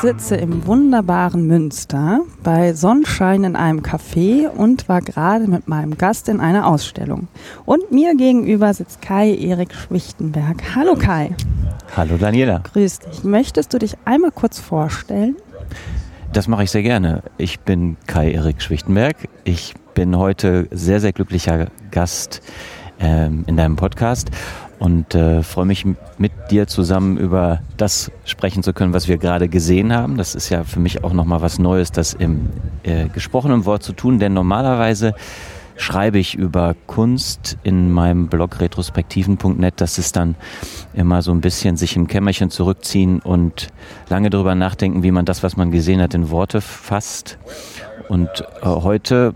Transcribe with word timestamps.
Sitze 0.00 0.36
im 0.36 0.64
wunderbaren 0.66 1.46
Münster 1.46 2.20
bei 2.44 2.72
Sonnenschein 2.72 3.42
in 3.42 3.56
einem 3.56 3.80
Café 3.80 4.48
und 4.48 4.88
war 4.88 5.00
gerade 5.00 5.48
mit 5.48 5.66
meinem 5.66 5.98
Gast 5.98 6.28
in 6.28 6.38
einer 6.40 6.68
Ausstellung. 6.68 7.26
Und 7.64 7.90
mir 7.90 8.14
gegenüber 8.16 8.72
sitzt 8.72 9.02
Kai 9.02 9.34
Erik 9.34 9.74
Schwichtenberg. 9.74 10.76
Hallo 10.76 10.94
Kai. 10.94 11.34
Hallo 11.96 12.16
Daniela. 12.16 12.62
Grüß 12.72 13.00
dich. 13.00 13.24
Möchtest 13.24 13.74
du 13.74 13.78
dich 13.78 13.96
einmal 14.04 14.30
kurz 14.30 14.60
vorstellen? 14.60 15.36
Das 16.32 16.46
mache 16.46 16.62
ich 16.62 16.70
sehr 16.70 16.82
gerne. 16.82 17.22
Ich 17.36 17.58
bin 17.60 17.96
Kai 18.06 18.30
Erik 18.30 18.62
Schwichtenberg. 18.62 19.16
Ich 19.42 19.74
bin 19.94 20.16
heute 20.16 20.68
sehr, 20.70 21.00
sehr 21.00 21.12
glücklicher 21.12 21.68
Gast 21.90 22.40
ähm, 23.00 23.42
in 23.48 23.56
deinem 23.56 23.74
Podcast 23.74 24.30
und 24.78 25.14
äh, 25.14 25.42
freue 25.42 25.66
mich 25.66 25.84
mit 26.18 26.32
dir 26.50 26.66
zusammen 26.66 27.16
über 27.16 27.60
das 27.76 28.10
sprechen 28.24 28.62
zu 28.62 28.72
können, 28.72 28.92
was 28.92 29.08
wir 29.08 29.18
gerade 29.18 29.48
gesehen 29.48 29.92
haben. 29.92 30.16
Das 30.16 30.34
ist 30.34 30.48
ja 30.48 30.64
für 30.64 30.80
mich 30.80 31.04
auch 31.04 31.12
nochmal 31.12 31.40
was 31.40 31.58
Neues, 31.58 31.92
das 31.92 32.14
im 32.14 32.50
äh, 32.84 33.08
gesprochenen 33.08 33.64
Wort 33.64 33.82
zu 33.82 33.92
tun, 33.92 34.18
denn 34.18 34.34
normalerweise 34.34 35.14
schreibe 35.76 36.18
ich 36.18 36.34
über 36.34 36.74
Kunst 36.86 37.56
in 37.62 37.92
meinem 37.92 38.28
Blog 38.28 38.60
retrospektiven.net. 38.60 39.74
Das 39.76 39.98
ist 39.98 40.16
dann 40.16 40.34
immer 40.92 41.22
so 41.22 41.30
ein 41.30 41.40
bisschen 41.40 41.76
sich 41.76 41.96
im 41.96 42.08
Kämmerchen 42.08 42.50
zurückziehen 42.50 43.20
und 43.20 43.68
lange 44.08 44.28
darüber 44.28 44.54
nachdenken, 44.54 45.02
wie 45.02 45.12
man 45.12 45.24
das, 45.24 45.42
was 45.42 45.56
man 45.56 45.70
gesehen 45.70 46.00
hat, 46.00 46.14
in 46.14 46.30
Worte 46.30 46.60
fasst. 46.60 47.38
Und 48.08 48.28
äh, 48.62 48.66
heute 48.66 49.34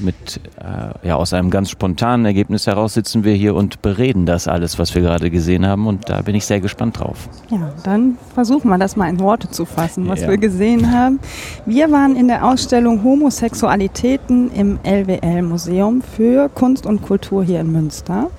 mit 0.00 0.40
äh, 0.60 1.06
ja 1.08 1.16
aus 1.16 1.32
einem 1.32 1.50
ganz 1.50 1.70
spontanen 1.70 2.26
Ergebnis 2.26 2.66
heraus 2.66 2.94
sitzen 2.94 3.24
wir 3.24 3.34
hier 3.34 3.54
und 3.54 3.82
bereden 3.82 4.26
das 4.26 4.48
alles, 4.48 4.78
was 4.78 4.94
wir 4.94 5.02
gerade 5.02 5.30
gesehen 5.30 5.66
haben 5.66 5.86
und 5.86 6.08
da 6.08 6.22
bin 6.22 6.34
ich 6.34 6.46
sehr 6.46 6.60
gespannt 6.60 6.98
drauf. 7.00 7.28
Ja, 7.50 7.72
dann 7.84 8.18
versuchen 8.34 8.68
wir 8.70 8.78
das 8.78 8.96
mal 8.96 9.08
in 9.08 9.20
Worte 9.20 9.50
zu 9.50 9.64
fassen, 9.64 10.08
was 10.08 10.20
Ja. 10.22 10.28
wir 10.28 10.38
gesehen 10.38 10.90
haben. 10.92 11.20
Wir 11.66 11.90
waren 11.92 12.16
in 12.16 12.28
der 12.28 12.44
Ausstellung 12.46 13.02
Homosexualitäten 13.04 14.50
im 14.52 14.78
LWL 14.84 15.42
Museum 15.42 16.02
für 16.02 16.48
Kunst 16.48 16.86
und 16.86 17.02
Kultur 17.02 17.44
hier 17.44 17.60
in 17.60 17.72
Münster. 17.72 18.30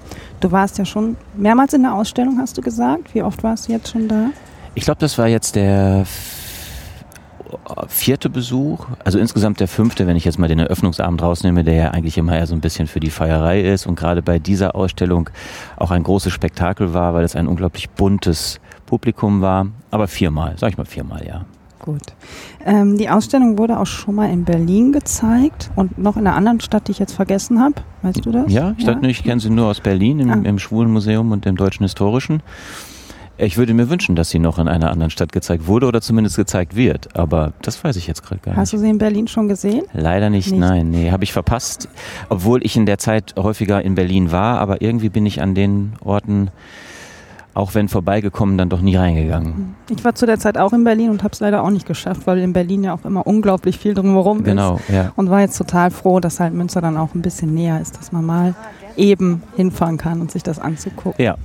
Du 0.42 0.52
warst 0.52 0.78
ja 0.78 0.86
schon 0.86 1.16
mehrmals 1.36 1.73
in 1.73 1.84
der 1.84 1.94
Ausstellung, 1.94 2.38
hast 2.40 2.58
du 2.58 2.62
gesagt. 2.62 3.14
Wie 3.16 3.23
oft 3.23 3.42
warst 3.44 3.67
du 3.67 3.72
jetzt 3.72 3.90
schon 3.92 4.08
da? 4.08 4.30
Ich 4.75 4.84
glaube, 4.84 5.00
das 5.00 5.17
war 5.17 5.28
jetzt 5.28 5.56
der 5.56 6.06
vierte 7.88 8.30
Besuch, 8.30 8.86
also 9.04 9.20
insgesamt 9.20 9.60
der 9.60 9.68
fünfte, 9.68 10.08
wenn 10.08 10.16
ich 10.16 10.26
jetzt 10.26 10.40
mal 10.40 10.48
den 10.48 10.60
Eröffnungsabend 10.60 11.22
rausnehme, 11.22 11.64
der 11.64 11.74
ja 11.74 11.92
eigentlich 11.92 12.18
immer 12.18 12.36
eher 12.38 12.48
so 12.48 12.54
ein 12.56 12.62
bisschen 12.62 12.88
für 12.88 13.00
die 13.00 13.10
Feierei 13.10 13.62
ist 13.62 13.86
und 13.88 13.96
gerade 13.98 14.22
bei 14.22 14.40
dieser 14.40 14.76
Ausstellung 14.76 15.30
auch 15.78 15.92
ein 15.92 16.04
großes 16.04 16.32
Spektakel 16.34 16.94
war, 16.94 17.14
weil 17.14 17.24
es 17.24 17.36
ein 17.36 17.48
unglaublich 17.48 17.90
buntes 17.90 18.60
Publikum 18.86 19.42
war. 19.42 19.68
Aber 19.92 20.08
viermal, 20.08 20.56
sag 20.58 20.72
ich 20.72 20.78
mal 20.78 20.86
viermal, 20.86 21.26
ja. 21.26 21.46
Gut. 21.80 22.02
Ähm, 22.66 22.98
die 22.98 23.10
Ausstellung 23.10 23.58
wurde 23.60 23.78
auch 23.80 23.86
schon 23.86 24.16
mal 24.16 24.32
in 24.32 24.44
Berlin 24.44 24.92
gezeigt 24.92 25.70
und 25.76 25.98
noch 26.00 26.18
in 26.18 26.26
einer 26.26 26.36
anderen 26.36 26.60
Stadt, 26.60 26.88
die 26.88 26.92
ich 26.94 27.00
jetzt 27.00 27.14
vergessen 27.14 27.60
habe. 27.62 27.76
Weißt 28.02 28.26
du 28.26 28.32
das? 28.32 28.52
Ja, 28.52 28.74
ich, 28.78 28.86
dachte, 28.86 29.06
ich 29.08 29.24
kenne 29.24 29.40
sie 29.40 29.50
nur 29.52 29.68
aus 29.68 29.81
Berlin 29.81 30.20
im, 30.20 30.30
Ah. 30.31 30.40
im 30.44 30.58
Schwulenmuseum 30.58 31.31
und 31.31 31.46
dem 31.46 31.56
Deutschen 31.58 31.84
Historischen. 31.84 32.42
Ich 33.38 33.57
würde 33.57 33.73
mir 33.73 33.90
wünschen, 33.90 34.16
dass 34.16 34.29
sie 34.29 34.40
noch 34.40 34.59
in 34.59 34.69
einer 34.69 34.91
anderen 34.91 35.09
Stadt 35.12 35.34
gezeigt 35.34 35.68
wurde 35.68 35.88
oder 35.88 36.00
zumindest 36.00 36.38
gezeigt 36.38 36.75
wird, 36.75 37.18
aber 37.18 37.51
das 37.62 37.84
weiß 37.84 37.97
ich 37.97 38.07
jetzt 38.07 38.23
gerade 38.23 38.40
gar 38.41 38.56
Hast 38.56 38.72
nicht. 38.72 38.81
du 38.81 38.85
sie 38.85 38.90
in 38.90 38.97
Berlin 38.97 39.28
schon 39.28 39.50
gesehen? 39.50 39.84
Leider 39.91 40.29
nicht, 40.29 40.51
Nicht? 40.51 40.59
nein, 40.59 40.90
nee, 40.90 41.12
habe 41.12 41.25
ich 41.25 41.34
verpasst, 41.34 41.90
obwohl 42.29 42.66
ich 42.66 42.78
in 42.78 42.85
der 42.85 42.97
Zeit 42.97 43.35
häufiger 43.38 43.81
in 43.81 43.94
Berlin 43.95 44.31
war, 44.31 44.59
aber 44.59 44.81
irgendwie 44.81 45.09
bin 45.09 45.25
ich 45.25 45.41
an 45.41 45.53
den 45.53 45.94
Orten, 46.01 46.50
auch 47.53 47.74
wenn 47.74 47.90
vorbeigekommen, 47.90 48.57
dann 48.57 48.69
doch 48.69 48.79
nie 48.81 48.95
reingegangen. 48.95 49.75
Ich 49.90 50.03
war 50.06 50.16
zu 50.16 50.25
der 50.25 50.40
Zeit 50.40 50.57
auch 50.57 50.72
in 50.72 50.85
Berlin 50.85 51.09
und 51.09 51.22
habe 51.24 51.34
es 51.34 51.41
leider 51.41 51.62
auch 51.63 51.69
nicht 51.72 51.85
geschafft, 51.85 52.22
weil 52.28 52.38
in 52.40 52.53
Berlin 52.53 52.85
ja 52.85 52.94
auch 52.94 53.03
immer 53.03 53.28
unglaublich 53.28 53.78
viel 53.79 53.94
drumherum 53.94 54.40
ist. 54.40 54.45
Genau, 54.45 54.79
ja. 54.88 55.12
Und 55.18 55.29
war 55.29 55.41
jetzt 55.41 55.57
total 55.57 55.91
froh, 55.91 56.22
dass 56.22 56.40
halt 56.40 56.53
Münster 56.53 56.79
dann 56.79 56.95
auch 56.95 57.13
ein 57.16 57.22
bisschen 57.22 57.53
näher 57.53 57.81
ist, 57.81 57.97
dass 57.97 58.13
man 58.13 58.24
mal 58.25 58.56
eben 58.95 59.44
hinfahren 59.57 59.97
kann 59.97 60.22
und 60.22 60.31
sich 60.31 60.44
das 60.44 60.57
anzugucken. 60.59 61.22
Ja, 61.24 61.35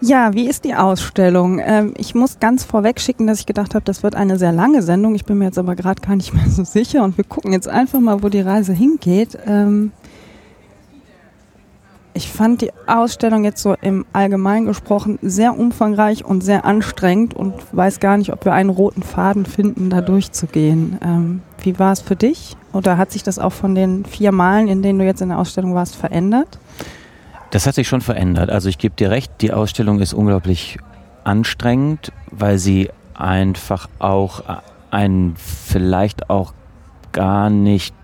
Ja, 0.00 0.32
wie 0.32 0.48
ist 0.48 0.64
die 0.64 0.74
Ausstellung? 0.74 1.58
Ähm, 1.58 1.92
ich 1.96 2.14
muss 2.14 2.38
ganz 2.38 2.64
vorweg 2.64 3.00
schicken, 3.00 3.26
dass 3.26 3.40
ich 3.40 3.46
gedacht 3.46 3.74
habe, 3.74 3.84
das 3.84 4.04
wird 4.04 4.14
eine 4.14 4.38
sehr 4.38 4.52
lange 4.52 4.82
Sendung. 4.82 5.16
Ich 5.16 5.24
bin 5.24 5.38
mir 5.38 5.46
jetzt 5.46 5.58
aber 5.58 5.74
gerade 5.74 6.00
gar 6.00 6.14
nicht 6.14 6.32
mehr 6.34 6.48
so 6.48 6.62
sicher 6.62 7.02
und 7.02 7.16
wir 7.16 7.24
gucken 7.24 7.52
jetzt 7.52 7.68
einfach 7.68 7.98
mal, 7.98 8.22
wo 8.22 8.28
die 8.28 8.40
Reise 8.40 8.72
hingeht. 8.72 9.36
Ähm, 9.44 9.90
ich 12.14 12.30
fand 12.30 12.62
die 12.62 12.70
Ausstellung 12.86 13.44
jetzt 13.44 13.62
so 13.62 13.74
im 13.80 14.04
Allgemeinen 14.12 14.66
gesprochen 14.66 15.18
sehr 15.22 15.58
umfangreich 15.58 16.24
und 16.24 16.42
sehr 16.42 16.64
anstrengend 16.64 17.34
und 17.34 17.54
weiß 17.72 18.00
gar 18.00 18.16
nicht, 18.18 18.32
ob 18.32 18.44
wir 18.44 18.52
einen 18.52 18.70
roten 18.70 19.02
Faden 19.02 19.46
finden, 19.46 19.90
da 19.90 20.00
durchzugehen. 20.00 20.98
Ähm, 21.04 21.42
wie 21.62 21.78
war 21.78 21.92
es 21.92 22.00
für 22.00 22.16
dich? 22.16 22.56
Oder 22.72 22.98
hat 22.98 23.10
sich 23.12 23.24
das 23.24 23.38
auch 23.38 23.52
von 23.52 23.74
den 23.74 24.04
vier 24.04 24.30
Malen, 24.30 24.68
in 24.68 24.82
denen 24.82 24.98
du 25.00 25.04
jetzt 25.04 25.22
in 25.22 25.28
der 25.28 25.38
Ausstellung 25.38 25.74
warst, 25.74 25.96
verändert? 25.96 26.58
Das 27.50 27.66
hat 27.66 27.74
sich 27.74 27.88
schon 27.88 28.00
verändert. 28.00 28.50
Also 28.50 28.68
ich 28.68 28.78
gebe 28.78 28.94
dir 28.94 29.10
recht, 29.10 29.32
die 29.40 29.52
Ausstellung 29.52 30.00
ist 30.00 30.12
unglaublich 30.12 30.78
anstrengend, 31.24 32.12
weil 32.30 32.58
sie 32.58 32.90
einfach 33.14 33.88
auch 33.98 34.42
ein 34.90 35.34
vielleicht 35.36 36.30
auch 36.30 36.52
gar 37.12 37.50
nicht 37.50 37.94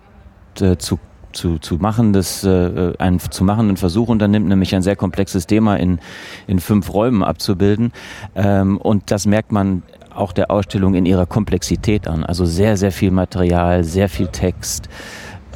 äh, 0.60 0.76
zu 0.76 0.98
zu, 1.34 1.58
zu 1.58 1.76
machendes, 1.76 2.44
äh, 2.44 2.92
einen 2.98 3.18
zu 3.18 3.44
machenden 3.44 3.76
Versuch 3.76 4.08
unternimmt, 4.08 4.46
nämlich 4.46 4.74
ein 4.74 4.82
sehr 4.82 4.96
komplexes 4.96 5.46
Thema 5.46 5.76
in, 5.76 5.98
in 6.46 6.60
fünf 6.60 6.92
Räumen 6.92 7.22
abzubilden. 7.22 7.92
Ähm, 8.34 8.78
und 8.78 9.10
das 9.10 9.26
merkt 9.26 9.52
man 9.52 9.82
auch 10.14 10.32
der 10.32 10.50
Ausstellung 10.50 10.94
in 10.94 11.06
ihrer 11.06 11.26
Komplexität 11.26 12.06
an. 12.06 12.24
Also 12.24 12.46
sehr, 12.46 12.76
sehr 12.76 12.92
viel 12.92 13.10
Material, 13.10 13.84
sehr 13.84 14.08
viel 14.08 14.28
Text, 14.28 14.88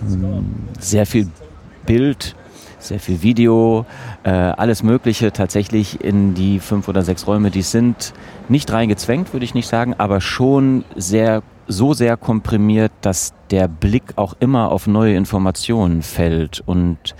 ähm, 0.03 0.55
sehr 0.79 1.07
viel 1.07 1.29
Bild, 1.87 2.35
sehr 2.89 3.01
viel 3.01 3.23
Video, 3.23 3.87
äh, 4.25 4.31
alles 4.31 4.83
Mögliche 4.83 5.33
tatsächlich 5.33 6.03
in 6.03 6.35
die 6.35 6.59
fünf 6.59 6.89
oder 6.89 7.03
sechs 7.03 7.27
Räume, 7.27 7.51
die 7.51 7.63
sind, 7.63 8.13
nicht 8.49 8.73
reingezwängt, 8.73 9.33
würde 9.33 9.45
ich 9.45 9.55
nicht 9.55 9.69
sagen, 9.69 9.95
aber 9.99 10.21
schon 10.21 10.85
sehr 10.97 11.43
so 11.69 11.93
sehr 11.93 12.17
komprimiert, 12.17 12.93
dass 13.03 13.35
der 13.51 13.69
Blick 13.69 14.15
auch 14.17 14.35
immer 14.41 14.73
auf 14.73 14.87
neue 14.87 15.15
Informationen 15.15 16.03
fällt 16.03 16.63
und 16.65 17.15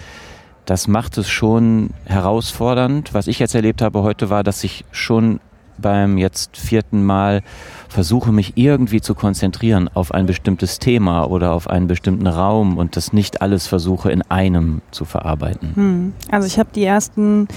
das 0.65 0.87
macht 0.87 1.17
es 1.17 1.31
schon 1.31 1.91
herausfordernd. 2.05 3.15
Was 3.15 3.27
ich 3.27 3.39
jetzt 3.39 3.55
erlebt 3.55 3.81
habe 3.81 4.03
heute 4.03 4.29
war, 4.29 4.45
dass 4.45 4.65
ich 4.65 4.85
schon 4.91 5.41
beim 5.79 6.19
jetzt 6.19 6.57
vierten 6.57 7.05
Mal 7.05 7.43
versuche, 7.89 8.33
mich 8.33 8.53
irgendwie 8.57 9.01
zu 9.01 9.15
konzentrieren 9.15 9.89
auf 9.93 10.13
ein 10.13 10.27
bestimmtes 10.27 10.79
Thema 10.79 11.25
oder 11.25 11.53
auf 11.53 11.69
einen 11.69 11.87
bestimmten 11.87 12.27
Raum 12.27 12.77
und 12.77 12.97
das 12.97 13.13
nicht 13.13 13.43
alles 13.43 13.67
versuche 13.67 14.11
in 14.11 14.23
einem 14.23 14.83
zu 14.91 15.05
verarbeiten. 15.05 15.73
Hm. 15.75 16.13
Also 16.31 16.47
ich 16.47 16.59
habe 16.59 16.71
die 16.75 16.85
ersten 16.85 17.49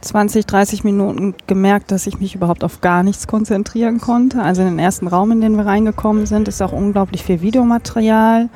20, 0.00 0.46
30 0.46 0.84
Minuten 0.84 1.34
gemerkt, 1.46 1.90
dass 1.90 2.06
ich 2.06 2.20
mich 2.20 2.34
überhaupt 2.34 2.64
auf 2.64 2.80
gar 2.80 3.02
nichts 3.02 3.26
konzentrieren 3.26 4.00
konnte. 4.00 4.42
Also 4.42 4.62
in 4.62 4.68
den 4.68 4.78
ersten 4.78 5.06
Raum, 5.06 5.32
in 5.32 5.40
den 5.40 5.56
wir 5.56 5.66
reingekommen 5.66 6.26
sind, 6.26 6.48
ist 6.48 6.62
auch 6.62 6.72
unglaublich 6.72 7.22
viel 7.22 7.40
Videomaterial, 7.40 8.48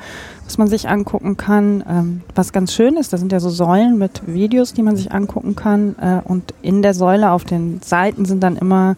was 0.45 0.57
man 0.57 0.67
sich 0.67 0.89
angucken 0.89 1.37
kann. 1.37 1.83
Ähm, 1.87 2.21
was 2.35 2.51
ganz 2.53 2.73
schön 2.73 2.97
ist, 2.97 3.13
da 3.13 3.17
sind 3.17 3.31
ja 3.31 3.39
so 3.39 3.49
Säulen 3.49 3.97
mit 3.97 4.21
Videos, 4.25 4.73
die 4.73 4.83
man 4.83 4.95
sich 4.95 5.11
angucken 5.11 5.55
kann. 5.55 5.95
Äh, 5.99 6.21
und 6.23 6.53
in 6.61 6.81
der 6.81 6.93
Säule 6.93 7.31
auf 7.31 7.43
den 7.43 7.81
Seiten 7.81 8.25
sind 8.25 8.41
dann 8.41 8.57
immer 8.57 8.95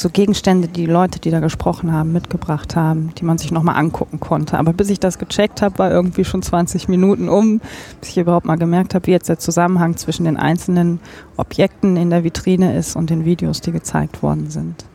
so 0.00 0.08
Gegenstände, 0.08 0.68
die 0.68 0.86
Leute, 0.86 1.20
die 1.20 1.30
da 1.30 1.40
gesprochen 1.40 1.92
haben, 1.92 2.12
mitgebracht 2.12 2.74
haben, 2.74 3.12
die 3.18 3.24
man 3.24 3.36
sich 3.36 3.52
nochmal 3.52 3.76
angucken 3.76 4.18
konnte. 4.18 4.58
Aber 4.58 4.72
bis 4.72 4.88
ich 4.88 4.98
das 4.98 5.18
gecheckt 5.18 5.60
habe, 5.60 5.78
war 5.78 5.90
irgendwie 5.90 6.24
schon 6.24 6.42
20 6.42 6.88
Minuten 6.88 7.28
um, 7.28 7.60
bis 8.00 8.10
ich 8.10 8.18
überhaupt 8.18 8.46
mal 8.46 8.56
gemerkt 8.56 8.94
habe, 8.94 9.06
wie 9.06 9.10
jetzt 9.10 9.28
der 9.28 9.38
Zusammenhang 9.38 9.96
zwischen 9.96 10.24
den 10.24 10.38
einzelnen 10.38 11.00
Objekten 11.36 11.96
in 11.96 12.08
der 12.08 12.24
Vitrine 12.24 12.76
ist 12.76 12.96
und 12.96 13.10
den 13.10 13.26
Videos, 13.26 13.60
die 13.60 13.72
gezeigt 13.72 14.22
worden 14.22 14.50
sind. 14.50 14.86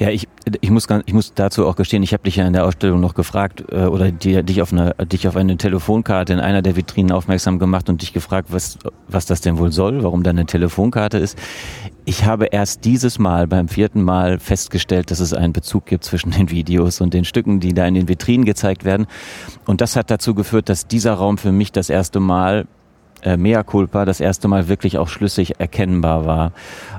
Ja, 0.00 0.08
ich, 0.08 0.28
ich, 0.62 0.70
muss, 0.70 0.86
ich 1.04 1.12
muss 1.12 1.34
dazu 1.34 1.66
auch 1.66 1.76
gestehen, 1.76 2.02
ich 2.02 2.14
habe 2.14 2.22
dich 2.22 2.36
ja 2.36 2.46
in 2.46 2.54
der 2.54 2.64
Ausstellung 2.64 3.00
noch 3.00 3.12
gefragt 3.12 3.64
äh, 3.70 3.84
oder 3.84 4.10
die, 4.10 4.42
dich, 4.42 4.62
auf 4.62 4.72
eine, 4.72 4.94
dich 5.04 5.28
auf 5.28 5.36
eine 5.36 5.58
Telefonkarte 5.58 6.32
in 6.32 6.40
einer 6.40 6.62
der 6.62 6.74
Vitrinen 6.74 7.12
aufmerksam 7.12 7.58
gemacht 7.58 7.90
und 7.90 8.00
dich 8.00 8.14
gefragt, 8.14 8.48
was, 8.50 8.78
was 9.08 9.26
das 9.26 9.42
denn 9.42 9.58
wohl 9.58 9.72
soll, 9.72 10.02
warum 10.02 10.22
da 10.22 10.30
eine 10.30 10.46
Telefonkarte 10.46 11.18
ist. 11.18 11.36
Ich 12.04 12.24
habe 12.24 12.46
erst 12.46 12.84
dieses 12.84 13.18
Mal 13.18 13.46
beim 13.46 13.68
vierten 13.68 14.02
Mal 14.02 14.38
festgestellt, 14.38 15.10
dass 15.10 15.20
es 15.20 15.32
einen 15.32 15.52
Bezug 15.52 15.86
gibt 15.86 16.04
zwischen 16.04 16.30
den 16.30 16.50
Videos 16.50 17.00
und 17.00 17.14
den 17.14 17.24
Stücken, 17.24 17.60
die 17.60 17.74
da 17.74 17.86
in 17.86 17.94
den 17.94 18.08
Vitrinen 18.08 18.44
gezeigt 18.44 18.84
werden. 18.84 19.06
Und 19.66 19.80
das 19.80 19.96
hat 19.96 20.10
dazu 20.10 20.34
geführt, 20.34 20.68
dass 20.68 20.86
dieser 20.86 21.14
Raum 21.14 21.38
für 21.38 21.52
mich 21.52 21.72
das 21.72 21.90
erste 21.90 22.20
Mal 22.20 22.66
äh, 23.22 23.36
mea 23.36 23.62
culpa 23.62 24.04
das 24.04 24.20
erste 24.20 24.48
Mal 24.48 24.68
wirklich 24.68 24.98
auch 24.98 25.08
schlüssig 25.08 25.60
erkennbar 25.60 26.24
war 26.24 26.52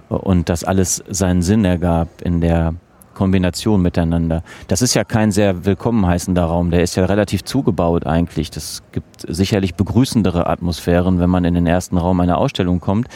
und 0.09 0.49
dass 0.49 0.63
alles 0.63 1.03
seinen 1.09 1.41
Sinn 1.41 1.65
ergab 1.65 2.07
in 2.21 2.41
der 2.41 2.75
Kombination 3.13 3.81
miteinander. 3.81 4.43
Das 4.67 4.81
ist 4.81 4.93
ja 4.93 5.03
kein 5.03 5.31
sehr 5.31 5.65
willkommen 5.65 6.05
heißender 6.05 6.43
Raum, 6.43 6.71
der 6.71 6.81
ist 6.81 6.95
ja 6.95 7.05
relativ 7.05 7.43
zugebaut 7.43 8.05
eigentlich. 8.05 8.51
Das 8.51 8.83
gibt 8.91 9.25
sicherlich 9.27 9.75
begrüßendere 9.75 10.47
Atmosphären, 10.47 11.19
wenn 11.19 11.29
man 11.29 11.45
in 11.45 11.53
den 11.53 11.67
ersten 11.67 11.97
Raum 11.97 12.19
einer 12.19 12.37
Ausstellung 12.37 12.79
kommt. 12.79 13.07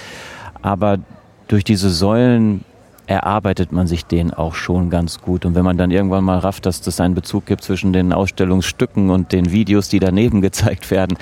Aber 0.61 0.97
durch 1.47 1.63
diese 1.63 1.89
Säulen 1.89 2.63
erarbeitet 3.07 3.71
man 3.71 3.87
sich 3.87 4.05
den 4.05 4.33
auch 4.33 4.55
schon 4.55 4.89
ganz 4.89 5.21
gut. 5.21 5.45
Und 5.45 5.55
wenn 5.55 5.63
man 5.63 5.77
dann 5.77 5.91
irgendwann 5.91 6.23
mal 6.23 6.39
rafft, 6.39 6.65
dass 6.65 6.81
das 6.81 6.99
einen 6.99 7.15
Bezug 7.15 7.45
gibt 7.45 7.63
zwischen 7.63 7.93
den 7.93 8.13
Ausstellungsstücken 8.13 9.09
und 9.09 9.31
den 9.31 9.51
Videos, 9.51 9.89
die 9.89 9.99
daneben 9.99 10.41
gezeigt 10.45 10.91
werden, 10.91 11.17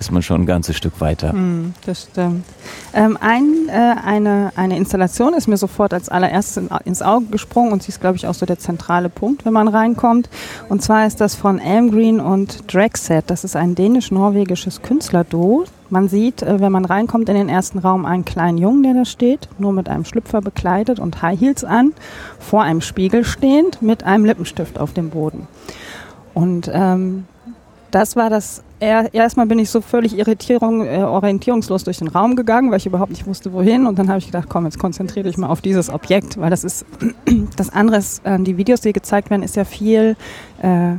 ist 0.00 0.10
man 0.10 0.22
schon 0.22 0.42
ein 0.42 0.46
ganzes 0.46 0.76
Stück 0.76 1.00
weiter. 1.00 1.32
Mm, 1.32 1.74
das 1.86 2.08
stimmt. 2.10 2.44
Ähm, 2.92 3.18
ein, 3.20 3.68
äh, 3.68 3.94
eine, 4.04 4.52
eine 4.56 4.76
Installation 4.76 5.34
ist 5.34 5.46
mir 5.46 5.56
sofort 5.56 5.94
als 5.94 6.08
allererstes 6.08 6.56
in, 6.56 6.68
ins 6.84 7.02
Auge 7.02 7.26
gesprungen 7.26 7.72
und 7.72 7.82
sie 7.82 7.90
ist, 7.90 8.00
glaube 8.00 8.16
ich, 8.16 8.26
auch 8.26 8.34
so 8.34 8.46
der 8.46 8.58
zentrale 8.58 9.08
Punkt, 9.08 9.44
wenn 9.44 9.52
man 9.52 9.68
reinkommt. 9.68 10.28
Und 10.68 10.82
zwar 10.82 11.06
ist 11.06 11.20
das 11.20 11.34
von 11.34 11.58
Elmgreen 11.58 12.20
und 12.20 12.72
Dragset. 12.72 13.24
Das 13.28 13.44
ist 13.44 13.56
ein 13.56 13.74
dänisch-norwegisches 13.74 14.82
Künstlerduo. 14.82 15.64
Man 15.90 16.08
sieht, 16.08 16.42
äh, 16.42 16.60
wenn 16.60 16.72
man 16.72 16.84
reinkommt 16.84 17.28
in 17.28 17.34
den 17.34 17.48
ersten 17.48 17.78
Raum, 17.78 18.04
einen 18.04 18.24
kleinen 18.24 18.58
Jungen, 18.58 18.82
der 18.82 18.94
da 18.94 19.04
steht, 19.04 19.48
nur 19.58 19.72
mit 19.72 19.88
einem 19.88 20.04
Schlüpfer 20.04 20.40
bekleidet 20.40 21.00
und 21.00 21.22
High 21.22 21.40
Heels 21.40 21.64
an, 21.64 21.92
vor 22.38 22.62
einem 22.62 22.80
Spiegel 22.80 23.24
stehend, 23.24 23.80
mit 23.80 24.04
einem 24.04 24.24
Lippenstift 24.24 24.78
auf 24.78 24.92
dem 24.92 25.10
Boden. 25.10 25.48
Und 26.34 26.70
ähm, 26.72 27.24
das 27.90 28.16
war 28.16 28.30
das. 28.30 28.62
Er, 28.80 29.12
erstmal 29.12 29.46
bin 29.46 29.58
ich 29.58 29.70
so 29.70 29.80
völlig 29.80 30.16
Irritierung, 30.16 30.86
äh, 30.86 31.02
orientierungslos 31.02 31.82
durch 31.82 31.98
den 31.98 32.06
Raum 32.06 32.36
gegangen, 32.36 32.70
weil 32.70 32.76
ich 32.76 32.86
überhaupt 32.86 33.10
nicht 33.10 33.26
wusste, 33.26 33.52
wohin. 33.52 33.86
Und 33.86 33.98
dann 33.98 34.08
habe 34.08 34.18
ich 34.18 34.26
gedacht, 34.26 34.48
komm, 34.48 34.66
jetzt 34.66 34.78
konzentriere 34.78 35.26
dich 35.26 35.36
mal 35.36 35.48
auf 35.48 35.60
dieses 35.60 35.90
Objekt, 35.90 36.38
weil 36.38 36.50
das 36.50 36.62
ist 36.62 36.86
das 37.56 37.70
andere. 37.70 37.96
Ist, 37.96 38.24
äh, 38.24 38.38
die 38.38 38.56
Videos, 38.56 38.82
die 38.82 38.92
gezeigt 38.92 39.30
werden, 39.30 39.42
ist 39.42 39.56
ja 39.56 39.64
viel. 39.64 40.16
Äh, 40.62 40.96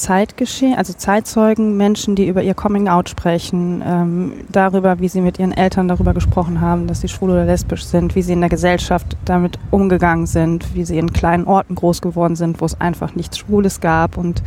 Zeitgeschehen, 0.00 0.74
also 0.76 0.92
Zeitzeugen, 0.94 1.76
Menschen, 1.76 2.14
die 2.14 2.26
über 2.26 2.42
ihr 2.42 2.54
Coming-out 2.54 3.10
sprechen, 3.10 3.82
ähm, 3.86 4.32
darüber, 4.48 4.98
wie 4.98 5.08
sie 5.08 5.20
mit 5.20 5.38
ihren 5.38 5.52
Eltern 5.52 5.88
darüber 5.88 6.14
gesprochen 6.14 6.60
haben, 6.60 6.86
dass 6.86 7.02
sie 7.02 7.08
schwul 7.08 7.30
oder 7.30 7.44
lesbisch 7.44 7.84
sind, 7.84 8.14
wie 8.14 8.22
sie 8.22 8.32
in 8.32 8.40
der 8.40 8.48
Gesellschaft 8.48 9.16
damit 9.24 9.58
umgegangen 9.70 10.26
sind, 10.26 10.74
wie 10.74 10.84
sie 10.84 10.98
in 10.98 11.12
kleinen 11.12 11.44
Orten 11.44 11.74
groß 11.74 12.00
geworden 12.00 12.34
sind, 12.34 12.60
wo 12.60 12.64
es 12.64 12.80
einfach 12.80 13.14
nichts 13.14 13.38
Schwules 13.38 13.80
gab. 13.80 14.16
Und 14.16 14.42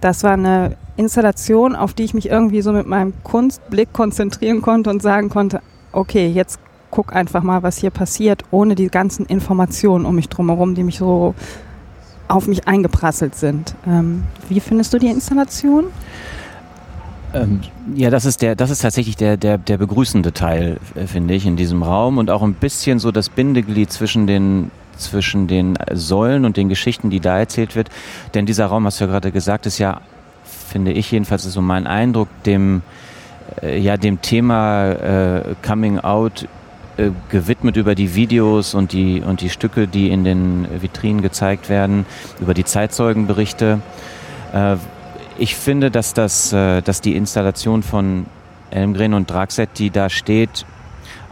das 0.00 0.24
war 0.24 0.32
eine 0.32 0.76
Installation, 0.96 1.76
auf 1.76 1.94
die 1.94 2.04
ich 2.04 2.14
mich 2.14 2.28
irgendwie 2.28 2.60
so 2.60 2.72
mit 2.72 2.86
meinem 2.86 3.12
Kunstblick 3.22 3.92
konzentrieren 3.92 4.62
konnte 4.62 4.90
und 4.90 5.00
sagen 5.00 5.28
konnte, 5.28 5.60
okay, 5.92 6.26
jetzt 6.28 6.58
guck 6.90 7.14
einfach 7.14 7.42
mal, 7.42 7.62
was 7.62 7.78
hier 7.78 7.90
passiert, 7.90 8.42
ohne 8.50 8.74
die 8.74 8.88
ganzen 8.88 9.26
Informationen 9.26 10.06
um 10.06 10.16
mich 10.16 10.28
drumherum, 10.28 10.74
die 10.74 10.82
mich 10.82 10.98
so 10.98 11.34
auf 12.28 12.46
mich 12.46 12.66
eingeprasselt 12.66 13.34
sind. 13.34 13.74
Ähm, 13.86 14.24
wie 14.48 14.60
findest 14.60 14.92
du 14.94 14.98
die 14.98 15.08
Installation? 15.08 15.86
Ähm, 17.34 17.60
ja, 17.94 18.10
das 18.10 18.24
ist 18.24 18.42
der, 18.42 18.54
das 18.54 18.70
ist 18.70 18.82
tatsächlich 18.82 19.16
der, 19.16 19.36
der, 19.36 19.58
der 19.58 19.78
begrüßende 19.78 20.32
Teil, 20.32 20.78
äh, 20.94 21.06
finde 21.06 21.34
ich, 21.34 21.46
in 21.46 21.56
diesem 21.56 21.82
Raum 21.82 22.18
und 22.18 22.30
auch 22.30 22.42
ein 22.42 22.54
bisschen 22.54 22.98
so 22.98 23.12
das 23.12 23.28
Bindeglied 23.28 23.92
zwischen 23.92 24.26
den 24.26 24.70
zwischen 24.96 25.46
den 25.46 25.76
Säulen 25.92 26.46
und 26.46 26.56
den 26.56 26.70
Geschichten, 26.70 27.10
die 27.10 27.20
da 27.20 27.38
erzählt 27.38 27.76
wird. 27.76 27.90
Denn 28.34 28.46
dieser 28.46 28.66
Raum, 28.66 28.86
hast 28.86 28.98
du 28.98 29.04
ja 29.04 29.10
gerade 29.10 29.30
gesagt, 29.30 29.66
ist 29.66 29.76
ja, 29.78 30.00
finde 30.44 30.92
ich 30.92 31.10
jedenfalls, 31.10 31.44
ist 31.44 31.52
so 31.52 31.60
mein 31.60 31.86
Eindruck, 31.86 32.28
dem, 32.44 32.82
äh, 33.62 33.78
ja, 33.78 33.96
dem 33.96 34.22
Thema 34.22 34.90
äh, 34.92 35.54
Coming 35.66 36.00
Out 36.00 36.48
äh, 36.96 37.10
gewidmet 37.28 37.76
über 37.76 37.94
die 37.94 38.14
Videos 38.14 38.74
und 38.74 38.92
die, 38.92 39.20
und 39.20 39.40
die 39.40 39.50
Stücke, 39.50 39.86
die 39.86 40.10
in 40.10 40.24
den 40.24 40.66
Vitrinen 40.80 41.22
gezeigt 41.22 41.68
werden, 41.68 42.06
über 42.40 42.54
die 42.54 42.64
Zeitzeugenberichte. 42.64 43.80
Äh, 44.52 44.76
ich 45.38 45.56
finde, 45.56 45.90
dass, 45.90 46.14
das, 46.14 46.52
äh, 46.52 46.80
dass 46.82 47.00
die 47.00 47.16
Installation 47.16 47.82
von 47.82 48.26
Elmgren 48.70 49.14
und 49.14 49.30
Draxet, 49.30 49.70
die 49.78 49.90
da 49.90 50.08
steht, 50.08 50.64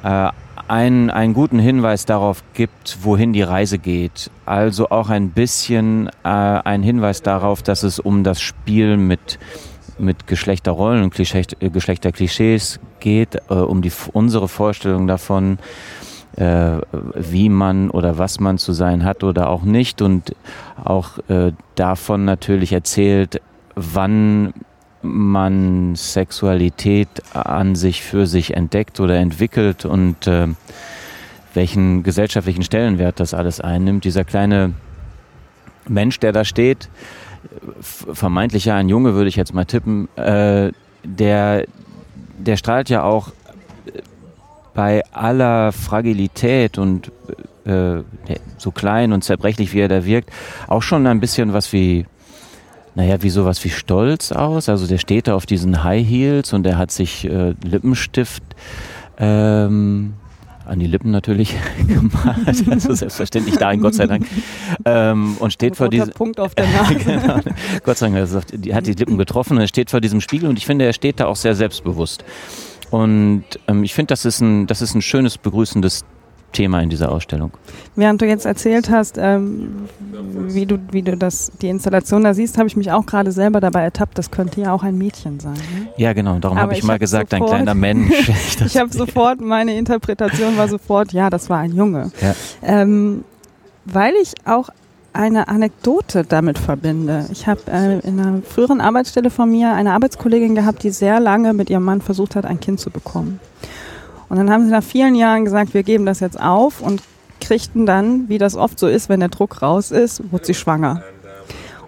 äh, 0.03 0.29
einen, 0.69 1.11
einen 1.11 1.35
guten 1.35 1.59
Hinweis 1.59 2.07
darauf 2.07 2.43
gibt, 2.55 2.99
wohin 3.03 3.33
die 3.33 3.43
Reise 3.43 3.79
geht. 3.79 4.31
Also 4.47 4.91
auch 4.91 5.11
ein 5.11 5.31
bisschen 5.31 6.09
äh, 6.25 6.29
ein 6.29 6.83
Hinweis 6.83 7.23
darauf, 7.23 7.63
dass 7.63 7.83
es 7.83 7.99
um 7.99 8.25
das 8.25 8.41
Spiel 8.41 8.97
mit 8.97 9.39
mit 9.99 10.27
Geschlechterrollen 10.27 11.03
und 11.03 11.19
äh, 11.19 11.71
Geschlechterklischees 11.71 12.81
geht, 13.01 13.37
äh, 13.49 13.55
um 13.55 13.83
die, 13.83 13.93
unsere 14.13 14.49
Vorstellung 14.49 15.07
davon, 15.07 15.59
äh, 16.37 16.79
wie 17.15 17.49
man 17.49 17.91
oder 17.91 18.19
was 18.19 18.41
man 18.41 18.59
zu 18.59 18.73
sein 18.73 19.05
hat 19.05 19.23
oder 19.23 19.49
auch 19.49 19.63
nicht 19.63 20.03
und 20.03 20.35
auch 20.83 21.19
äh, 21.29 21.53
davon 21.75 22.25
natürlich 22.25 22.73
erzählt, 22.73 23.41
wann 23.77 24.53
man 25.03 25.95
Sexualität 25.95 27.09
an 27.35 27.75
sich 27.75 28.03
für 28.03 28.27
sich 28.27 28.55
entdeckt 28.55 29.01
oder 29.01 29.17
entwickelt 29.17 29.85
und 29.85 30.27
äh, 30.27 30.49
welchen 31.53 32.03
gesellschaftlichen 32.03 32.63
Stellenwert 32.63 33.21
das 33.21 33.35
alles 33.35 33.61
einnimmt. 33.61 34.05
Dieser 34.05 34.25
kleine 34.25 34.73
Mensch, 35.89 36.19
der 36.21 36.33
da 36.33 36.45
steht, 36.45 36.89
vermeintlich 37.81 38.67
ja 38.67 38.77
ein 38.77 38.89
Junge, 38.89 39.15
würde 39.15 39.29
ich 39.29 39.37
jetzt 39.37 39.55
mal 39.55 39.65
tippen, 39.65 40.09
äh, 40.17 40.73
der, 41.05 41.67
der 42.39 42.57
strahlt 42.57 42.89
ja 42.89 43.03
auch 43.03 43.33
bei 44.75 45.03
aller 45.13 45.73
Fragilität 45.73 46.79
und 46.79 47.13
äh, 47.65 48.03
so 48.59 48.71
klein 48.71 49.13
und 49.13 49.23
zerbrechlich, 49.23 49.73
wie 49.73 49.81
er 49.81 49.89
da 49.89 50.05
wirkt, 50.05 50.31
auch 50.67 50.83
schon 50.83 51.07
ein 51.07 51.21
bisschen 51.21 51.53
was 51.53 51.73
wie, 51.73 52.07
naja, 52.95 53.23
wie 53.23 53.31
sowas 53.31 53.63
wie 53.65 53.71
Stolz 53.71 54.33
aus. 54.33 54.69
Also 54.69 54.87
der 54.87 54.99
steht 54.99 55.29
da 55.29 55.35
auf 55.35 55.47
diesen 55.47 55.85
High 55.85 56.07
Heels 56.07 56.53
und 56.53 56.65
der 56.65 56.77
hat 56.77 56.91
sich 56.91 57.25
äh, 57.25 57.55
Lippenstift 57.63 58.43
ähm, 59.19 60.15
an 60.67 60.79
die 60.79 60.87
Lippen 60.87 61.11
natürlich 61.11 61.55
gemalt, 61.87 62.69
also 62.71 62.95
selbstverständlich 62.95 63.57
dahin, 63.57 63.81
Gott 63.81 63.95
sei 63.95 64.07
Dank. 64.07 64.27
Ähm, 64.85 65.37
und 65.39 65.53
steht 65.53 65.77
vor 65.77 65.89
diesem 65.89 66.11
Punkt 66.11 66.41
auf 66.41 66.55
der 66.57 66.67
Nase. 66.67 66.95
genau, 66.95 67.41
Gott 67.85 67.99
sei 67.99 68.11
Dank, 68.11 68.17
er 68.17 68.59
die 68.59 68.75
hat 68.75 68.87
die 68.87 68.93
Lippen 68.93 69.19
getroffen 69.19 69.57
und 69.57 69.63
er 69.63 69.69
steht 69.69 69.91
vor 69.91 70.01
diesem 70.01 70.21
Spiegel 70.21 70.49
und 70.49 70.59
ich 70.59 70.67
finde, 70.67 70.85
er 70.85 70.93
steht 70.93 71.21
da 71.21 71.27
auch 71.27 71.37
sehr 71.37 71.55
selbstbewusst. 71.55 72.25
Und 72.91 73.45
ähm, 73.67 73.83
ich 73.83 73.95
finde, 73.95 74.09
das 74.09 74.25
ist 74.25 74.41
ein, 74.41 74.67
das 74.67 74.81
ist 74.81 74.95
ein 74.95 75.03
schönes 75.03 75.39
begrüßendes 75.39 76.05
Thema 76.55 76.81
in 76.81 76.89
dieser 76.89 77.13
Ausstellung. 77.13 77.51
Während 77.97 78.23
du 78.23 78.27
jetzt 78.27 78.47
erzählt 78.47 78.89
hast, 78.91 79.19
ähm, 79.19 79.89
wie 80.49 80.65
du, 80.65 80.79
wie 80.91 81.03
du 81.03 81.17
das, 81.17 81.53
die 81.61 81.69
Installation 81.69 82.25
da 82.25 82.33
siehst, 82.33 82.57
habe 82.57 82.67
ich 82.67 82.77
mich 82.77 82.91
auch 82.91 83.05
gerade 83.05 83.33
selber 83.33 83.61
dabei 83.61 83.83
ertappt, 83.83 84.17
das 84.17 84.31
könnte 84.31 84.63
ja 84.63 84.73
auch 84.73 84.83
ein 84.83 84.97
Mädchen 84.97 85.41
sein. 85.41 85.55
Ne? 85.55 85.89
Ja, 85.99 86.15
genau, 86.15 86.39
darum 86.39 86.59
habe 86.59 86.73
ich, 86.73 86.79
ich 86.79 86.85
mal 86.85 86.95
hab 86.95 87.01
gesagt, 87.01 87.31
sofort, 87.31 87.51
ein 87.51 87.57
kleiner 87.57 87.75
Mensch. 87.75 88.29
ich 88.65 88.79
habe 88.79 88.91
sofort, 88.91 89.41
meine 89.41 89.77
Interpretation 89.77 90.57
war 90.57 90.69
sofort, 90.69 91.13
ja, 91.13 91.29
das 91.29 91.51
war 91.51 91.59
ein 91.59 91.73
Junge. 91.73 92.11
Ja. 92.23 92.35
Ähm, 92.63 93.25
weil 93.85 94.15
ich 94.23 94.33
auch 94.47 94.71
eine 95.13 95.47
Anekdote 95.47 96.25
damit 96.25 96.59
verbinde. 96.59 97.27
Ich 97.31 97.47
habe 97.47 97.61
äh, 97.71 98.01
in 98.01 98.19
einer 98.19 98.43
früheren 98.43 98.81
Arbeitsstelle 98.81 99.31
von 99.31 99.49
mir 99.49 99.73
eine 99.73 99.93
Arbeitskollegin 99.93 100.57
gehabt, 100.57 100.83
die 100.83 100.91
sehr 100.91 101.21
lange 101.21 101.55
mit 101.55 101.71
ihrem 101.71 101.85
Mann 101.85 102.01
versucht 102.01 102.35
hat, 102.35 102.45
ein 102.45 102.59
Kind 102.59 102.81
zu 102.81 102.91
bekommen. 102.91 103.39
Und 104.35 104.39
dann 104.39 104.51
haben 104.51 104.65
sie 104.65 104.73
nach 104.73 104.83
vielen 104.83 105.15
Jahren 105.15 105.45
gesagt, 105.45 105.75
wir 105.75 105.85
geben 105.85 106.07
das 106.07 106.19
jetzt 106.19 106.41
auf 106.41 106.81
und 106.81 107.05
kriegten 107.41 107.87
dann, 107.87 108.29
wie 108.29 108.39
das 108.39 108.57
oft 108.57 108.81
so 108.81 108.89
ist, 108.89 109.09
wenn 109.09 109.21
der 109.21 109.29
Druck 109.29 109.63
raus 109.63 109.93
ist, 109.93 110.33
wurde 110.33 110.47
sie 110.47 110.55
schwanger. 110.55 111.05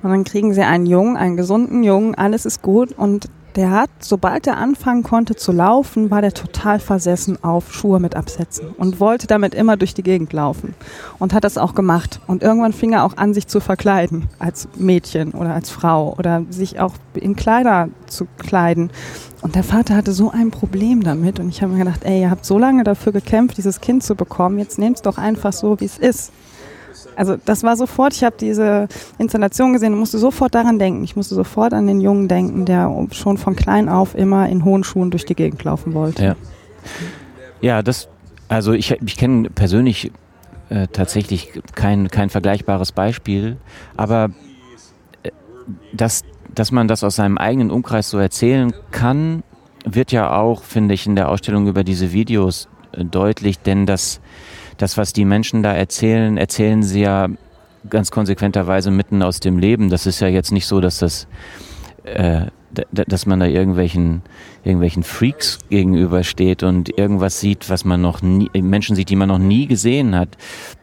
Und 0.00 0.11
dann 0.11 0.23
kriegen 0.23 0.55
sie 0.55 0.62
einen 0.62 0.87
Jungen, 0.87 1.17
einen 1.17 1.37
gesunden 1.37 1.83
Jungen, 1.83 2.15
alles 2.15 2.47
ist 2.47 2.62
gut 2.62 2.93
und 2.97 3.29
der 3.56 3.70
hat, 3.70 3.90
sobald 4.00 4.46
er 4.46 4.58
anfangen 4.58 5.02
konnte 5.02 5.34
zu 5.34 5.50
laufen, 5.50 6.10
war 6.10 6.20
der 6.20 6.32
total 6.32 6.78
versessen 6.78 7.42
auf 7.42 7.72
Schuhe 7.72 8.00
mit 8.00 8.14
Absätzen 8.14 8.68
und 8.76 9.00
wollte 9.00 9.26
damit 9.26 9.54
immer 9.54 9.78
durch 9.78 9.94
die 9.94 10.02
Gegend 10.02 10.32
laufen 10.34 10.75
und 11.18 11.32
hat 11.32 11.44
das 11.44 11.56
auch 11.56 11.75
gemacht. 11.75 12.20
Und 12.26 12.42
irgendwann 12.42 12.75
fing 12.75 12.92
er 12.92 13.04
auch 13.04 13.16
an, 13.16 13.32
sich 13.32 13.46
zu 13.46 13.60
verkleiden 13.60 14.28
als 14.38 14.68
Mädchen 14.76 15.32
oder 15.32 15.54
als 15.54 15.70
Frau 15.70 16.14
oder 16.18 16.44
sich 16.50 16.80
auch 16.80 16.92
in 17.14 17.34
Kleider 17.34 17.88
zu 18.06 18.26
kleiden. 18.36 18.90
Und 19.40 19.54
der 19.54 19.64
Vater 19.64 19.96
hatte 19.96 20.12
so 20.12 20.30
ein 20.30 20.50
Problem 20.50 21.02
damit 21.02 21.40
und 21.40 21.48
ich 21.48 21.62
habe 21.62 21.72
mir 21.72 21.78
gedacht, 21.78 22.04
ey, 22.04 22.20
ihr 22.20 22.30
habt 22.30 22.44
so 22.44 22.58
lange 22.58 22.84
dafür 22.84 23.12
gekämpft, 23.12 23.56
dieses 23.56 23.80
Kind 23.80 24.02
zu 24.02 24.14
bekommen, 24.14 24.58
jetzt 24.58 24.78
nehmt 24.78 24.96
es 24.96 25.02
doch 25.02 25.16
einfach 25.16 25.52
so, 25.52 25.80
wie 25.80 25.86
es 25.86 25.98
ist. 25.98 26.32
Also 27.16 27.37
das 27.44 27.62
war 27.62 27.76
sofort, 27.76 28.14
ich 28.14 28.23
habe 28.23 28.37
diese 28.38 28.88
Installation 29.18 29.73
gesehen 29.73 29.94
und 29.94 29.99
musste 29.99 30.18
sofort 30.18 30.54
daran 30.54 30.78
denken. 30.78 31.02
Ich 31.02 31.16
musste 31.16 31.35
sofort 31.35 31.73
an 31.73 31.87
den 31.87 32.00
Jungen 32.00 32.28
denken, 32.28 32.64
der 32.66 32.90
schon 33.12 33.38
von 33.38 33.56
klein 33.56 33.88
auf 33.88 34.14
immer 34.14 34.49
in 34.49 34.64
hohen 34.64 34.85
Schuhen 34.85 35.11
durch 35.11 35.25
die 35.25 35.35
Gegend 35.35 35.64
laufen 35.64 35.94
wollte. 35.94 36.25
Ja, 36.25 36.37
ja 37.61 37.82
das 37.82 38.08
Also 38.49 38.73
ich, 38.73 38.90
ich 38.90 39.16
kenne 39.16 39.50
persönlich 39.50 40.12
äh, 40.68 40.88
tatsächlich 40.88 41.61
kein, 41.75 42.08
kein 42.08 42.30
vergleichbares 42.30 42.92
Beispiel, 42.92 43.56
aber 43.96 44.30
äh, 45.23 45.30
dass, 45.92 46.23
dass 46.54 46.73
man 46.73 46.88
das 46.88 47.04
aus 47.04 47.16
seinem 47.16 47.38
eigenen 47.38 47.70
Umkreis 47.70 48.11
so 48.11 48.18
erzählen 48.18 48.73
kann, 48.90 49.42
wird 49.85 50.11
ja 50.12 50.37
auch, 50.37 50.64
finde 50.64 50.94
ich, 50.94 51.06
in 51.06 51.14
der 51.14 51.28
Ausstellung 51.28 51.68
über 51.68 51.85
diese 51.85 52.12
Videos 52.12 52.68
äh, 52.92 53.04
deutlich, 53.04 53.61
denn 53.61 53.87
das, 53.87 54.20
das, 54.76 54.97
was 54.97 55.12
die 55.12 55.25
Menschen 55.25 55.62
da 55.62 55.73
erzählen, 55.73 56.37
erzählen 56.37 56.83
sie 56.83 57.02
ja 57.02 57.28
ganz 57.88 58.11
konsequenterweise 58.11 58.90
mitten 58.90 59.23
aus 59.23 59.40
dem 59.40 59.59
Leben. 59.59 59.90
Das 59.90 60.06
ist 60.06 60.21
ja 60.21 60.28
jetzt 60.28 60.52
nicht 60.52 60.66
so, 60.66 60.80
dass 60.80 60.99
das 60.99 61.26
äh, 62.04 62.47
dass 62.92 63.26
man 63.26 63.40
da 63.40 63.47
irgendwelchen, 63.47 64.23
irgendwelchen 64.64 65.02
Freaks 65.02 65.59
gegenübersteht 65.71 66.62
und 66.62 66.99
irgendwas 66.99 67.40
sieht, 67.40 67.71
was 67.71 67.85
man 67.85 68.00
noch 68.00 68.23
nie, 68.23 68.50
Menschen 68.61 68.97
sieht, 68.97 69.09
die 69.09 69.16
man 69.16 69.28
noch 69.28 69.38
nie 69.38 69.66
gesehen 69.66 70.14
hat. 70.14 70.37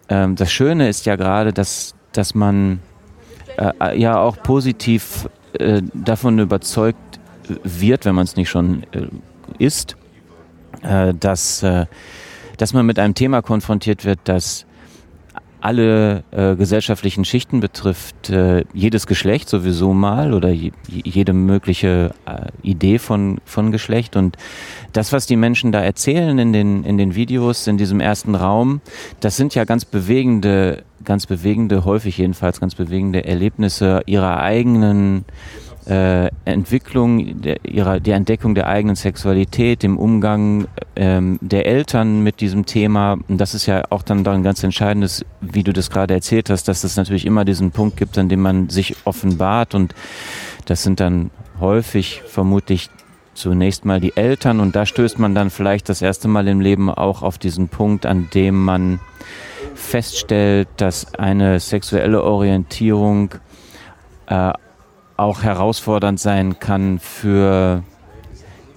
Ähm, 0.09 0.35
das 0.35 0.51
Schöne 0.51 0.89
ist 0.89 1.05
ja 1.05 1.15
gerade, 1.15 1.53
dass, 1.53 1.93
dass 2.11 2.35
man 2.35 2.79
äh, 3.57 3.99
ja 3.99 4.19
auch 4.19 4.41
positiv 4.41 5.29
äh, 5.53 5.81
davon 5.93 6.39
überzeugt 6.39 7.19
wird, 7.63 8.05
wenn 8.05 8.15
man 8.15 8.23
es 8.23 8.35
nicht 8.35 8.49
schon 8.49 8.83
äh, 8.93 9.07
ist, 9.59 9.95
äh, 10.81 11.13
dass, 11.13 11.63
äh, 11.63 11.85
dass 12.57 12.73
man 12.73 12.85
mit 12.85 12.99
einem 12.99 13.15
Thema 13.15 13.41
konfrontiert 13.41 14.05
wird, 14.05 14.19
das 14.25 14.65
alle 15.63 16.25
äh, 16.31 16.57
gesellschaftlichen 16.57 17.23
Schichten 17.23 17.61
betrifft, 17.61 18.29
äh, 18.29 18.65
jedes 18.73 19.07
Geschlecht 19.07 19.47
sowieso 19.47 19.93
mal 19.93 20.33
oder 20.33 20.49
je, 20.49 20.73
jede 20.89 21.31
mögliche 21.31 22.13
äh, 22.25 22.51
Idee 22.67 22.99
von, 22.99 23.39
von 23.45 23.71
Geschlecht. 23.71 24.17
Und 24.17 24.35
das, 24.91 25.13
was 25.13 25.25
die 25.25 25.37
Menschen 25.37 25.71
da 25.71 25.79
erzählen 25.79 26.37
in 26.37 26.51
den, 26.51 26.83
in 26.83 26.97
den 26.97 27.15
Videos, 27.15 27.65
in 27.67 27.77
diesem 27.77 28.01
ersten 28.01 28.35
Raum, 28.35 28.81
das 29.21 29.37
sind 29.37 29.55
ja 29.55 29.63
ganz 29.63 29.85
bewegende, 29.85 30.83
ganz 31.05 31.27
bewegende, 31.27 31.85
häufig 31.85 32.17
jedenfalls 32.17 32.59
ganz 32.59 32.75
bewegende 32.75 33.23
Erlebnisse 33.23 34.01
ihrer 34.05 34.41
eigenen 34.41 35.23
äh, 35.87 36.29
Entwicklung, 36.45 37.41
der, 37.41 37.63
ihrer, 37.65 37.99
der 37.99 38.15
Entdeckung 38.15 38.55
der 38.55 38.67
eigenen 38.67 38.95
Sexualität, 38.95 39.83
dem 39.83 39.97
Umgang 39.97 40.67
ähm, 40.95 41.39
der 41.41 41.65
Eltern 41.65 42.21
mit 42.21 42.41
diesem 42.41 42.65
Thema. 42.65 43.17
Und 43.27 43.37
das 43.39 43.53
ist 43.53 43.65
ja 43.65 43.83
auch 43.89 44.03
dann 44.03 44.25
ein 44.25 44.43
ganz 44.43 44.63
entscheidendes, 44.63 45.25
wie 45.41 45.63
du 45.63 45.73
das 45.73 45.89
gerade 45.89 46.13
erzählt 46.13 46.49
hast, 46.49 46.67
dass 46.67 46.83
es 46.83 46.95
natürlich 46.95 47.25
immer 47.25 47.45
diesen 47.45 47.71
Punkt 47.71 47.97
gibt, 47.97 48.17
an 48.17 48.29
dem 48.29 48.41
man 48.41 48.69
sich 48.69 48.95
offenbart. 49.05 49.75
Und 49.75 49.93
das 50.65 50.83
sind 50.83 50.99
dann 50.99 51.31
häufig 51.59 52.21
vermutlich 52.25 52.89
zunächst 53.33 53.83
mal 53.83 53.99
die 53.99 54.15
Eltern. 54.15 54.59
Und 54.59 54.75
da 54.75 54.85
stößt 54.85 55.19
man 55.19 55.35
dann 55.35 55.49
vielleicht 55.49 55.89
das 55.89 56.01
erste 56.01 56.27
Mal 56.27 56.47
im 56.47 56.61
Leben 56.61 56.89
auch 56.89 57.23
auf 57.23 57.37
diesen 57.37 57.67
Punkt, 57.67 58.05
an 58.05 58.29
dem 58.33 58.63
man 58.63 58.99
feststellt, 59.75 60.67
dass 60.77 61.15
eine 61.15 61.59
sexuelle 61.59 62.23
Orientierung 62.23 63.35
äh, 64.27 64.53
auch 65.17 65.43
herausfordernd 65.43 66.19
sein 66.19 66.59
kann 66.59 66.99
für 66.99 67.83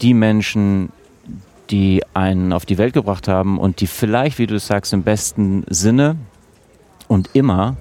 die 0.02 0.14
Menschen, 0.14 0.90
die 1.70 2.02
einen 2.14 2.52
auf 2.52 2.66
die 2.66 2.78
Welt 2.78 2.94
gebracht 2.94 3.28
haben 3.28 3.58
und 3.58 3.80
die 3.80 3.86
vielleicht, 3.86 4.38
wie 4.38 4.46
du 4.46 4.58
sagst, 4.58 4.92
im 4.92 5.02
besten 5.02 5.64
Sinne 5.68 6.16
und 7.08 7.30
immer 7.34 7.76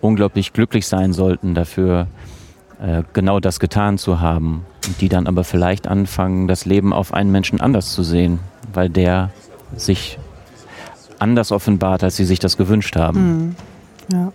unglaublich 0.00 0.52
glücklich 0.52 0.86
sein 0.86 1.12
sollten 1.12 1.54
dafür, 1.54 2.08
äh, 2.80 3.02
genau 3.12 3.40
das 3.40 3.60
getan 3.60 3.98
zu 3.98 4.20
haben. 4.20 4.66
Und 4.86 5.00
die 5.00 5.08
dann 5.08 5.26
aber 5.26 5.44
vielleicht 5.44 5.86
anfangen, 5.86 6.48
das 6.48 6.64
Leben 6.64 6.92
auf 6.92 7.14
einen 7.14 7.30
Menschen 7.30 7.60
anders 7.60 7.92
zu 7.92 8.02
sehen, 8.02 8.40
weil 8.72 8.90
der 8.90 9.30
sich 9.76 10.18
anders 11.18 11.52
offenbart, 11.52 12.02
als 12.02 12.16
sie 12.16 12.24
sich 12.24 12.40
das 12.40 12.56
gewünscht 12.56 12.96
haben. 12.96 13.20
Mhm. 13.22 13.56
Ja. 14.12 14.32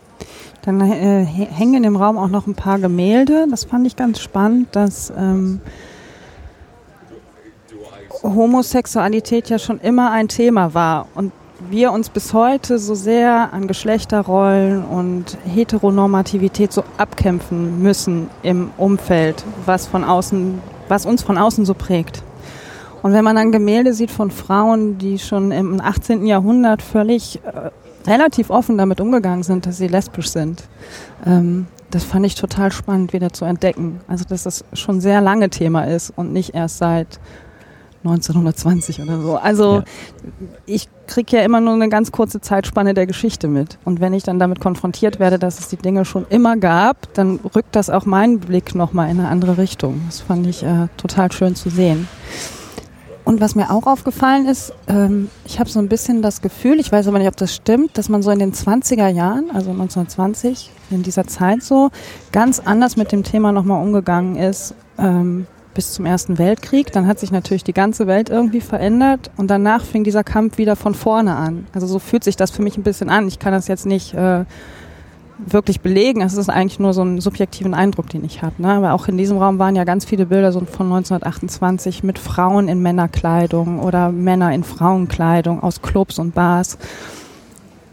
Dann 0.67 0.81
äh, 0.81 1.24
hängen 1.24 1.86
im 1.86 1.95
Raum 1.95 2.17
auch 2.17 2.27
noch 2.27 2.45
ein 2.45 2.53
paar 2.53 2.77
Gemälde. 2.77 3.47
Das 3.50 3.63
fand 3.63 3.88
ich 3.88 3.95
ganz 3.95 4.19
spannend, 4.19 4.67
dass 4.75 5.13
ähm, 5.17 5.62
Homosexualität 8.21 9.50
ja 9.50 9.59
schon 9.59 9.79
immer 9.79 10.12
ein 10.12 10.27
Thema 10.27 10.74
war 10.74 11.07
und 11.15 11.31
wir 11.69 11.93
uns 11.93 12.09
bis 12.09 12.33
heute 12.33 12.79
so 12.79 12.95
sehr 12.95 13.53
an 13.53 13.69
Geschlechterrollen 13.69 14.83
und 14.83 15.38
Heteronormativität 15.45 16.74
so 16.74 16.83
abkämpfen 16.97 17.81
müssen 17.81 18.29
im 18.43 18.71
Umfeld, 18.75 19.45
was 19.65 19.88
von 19.88 20.03
außen, 20.03 20.62
was 20.89 21.05
uns 21.05 21.24
von 21.24 21.38
außen 21.38 21.63
so 21.63 21.75
prägt. 21.75 22.24
Und 23.03 23.13
wenn 23.13 23.24
man 23.24 23.38
dann 23.38 23.53
Gemälde 23.53 23.93
sieht 23.93 24.12
von 24.12 24.31
Frauen, 24.31 24.97
die 24.97 25.17
schon 25.17 25.53
im 25.53 25.79
18. 25.79 26.25
Jahrhundert 26.25 26.81
völlig 26.81 27.39
äh, 27.45 27.69
relativ 28.07 28.49
offen 28.49 28.77
damit 28.77 29.01
umgegangen 29.01 29.43
sind, 29.43 29.65
dass 29.65 29.77
sie 29.77 29.87
lesbisch 29.87 30.29
sind. 30.29 30.63
Ähm, 31.25 31.67
das 31.91 32.03
fand 32.03 32.25
ich 32.25 32.35
total 32.35 32.71
spannend 32.71 33.13
wieder 33.13 33.31
zu 33.31 33.45
entdecken. 33.45 34.01
Also 34.07 34.25
dass 34.25 34.43
das 34.43 34.65
schon 34.73 35.01
sehr 35.01 35.21
lange 35.21 35.49
Thema 35.49 35.83
ist 35.83 36.11
und 36.15 36.33
nicht 36.33 36.53
erst 36.53 36.79
seit 36.79 37.19
1920 38.03 39.01
oder 39.01 39.21
so. 39.21 39.37
Also 39.37 39.77
ja. 39.77 39.83
ich 40.65 40.89
kriege 41.07 41.37
ja 41.37 41.43
immer 41.43 41.61
nur 41.61 41.73
eine 41.73 41.89
ganz 41.89 42.11
kurze 42.11 42.41
Zeitspanne 42.41 42.93
der 42.93 43.07
Geschichte 43.07 43.47
mit. 43.47 43.77
Und 43.85 43.99
wenn 43.99 44.13
ich 44.13 44.23
dann 44.23 44.39
damit 44.39 44.59
konfrontiert 44.59 45.19
werde, 45.19 45.39
dass 45.39 45.59
es 45.59 45.69
die 45.69 45.77
Dinge 45.77 46.05
schon 46.05 46.25
immer 46.29 46.57
gab, 46.57 47.13
dann 47.13 47.39
rückt 47.55 47.75
das 47.75 47.89
auch 47.89 48.05
meinen 48.05 48.39
Blick 48.39 48.75
nochmal 48.75 49.09
in 49.09 49.19
eine 49.19 49.29
andere 49.29 49.57
Richtung. 49.57 50.01
Das 50.07 50.21
fand 50.21 50.47
ich 50.47 50.63
äh, 50.63 50.87
total 50.97 51.31
schön 51.31 51.55
zu 51.55 51.69
sehen. 51.69 52.07
Und 53.27 53.41
was 53.41 53.55
mir 53.55 53.72
auch 53.72 53.88
aufgefallen 53.88 54.46
ist, 54.46 54.72
ähm, 54.88 55.29
ich 55.43 55.60
habe 55.60 55.69
so 55.69 55.79
ein 55.79 55.89
bisschen 55.89 56.22
das 56.22 56.41
Gefühl, 56.41 56.79
ich 56.79 56.93
weiß 56.93 57.10
aber 57.10 57.19
nicht, 57.19 57.27
ob 57.27 57.36
das 57.36 57.53
stimmt, 57.53 57.98
dass 57.98 58.07
man 58.07 58.22
so 58.24 58.31
in 58.31 58.39
den 58.39 58.53
20er 58.53 59.10
Jahren, 59.10 59.51
also 59.53 59.72
1920, 59.72 60.72
in 60.91 61.03
dieser 61.03 61.27
Zeit 61.27 61.62
so, 61.62 61.89
ganz 62.31 62.62
anders 62.62 62.96
mit 62.96 63.12
dem 63.12 63.24
Thema 63.24 63.51
nochmal 63.51 63.84
umgegangen 63.84 64.38
ist 64.38 64.75
ähm, 64.98 65.46
bis 65.74 65.91
zum 65.91 66.05
Ersten 66.05 66.38
Weltkrieg. 66.38 66.93
Dann 66.93 67.05
hat 67.05 67.19
sich 67.19 67.29
natürlich 67.29 67.65
die 67.65 67.74
ganze 67.74 68.07
Welt 68.07 68.29
irgendwie 68.29 68.62
verändert 68.62 69.29
und 69.36 69.51
danach 69.51 69.84
fing 69.84 70.05
dieser 70.05 70.24
Kampf 70.24 70.57
wieder 70.57 70.77
von 70.77 70.93
vorne 70.93 71.36
an. 71.36 71.67
Also 71.74 71.86
so 71.86 72.00
fühlt 72.00 72.24
sich 72.24 72.38
das 72.38 72.51
für 72.51 72.62
mich 72.62 72.77
ein 72.77 72.84
bisschen 72.84 73.10
an. 73.10 73.27
Ich 73.27 73.39
kann 73.39 73.51
das 73.51 73.67
jetzt 73.67 73.86
nicht... 73.86 74.13
Äh, 74.13 74.46
wirklich 75.38 75.82
belegen. 75.82 76.22
Es 76.22 76.36
ist 76.36 76.50
eigentlich 76.50 76.79
nur 76.79 76.94
so 76.94 77.03
ein 77.03 77.22
subjektiven 77.22 77.74
Eindruck, 77.74 78.10
den 78.10 78.25
ich 78.25 78.41
habe. 78.41 78.62
Ne? 78.62 78.74
Aber 78.74 78.94
auch 78.94 79.08
in 79.08 79.17
diesem 79.17 79.38
Raum 79.38 79.60
waren 79.60 79.75
ja 79.75 79.84
ganz 79.84 80.06
viele 80.06 80.25
Bilder 80.25 80.51
so 80.51 80.60
von 80.60 80.88
1928 80.88 82.03
mit 82.03 82.20
Frauen 82.20 82.67
in 82.67 82.82
Männerkleidung 82.82 83.79
oder 83.79 84.12
Männer 84.12 84.53
in 84.53 84.63
Frauenkleidung 84.63 85.62
aus 85.62 85.82
Clubs 85.82 86.20
und 86.20 86.34
Bars. 86.34 86.77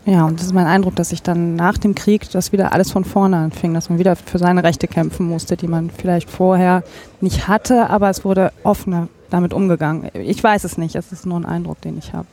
Ja, 0.07 0.27
und 0.27 0.39
das 0.39 0.47
ist 0.47 0.53
mein 0.53 0.67
Eindruck, 0.67 0.97
dass 0.97 1.11
sich 1.11 1.23
dann 1.23 1.57
nach 1.57 1.79
dem 1.79 1.95
Krieg 1.95 2.31
das 2.31 2.53
wieder 2.53 2.75
alles 2.75 2.91
von 2.91 3.05
vorne 3.05 3.39
anfing, 3.39 3.73
dass 3.73 3.89
man 3.89 3.99
wieder 3.99 4.17
für 4.17 4.39
seine 4.39 4.63
Rechte 4.63 4.87
kämpfen 4.87 5.27
musste, 5.27 5.57
die 5.57 5.67
man 5.67 5.91
vielleicht 5.91 6.29
vorher 6.29 6.83
nicht 7.23 7.49
hatte, 7.49 7.89
aber 7.89 8.11
es 8.11 8.23
wurde 8.23 8.53
offener 8.65 9.09
damit 9.31 9.55
umgegangen. 9.55 10.11
Ich 10.13 10.45
weiß 10.45 10.65
es 10.65 10.77
nicht, 10.77 10.95
es 10.95 11.11
ist 11.11 11.25
nur 11.25 11.41
ein 11.41 11.47
Eindruck, 11.47 11.81
den 11.81 11.97
ich 11.97 12.13
habe. 12.13 12.27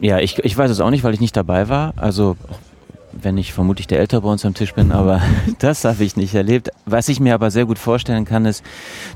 Ja, 0.00 0.18
ich, 0.18 0.38
ich 0.44 0.56
weiß 0.56 0.70
es 0.70 0.80
auch 0.80 0.90
nicht, 0.90 1.02
weil 1.02 1.14
ich 1.14 1.20
nicht 1.20 1.36
dabei 1.36 1.68
war. 1.70 1.94
Also 1.96 2.36
wenn 3.12 3.38
ich 3.38 3.52
vermutlich 3.52 3.86
der 3.86 4.00
Ältere 4.00 4.22
bei 4.22 4.28
uns 4.28 4.44
am 4.44 4.54
Tisch 4.54 4.74
bin, 4.74 4.92
aber 4.92 5.20
das 5.58 5.84
habe 5.84 6.04
ich 6.04 6.16
nicht 6.16 6.34
erlebt. 6.34 6.70
Was 6.86 7.08
ich 7.08 7.20
mir 7.20 7.34
aber 7.34 7.50
sehr 7.50 7.66
gut 7.66 7.78
vorstellen 7.78 8.24
kann, 8.24 8.46
ist, 8.46 8.64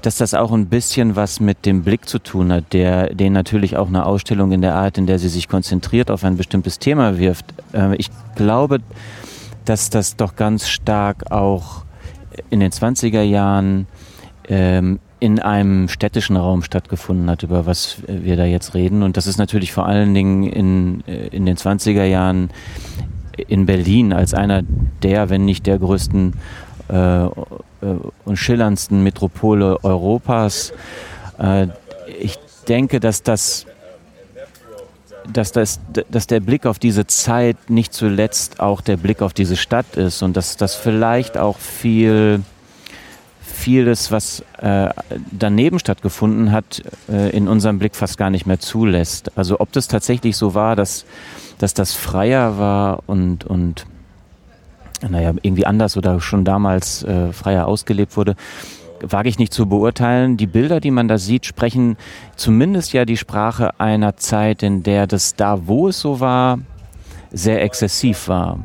dass 0.02 0.16
das 0.16 0.34
auch 0.34 0.52
ein 0.52 0.66
bisschen 0.66 1.16
was 1.16 1.40
mit 1.40 1.66
dem 1.66 1.82
Blick 1.82 2.08
zu 2.08 2.18
tun 2.18 2.52
hat, 2.52 2.72
der 2.72 3.14
den 3.14 3.32
natürlich 3.32 3.76
auch 3.76 3.88
eine 3.88 4.06
Ausstellung 4.06 4.52
in 4.52 4.62
der 4.62 4.74
Art, 4.74 4.98
in 4.98 5.06
der 5.06 5.18
sie 5.18 5.28
sich 5.28 5.48
konzentriert 5.48 6.10
auf 6.10 6.24
ein 6.24 6.36
bestimmtes 6.36 6.78
Thema 6.78 7.18
wirft. 7.18 7.46
Äh, 7.72 7.96
ich 7.96 8.10
glaube, 8.34 8.78
dass 9.64 9.90
das 9.90 10.16
doch 10.16 10.36
ganz 10.36 10.68
stark 10.68 11.30
auch 11.30 11.84
in 12.50 12.60
den 12.60 12.72
20er 12.72 13.22
Jahren 13.22 13.86
ähm, 14.48 14.98
in 15.20 15.38
einem 15.38 15.88
städtischen 15.88 16.36
Raum 16.36 16.64
stattgefunden 16.64 17.30
hat, 17.30 17.44
über 17.44 17.64
was 17.64 17.98
wir 18.08 18.36
da 18.36 18.44
jetzt 18.44 18.74
reden. 18.74 19.04
Und 19.04 19.16
das 19.16 19.28
ist 19.28 19.38
natürlich 19.38 19.72
vor 19.72 19.86
allen 19.86 20.14
Dingen 20.14 20.42
in, 20.42 21.04
äh, 21.06 21.28
in 21.28 21.46
den 21.46 21.56
20er 21.56 22.04
Jahren 22.04 22.50
in 23.36 23.66
Berlin 23.66 24.12
als 24.12 24.34
einer 24.34 24.62
der, 25.02 25.30
wenn 25.30 25.44
nicht 25.44 25.66
der 25.66 25.78
größten 25.78 26.34
äh, 26.88 27.24
äh, 27.24 27.28
und 28.24 28.36
schillerndsten 28.36 29.02
Metropole 29.02 29.82
Europas. 29.84 30.72
Äh, 31.38 31.68
ich 32.20 32.38
denke, 32.68 33.00
dass 33.00 33.22
das 33.22 33.66
dass, 35.32 35.52
das, 35.52 35.80
dass 36.10 36.26
der 36.26 36.40
Blick 36.40 36.66
auf 36.66 36.80
diese 36.80 37.06
Zeit 37.06 37.70
nicht 37.70 37.92
zuletzt 37.94 38.58
auch 38.58 38.80
der 38.80 38.96
Blick 38.96 39.22
auf 39.22 39.32
diese 39.32 39.56
Stadt 39.56 39.96
ist 39.96 40.20
und 40.22 40.36
dass 40.36 40.56
das 40.56 40.74
vielleicht 40.74 41.38
auch 41.38 41.58
viel 41.58 42.42
vieles, 43.62 44.10
was 44.10 44.42
äh, 44.58 44.88
daneben 45.30 45.78
stattgefunden 45.78 46.50
hat, 46.50 46.82
äh, 47.08 47.30
in 47.30 47.46
unserem 47.46 47.78
Blick 47.78 47.94
fast 47.94 48.18
gar 48.18 48.30
nicht 48.30 48.46
mehr 48.46 48.58
zulässt. 48.58 49.30
Also 49.38 49.60
ob 49.60 49.70
das 49.72 49.86
tatsächlich 49.86 50.36
so 50.36 50.54
war, 50.54 50.74
dass 50.74 51.04
dass 51.62 51.74
das 51.74 51.94
freier 51.94 52.58
war 52.58 53.04
und, 53.06 53.44
und 53.44 53.86
naja, 55.08 55.32
irgendwie 55.42 55.64
anders 55.64 55.96
oder 55.96 56.20
schon 56.20 56.44
damals 56.44 57.04
äh, 57.04 57.32
freier 57.32 57.68
ausgelebt 57.68 58.16
wurde, 58.16 58.34
wage 59.00 59.28
ich 59.28 59.38
nicht 59.38 59.52
zu 59.52 59.66
beurteilen. 59.66 60.36
Die 60.36 60.48
Bilder, 60.48 60.80
die 60.80 60.90
man 60.90 61.06
da 61.06 61.18
sieht, 61.18 61.46
sprechen 61.46 61.96
zumindest 62.34 62.92
ja 62.92 63.04
die 63.04 63.16
Sprache 63.16 63.78
einer 63.78 64.16
Zeit, 64.16 64.64
in 64.64 64.82
der 64.82 65.06
das 65.06 65.36
da, 65.36 65.66
wo 65.66 65.88
es 65.88 66.00
so 66.00 66.18
war, 66.18 66.58
sehr 67.30 67.62
exzessiv 67.62 68.26
war. 68.26 68.58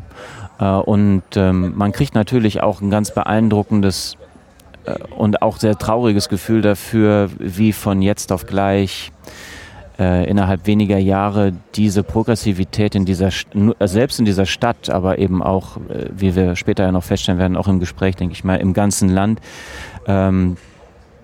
Äh, 0.60 0.66
und 0.66 1.24
ähm, 1.36 1.74
man 1.76 1.92
kriegt 1.92 2.16
natürlich 2.16 2.62
auch 2.62 2.82
ein 2.82 2.90
ganz 2.90 3.14
beeindruckendes 3.14 4.18
äh, 4.86 4.96
und 5.16 5.44
auch 5.44 5.58
sehr 5.58 5.78
trauriges 5.78 6.30
Gefühl 6.30 6.64
dafür, 6.64 7.30
wie 7.38 7.74
von 7.74 8.02
jetzt 8.02 8.32
auf 8.32 8.48
gleich 8.48 9.12
äh, 10.00 10.30
innerhalb 10.30 10.68
weniger 10.68 10.98
Jahre 10.98 11.54
diese 11.76 12.04
Progressivität 12.04 12.96
in 12.96 13.06
dieser, 13.06 13.30
äh, 13.30 13.88
selbst 13.88 14.20
in 14.20 14.26
dieser 14.26 14.46
Stadt, 14.46 14.90
aber 14.90 15.18
eben 15.18 15.42
auch, 15.42 15.78
äh, 15.78 16.10
wie 16.16 16.36
wir 16.36 16.56
später 16.56 16.84
ja 16.84 16.92
noch 16.92 17.04
feststellen 17.04 17.40
werden, 17.40 17.58
auch 17.58 17.68
im 17.68 17.80
Gespräch, 17.80 18.16
denke 18.16 18.34
ich 18.34 18.44
mal, 18.44 18.58
im 18.58 18.74
ganzen 18.74 19.10
Land, 19.10 19.42
ähm, 20.06 20.58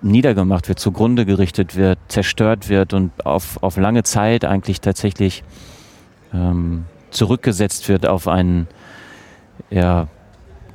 niedergemacht 0.02 0.68
wird, 0.68 0.78
zugrunde 0.78 1.24
gerichtet 1.24 1.76
wird, 1.76 1.98
zerstört 2.08 2.68
wird 2.68 2.92
und 2.92 3.24
auf, 3.24 3.62
auf 3.62 3.76
lange 3.76 4.02
Zeit 4.02 4.44
eigentlich 4.44 4.80
tatsächlich 4.80 5.44
ähm, 6.34 6.84
zurückgesetzt 7.10 7.88
wird 7.88 8.06
auf 8.06 8.28
einen 8.28 8.66
ja, 9.70 10.08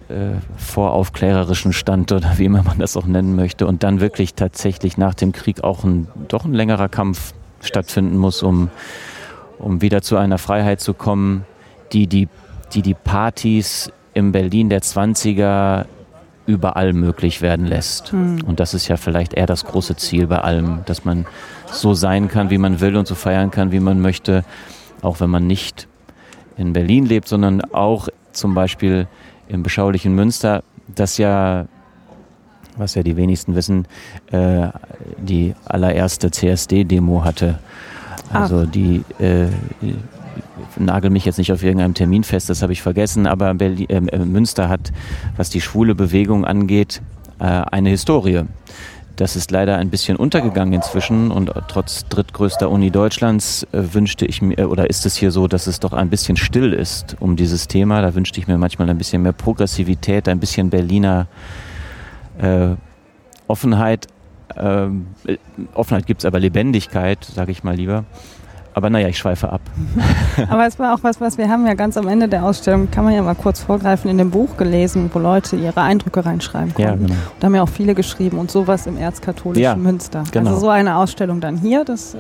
äh, 0.08 0.38
voraufklärerischen 0.58 1.74
Stand 1.74 2.12
oder 2.14 2.38
wie 2.38 2.46
immer 2.46 2.64
man 2.64 2.80
das 2.80 2.98
auch 2.98 3.06
nennen 3.06 3.36
möchte 3.36 3.68
und 3.68 3.84
dann 3.84 4.00
wirklich 4.00 4.34
tatsächlich 4.34 4.98
nach 4.98 5.14
dem 5.14 5.32
Krieg 5.32 5.64
auch 5.64 5.84
ein, 5.84 6.08
doch 6.28 6.46
ein 6.46 6.54
längerer 6.54 6.90
Kampf 6.90 7.34
stattfinden 7.62 8.18
muss, 8.18 8.44
um, 8.44 8.70
um 9.58 9.82
wieder 9.82 10.02
zu 10.02 10.18
einer 10.18 10.38
Freiheit 10.38 10.82
zu 10.82 10.94
kommen, 10.94 11.46
die 11.92 12.08
die, 12.08 12.28
die, 12.74 12.82
die 12.82 12.94
Partys 12.94 13.92
im 14.14 14.32
Berlin 14.32 14.70
der 14.70 14.82
20er 14.82 15.86
überall 16.46 16.94
möglich 16.94 17.42
werden 17.42 17.66
lässt. 17.66 18.12
Mhm. 18.12 18.42
Und 18.46 18.60
das 18.60 18.74
ist 18.74 18.88
ja 18.88 18.98
vielleicht 18.98 19.34
eher 19.34 19.46
das 19.46 19.66
große 19.66 19.96
Ziel 19.98 20.28
bei 20.28 20.40
allem, 20.40 20.80
dass 20.86 21.06
man 21.06 21.28
so 21.72 21.94
sein 21.94 22.28
kann, 22.28 22.50
wie 22.50 22.58
man 22.58 22.82
will 22.82 22.96
und 22.96 23.08
so 23.08 23.14
feiern 23.14 23.52
kann, 23.52 23.72
wie 23.72 23.80
man 23.80 24.02
möchte, 24.02 24.44
auch 25.02 25.20
wenn 25.20 25.30
man 25.30 25.46
nicht 25.46 25.88
in 26.58 26.74
Berlin 26.74 27.06
lebt, 27.06 27.28
sondern 27.28 27.62
auch 27.72 28.10
zum 28.32 28.56
Beispiel 28.56 29.08
im 29.48 29.64
beschaulichen 29.64 30.16
Münster, 30.16 30.64
das 30.88 31.18
ja 31.18 31.68
was 32.80 32.96
ja 32.96 33.04
die 33.04 33.18
wenigsten 33.18 33.56
wissen, 33.56 33.86
äh, 34.32 34.68
die 35.18 35.54
allererste 35.66 36.32
CSD-Demo 36.32 37.24
hatte. 37.24 37.60
Also 38.32 38.66
Ach. 38.68 38.72
die, 38.72 39.04
äh, 39.20 39.48
nagel 40.78 41.10
mich 41.10 41.26
jetzt 41.26 41.38
nicht 41.38 41.52
auf 41.52 41.64
irgendeinem 41.64 41.94
Termin 41.94 42.24
fest, 42.24 42.50
das 42.50 42.62
habe 42.62 42.74
ich 42.74 42.82
vergessen, 42.82 43.28
aber 43.28 43.54
Berlin, 43.54 43.88
äh, 43.90 44.20
Münster 44.20 44.70
hat, 44.70 44.92
was 45.38 45.50
die 45.50 45.62
schwule 45.62 45.96
Bewegung 45.96 46.46
angeht, 46.46 47.02
äh, 47.40 47.44
eine 47.44 47.90
Historie. 47.90 48.44
Das 49.16 49.36
ist 49.36 49.52
leider 49.52 49.78
ein 49.78 49.90
bisschen 49.90 50.16
untergegangen 50.16 50.74
inzwischen 50.74 51.30
und 51.30 51.52
trotz 51.68 52.08
drittgrößter 52.08 52.70
Uni 52.70 52.90
Deutschlands 52.90 53.68
äh, 53.74 53.94
wünschte 53.94 54.26
ich 54.26 54.42
mir, 54.42 54.70
oder 54.70 54.90
ist 54.90 55.06
es 55.06 55.18
hier 55.18 55.32
so, 55.32 55.48
dass 55.48 55.68
es 55.68 55.82
doch 55.82 55.92
ein 55.92 56.10
bisschen 56.10 56.38
still 56.38 56.72
ist 56.72 57.18
um 57.20 57.36
dieses 57.36 57.68
Thema. 57.68 58.02
Da 58.02 58.16
wünschte 58.16 58.40
ich 58.40 58.48
mir 58.48 58.58
manchmal 58.58 58.90
ein 58.90 58.98
bisschen 58.98 59.22
mehr 59.22 59.34
Progressivität, 59.34 60.30
ein 60.30 60.40
bisschen 60.40 60.70
Berliner 60.70 61.28
äh, 62.40 62.76
Offenheit, 63.48 64.08
äh, 64.56 64.88
Offenheit 65.74 66.06
gibt 66.06 66.22
es 66.22 66.26
aber 66.26 66.40
Lebendigkeit, 66.40 67.24
sage 67.24 67.52
ich 67.52 67.64
mal 67.64 67.76
lieber. 67.76 68.06
Aber 68.74 68.90
naja, 68.90 69.08
ich 69.08 69.18
schweife 69.18 69.52
ab. 69.52 69.62
aber 70.50 70.66
es 70.66 70.80
war 70.80 70.94
auch 70.94 71.00
was, 71.02 71.20
was 71.20 71.38
wir 71.38 71.50
haben 71.50 71.66
ja 71.68 71.74
ganz 71.74 71.98
am 71.98 72.08
Ende 72.08 72.28
der 72.28 72.46
Ausstellung, 72.46 72.90
kann 72.90 73.04
man 73.04 73.14
ja 73.14 73.22
mal 73.22 73.36
kurz 73.36 73.60
vorgreifen, 73.60 74.10
in 74.10 74.18
dem 74.18 74.30
Buch 74.30 74.58
gelesen, 74.58 75.10
wo 75.12 75.20
Leute 75.20 75.56
ihre 75.56 75.82
Eindrücke 75.82 76.26
reinschreiben 76.26 76.74
konnten. 76.74 77.02
Ja, 77.02 77.08
genau. 77.08 77.20
Da 77.40 77.48
haben 77.48 77.56
ja 77.56 77.64
auch 77.64 77.70
viele 77.70 77.96
geschrieben 77.96 78.38
und 78.38 78.52
sowas 78.52 78.88
im 78.88 78.98
erzkatholischen 78.98 79.64
ja, 79.64 79.76
Münster. 79.76 80.24
Genau. 80.32 80.52
Also 80.52 80.62
so 80.62 80.70
eine 80.70 80.96
Ausstellung 80.98 81.42
dann 81.42 81.58
hier, 81.58 81.84
das, 81.84 82.14
äh, 82.14 82.20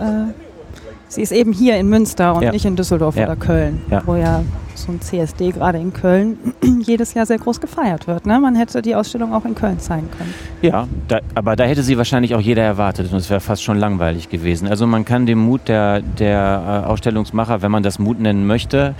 sie 1.07 1.21
ist 1.21 1.31
eben 1.31 1.53
hier 1.53 1.77
in 1.77 1.87
Münster 1.87 2.35
und 2.35 2.41
ja. 2.41 2.51
nicht 2.51 2.65
in 2.65 2.75
Düsseldorf 2.75 3.15
oder 3.15 3.35
Köln, 3.35 3.81
wo 4.05 4.15
ja 4.15 4.43
so 4.83 4.91
ein 4.91 5.01
CSD 5.01 5.51
gerade 5.51 5.77
in 5.77 5.93
Köln 5.93 6.37
jedes 6.81 7.13
Jahr 7.13 7.25
sehr 7.25 7.37
groß 7.37 7.61
gefeiert 7.61 8.07
wird. 8.07 8.25
Ne? 8.25 8.39
Man 8.39 8.55
hätte 8.55 8.81
die 8.81 8.95
Ausstellung 8.95 9.33
auch 9.33 9.45
in 9.45 9.55
Köln 9.55 9.79
zeigen 9.79 10.09
können. 10.11 10.33
Ja, 10.61 10.87
da, 11.07 11.19
aber 11.35 11.55
da 11.55 11.63
hätte 11.65 11.83
sie 11.83 11.97
wahrscheinlich 11.97 12.35
auch 12.35 12.41
jeder 12.41 12.63
erwartet 12.63 13.11
und 13.11 13.17
es 13.17 13.29
wäre 13.29 13.39
fast 13.39 13.63
schon 13.63 13.77
langweilig 13.77 14.29
gewesen. 14.29 14.67
Also 14.67 14.87
man 14.87 15.05
kann 15.05 15.25
dem 15.25 15.39
Mut 15.39 15.67
der, 15.67 16.01
der 16.01 16.83
äh, 16.85 16.87
Ausstellungsmacher, 16.87 17.61
wenn 17.61 17.71
man 17.71 17.83
das 17.83 17.99
Mut 17.99 18.19
nennen 18.19 18.45
möchte, 18.45 18.95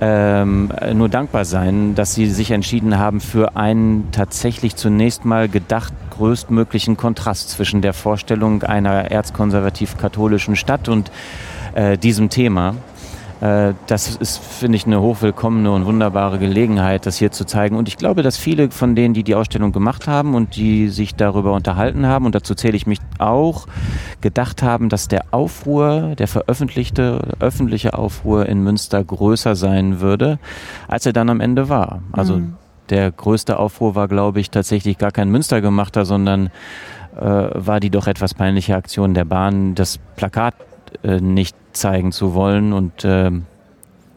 ähm, 0.00 0.70
nur 0.94 1.08
dankbar 1.08 1.44
sein, 1.44 1.94
dass 1.94 2.14
sie 2.14 2.26
sich 2.26 2.50
entschieden 2.50 2.98
haben 2.98 3.20
für 3.20 3.56
einen 3.56 4.08
tatsächlich 4.12 4.76
zunächst 4.76 5.24
mal 5.24 5.48
gedacht 5.48 5.92
größtmöglichen 6.18 6.96
Kontrast 6.96 7.50
zwischen 7.50 7.80
der 7.80 7.92
Vorstellung 7.92 8.62
einer 8.62 9.10
erzkonservativ-katholischen 9.10 10.56
Stadt 10.56 10.88
und 10.88 11.10
äh, 11.74 11.96
diesem 11.96 12.28
Thema. 12.28 12.74
Äh, 13.40 13.74
das 13.86 14.16
ist, 14.16 14.38
finde 14.38 14.76
ich, 14.76 14.86
eine 14.86 15.00
hochwillkommene 15.00 15.70
und 15.70 15.86
wunderbare 15.86 16.38
Gelegenheit, 16.38 17.06
das 17.06 17.16
hier 17.16 17.30
zu 17.30 17.44
zeigen. 17.44 17.76
Und 17.76 17.88
ich 17.88 17.96
glaube, 17.96 18.22
dass 18.22 18.36
viele 18.36 18.70
von 18.70 18.94
denen, 18.94 19.14
die 19.14 19.22
die 19.22 19.34
Ausstellung 19.34 19.72
gemacht 19.72 20.08
haben 20.08 20.34
und 20.34 20.56
die 20.56 20.88
sich 20.88 21.14
darüber 21.14 21.52
unterhalten 21.52 22.06
haben, 22.06 22.26
und 22.26 22.34
dazu 22.34 22.54
zähle 22.54 22.76
ich 22.76 22.86
mich 22.86 22.98
auch, 23.18 23.66
gedacht 24.20 24.62
haben, 24.62 24.88
dass 24.88 25.08
der 25.08 25.26
Aufruhr, 25.30 26.14
der 26.18 26.28
veröffentlichte, 26.28 27.36
öffentliche 27.38 27.96
Aufruhr 27.96 28.46
in 28.46 28.62
Münster 28.62 29.02
größer 29.04 29.54
sein 29.54 30.00
würde, 30.00 30.38
als 30.88 31.06
er 31.06 31.12
dann 31.12 31.30
am 31.30 31.40
Ende 31.40 31.68
war. 31.68 32.02
Also 32.12 32.38
mhm. 32.38 32.56
der 32.90 33.12
größte 33.12 33.58
Aufruhr 33.58 33.94
war, 33.94 34.08
glaube 34.08 34.40
ich, 34.40 34.50
tatsächlich 34.50 34.98
gar 34.98 35.12
kein 35.12 35.30
Münster 35.30 35.60
gemachter, 35.60 36.04
sondern 36.04 36.50
äh, 37.16 37.20
war 37.20 37.78
die 37.78 37.90
doch 37.90 38.08
etwas 38.08 38.34
peinliche 38.34 38.74
Aktion 38.74 39.14
der 39.14 39.24
Bahn, 39.24 39.74
das 39.74 39.98
Plakat 40.16 40.54
äh, 41.02 41.20
nicht 41.20 41.56
zeigen 41.72 42.12
zu 42.12 42.34
wollen. 42.34 42.72
Und 42.72 43.04
äh, 43.04 43.30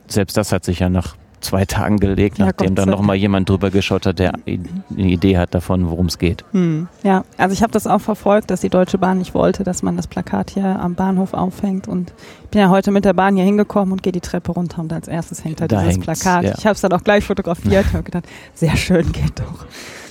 selbst 0.07 0.37
das 0.37 0.51
hat 0.51 0.65
sich 0.65 0.79
ja 0.79 0.89
nach 0.89 1.15
zwei 1.41 1.65
Tagen 1.65 1.97
gelegt, 1.97 2.37
ja, 2.37 2.45
nachdem 2.45 2.75
dann 2.75 2.89
nochmal 2.89 3.15
jemand 3.15 3.49
drüber 3.49 3.69
geschaut 3.69 4.05
hat, 4.05 4.19
der 4.19 4.33
eine 4.45 4.61
Idee 4.89 5.37
hat 5.37 5.53
davon, 5.53 5.89
worum 5.89 6.05
es 6.05 6.17
geht. 6.17 6.45
Hm. 6.51 6.87
Ja, 7.03 7.23
also 7.37 7.53
ich 7.53 7.63
habe 7.63 7.71
das 7.73 7.87
auch 7.87 7.99
verfolgt, 7.99 8.51
dass 8.51 8.61
die 8.61 8.69
Deutsche 8.69 8.97
Bahn 8.97 9.17
nicht 9.17 9.33
wollte, 9.33 9.63
dass 9.63 9.83
man 9.83 9.97
das 9.97 10.07
Plakat 10.07 10.51
hier 10.51 10.79
am 10.79 10.95
Bahnhof 10.95 11.33
aufhängt. 11.33 11.87
Und 11.87 12.13
ich 12.43 12.49
bin 12.49 12.61
ja 12.61 12.69
heute 12.69 12.91
mit 12.91 13.05
der 13.05 13.13
Bahn 13.13 13.35
hier 13.35 13.45
hingekommen 13.45 13.91
und 13.91 14.03
gehe 14.03 14.13
die 14.13 14.21
Treppe 14.21 14.51
runter 14.51 14.81
und 14.81 14.93
als 14.93 15.07
erstes 15.07 15.43
hängt 15.43 15.59
da, 15.61 15.67
da 15.67 15.83
dieses 15.83 15.99
Plakat. 15.99 16.43
Ja. 16.43 16.53
Ich 16.57 16.65
habe 16.65 16.75
es 16.75 16.81
dann 16.81 16.93
auch 16.93 17.03
gleich 17.03 17.25
fotografiert 17.25 17.85
und 17.87 17.93
habe 17.93 18.03
gedacht, 18.03 18.25
sehr 18.53 18.75
schön 18.77 19.11
geht 19.11 19.39
doch. 19.39 19.65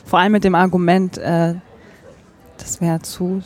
Vor 0.05 0.19
allem 0.19 0.33
mit 0.33 0.45
dem 0.45 0.55
Argument, 0.55 1.19
äh, 1.19 1.55
das 2.59 2.81
wäre 2.81 3.01
zu 3.01 3.43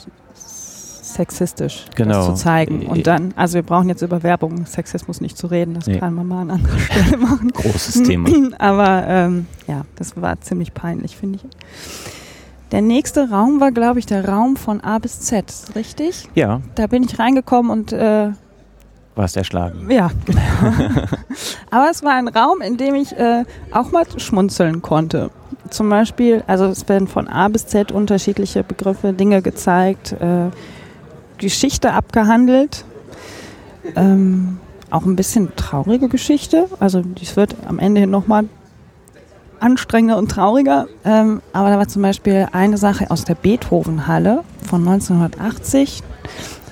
sexistisch 1.04 1.84
genau. 1.94 2.26
zu 2.26 2.34
zeigen. 2.34 2.86
Und 2.86 3.06
dann, 3.06 3.34
also 3.36 3.54
wir 3.54 3.62
brauchen 3.62 3.88
jetzt 3.88 4.02
über 4.02 4.22
Werbung, 4.22 4.66
Sexismus 4.66 5.20
nicht 5.20 5.36
zu 5.36 5.46
reden, 5.46 5.74
das 5.74 5.86
nee. 5.86 5.98
kann 5.98 6.14
man 6.14 6.26
mal 6.26 6.42
an 6.42 6.50
anderer 6.52 6.78
Stelle 6.90 7.16
machen. 7.18 7.50
Großes 7.52 8.02
Thema. 8.02 8.30
Aber 8.58 9.04
ähm, 9.06 9.46
ja, 9.66 9.82
das 9.96 10.20
war 10.20 10.40
ziemlich 10.40 10.74
peinlich, 10.74 11.16
finde 11.16 11.40
ich. 11.42 11.44
Der 12.72 12.82
nächste 12.82 13.30
Raum 13.30 13.60
war, 13.60 13.70
glaube 13.70 13.98
ich, 13.98 14.06
der 14.06 14.28
Raum 14.28 14.56
von 14.56 14.80
A 14.80 14.98
bis 14.98 15.20
Z, 15.20 15.44
richtig? 15.76 16.28
Ja. 16.34 16.60
Da 16.74 16.86
bin 16.86 17.04
ich 17.04 17.18
reingekommen 17.18 17.70
und 17.70 17.92
äh, 17.92 18.30
warst 19.14 19.36
erschlagen. 19.36 19.88
Ja, 19.90 20.10
genau. 20.24 20.40
Aber 21.70 21.88
es 21.90 22.02
war 22.02 22.14
ein 22.14 22.28
Raum, 22.28 22.60
in 22.62 22.76
dem 22.76 22.94
ich 22.94 23.12
äh, 23.12 23.44
auch 23.70 23.92
mal 23.92 24.04
schmunzeln 24.16 24.82
konnte. 24.82 25.30
Zum 25.70 25.88
Beispiel, 25.88 26.42
also 26.46 26.66
es 26.66 26.88
werden 26.88 27.08
von 27.08 27.28
A 27.28 27.48
bis 27.48 27.66
Z 27.66 27.92
unterschiedliche 27.92 28.64
Begriffe, 28.64 29.12
Dinge 29.12 29.40
gezeigt, 29.42 30.12
äh, 30.12 30.50
Geschichte 31.44 31.92
abgehandelt. 31.92 32.85
Ähm, 33.96 34.59
auch 34.90 35.04
ein 35.04 35.16
bisschen 35.16 35.54
traurige 35.57 36.09
Geschichte. 36.09 36.66
Also 36.80 37.02
dies 37.02 37.37
wird 37.37 37.54
am 37.66 37.78
Ende 37.78 38.07
nochmal 38.07 38.48
anstrengender 39.61 40.18
und 40.18 40.30
trauriger. 40.30 40.87
Ähm, 41.04 41.42
aber 41.52 41.70
da 41.70 41.78
war 41.78 41.88
zum 41.88 42.02
Beispiel 42.02 42.48
eine 42.52 42.76
Sache 42.76 43.11
aus 43.11 43.24
der 43.24 43.35
Beethovenhalle 43.35 44.44
von 44.66 44.87
1980. 44.87 46.02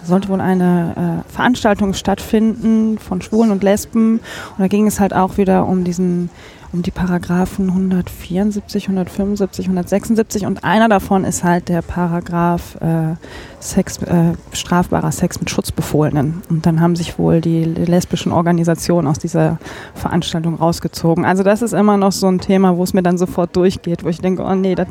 Da 0.00 0.06
sollte 0.06 0.28
wohl 0.28 0.40
eine 0.40 1.22
äh, 1.28 1.32
Veranstaltung 1.32 1.94
stattfinden 1.94 2.98
von 2.98 3.22
Schwulen 3.22 3.50
und 3.50 3.62
Lesben. 3.62 4.14
Und 4.18 4.58
da 4.58 4.68
ging 4.68 4.86
es 4.86 5.00
halt 5.00 5.14
auch 5.14 5.36
wieder 5.36 5.66
um 5.66 5.84
diesen 5.84 6.30
um 6.72 6.82
die 6.82 6.90
Paragraphen 6.90 7.68
174, 7.68 8.84
175, 8.84 9.66
176 9.66 10.46
und 10.46 10.64
einer 10.64 10.88
davon 10.88 11.24
ist 11.24 11.44
halt 11.44 11.68
der 11.68 11.82
Paragraph 11.82 12.76
äh, 12.80 13.14
Sex, 13.60 13.98
äh, 14.02 14.32
strafbarer 14.52 15.12
Sex 15.12 15.38
mit 15.38 15.50
Schutzbefohlenen. 15.50 16.42
Und 16.48 16.64
dann 16.64 16.80
haben 16.80 16.96
sich 16.96 17.18
wohl 17.18 17.40
die 17.40 17.64
lesbischen 17.64 18.32
Organisationen 18.32 19.06
aus 19.06 19.18
dieser 19.18 19.58
Veranstaltung 19.94 20.54
rausgezogen. 20.54 21.24
Also 21.24 21.42
das 21.42 21.62
ist 21.62 21.74
immer 21.74 21.96
noch 21.96 22.12
so 22.12 22.28
ein 22.28 22.40
Thema, 22.40 22.76
wo 22.76 22.82
es 22.82 22.94
mir 22.94 23.02
dann 23.02 23.18
sofort 23.18 23.54
durchgeht, 23.54 24.04
wo 24.04 24.08
ich 24.08 24.20
denke, 24.20 24.42
oh 24.42 24.54
nee, 24.54 24.74
das 24.74 24.88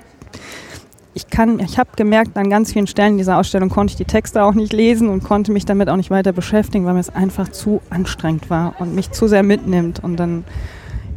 ich 1.13 1.30
kann, 1.30 1.60
ich 1.60 1.78
habe 1.78 1.89
gemerkt, 1.98 2.38
an 2.38 2.50
ganz 2.50 2.72
vielen 2.72 2.88
Stellen 2.88 3.17
dieser 3.17 3.38
Ausstellung 3.38 3.70
konnte 3.70 3.91
ich 3.91 3.98
die 3.98 4.06
Texte 4.06 4.44
auch 4.44 4.54
nicht 4.54 4.72
lesen 4.72 5.10
und 5.10 5.24
konnte 5.24 5.52
mich 5.52 5.65
damit 5.65 5.89
auch 5.89 5.98
nicht 5.98 6.10
weiter 6.10 6.32
beschäftigen, 6.32 6.86
weil 6.86 6.94
mir 6.94 7.02
es 7.02 7.13
einfach 7.13 7.50
zu 7.50 7.82
anstrengend 7.89 8.50
war 8.50 8.76
und 8.80 8.96
mich 8.96 9.12
zu 9.12 9.28
sehr 9.28 9.44
mitnimmt. 9.44 10.02
Und 10.02 10.15
dann 10.15 10.46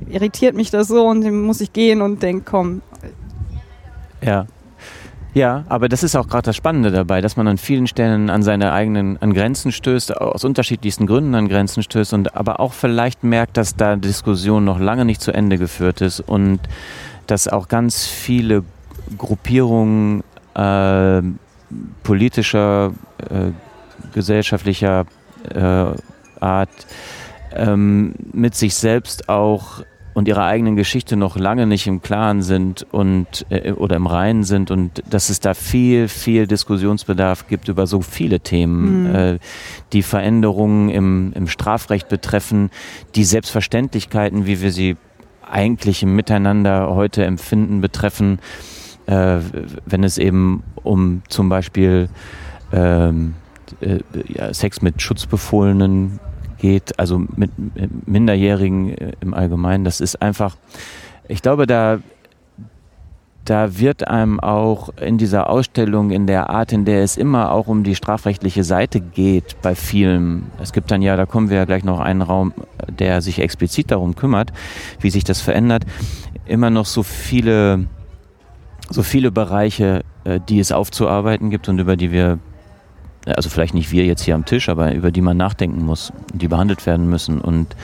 irritiert 0.08 0.54
mich 0.54 0.70
das 0.70 0.88
so 0.88 1.06
und 1.06 1.22
dann 1.22 1.42
muss 1.42 1.60
ich 1.60 1.72
gehen 1.72 2.02
und 2.02 2.22
denke, 2.22 2.44
komm. 2.44 2.82
Ja. 4.22 4.46
Ja, 5.34 5.64
aber 5.68 5.88
das 5.88 6.04
ist 6.04 6.14
auch 6.14 6.28
gerade 6.28 6.44
das 6.44 6.54
Spannende 6.56 6.92
dabei, 6.92 7.20
dass 7.20 7.36
man 7.36 7.48
an 7.48 7.58
vielen 7.58 7.88
Stellen 7.88 8.30
an 8.30 8.44
seine 8.44 8.72
eigenen 8.72 9.20
an 9.20 9.34
Grenzen 9.34 9.72
stößt, 9.72 10.16
aus 10.16 10.44
unterschiedlichsten 10.44 11.08
Gründen 11.08 11.34
an 11.34 11.48
Grenzen 11.48 11.82
stößt 11.82 12.12
und 12.14 12.36
aber 12.36 12.60
auch 12.60 12.72
vielleicht 12.72 13.24
merkt, 13.24 13.56
dass 13.56 13.74
da 13.74 13.96
Diskussion 13.96 14.64
noch 14.64 14.78
lange 14.78 15.04
nicht 15.04 15.20
zu 15.20 15.32
Ende 15.32 15.58
geführt 15.58 16.02
ist 16.02 16.20
und 16.20 16.60
dass 17.26 17.48
auch 17.48 17.66
ganz 17.66 18.06
viele 18.06 18.62
Gruppierungen 19.18 20.22
äh, 20.54 21.22
politischer, 22.04 22.92
äh, 23.18 23.50
gesellschaftlicher 24.12 25.04
äh, 25.52 25.86
Art 26.40 26.86
ähm, 27.52 28.14
mit 28.32 28.54
sich 28.54 28.76
selbst 28.76 29.28
auch 29.28 29.82
und 30.14 30.28
ihrer 30.28 30.44
eigenen 30.44 30.76
Geschichte 30.76 31.16
noch 31.16 31.36
lange 31.36 31.66
nicht 31.66 31.86
im 31.86 32.00
Klaren 32.00 32.42
sind 32.42 32.86
und 32.92 33.44
äh, 33.50 33.72
oder 33.72 33.96
im 33.96 34.06
Reinen 34.06 34.44
sind 34.44 34.70
und 34.70 35.02
dass 35.10 35.28
es 35.28 35.40
da 35.40 35.54
viel, 35.54 36.08
viel 36.08 36.46
Diskussionsbedarf 36.46 37.48
gibt 37.48 37.68
über 37.68 37.86
so 37.86 38.00
viele 38.00 38.40
Themen, 38.40 39.08
mhm. 39.08 39.14
äh, 39.14 39.38
die 39.92 40.02
Veränderungen 40.02 40.88
im, 40.88 41.32
im 41.34 41.48
Strafrecht 41.48 42.08
betreffen, 42.08 42.70
die 43.16 43.24
Selbstverständlichkeiten, 43.24 44.46
wie 44.46 44.62
wir 44.62 44.70
sie 44.70 44.96
eigentlich 45.42 46.02
im 46.02 46.14
Miteinander 46.14 46.94
heute 46.94 47.24
empfinden, 47.24 47.80
betreffen, 47.80 48.38
äh, 49.06 49.38
wenn 49.84 50.04
es 50.04 50.16
eben 50.16 50.62
um 50.82 51.22
zum 51.28 51.48
Beispiel 51.48 52.08
ähm, 52.72 53.34
äh, 53.80 53.98
ja, 54.28 54.54
Sex 54.54 54.80
mit 54.80 55.02
Schutzbefohlenen 55.02 56.20
geht, 56.64 56.98
also 56.98 57.18
mit, 57.18 57.50
Minderjährigen 58.06 58.96
äh, 58.96 59.12
im 59.20 59.34
Allgemeinen. 59.34 59.84
Das 59.84 60.00
ist 60.00 60.22
einfach, 60.22 60.56
ich 61.28 61.42
glaube, 61.42 61.66
da, 61.66 61.98
da 63.44 63.78
wird 63.78 64.08
einem 64.08 64.40
auch 64.40 64.88
in 64.96 65.18
dieser 65.18 65.50
Ausstellung, 65.50 66.10
in 66.10 66.26
der 66.26 66.48
Art, 66.48 66.72
in 66.72 66.86
der 66.86 67.02
es 67.02 67.18
immer 67.18 67.52
auch 67.52 67.66
um 67.66 67.84
die 67.84 67.94
strafrechtliche 67.94 68.64
Seite 68.64 69.00
geht, 69.00 69.60
bei 69.60 69.74
vielen, 69.74 70.50
es 70.58 70.72
gibt 70.72 70.90
dann 70.90 71.02
ja, 71.02 71.16
da 71.16 71.26
kommen 71.26 71.50
wir 71.50 71.58
ja 71.58 71.66
gleich 71.66 71.84
noch 71.84 72.00
einen 72.00 72.22
Raum, 72.22 72.54
der 72.88 73.20
sich 73.20 73.40
explizit 73.40 73.90
darum 73.90 74.16
kümmert, 74.16 74.50
wie 75.00 75.10
sich 75.10 75.24
das 75.24 75.42
verändert, 75.42 75.84
immer 76.46 76.70
noch 76.70 76.86
so 76.86 77.02
viele, 77.02 77.88
so 78.88 79.02
viele 79.02 79.30
Bereiche, 79.30 80.02
äh, 80.24 80.40
die 80.48 80.60
es 80.60 80.72
aufzuarbeiten 80.72 81.50
gibt 81.50 81.68
und 81.68 81.78
über 81.78 81.98
die 81.98 82.10
wir 82.10 82.38
also 83.26 83.48
vielleicht 83.48 83.74
nicht 83.74 83.90
wir 83.90 84.04
jetzt 84.04 84.22
hier 84.22 84.34
am 84.34 84.44
Tisch, 84.44 84.68
aber 84.68 84.92
über 84.94 85.10
die 85.10 85.20
man 85.20 85.36
nachdenken 85.36 85.84
muss, 85.84 86.12
die 86.32 86.48
behandelt 86.48 86.84
werden 86.86 87.08
müssen 87.08 87.40
und 87.40 87.74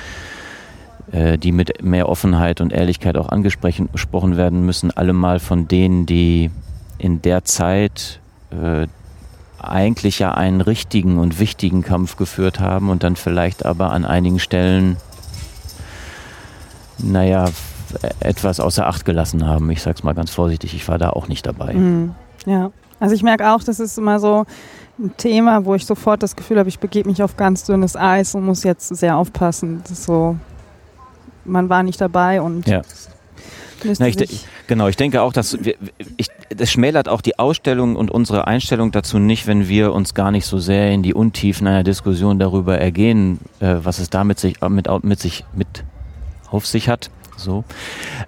äh, 1.12 1.38
die 1.38 1.52
mit 1.52 1.82
mehr 1.82 2.08
Offenheit 2.08 2.60
und 2.60 2.72
Ehrlichkeit 2.72 3.16
auch 3.16 3.28
angesprochen 3.28 4.36
werden 4.36 4.64
müssen, 4.66 4.90
allemal 4.90 5.40
von 5.40 5.66
denen, 5.66 6.06
die 6.06 6.50
in 6.98 7.22
der 7.22 7.44
Zeit 7.44 8.20
äh, 8.50 8.86
eigentlich 9.58 10.18
ja 10.18 10.32
einen 10.32 10.60
richtigen 10.60 11.18
und 11.18 11.38
wichtigen 11.38 11.82
Kampf 11.82 12.16
geführt 12.16 12.60
haben 12.60 12.88
und 12.90 13.02
dann 13.02 13.16
vielleicht 13.16 13.66
aber 13.66 13.92
an 13.92 14.04
einigen 14.04 14.38
Stellen, 14.38 14.96
naja, 16.98 17.46
etwas 18.20 18.60
außer 18.60 18.86
Acht 18.86 19.04
gelassen 19.04 19.46
haben. 19.46 19.70
Ich 19.70 19.82
sag's 19.82 20.02
mal 20.02 20.14
ganz 20.14 20.30
vorsichtig, 20.30 20.74
ich 20.74 20.86
war 20.88 20.98
da 20.98 21.10
auch 21.10 21.28
nicht 21.28 21.46
dabei. 21.46 21.74
Mhm. 21.74 22.14
Ja, 22.46 22.70
also 23.00 23.14
ich 23.14 23.22
merke 23.22 23.50
auch, 23.50 23.62
das 23.62 23.80
ist 23.80 23.98
immer 23.98 24.20
so, 24.20 24.46
ein 25.00 25.16
Thema, 25.16 25.64
wo 25.64 25.74
ich 25.74 25.86
sofort 25.86 26.22
das 26.22 26.36
Gefühl 26.36 26.58
habe, 26.58 26.68
ich 26.68 26.78
begebe 26.78 27.08
mich 27.08 27.22
auf 27.22 27.36
ganz 27.36 27.64
dünnes 27.64 27.96
Eis 27.96 28.34
und 28.34 28.44
muss 28.44 28.64
jetzt 28.64 28.88
sehr 28.88 29.16
aufpassen. 29.16 29.82
So, 29.84 30.36
man 31.44 31.68
war 31.68 31.82
nicht 31.82 32.00
dabei 32.00 32.42
und 32.42 32.66
ja. 32.66 32.82
Na, 33.98 34.08
ich, 34.08 34.46
genau, 34.66 34.88
ich 34.88 34.96
denke 34.96 35.22
auch, 35.22 35.32
dass 35.32 35.64
wir, 35.64 35.74
ich, 36.18 36.28
das 36.50 36.70
schmälert 36.70 37.08
auch 37.08 37.22
die 37.22 37.38
Ausstellung 37.38 37.96
und 37.96 38.10
unsere 38.10 38.46
Einstellung 38.46 38.92
dazu 38.92 39.18
nicht, 39.18 39.46
wenn 39.46 39.68
wir 39.68 39.94
uns 39.94 40.12
gar 40.12 40.30
nicht 40.30 40.44
so 40.44 40.58
sehr 40.58 40.90
in 40.90 41.02
die 41.02 41.14
Untiefen 41.14 41.66
einer 41.66 41.82
Diskussion 41.82 42.38
darüber 42.38 42.78
ergehen, 42.78 43.38
äh, 43.60 43.76
was 43.82 43.98
es 43.98 44.10
damit 44.10 44.38
sich 44.38 44.60
mit, 44.68 44.86
mit 45.02 45.18
sich 45.18 45.46
mit 45.54 45.84
auf 46.50 46.66
sich 46.66 46.90
hat. 46.90 47.10
So, 47.36 47.64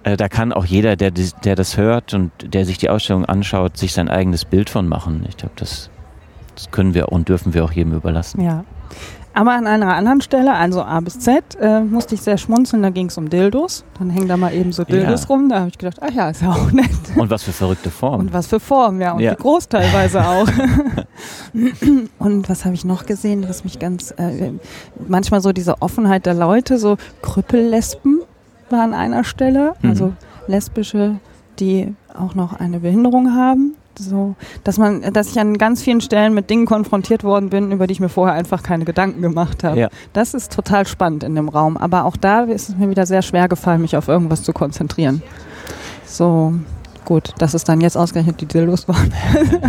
äh, 0.03 0.17
da 0.17 0.27
kann 0.27 0.51
auch 0.53 0.65
jeder, 0.65 0.95
der, 0.95 1.11
der 1.11 1.55
das 1.55 1.77
hört 1.77 2.15
und 2.15 2.31
der 2.41 2.65
sich 2.65 2.79
die 2.79 2.89
Ausstellung 2.89 3.25
anschaut, 3.25 3.77
sich 3.77 3.93
sein 3.93 4.09
eigenes 4.09 4.45
Bild 4.45 4.71
von 4.71 4.87
machen. 4.87 5.23
Ich 5.29 5.37
glaube, 5.37 5.53
das 5.55 5.91
das 6.55 6.71
können 6.71 6.93
wir 6.93 7.11
und 7.11 7.29
dürfen 7.29 7.53
wir 7.53 7.63
auch 7.63 7.71
jedem 7.71 7.93
überlassen. 7.93 8.41
Ja. 8.41 8.63
Aber 9.35 9.53
an 9.53 9.65
einer 9.65 9.95
anderen 9.95 10.21
Stelle, 10.21 10.53
also 10.53 10.83
A 10.83 10.99
bis 10.99 11.19
Z, 11.19 11.57
äh, 11.59 11.81
musste 11.81 12.13
ich 12.13 12.21
sehr 12.21 12.37
schmunzeln, 12.37 12.83
da 12.83 12.91
ging 12.91 13.07
es 13.07 13.17
um 13.17 13.29
Dildos. 13.29 13.83
Dann 13.97 14.11
hängen 14.11 14.27
da 14.27 14.37
mal 14.37 14.53
eben 14.53 14.71
so 14.71 14.83
Dildos 14.83 15.21
ja. 15.23 15.27
rum. 15.27 15.49
Da 15.49 15.59
habe 15.61 15.69
ich 15.69 15.77
gedacht, 15.79 15.97
ach 16.01 16.11
ja, 16.11 16.29
ist 16.29 16.43
ja 16.43 16.51
auch 16.51 16.71
nett. 16.71 16.91
Und 17.15 17.31
was 17.31 17.41
für 17.41 17.51
verrückte 17.51 17.89
Formen. 17.89 18.27
Und 18.27 18.33
was 18.33 18.45
für 18.45 18.59
Formen, 18.59 19.01
ja. 19.01 19.13
Und 19.13 19.21
ja. 19.21 19.31
wie 19.31 19.35
groß 19.35 19.69
teilweise 19.69 20.23
auch. 20.23 20.47
und 22.19 22.47
was 22.47 22.63
habe 22.65 22.75
ich 22.75 22.85
noch 22.85 23.07
gesehen, 23.07 23.45
was 23.49 23.63
mich 23.63 23.79
ganz, 23.79 24.11
äh, 24.17 24.51
manchmal 25.07 25.41
so 25.41 25.51
diese 25.51 25.81
Offenheit 25.81 26.27
der 26.27 26.35
Leute, 26.35 26.77
so 26.77 26.97
Krüppellesben 27.23 28.21
war 28.69 28.81
an 28.81 28.93
einer 28.93 29.23
Stelle. 29.23 29.73
Mhm. 29.81 29.89
Also 29.89 30.13
lesbische, 30.45 31.15
die 31.59 31.95
auch 32.15 32.35
noch 32.35 32.53
eine 32.53 32.81
Behinderung 32.81 33.33
haben 33.33 33.75
so, 33.99 34.35
dass 34.63 34.77
man, 34.77 35.13
dass 35.13 35.31
ich 35.31 35.39
an 35.39 35.57
ganz 35.57 35.81
vielen 35.81 36.01
Stellen 36.01 36.33
mit 36.33 36.49
Dingen 36.49 36.65
konfrontiert 36.65 37.23
worden 37.23 37.49
bin, 37.49 37.71
über 37.71 37.87
die 37.87 37.93
ich 37.93 37.99
mir 37.99 38.09
vorher 38.09 38.35
einfach 38.35 38.63
keine 38.63 38.85
Gedanken 38.85 39.21
gemacht 39.21 39.63
habe. 39.63 39.79
Ja. 39.79 39.89
Das 40.13 40.33
ist 40.33 40.53
total 40.53 40.87
spannend 40.87 41.23
in 41.23 41.35
dem 41.35 41.49
Raum. 41.49 41.77
Aber 41.77 42.05
auch 42.05 42.17
da 42.17 42.43
ist 42.43 42.69
es 42.69 42.77
mir 42.77 42.89
wieder 42.89 43.05
sehr 43.05 43.21
schwer 43.21 43.47
gefallen, 43.47 43.81
mich 43.81 43.97
auf 43.97 44.07
irgendwas 44.07 44.43
zu 44.43 44.53
konzentrieren. 44.53 45.21
So, 46.05 46.53
gut, 47.05 47.33
dass 47.37 47.53
es 47.53 47.63
dann 47.63 47.81
jetzt 47.81 47.97
ausgerechnet 47.97 48.41
die 48.41 48.45
Dildos 48.45 48.87
waren. 48.87 49.13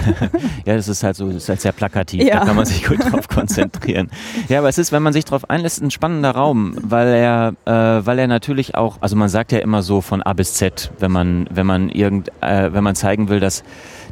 ja, 0.64 0.76
das 0.76 0.88
ist 0.88 1.02
halt 1.02 1.16
so, 1.16 1.26
das 1.26 1.36
ist 1.36 1.48
halt 1.48 1.60
sehr 1.60 1.72
plakativ, 1.72 2.22
ja. 2.22 2.40
da 2.40 2.46
kann 2.46 2.56
man 2.56 2.64
sich 2.64 2.84
gut 2.84 3.00
drauf 3.10 3.28
konzentrieren. 3.28 4.10
Ja, 4.48 4.58
aber 4.58 4.68
es 4.68 4.78
ist, 4.78 4.92
wenn 4.92 5.02
man 5.02 5.12
sich 5.12 5.24
drauf 5.24 5.48
einlässt, 5.50 5.82
ein 5.82 5.90
spannender 5.90 6.32
Raum, 6.32 6.76
weil 6.82 7.08
er, 7.08 7.54
äh, 7.64 8.06
weil 8.06 8.18
er 8.18 8.26
natürlich 8.26 8.74
auch, 8.74 8.98
also 9.00 9.16
man 9.16 9.28
sagt 9.28 9.52
ja 9.52 9.58
immer 9.58 9.82
so 9.82 10.00
von 10.00 10.22
A 10.22 10.32
bis 10.32 10.54
Z, 10.54 10.90
wenn 10.98 11.12
man, 11.12 11.46
wenn 11.50 11.66
man 11.66 11.88
irgend, 11.88 12.30
äh, 12.40 12.72
wenn 12.72 12.84
man 12.84 12.94
zeigen 12.94 13.28
will, 13.28 13.40
dass 13.40 13.64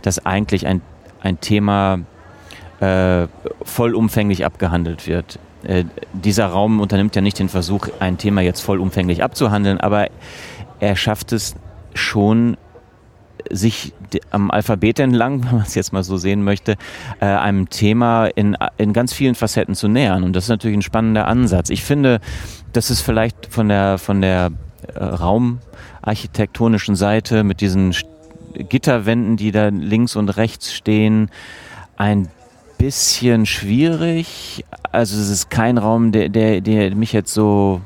dass 0.02 0.24
eigentlich 0.24 0.66
ein, 0.66 0.80
ein 1.20 1.40
Thema 1.40 2.00
äh, 2.80 3.28
vollumfänglich 3.62 4.44
abgehandelt 4.44 5.06
wird. 5.06 5.38
Äh, 5.62 5.84
dieser 6.12 6.46
Raum 6.46 6.80
unternimmt 6.80 7.14
ja 7.14 7.22
nicht 7.22 7.38
den 7.38 7.48
Versuch, 7.48 7.88
ein 8.00 8.18
Thema 8.18 8.40
jetzt 8.40 8.60
vollumfänglich 8.60 9.22
abzuhandeln, 9.22 9.78
aber 9.78 10.08
er 10.80 10.96
schafft 10.96 11.32
es 11.32 11.54
schon, 11.94 12.56
sich 13.50 13.92
am 14.30 14.50
Alphabet 14.50 14.98
entlang, 14.98 15.44
wenn 15.44 15.52
man 15.56 15.62
es 15.62 15.74
jetzt 15.74 15.92
mal 15.92 16.02
so 16.02 16.16
sehen 16.16 16.42
möchte, 16.42 16.76
äh, 17.20 17.26
einem 17.26 17.68
Thema 17.68 18.26
in, 18.26 18.56
in 18.76 18.92
ganz 18.92 19.12
vielen 19.12 19.34
Facetten 19.34 19.74
zu 19.74 19.88
nähern. 19.88 20.24
Und 20.24 20.34
das 20.34 20.44
ist 20.44 20.50
natürlich 20.50 20.76
ein 20.76 20.82
spannender 20.82 21.28
Ansatz. 21.28 21.70
Ich 21.70 21.84
finde, 21.84 22.20
das 22.72 22.90
ist 22.90 23.00
vielleicht 23.00 23.46
von 23.46 23.68
der, 23.68 23.98
von 23.98 24.20
der 24.20 24.50
äh, 24.94 25.04
raumarchitektonischen 25.04 26.96
Seite 26.96 27.44
mit 27.44 27.60
diesen 27.60 27.92
Gitterwänden, 28.52 29.36
die 29.36 29.52
da 29.52 29.68
links 29.68 30.16
und 30.16 30.28
rechts 30.30 30.72
stehen, 30.72 31.30
ein 31.96 32.28
bisschen 32.78 33.46
schwierig. 33.46 34.64
Also 34.90 35.20
es 35.20 35.28
ist 35.28 35.50
kein 35.50 35.78
Raum, 35.78 36.12
der, 36.12 36.28
der, 36.28 36.60
der 36.60 36.94
mich 36.96 37.12
jetzt 37.12 37.32
so, 37.32 37.80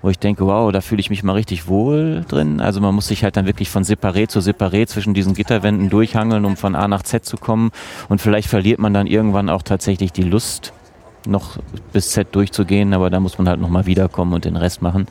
wo 0.00 0.08
ich 0.08 0.18
denke, 0.18 0.46
wow, 0.46 0.72
da 0.72 0.80
fühle 0.80 1.00
ich 1.00 1.10
mich 1.10 1.22
mal 1.22 1.34
richtig 1.34 1.68
wohl 1.68 2.24
drin. 2.26 2.60
Also 2.60 2.80
man 2.80 2.94
muss 2.94 3.08
sich 3.08 3.24
halt 3.24 3.36
dann 3.36 3.46
wirklich 3.46 3.68
von 3.68 3.84
Separé 3.84 4.28
zu 4.28 4.38
Separé 4.40 4.86
zwischen 4.86 5.12
diesen 5.12 5.34
Gitterwänden 5.34 5.90
durchhangeln, 5.90 6.44
um 6.44 6.56
von 6.56 6.74
A 6.74 6.88
nach 6.88 7.02
Z 7.02 7.24
zu 7.24 7.36
kommen. 7.36 7.70
Und 8.08 8.20
vielleicht 8.20 8.48
verliert 8.48 8.78
man 8.78 8.94
dann 8.94 9.06
irgendwann 9.06 9.50
auch 9.50 9.62
tatsächlich 9.62 10.12
die 10.12 10.22
Lust, 10.22 10.72
noch 11.26 11.58
bis 11.92 12.10
Z 12.10 12.34
durchzugehen, 12.34 12.94
aber 12.94 13.10
da 13.10 13.20
muss 13.20 13.36
man 13.38 13.48
halt 13.48 13.60
nochmal 13.60 13.86
wiederkommen 13.86 14.32
und 14.32 14.44
den 14.44 14.56
Rest 14.56 14.80
machen. 14.80 15.06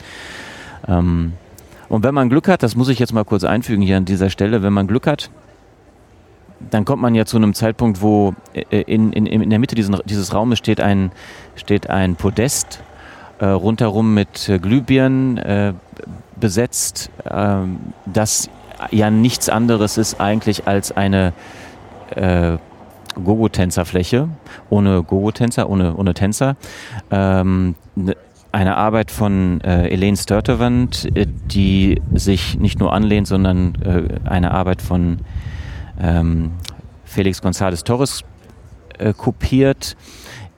Ähm, 0.88 1.34
und 1.88 2.04
wenn 2.04 2.14
man 2.14 2.28
Glück 2.28 2.48
hat, 2.48 2.62
das 2.62 2.76
muss 2.76 2.88
ich 2.88 2.98
jetzt 2.98 3.12
mal 3.12 3.24
kurz 3.24 3.44
einfügen 3.44 3.82
hier 3.82 3.96
an 3.96 4.04
dieser 4.04 4.30
Stelle, 4.30 4.62
wenn 4.62 4.72
man 4.72 4.86
Glück 4.86 5.06
hat, 5.06 5.30
dann 6.70 6.84
kommt 6.84 7.00
man 7.00 7.14
ja 7.14 7.24
zu 7.24 7.36
einem 7.36 7.54
Zeitpunkt, 7.54 8.02
wo 8.02 8.34
äh, 8.52 8.82
in, 8.82 9.12
in, 9.12 9.26
in 9.26 9.50
der 9.50 9.58
Mitte 9.58 9.74
diesen, 9.74 9.96
dieses 10.04 10.34
Raumes 10.34 10.58
steht 10.58 10.80
ein, 10.80 11.12
steht 11.56 11.88
ein 11.88 12.16
Podest, 12.16 12.82
äh, 13.38 13.46
rundherum 13.46 14.14
mit 14.14 14.48
äh, 14.48 14.58
Glühbirnen 14.58 15.38
äh, 15.38 15.72
besetzt, 16.36 17.10
äh, 17.24 17.56
das 18.06 18.50
ja 18.90 19.10
nichts 19.10 19.48
anderes 19.48 19.98
ist 19.98 20.20
eigentlich 20.20 20.66
als 20.66 20.96
eine 20.96 21.32
äh, 22.14 22.58
Gogo-Tänzerfläche, 23.14 24.28
ohne 24.70 25.02
Gogo-Tänzer, 25.02 25.68
ohne, 25.68 25.96
ohne 25.96 26.14
Tänzer. 26.14 26.56
Ähm, 27.10 27.74
ne, 27.96 28.16
eine 28.58 28.76
Arbeit 28.76 29.12
von 29.12 29.60
äh, 29.60 29.86
Elaine 29.86 30.16
Sturtevant, 30.16 31.08
äh, 31.14 31.26
die 31.46 32.02
sich 32.12 32.58
nicht 32.58 32.80
nur 32.80 32.92
anlehnt, 32.92 33.28
sondern 33.28 33.76
äh, 33.76 34.28
eine 34.28 34.50
Arbeit 34.50 34.82
von 34.82 35.18
ähm, 36.00 36.50
Felix 37.04 37.40
González 37.40 37.84
Torres 37.84 38.24
äh, 38.98 39.12
kopiert, 39.12 39.96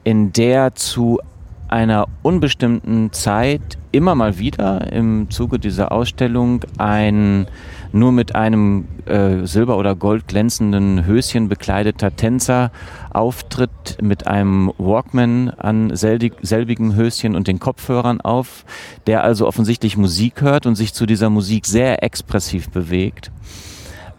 in 0.03 0.33
der 0.33 0.73
zu 0.73 1.19
einer 1.67 2.07
unbestimmten 2.23 3.13
Zeit 3.13 3.61
immer 3.91 4.15
mal 4.15 4.39
wieder 4.39 4.91
im 4.91 5.29
Zuge 5.29 5.59
dieser 5.59 5.91
Ausstellung 5.91 6.61
ein 6.79 7.45
nur 7.93 8.11
mit 8.11 8.35
einem 8.35 8.87
äh, 9.05 9.45
silber- 9.45 9.77
oder 9.77 9.95
gold 9.95 10.27
glänzenden 10.27 11.05
Höschen 11.05 11.49
bekleideter 11.49 12.15
Tänzer 12.15 12.71
auftritt 13.11 13.97
mit 14.01 14.27
einem 14.27 14.71
Walkman 14.77 15.49
an 15.49 15.95
selbig, 15.95 16.33
selbigem 16.41 16.95
Höschen 16.95 17.35
und 17.35 17.47
den 17.47 17.59
Kopfhörern 17.59 18.21
auf, 18.21 18.65
der 19.07 19.23
also 19.23 19.47
offensichtlich 19.47 19.97
Musik 19.97 20.41
hört 20.41 20.65
und 20.65 20.75
sich 20.75 20.93
zu 20.93 21.05
dieser 21.05 21.29
Musik 21.29 21.65
sehr 21.65 22.03
expressiv 22.03 22.69
bewegt. 22.69 23.31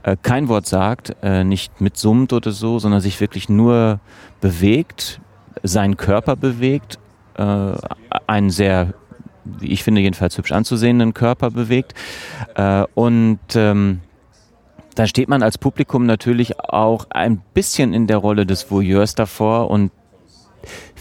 Äh, 0.02 0.16
kein 0.20 0.48
Wort 0.48 0.66
sagt, 0.66 1.16
äh, 1.22 1.44
nicht 1.44 1.80
mitsummt 1.80 2.32
oder 2.32 2.50
so, 2.50 2.78
sondern 2.78 3.00
sich 3.00 3.20
wirklich 3.20 3.48
nur 3.48 4.00
bewegt, 4.40 5.20
seinen 5.62 5.96
Körper 5.96 6.36
bewegt, 6.36 6.98
äh, 7.34 7.72
einen 8.26 8.50
sehr 8.50 8.94
wie 9.44 9.72
ich 9.72 9.82
finde, 9.82 10.00
jedenfalls 10.00 10.36
hübsch 10.38 10.52
anzusehenden 10.52 11.14
Körper 11.14 11.50
bewegt. 11.50 11.94
Äh, 12.54 12.84
und 12.94 13.40
ähm, 13.54 14.00
da 14.94 15.06
steht 15.06 15.28
man 15.28 15.42
als 15.42 15.58
Publikum 15.58 16.06
natürlich 16.06 16.60
auch 16.60 17.06
ein 17.10 17.42
bisschen 17.54 17.94
in 17.94 18.06
der 18.06 18.18
Rolle 18.18 18.46
des 18.46 18.70
Voyeurs 18.70 19.14
davor 19.14 19.70
und 19.70 19.90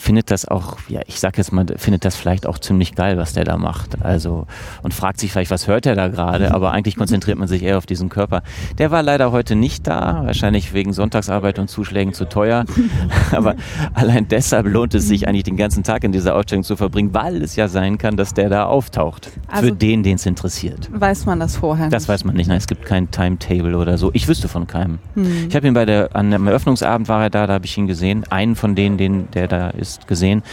findet 0.02 0.32
das 0.32 0.48
auch, 0.48 0.78
ja, 0.90 1.02
ich 1.06 1.20
sag 1.20 1.38
jetzt 1.38 1.52
mal, 1.54 1.66
findet 1.78 2.04
das 2.06 2.16
vielleicht 2.16 2.48
auch 2.48 2.58
ziemlich 2.58 2.96
geil, 2.96 3.18
was 3.18 3.34
der 3.34 3.44
da 3.44 3.58
macht. 3.58 4.04
Also, 4.04 4.48
und 4.82 4.94
fragt 4.94 5.20
sich 5.20 5.32
vielleicht, 5.32 5.52
was 5.52 5.68
hört 5.68 5.86
er 5.86 5.96
da 5.96 6.08
gerade, 6.08 6.54
aber 6.54 6.72
eigentlich 6.72 6.96
konzentriert 6.96 7.38
man 7.38 7.48
sich 7.48 7.62
eher 7.62 7.78
auf 7.78 7.86
diesen 7.86 8.10
Körper. 8.10 8.42
Der 8.80 8.90
war 8.90 9.04
leider 9.04 9.32
heute 9.32 9.56
nicht 9.56 9.86
da, 9.86 10.24
wahrscheinlich 10.26 10.74
wegen 10.74 10.92
Sonntagsarbeit 10.92 11.60
und 11.60 11.70
Zuschlägen 11.70 12.14
zu 12.14 12.26
teuer. 12.26 12.66
aber 13.32 13.56
allein 13.94 14.28
deshalb 14.28 14.66
lohnt 14.66 14.96
es 14.96 15.08
sich 15.08 15.28
eigentlich 15.28 15.44
den 15.44 15.58
ganzen 15.58 15.84
Tag 15.84 16.04
in 16.04 16.12
dieser 16.12 16.36
Ausstellung 16.36 16.64
zu 16.64 16.76
verbringen, 16.76 17.14
weil 17.14 17.42
es 17.44 17.56
ja 17.56 17.68
sein 17.68 17.98
kann, 17.98 18.18
dass 18.18 18.34
der 18.34 18.50
da 18.50 18.66
auftaucht. 18.66 19.30
Also 19.48 19.68
für 19.68 19.74
den, 19.74 20.02
den 20.02 20.16
es 20.16 20.26
interessiert. 20.26 20.90
Weiß 20.92 21.26
man 21.26 21.40
das 21.40 21.58
vorher 21.58 21.86
nicht? 21.86 21.94
Das 21.94 22.10
weiß 22.10 22.26
man 22.26 22.36
nicht. 22.36 22.48
Nein, 22.48 22.58
es 22.58 22.68
gibt 22.68 22.86
kein 22.86 23.12
Timetable 23.12 23.78
oder 23.78 23.98
so. 24.00 24.10
Ich 24.14 24.28
wüsste 24.28 24.48
von 24.48 24.66
keinem. 24.66 24.98
Hm. 25.14 25.48
Ich 25.48 25.56
habe 25.56 25.68
ihn 25.68 25.74
bei 25.74 25.86
der, 25.86 26.16
an 26.16 26.32
dem 26.32 26.48
Eröffnungsabend 26.48 27.08
war 27.08 27.24
er 27.24 27.30
da, 27.30 27.46
da 27.46 27.54
habe 27.54 27.66
ich 27.66 27.78
ihn 27.78 27.86
gesehen. 27.86 28.24
Einen 28.32 28.56
von 28.56 28.74
denen, 28.74 28.98
den, 28.98 29.30
der 29.32 29.48
da 29.48 29.70
ist, 29.70 29.91
gesehen. 30.08 30.44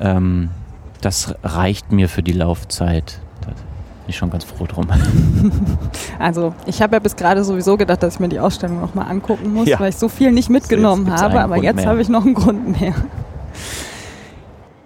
Ähm, 0.00 0.50
das 1.00 1.34
reicht 1.42 1.92
mir 1.92 2.08
für 2.08 2.22
die 2.22 2.32
Laufzeit. 2.32 3.20
Da 3.40 3.48
bin 3.48 3.56
ich 4.08 4.16
schon 4.16 4.30
ganz 4.30 4.44
froh 4.44 4.66
drum. 4.66 4.86
Also 6.18 6.54
ich 6.66 6.82
habe 6.82 6.96
ja 6.96 6.98
bis 6.98 7.16
gerade 7.16 7.42
sowieso 7.44 7.78
gedacht, 7.78 8.02
dass 8.02 8.14
ich 8.14 8.20
mir 8.20 8.28
die 8.28 8.40
Ausstellung 8.40 8.80
noch 8.80 8.94
mal 8.94 9.04
angucken 9.04 9.54
muss, 9.54 9.68
ja. 9.68 9.80
weil 9.80 9.88
ich 9.88 9.96
so 9.96 10.08
viel 10.08 10.32
nicht 10.32 10.50
mitgenommen 10.50 11.06
jetzt 11.06 11.22
habe, 11.22 11.40
aber 11.40 11.54
Grund 11.54 11.64
jetzt 11.64 11.86
habe 11.86 12.02
ich 12.02 12.10
noch 12.10 12.26
einen 12.26 12.34
Grund 12.34 12.78
mehr. 12.78 12.94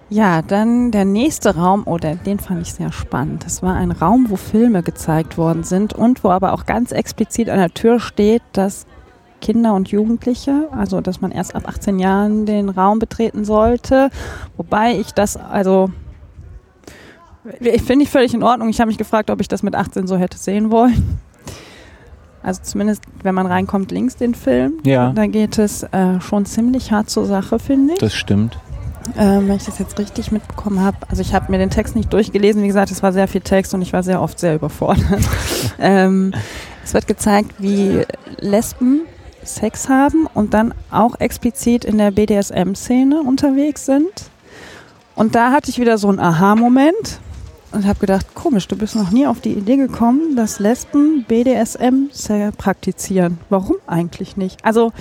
Ja, 0.09 0.41
dann 0.41 0.91
der 0.91 1.03
nächste 1.03 1.55
Raum, 1.55 1.83
oder 1.85 2.11
oh, 2.13 2.25
den 2.25 2.39
fand 2.39 2.61
ich 2.61 2.73
sehr 2.73 2.91
spannend. 2.91 3.43
Das 3.43 3.63
war 3.63 3.73
ein 3.73 3.91
Raum, 3.91 4.27
wo 4.29 4.35
Filme 4.35 4.83
gezeigt 4.83 5.37
worden 5.37 5.63
sind 5.63 5.93
und 5.93 6.23
wo 6.23 6.29
aber 6.29 6.53
auch 6.53 6.65
ganz 6.65 6.91
explizit 6.91 7.49
an 7.49 7.57
der 7.57 7.73
Tür 7.73 7.99
steht, 7.99 8.43
dass 8.53 8.85
Kinder 9.45 9.75
und 9.75 9.89
Jugendliche, 9.89 10.69
also 10.71 11.01
dass 11.01 11.21
man 11.21 11.29
erst 11.29 11.55
ab 11.55 11.67
18 11.67 11.99
Jahren 11.99 12.47
den 12.47 12.69
Raum 12.69 12.97
betreten 12.97 13.45
sollte. 13.45 14.09
Wobei 14.57 14.97
ich 14.97 15.11
das, 15.11 15.37
also 15.37 15.91
ich 17.59 17.83
finde 17.83 18.05
ich 18.05 18.09
völlig 18.09 18.33
in 18.33 18.41
Ordnung. 18.41 18.69
Ich 18.69 18.79
habe 18.79 18.87
mich 18.87 18.97
gefragt, 18.97 19.29
ob 19.29 19.39
ich 19.41 19.47
das 19.47 19.61
mit 19.61 19.75
18 19.75 20.07
so 20.07 20.17
hätte 20.17 20.39
sehen 20.39 20.71
wollen. 20.71 21.19
Also 22.41 22.61
zumindest, 22.63 23.03
wenn 23.21 23.35
man 23.35 23.45
reinkommt, 23.45 23.91
links 23.91 24.15
den 24.15 24.33
Film. 24.33 24.79
Ja. 24.83 25.11
Da 25.11 25.27
geht 25.27 25.59
es 25.59 25.83
äh, 25.83 26.19
schon 26.21 26.47
ziemlich 26.47 26.91
hart 26.91 27.11
zur 27.11 27.27
Sache, 27.27 27.59
finde 27.59 27.93
ich. 27.93 27.99
Das 27.99 28.15
stimmt. 28.15 28.57
Ähm, 29.15 29.47
wenn 29.47 29.57
ich 29.57 29.65
das 29.65 29.77
jetzt 29.77 29.99
richtig 29.99 30.31
mitbekommen 30.31 30.79
habe. 30.79 30.97
Also 31.07 31.21
ich 31.21 31.35
habe 31.35 31.51
mir 31.51 31.59
den 31.59 31.69
Text 31.69 31.95
nicht 31.95 32.11
durchgelesen. 32.11 32.63
Wie 32.63 32.67
gesagt, 32.67 32.89
es 32.89 33.03
war 33.03 33.13
sehr 33.13 33.27
viel 33.27 33.41
Text 33.41 33.75
und 33.75 33.83
ich 33.83 33.93
war 33.93 34.01
sehr 34.01 34.23
oft 34.23 34.39
sehr 34.39 34.55
überfordert. 34.55 35.21
ähm, 35.79 36.33
es 36.83 36.95
wird 36.95 37.05
gezeigt, 37.05 37.53
wie 37.59 38.01
Lesben 38.39 39.01
Sex 39.45 39.89
haben 39.89 40.27
und 40.33 40.53
dann 40.53 40.73
auch 40.91 41.19
explizit 41.19 41.85
in 41.85 41.97
der 41.97 42.11
BDSM-Szene 42.11 43.21
unterwegs 43.21 43.85
sind. 43.85 44.29
Und 45.15 45.35
da 45.35 45.51
hatte 45.51 45.69
ich 45.69 45.79
wieder 45.79 45.97
so 45.97 46.09
einen 46.09 46.19
Aha-Moment 46.19 47.19
und 47.71 47.85
habe 47.85 47.99
gedacht, 47.99 48.35
komisch, 48.35 48.67
du 48.67 48.77
bist 48.77 48.95
noch 48.95 49.11
nie 49.11 49.27
auf 49.27 49.41
die 49.41 49.53
Idee 49.53 49.77
gekommen, 49.77 50.35
dass 50.35 50.59
Lesben 50.59 51.25
BDSM 51.27 52.09
praktizieren. 52.57 53.37
Warum 53.49 53.77
eigentlich 53.87 54.37
nicht? 54.37 54.63
Also 54.63 54.91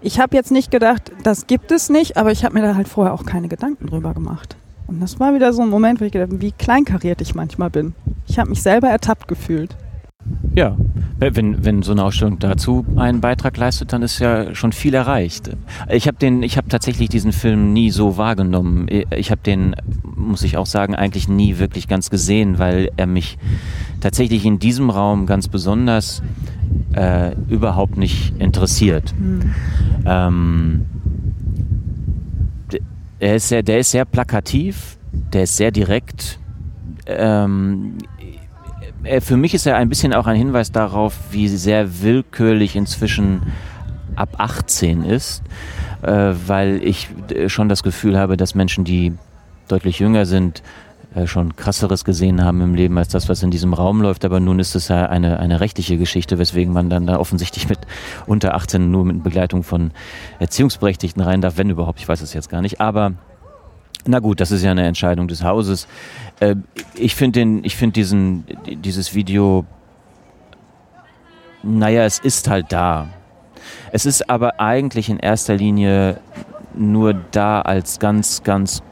ich 0.00 0.18
habe 0.18 0.36
jetzt 0.36 0.50
nicht 0.50 0.70
gedacht, 0.70 1.12
das 1.22 1.46
gibt 1.46 1.70
es 1.70 1.88
nicht, 1.88 2.16
aber 2.16 2.32
ich 2.32 2.44
habe 2.44 2.54
mir 2.54 2.62
da 2.62 2.74
halt 2.74 2.88
vorher 2.88 3.14
auch 3.14 3.24
keine 3.24 3.48
Gedanken 3.48 3.86
drüber 3.86 4.14
gemacht. 4.14 4.56
Und 4.88 5.00
das 5.00 5.20
war 5.20 5.34
wieder 5.34 5.52
so 5.52 5.62
ein 5.62 5.68
Moment, 5.68 6.00
wo 6.00 6.04
ich 6.04 6.12
gedacht 6.12 6.30
habe, 6.30 6.40
wie 6.40 6.52
kleinkariert 6.52 7.20
ich 7.20 7.34
manchmal 7.34 7.70
bin. 7.70 7.94
Ich 8.26 8.38
habe 8.38 8.50
mich 8.50 8.62
selber 8.62 8.88
ertappt 8.88 9.28
gefühlt. 9.28 9.76
Ja, 10.54 10.76
wenn, 11.18 11.64
wenn 11.64 11.82
so 11.82 11.92
eine 11.92 12.04
Ausstellung 12.04 12.38
dazu 12.38 12.84
einen 12.96 13.20
Beitrag 13.20 13.56
leistet, 13.56 13.92
dann 13.92 14.02
ist 14.02 14.18
ja 14.18 14.54
schon 14.54 14.72
viel 14.72 14.94
erreicht. 14.94 15.50
Ich 15.88 16.06
habe 16.06 16.18
den, 16.18 16.42
ich 16.42 16.56
habe 16.56 16.68
tatsächlich 16.68 17.08
diesen 17.08 17.32
Film 17.32 17.72
nie 17.72 17.90
so 17.90 18.16
wahrgenommen. 18.16 18.86
Ich 19.10 19.30
habe 19.30 19.40
den, 19.44 19.74
muss 20.16 20.42
ich 20.42 20.56
auch 20.56 20.66
sagen, 20.66 20.94
eigentlich 20.94 21.28
nie 21.28 21.58
wirklich 21.58 21.88
ganz 21.88 22.10
gesehen, 22.10 22.58
weil 22.58 22.90
er 22.96 23.06
mich 23.06 23.38
tatsächlich 24.00 24.44
in 24.44 24.58
diesem 24.58 24.90
Raum 24.90 25.26
ganz 25.26 25.48
besonders 25.48 26.22
äh, 26.94 27.34
überhaupt 27.48 27.96
nicht 27.96 28.34
interessiert. 28.38 29.14
Mhm. 29.18 29.54
Ähm, 30.04 30.86
er 33.18 33.36
ist 33.36 33.48
sehr, 33.48 33.62
der 33.62 33.78
ist 33.78 33.92
sehr 33.92 34.04
plakativ, 34.04 34.98
der 35.32 35.44
ist 35.44 35.56
sehr 35.56 35.70
direkt. 35.70 36.38
Ähm, 37.06 37.98
äh, 38.18 38.21
für 39.20 39.36
mich 39.36 39.54
ist 39.54 39.66
er 39.66 39.76
ein 39.76 39.88
bisschen 39.88 40.14
auch 40.14 40.26
ein 40.26 40.36
Hinweis 40.36 40.72
darauf, 40.72 41.14
wie 41.30 41.48
sehr 41.48 42.02
willkürlich 42.02 42.76
inzwischen 42.76 43.42
ab 44.14 44.36
18 44.38 45.04
ist, 45.04 45.42
äh, 46.02 46.34
weil 46.46 46.82
ich 46.82 47.08
äh, 47.34 47.48
schon 47.48 47.68
das 47.68 47.82
Gefühl 47.82 48.18
habe, 48.18 48.36
dass 48.36 48.54
Menschen, 48.54 48.84
die 48.84 49.14
deutlich 49.68 49.98
jünger 49.98 50.26
sind, 50.26 50.62
schon 51.26 51.56
krasseres 51.56 52.04
gesehen 52.04 52.42
haben 52.42 52.60
im 52.62 52.74
Leben 52.74 52.96
als 52.96 53.08
das, 53.08 53.28
was 53.28 53.42
in 53.42 53.50
diesem 53.50 53.74
Raum 53.74 54.00
läuft. 54.00 54.24
Aber 54.24 54.40
nun 54.40 54.58
ist 54.58 54.74
es 54.74 54.88
ja 54.88 55.06
eine, 55.06 55.38
eine 55.38 55.60
rechtliche 55.60 55.98
Geschichte, 55.98 56.38
weswegen 56.38 56.72
man 56.72 56.88
dann 56.88 57.06
da 57.06 57.18
offensichtlich 57.18 57.68
mit 57.68 57.80
unter 58.26 58.54
18 58.54 58.90
nur 58.90 59.04
mit 59.04 59.22
Begleitung 59.22 59.62
von 59.62 59.90
Erziehungsberechtigten 60.38 61.22
rein 61.22 61.42
darf, 61.42 61.58
wenn 61.58 61.68
überhaupt. 61.68 62.00
Ich 62.00 62.08
weiß 62.08 62.22
es 62.22 62.32
jetzt 62.32 62.48
gar 62.48 62.62
nicht. 62.62 62.80
Aber 62.80 63.12
na 64.06 64.18
gut, 64.18 64.40
das 64.40 64.50
ist 64.50 64.62
ja 64.62 64.70
eine 64.70 64.86
Entscheidung 64.86 65.28
des 65.28 65.44
Hauses. 65.44 65.86
Äh, 66.42 66.56
ich 66.94 67.14
finde 67.14 67.40
den, 67.40 67.62
diesen, 67.92 68.44
dieses 68.66 69.14
Video, 69.14 69.64
naja, 71.62 72.04
es 72.04 72.18
ist 72.18 72.48
halt 72.48 72.66
da. 72.70 73.08
Es 73.92 74.06
ist 74.06 74.28
aber 74.28 74.58
eigentlich 74.58 75.08
in 75.08 75.18
erster 75.18 75.54
Linie 75.54 76.18
nur 76.74 77.14
da 77.14 77.60
als 77.60 78.00
ganz, 78.00 78.42
ganz 78.42 78.82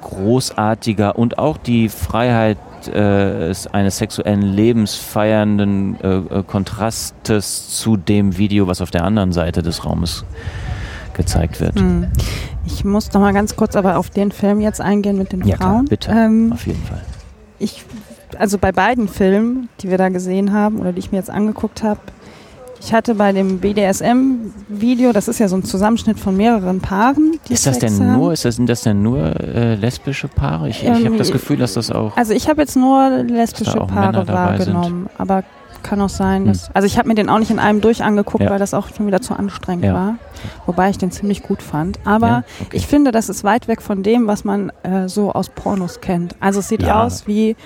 großartiger 0.00 1.16
und 1.16 1.38
auch 1.38 1.58
die 1.58 1.88
Freiheit 1.88 2.58
äh, 2.88 3.52
eines 3.72 3.98
sexuellen 3.98 4.42
Lebens 4.42 4.94
feiernden 4.96 6.00
äh, 6.00 6.16
äh, 6.16 6.42
Kontrastes 6.42 7.70
zu 7.70 7.96
dem 7.96 8.36
Video, 8.36 8.66
was 8.66 8.80
auf 8.80 8.90
der 8.90 9.04
anderen 9.04 9.32
Seite 9.32 9.62
des 9.62 9.84
Raumes 9.84 10.24
gezeigt 11.14 11.60
wird. 11.60 11.76
Ich 12.66 12.84
muss 12.84 13.12
noch 13.12 13.20
mal 13.20 13.32
ganz 13.32 13.56
kurz 13.56 13.76
aber 13.76 13.96
auf 13.96 14.10
den 14.10 14.32
Film 14.32 14.60
jetzt 14.60 14.80
eingehen 14.80 15.16
mit 15.16 15.32
den 15.32 15.46
ja, 15.46 15.56
Frauen. 15.56 15.86
Klar, 15.86 15.88
bitte, 15.88 16.10
ähm, 16.10 16.52
auf 16.52 16.66
jeden 16.66 16.82
Fall. 16.82 17.02
Ich, 17.58 17.84
also 18.38 18.58
bei 18.58 18.72
beiden 18.72 19.08
Filmen, 19.08 19.68
die 19.80 19.90
wir 19.90 19.98
da 19.98 20.08
gesehen 20.08 20.52
haben 20.52 20.78
oder 20.78 20.92
die 20.92 20.98
ich 20.98 21.12
mir 21.12 21.18
jetzt 21.18 21.30
angeguckt 21.30 21.82
habe, 21.82 22.00
ich 22.80 22.92
hatte 22.92 23.14
bei 23.14 23.32
dem 23.32 23.58
BDSM-Video, 23.58 25.12
das 25.12 25.28
ist 25.28 25.38
ja 25.38 25.48
so 25.48 25.56
ein 25.56 25.64
Zusammenschnitt 25.64 26.20
von 26.20 26.36
mehreren 26.36 26.80
Paaren. 26.80 27.38
ist 27.48 27.66
das 27.66 27.78
Sex 27.78 27.96
denn 27.96 28.06
haben. 28.06 28.20
nur, 28.20 28.32
ist 28.32 28.44
das, 28.44 28.56
sind 28.56 28.68
das 28.68 28.82
denn 28.82 29.02
nur 29.02 29.18
äh, 29.40 29.74
lesbische 29.74 30.28
Paare? 30.28 30.68
Ich, 30.68 30.84
ähm, 30.84 30.94
ich 30.98 31.06
habe 31.06 31.16
das 31.16 31.32
Gefühl, 31.32 31.56
dass 31.56 31.74
das 31.74 31.90
auch. 31.90 32.16
Also 32.16 32.34
ich 32.34 32.48
habe 32.48 32.60
jetzt 32.60 32.76
nur 32.76 33.24
lesbische 33.24 33.78
Paare 33.78 34.28
wahrgenommen, 34.28 35.08
sind. 35.08 35.20
aber 35.20 35.42
kann 35.86 36.00
auch 36.00 36.08
sein, 36.08 36.46
dass. 36.46 36.66
Hm. 36.66 36.70
Also 36.74 36.86
ich 36.86 36.98
habe 36.98 37.08
mir 37.08 37.14
den 37.14 37.28
auch 37.28 37.38
nicht 37.38 37.50
in 37.50 37.58
einem 37.58 37.80
durch 37.80 38.02
angeguckt, 38.02 38.44
ja. 38.44 38.50
weil 38.50 38.58
das 38.58 38.74
auch 38.74 38.88
schon 38.94 39.06
wieder 39.06 39.20
zu 39.20 39.34
anstrengend 39.34 39.84
ja. 39.84 39.94
war. 39.94 40.14
Wobei 40.66 40.90
ich 40.90 40.98
den 40.98 41.10
ziemlich 41.10 41.42
gut 41.42 41.62
fand. 41.62 41.98
Aber 42.04 42.26
ja, 42.28 42.44
okay. 42.60 42.76
ich 42.76 42.86
finde, 42.86 43.12
das 43.12 43.28
ist 43.28 43.44
weit 43.44 43.68
weg 43.68 43.82
von 43.82 44.02
dem, 44.02 44.26
was 44.26 44.44
man 44.44 44.70
äh, 44.82 45.08
so 45.08 45.32
aus 45.32 45.48
Pornos 45.48 46.00
kennt. 46.00 46.36
Also 46.40 46.60
es 46.60 46.68
sieht 46.68 46.84
aus 46.84 47.26
wie 47.26 47.56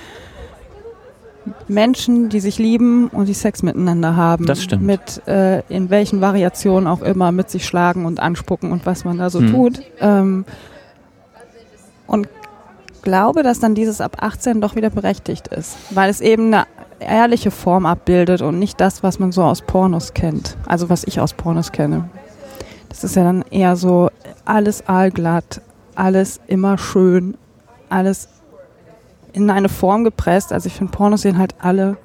Menschen, 1.68 2.28
die 2.28 2.40
sich 2.40 2.59
lieben 2.59 3.09
und 3.09 3.26
die 3.26 3.35
Sex 3.35 3.62
miteinander 3.62 4.16
haben. 4.16 4.46
Das 4.46 4.62
stimmt. 4.62 4.83
Mit 4.83 5.26
äh, 5.26 5.61
in 5.68 5.90
welchen 5.90 6.20
Variationen 6.20 6.87
auch 6.87 7.02
immer 7.02 7.33
mit 7.33 7.50
sich 7.50 7.66
schlagen 7.66 8.04
und 8.04 8.20
anspucken 8.20 8.72
und 8.72 8.87
was 8.87 9.04
man 9.04 9.18
da 9.18 9.30
so 9.30 9.40
hm. 9.40 9.50
tut. 9.50 9.83
Ähm, 10.00 10.44
und 12.06 12.28
glaube, 13.02 13.42
dass 13.42 13.61
dann 13.61 13.74
dieses 13.74 14.00
ab 14.00 14.18
18 14.20 14.61
doch 14.61 14.76
wieder 14.76 14.90
berechtigt 14.90 15.48
ist, 15.48 15.76
weil 15.90 16.11
es 16.11 16.20
eben 16.20 16.48
eine 16.48 16.66
ehrliche 17.00 17.50
Form 17.50 17.86
abbildet 17.86 18.42
und 18.42 18.58
nicht 18.58 18.80
das, 18.80 19.02
was 19.02 19.18
man 19.18 19.32
so 19.32 19.42
aus 19.42 19.62
Pornos 19.62 20.14
kennt. 20.14 20.56
Also 20.66 20.88
was 20.88 21.04
ich 21.04 21.20
aus 21.20 21.34
Pornos 21.34 21.72
kenne. 21.72 22.08
Das 22.88 23.04
ist 23.04 23.16
ja 23.16 23.24
dann 23.24 23.42
eher 23.50 23.76
so 23.76 24.10
alles 24.44 24.86
aalglatt, 24.88 25.60
alles 25.94 26.40
immer 26.46 26.76
schön, 26.76 27.36
alles 27.88 28.28
in 29.32 29.50
eine 29.50 29.68
Form 29.68 30.04
gepresst. 30.04 30.52
Also 30.52 30.66
ich 30.66 30.74
finde, 30.74 30.92
Pornos 30.92 31.22
sehen 31.22 31.38
halt 31.38 31.54
alle 31.60 31.96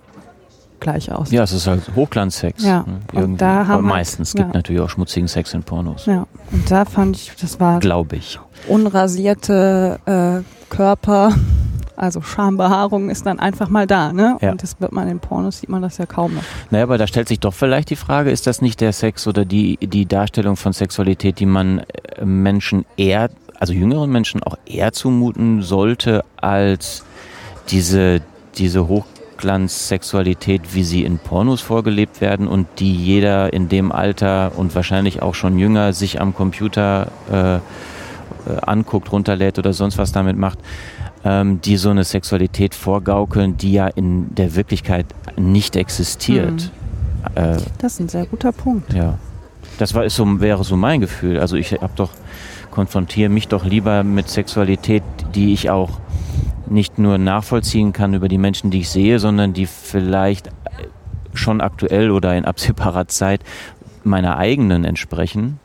gleich 0.80 1.12
aus. 1.12 1.32
Ja, 1.32 1.44
es 1.44 1.52
ist 1.52 1.68
halt 1.68 1.82
Hochglanzsex. 1.96 2.64
Ja, 2.64 2.86
ne? 2.86 3.24
und 3.24 3.42
da 3.42 3.68
haben 3.68 3.72
Aber 3.72 3.82
meistens 3.82 4.34
ja. 4.34 4.44
gibt 4.44 4.54
natürlich 4.54 4.82
auch 4.82 4.90
schmutzigen 4.90 5.28
Sex 5.28 5.54
in 5.54 5.64
Pornos. 5.64 6.06
Ja, 6.06 6.28
und 6.52 6.70
da 6.70 6.86
fand 6.86 7.16
ich, 7.16 7.32
das 7.40 7.60
war 7.60 7.80
Glaube 7.80 8.18
ich. 8.18 8.40
unrasierte 8.68 10.00
äh, 10.06 10.44
Körper, 10.70 11.34
also 11.98 12.22
Schambehaarung 12.22 13.10
ist 13.10 13.26
dann 13.26 13.40
einfach 13.40 13.70
mal 13.70 13.88
da, 13.88 14.12
ne? 14.12 14.38
Ja. 14.42 14.52
Und 14.52 14.64
das 14.64 14.80
wird 14.80 14.92
man 14.92 15.08
in 15.08 15.20
Pornos, 15.20 15.60
sieht 15.60 15.70
man 15.70 15.82
das 15.82 15.98
ja 15.98 16.06
kaum 16.06 16.36
noch. 16.36 16.44
Naja, 16.72 16.84
aber 16.84 16.98
da 16.98 17.08
stellt 17.08 17.28
sich 17.28 17.40
doch 17.40 17.54
vielleicht 17.54 17.90
die 17.90 17.96
Frage, 17.96 18.32
ist 18.32 18.48
das 18.48 18.62
nicht 18.62 18.82
der 18.82 18.94
Sex 18.94 19.28
oder 19.28 19.46
die, 19.46 19.78
die 19.78 20.06
Darstellung 20.06 20.56
von 20.56 20.74
Sexualität, 20.74 21.40
die 21.40 21.46
man 21.46 21.80
äh, 21.80 22.26
Menschen 22.26 22.86
eher, 22.98 23.30
also 23.60 23.74
jüngeren 23.74 24.12
Menschen 24.12 24.44
auch 24.44 24.58
eher 24.66 24.92
zumuten 24.94 25.62
sollte, 25.62 26.24
als 26.38 27.06
diese, 27.70 28.22
diese 28.58 28.88
Hochglanzsexualität, 28.88 30.74
wie 30.74 30.84
sie 30.84 31.04
in 31.04 31.18
Pornos 31.20 31.62
vorgelebt 31.62 32.22
werden 32.22 32.48
und 32.48 32.68
die 32.80 32.94
jeder 32.94 33.54
in 33.54 33.70
dem 33.70 33.92
Alter 33.92 34.52
und 34.56 34.76
wahrscheinlich 34.76 35.22
auch 35.22 35.36
schon 35.36 35.58
jünger 35.58 35.94
sich 35.94 36.22
am 36.22 36.36
Computer 36.36 37.12
äh, 37.32 37.56
äh, 37.56 38.58
anguckt, 38.62 39.12
runterlädt 39.12 39.58
oder 39.58 39.74
sonst 39.74 39.98
was 39.98 40.12
damit 40.12 40.38
macht, 40.38 40.60
ähm, 41.26 41.60
die 41.62 41.76
so 41.78 41.90
eine 41.90 42.04
Sexualität 42.06 42.76
vorgaukeln, 42.76 43.58
die 43.58 43.74
ja 43.74 43.88
in 43.88 44.34
der 44.36 44.56
Wirklichkeit 44.56 45.08
nicht 45.36 45.76
existiert. 45.76 46.72
Äh, 47.34 47.58
Das 47.80 47.94
ist 47.94 48.00
ein 48.00 48.10
sehr 48.10 48.26
guter 48.28 48.52
Punkt. 48.54 48.94
ja. 48.94 49.18
Das 49.78 49.94
war, 49.94 50.06
ist 50.06 50.16
so, 50.16 50.40
wäre 50.40 50.64
so 50.64 50.78
mein 50.78 51.02
Gefühl. 51.02 51.38
Also 51.40 51.58
ich 51.58 51.74
habe 51.74 51.92
doch, 51.98 52.12
konfrontiere 52.72 53.30
mich 53.30 53.50
doch 53.50 53.66
lieber 53.66 54.04
mit 54.04 54.30
Sexualität, 54.30 55.04
die 55.34 55.52
ich 55.52 55.70
auch 55.70 56.00
nicht 56.68 56.98
nur 56.98 57.18
nachvollziehen 57.18 57.92
kann 57.92 58.14
über 58.14 58.30
die 58.30 58.38
Menschen, 58.38 58.72
die 58.72 58.82
ich 58.82 58.90
sehe, 58.90 59.20
sondern 59.20 59.52
die 59.52 59.66
vielleicht 59.66 60.50
schon 61.34 61.60
aktuell 61.60 62.10
oder 62.12 62.38
in 62.38 62.46
absehbarer 62.46 63.08
Zeit 63.08 63.42
meiner 64.06 64.38
eigenen 64.38 64.86
entsprechen, 64.86 65.60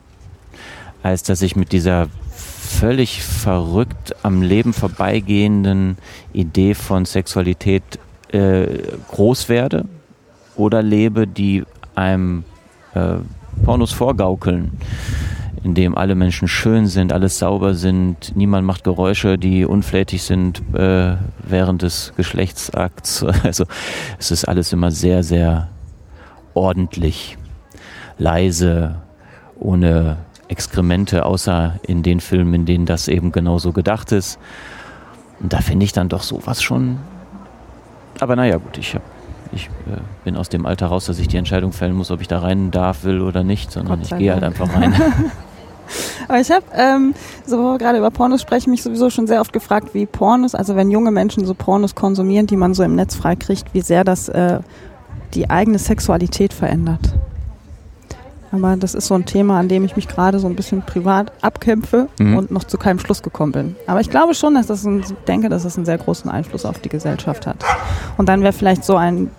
als 1.04 1.22
dass 1.22 1.40
ich 1.42 1.54
mit 1.54 1.70
dieser 1.70 2.08
völlig 2.70 3.22
verrückt 3.22 4.14
am 4.22 4.42
Leben 4.42 4.72
vorbeigehenden 4.72 5.98
Idee 6.32 6.74
von 6.74 7.04
Sexualität 7.04 7.82
äh, 8.32 8.66
groß 9.08 9.48
werde 9.48 9.84
oder 10.56 10.82
lebe, 10.82 11.26
die 11.26 11.64
einem 11.94 12.44
äh, 12.94 13.16
Pornos 13.64 13.92
vorgaukeln, 13.92 14.72
in 15.64 15.74
dem 15.74 15.96
alle 15.96 16.14
Menschen 16.14 16.48
schön 16.48 16.86
sind, 16.86 17.12
alles 17.12 17.38
sauber 17.38 17.74
sind, 17.74 18.34
niemand 18.34 18.66
macht 18.66 18.84
Geräusche, 18.84 19.36
die 19.36 19.64
unflätig 19.66 20.22
sind 20.22 20.62
äh, 20.72 21.16
während 21.42 21.82
des 21.82 22.12
Geschlechtsakts. 22.16 23.24
Also 23.42 23.64
es 24.18 24.30
ist 24.30 24.46
alles 24.46 24.72
immer 24.72 24.90
sehr, 24.90 25.22
sehr 25.22 25.68
ordentlich, 26.54 27.36
leise, 28.16 28.96
ohne 29.58 30.18
Exkremente, 30.50 31.24
außer 31.24 31.78
in 31.82 32.02
den 32.02 32.20
Filmen, 32.20 32.52
in 32.54 32.66
denen 32.66 32.86
das 32.86 33.08
eben 33.08 33.32
genauso 33.32 33.72
gedacht 33.72 34.12
ist. 34.12 34.38
Und 35.40 35.52
da 35.52 35.60
finde 35.60 35.84
ich 35.84 35.92
dann 35.92 36.08
doch 36.08 36.22
sowas 36.22 36.62
schon. 36.62 36.98
Aber 38.18 38.36
naja, 38.36 38.56
gut, 38.56 38.76
ich 38.76 38.94
hab, 38.94 39.02
ich 39.52 39.66
äh, 39.86 40.00
bin 40.24 40.36
aus 40.36 40.48
dem 40.48 40.66
Alter 40.66 40.86
raus, 40.86 41.06
dass 41.06 41.18
ich 41.18 41.28
die 41.28 41.36
Entscheidung 41.36 41.72
fällen 41.72 41.94
muss, 41.94 42.10
ob 42.10 42.20
ich 42.20 42.28
da 42.28 42.40
rein 42.40 42.70
darf, 42.70 43.04
will 43.04 43.20
oder 43.20 43.44
nicht, 43.44 43.70
sondern 43.70 44.02
ich 44.02 44.10
gehe 44.10 44.32
halt 44.32 44.42
einfach 44.42 44.74
rein. 44.74 44.92
Aber 46.28 46.40
ich 46.40 46.50
habe 46.50 46.64
ähm, 46.74 47.14
so 47.46 47.76
gerade 47.78 47.98
über 47.98 48.10
Pornos 48.10 48.42
sprechen 48.42 48.70
mich 48.70 48.82
sowieso 48.82 49.10
schon 49.10 49.26
sehr 49.26 49.40
oft 49.40 49.52
gefragt, 49.52 49.94
wie 49.94 50.06
Pornos, 50.06 50.54
also 50.54 50.76
wenn 50.76 50.90
junge 50.90 51.10
Menschen 51.10 51.44
so 51.44 51.54
Pornos 51.54 51.94
konsumieren, 51.94 52.46
die 52.46 52.56
man 52.56 52.74
so 52.74 52.82
im 52.82 52.94
Netz 52.94 53.14
freikriegt, 53.14 53.72
wie 53.72 53.80
sehr 53.80 54.04
das 54.04 54.28
äh, 54.28 54.60
die 55.34 55.48
eigene 55.48 55.78
Sexualität 55.78 56.52
verändert. 56.52 57.14
Aber 58.52 58.76
das 58.76 58.94
ist 58.94 59.06
so 59.06 59.14
ein 59.14 59.24
Thema, 59.26 59.58
an 59.60 59.68
dem 59.68 59.84
ich 59.84 59.94
mich 59.94 60.08
gerade 60.08 60.40
so 60.40 60.48
ein 60.48 60.56
bisschen 60.56 60.82
privat 60.82 61.32
abkämpfe 61.40 62.08
Mhm. 62.18 62.36
und 62.36 62.50
noch 62.50 62.64
zu 62.64 62.78
keinem 62.78 62.98
Schluss 62.98 63.22
gekommen 63.22 63.52
bin. 63.52 63.76
Aber 63.86 64.00
ich 64.00 64.10
glaube 64.10 64.34
schon, 64.34 64.54
dass 64.54 64.66
das 64.66 64.84
ein, 64.84 65.04
denke, 65.28 65.48
dass 65.48 65.62
das 65.62 65.76
einen 65.76 65.86
sehr 65.86 65.98
großen 65.98 66.28
Einfluss 66.30 66.64
auf 66.64 66.80
die 66.80 66.88
Gesellschaft 66.88 67.46
hat. 67.46 67.64
Und 68.16 68.28
dann 68.28 68.42
wäre 68.42 68.52
vielleicht 68.52 68.84
so 68.84 68.96
ein 68.96 69.30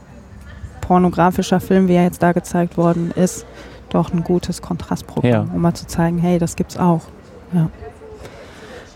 pornografischer 0.80 1.60
Film, 1.60 1.88
wie 1.88 1.94
er 1.96 2.04
jetzt 2.04 2.24
da 2.24 2.32
gezeigt 2.32 2.78
worden 2.78 3.12
ist, 3.16 3.46
doch 3.90 4.14
ein 4.14 4.24
gutes 4.24 4.62
Kontrastprogramm, 4.62 5.30
Ja. 5.32 5.42
um 5.42 5.62
mal 5.62 5.74
zu 5.74 5.86
zeigen, 5.88 6.18
hey, 6.18 6.40
das 6.40 6.56
gibt's 6.56 6.78
auch. 6.78 7.02
Ja. 7.54 7.70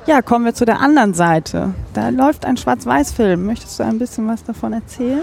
Ja, 0.08 0.22
kommen 0.22 0.46
wir 0.46 0.54
zu 0.54 0.66
der 0.66 0.80
anderen 0.82 1.14
Seite. 1.14 1.74
Da 1.94 2.10
läuft 2.10 2.46
ein 2.46 2.58
Schwarz-Weiß-Film. 2.58 3.46
Möchtest 3.46 3.80
du 3.80 3.84
ein 3.84 3.98
bisschen 3.98 4.28
was 4.28 4.44
davon 4.44 4.72
erzählen? 4.74 5.22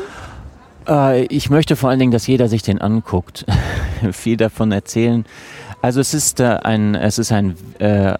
Äh, 0.88 1.24
ich 1.26 1.50
möchte 1.50 1.76
vor 1.76 1.90
allen 1.90 1.98
Dingen, 1.98 2.12
dass 2.12 2.26
jeder 2.26 2.48
sich 2.48 2.62
den 2.62 2.80
anguckt. 2.80 3.44
Viel 4.12 4.36
davon 4.36 4.72
erzählen. 4.72 5.24
Also 5.80 6.00
es 6.00 6.14
ist 6.14 6.40
äh, 6.40 6.44
ein, 6.62 6.94
es 6.94 7.18
ist 7.18 7.32
ein 7.32 7.56
äh, 7.78 8.14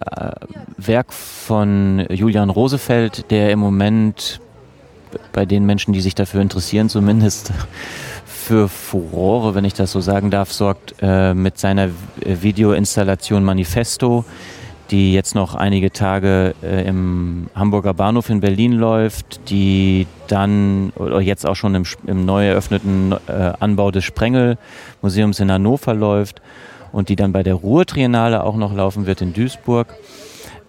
Werk 0.77 1.13
von 1.13 2.05
Julian 2.09 2.49
Rosefeld, 2.49 3.31
der 3.31 3.51
im 3.51 3.59
Moment 3.59 4.41
bei 5.31 5.45
den 5.45 5.65
Menschen, 5.65 5.93
die 5.93 6.01
sich 6.01 6.15
dafür 6.15 6.41
interessieren, 6.41 6.89
zumindest 6.89 7.53
für 8.25 8.67
Furore, 8.67 9.55
wenn 9.55 9.63
ich 9.63 9.73
das 9.73 9.91
so 9.91 10.01
sagen 10.01 10.29
darf, 10.29 10.51
sorgt 10.51 10.95
äh, 11.01 11.33
mit 11.33 11.57
seiner 11.57 11.89
Videoinstallation 12.25 13.43
Manifesto, 13.43 14.25
die 14.91 15.13
jetzt 15.13 15.35
noch 15.35 15.55
einige 15.55 15.91
Tage 15.91 16.55
äh, 16.61 16.87
im 16.87 17.47
Hamburger 17.55 17.93
Bahnhof 17.93 18.29
in 18.29 18.41
Berlin 18.41 18.73
läuft, 18.73 19.49
die 19.49 20.07
dann 20.27 20.91
oder 20.95 21.21
jetzt 21.21 21.45
auch 21.45 21.55
schon 21.55 21.75
im, 21.75 21.83
im 22.05 22.25
neu 22.25 22.47
eröffneten 22.47 23.13
äh, 23.27 23.53
Anbau 23.59 23.91
des 23.91 24.03
Sprengel 24.03 24.57
Museums 25.01 25.39
in 25.39 25.51
Hannover 25.51 25.93
läuft 25.93 26.41
und 26.91 27.09
die 27.09 27.15
dann 27.15 27.31
bei 27.31 27.43
der 27.43 27.55
Ruhr-Triennale 27.55 28.43
auch 28.43 28.55
noch 28.55 28.73
laufen 28.73 29.05
wird 29.05 29.21
in 29.21 29.33
Duisburg. 29.33 29.87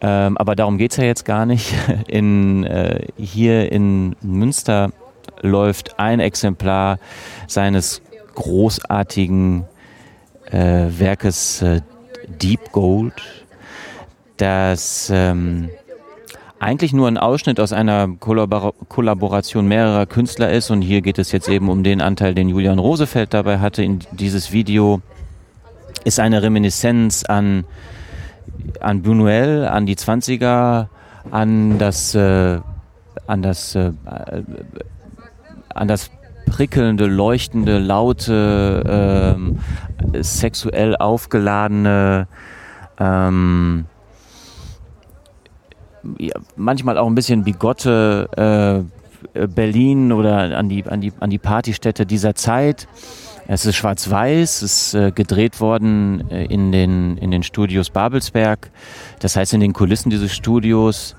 Ähm, 0.00 0.36
aber 0.36 0.56
darum 0.56 0.78
geht's 0.78 0.96
ja 0.96 1.04
jetzt 1.04 1.24
gar 1.24 1.46
nicht. 1.46 1.72
In, 2.08 2.64
äh, 2.64 3.06
hier 3.16 3.72
in 3.72 4.16
Münster 4.22 4.90
läuft 5.40 5.98
ein 5.98 6.20
Exemplar 6.20 6.98
seines 7.46 8.02
großartigen 8.34 9.64
äh, 10.50 10.86
Werkes 10.98 11.62
äh, 11.62 11.80
Deep 12.28 12.72
Gold, 12.72 13.14
das 14.36 15.10
ähm, 15.12 15.70
eigentlich 16.58 16.92
nur 16.92 17.08
ein 17.08 17.18
Ausschnitt 17.18 17.60
aus 17.60 17.72
einer 17.72 18.08
Kollabora 18.18 18.72
Kollaboration 18.88 19.66
mehrerer 19.66 20.06
Künstler 20.06 20.50
ist. 20.50 20.70
Und 20.70 20.82
hier 20.82 21.02
geht 21.02 21.18
es 21.18 21.32
jetzt 21.32 21.48
eben 21.48 21.68
um 21.68 21.84
den 21.84 22.00
Anteil, 22.00 22.34
den 22.34 22.48
Julian 22.48 22.78
Rosefeld 22.78 23.34
dabei 23.34 23.58
hatte. 23.58 23.82
In 23.82 24.00
dieses 24.12 24.52
Video 24.52 25.02
ist 26.04 26.20
eine 26.20 26.42
Reminiszenz 26.42 27.24
an, 27.24 27.64
an 28.80 29.02
Buñuel, 29.02 29.66
an 29.66 29.86
die 29.86 29.96
20er, 29.96 30.86
an 31.30 31.78
das, 31.78 32.14
äh, 32.14 32.60
an 33.26 33.42
das, 33.42 33.74
äh, 33.74 33.92
an 35.68 35.88
das 35.88 36.10
prickelnde, 36.46 37.06
leuchtende, 37.06 37.78
laute, 37.78 38.84
ähm, 39.36 39.58
sexuell 40.22 40.96
aufgeladene, 40.96 42.28
ähm, 42.98 43.86
manchmal 46.56 46.98
auch 46.98 47.06
ein 47.06 47.14
bisschen 47.14 47.44
bigotte 47.44 48.86
äh, 49.34 49.46
Berlin 49.46 50.12
oder 50.12 50.56
an 50.56 50.68
die, 50.68 50.84
an, 50.84 51.00
die, 51.00 51.12
an 51.20 51.30
die 51.30 51.38
Partystätte 51.38 52.06
dieser 52.06 52.34
Zeit. 52.34 52.86
Es 53.46 53.66
ist 53.66 53.76
schwarz-weiß, 53.76 54.62
es 54.62 54.62
ist 54.62 54.94
äh, 54.94 55.10
gedreht 55.10 55.60
worden 55.60 56.30
äh, 56.30 56.46
in, 56.46 56.72
den, 56.72 57.18
in 57.18 57.30
den 57.30 57.42
Studios 57.42 57.90
Babelsberg, 57.90 58.70
das 59.18 59.36
heißt 59.36 59.52
in 59.52 59.60
den 59.60 59.74
Kulissen 59.74 60.08
dieses 60.08 60.32
Studios. 60.32 61.14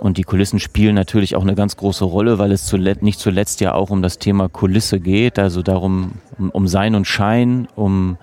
Und 0.00 0.16
die 0.16 0.22
Kulissen 0.22 0.60
spielen 0.60 0.94
natürlich 0.94 1.36
auch 1.36 1.42
eine 1.42 1.54
ganz 1.54 1.76
große 1.76 2.04
Rolle, 2.04 2.38
weil 2.38 2.52
es 2.52 2.66
zuletzt, 2.66 3.02
nicht 3.02 3.18
zuletzt 3.18 3.60
ja 3.60 3.74
auch 3.74 3.90
um 3.90 4.02
das 4.02 4.18
Thema 4.18 4.48
Kulisse 4.48 5.00
geht, 5.00 5.38
also 5.38 5.62
darum, 5.62 6.12
um, 6.36 6.50
um 6.50 6.68
Sein 6.68 6.94
und 6.94 7.06
Schein, 7.06 7.68
um, 7.74 8.16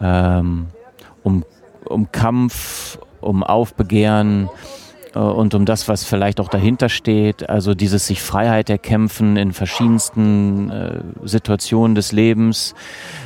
ähm, 0.00 0.66
um, 1.22 1.44
um 1.84 2.12
Kampf, 2.12 2.98
um 3.20 3.42
Aufbegehren 3.42 4.46
äh, 4.46 4.89
und 5.14 5.54
um 5.54 5.64
das, 5.64 5.88
was 5.88 6.04
vielleicht 6.04 6.40
auch 6.40 6.48
dahinter 6.48 6.88
steht, 6.88 7.48
also 7.48 7.74
dieses 7.74 8.06
sich 8.06 8.22
Freiheit 8.22 8.70
erkämpfen 8.70 9.36
in 9.36 9.52
verschiedensten 9.52 10.70
äh, 10.70 11.00
Situationen 11.24 11.96
des 11.96 12.12
Lebens. 12.12 12.74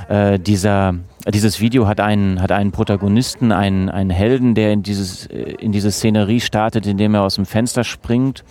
Äh, 0.08 0.38
dieser, 0.38 0.94
dieses 1.28 1.60
Video 1.60 1.86
hat 1.86 2.00
einen, 2.00 2.40
hat 2.40 2.52
einen 2.52 2.72
Protagonisten, 2.72 3.52
einen, 3.52 3.90
einen 3.90 4.10
Helden, 4.10 4.54
der 4.54 4.72
in, 4.72 4.82
dieses, 4.82 5.26
äh, 5.26 5.56
in 5.58 5.72
diese 5.72 5.90
Szenerie 5.90 6.40
startet, 6.40 6.86
indem 6.86 7.14
er 7.14 7.22
aus 7.22 7.34
dem 7.34 7.44
Fenster 7.44 7.84
springt. 7.84 8.44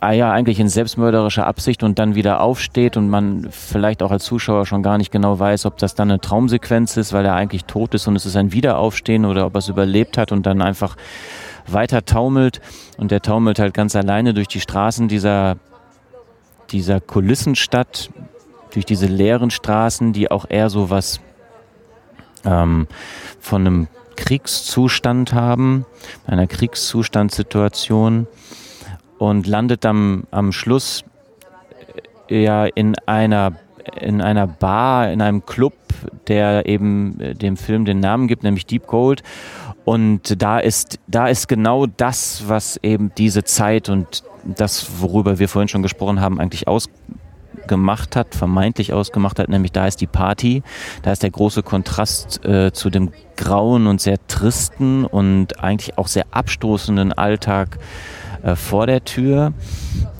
Ah 0.00 0.12
ja, 0.12 0.32
eigentlich 0.32 0.58
in 0.58 0.68
selbstmörderischer 0.68 1.46
Absicht 1.46 1.82
und 1.82 1.98
dann 1.98 2.16
wieder 2.16 2.40
aufsteht 2.40 2.96
und 2.96 3.08
man 3.08 3.48
vielleicht 3.50 4.02
auch 4.02 4.10
als 4.10 4.24
Zuschauer 4.24 4.66
schon 4.66 4.82
gar 4.82 4.98
nicht 4.98 5.12
genau 5.12 5.38
weiß, 5.38 5.66
ob 5.66 5.78
das 5.78 5.94
dann 5.94 6.10
eine 6.10 6.20
Traumsequenz 6.20 6.96
ist, 6.96 7.12
weil 7.12 7.24
er 7.24 7.34
eigentlich 7.34 7.64
tot 7.64 7.94
ist 7.94 8.08
und 8.08 8.16
es 8.16 8.26
ist 8.26 8.36
ein 8.36 8.52
Wiederaufstehen 8.52 9.24
oder 9.24 9.46
ob 9.46 9.54
er 9.54 9.58
es 9.58 9.68
überlebt 9.68 10.18
hat 10.18 10.32
und 10.32 10.44
dann 10.46 10.60
einfach 10.60 10.96
weiter 11.66 12.04
taumelt 12.04 12.60
und 12.96 13.10
der 13.10 13.22
taumelt 13.22 13.58
halt 13.58 13.74
ganz 13.74 13.96
alleine 13.96 14.34
durch 14.34 14.48
die 14.48 14.60
Straßen 14.60 15.08
dieser, 15.08 15.56
dieser 16.70 17.00
Kulissenstadt 17.00 18.10
durch 18.74 18.84
diese 18.84 19.06
leeren 19.06 19.50
Straßen, 19.50 20.12
die 20.12 20.30
auch 20.30 20.46
eher 20.48 20.68
so 20.68 20.90
was 20.90 21.20
ähm, 22.44 22.86
von 23.40 23.66
einem 23.66 23.88
Kriegszustand 24.16 25.32
haben, 25.32 25.86
einer 26.26 26.46
Kriegszustandssituation 26.46 28.26
und 29.18 29.46
landet 29.46 29.86
am, 29.86 30.24
am 30.30 30.52
Schluss 30.52 31.04
äh, 32.28 32.42
ja 32.42 32.66
in 32.66 32.96
einer 33.06 33.52
in 34.00 34.22
einer 34.22 34.46
Bar, 34.46 35.12
in 35.12 35.20
einem 35.20 35.44
Club, 35.44 35.74
der 36.26 36.66
eben 36.66 37.20
äh, 37.20 37.34
dem 37.34 37.56
Film 37.56 37.84
den 37.84 38.00
Namen 38.00 38.28
gibt, 38.28 38.42
nämlich 38.42 38.66
Deep 38.66 38.86
Gold. 38.86 39.22
Und 39.84 40.42
da 40.42 40.58
ist, 40.58 40.98
da 41.06 41.28
ist 41.28 41.48
genau 41.48 41.86
das, 41.86 42.44
was 42.46 42.78
eben 42.82 43.12
diese 43.16 43.44
Zeit 43.44 43.88
und 43.88 44.24
das, 44.44 45.00
worüber 45.00 45.38
wir 45.38 45.48
vorhin 45.48 45.68
schon 45.68 45.82
gesprochen 45.82 46.20
haben, 46.20 46.40
eigentlich 46.40 46.66
ausgemacht 46.68 48.16
hat, 48.16 48.34
vermeintlich 48.34 48.92
ausgemacht 48.92 49.38
hat, 49.38 49.48
nämlich 49.48 49.72
da 49.72 49.86
ist 49.86 50.00
die 50.00 50.06
Party, 50.06 50.62
da 51.02 51.12
ist 51.12 51.22
der 51.22 51.30
große 51.30 51.62
Kontrast 51.62 52.44
äh, 52.44 52.72
zu 52.72 52.90
dem 52.90 53.10
grauen 53.36 53.86
und 53.86 54.00
sehr 54.00 54.18
tristen 54.26 55.04
und 55.04 55.62
eigentlich 55.62 55.98
auch 55.98 56.06
sehr 56.06 56.26
abstoßenden 56.30 57.12
Alltag 57.12 57.78
äh, 58.42 58.56
vor 58.56 58.86
der 58.86 59.04
Tür. 59.04 59.52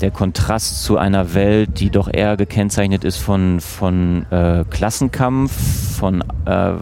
Der 0.01 0.11
Kontrast 0.11 0.83
zu 0.83 0.99
einer 0.99 1.35
Welt, 1.35 1.81
die 1.81 1.91
doch 1.91 2.09
eher 2.13 2.37
gekennzeichnet 2.37 3.05
ist 3.05 3.19
von, 3.19 3.61
von 3.61 4.27
äh, 4.31 4.65
Klassenkampf, 4.69 5.53
von 5.99 6.23
äh, 6.47 6.73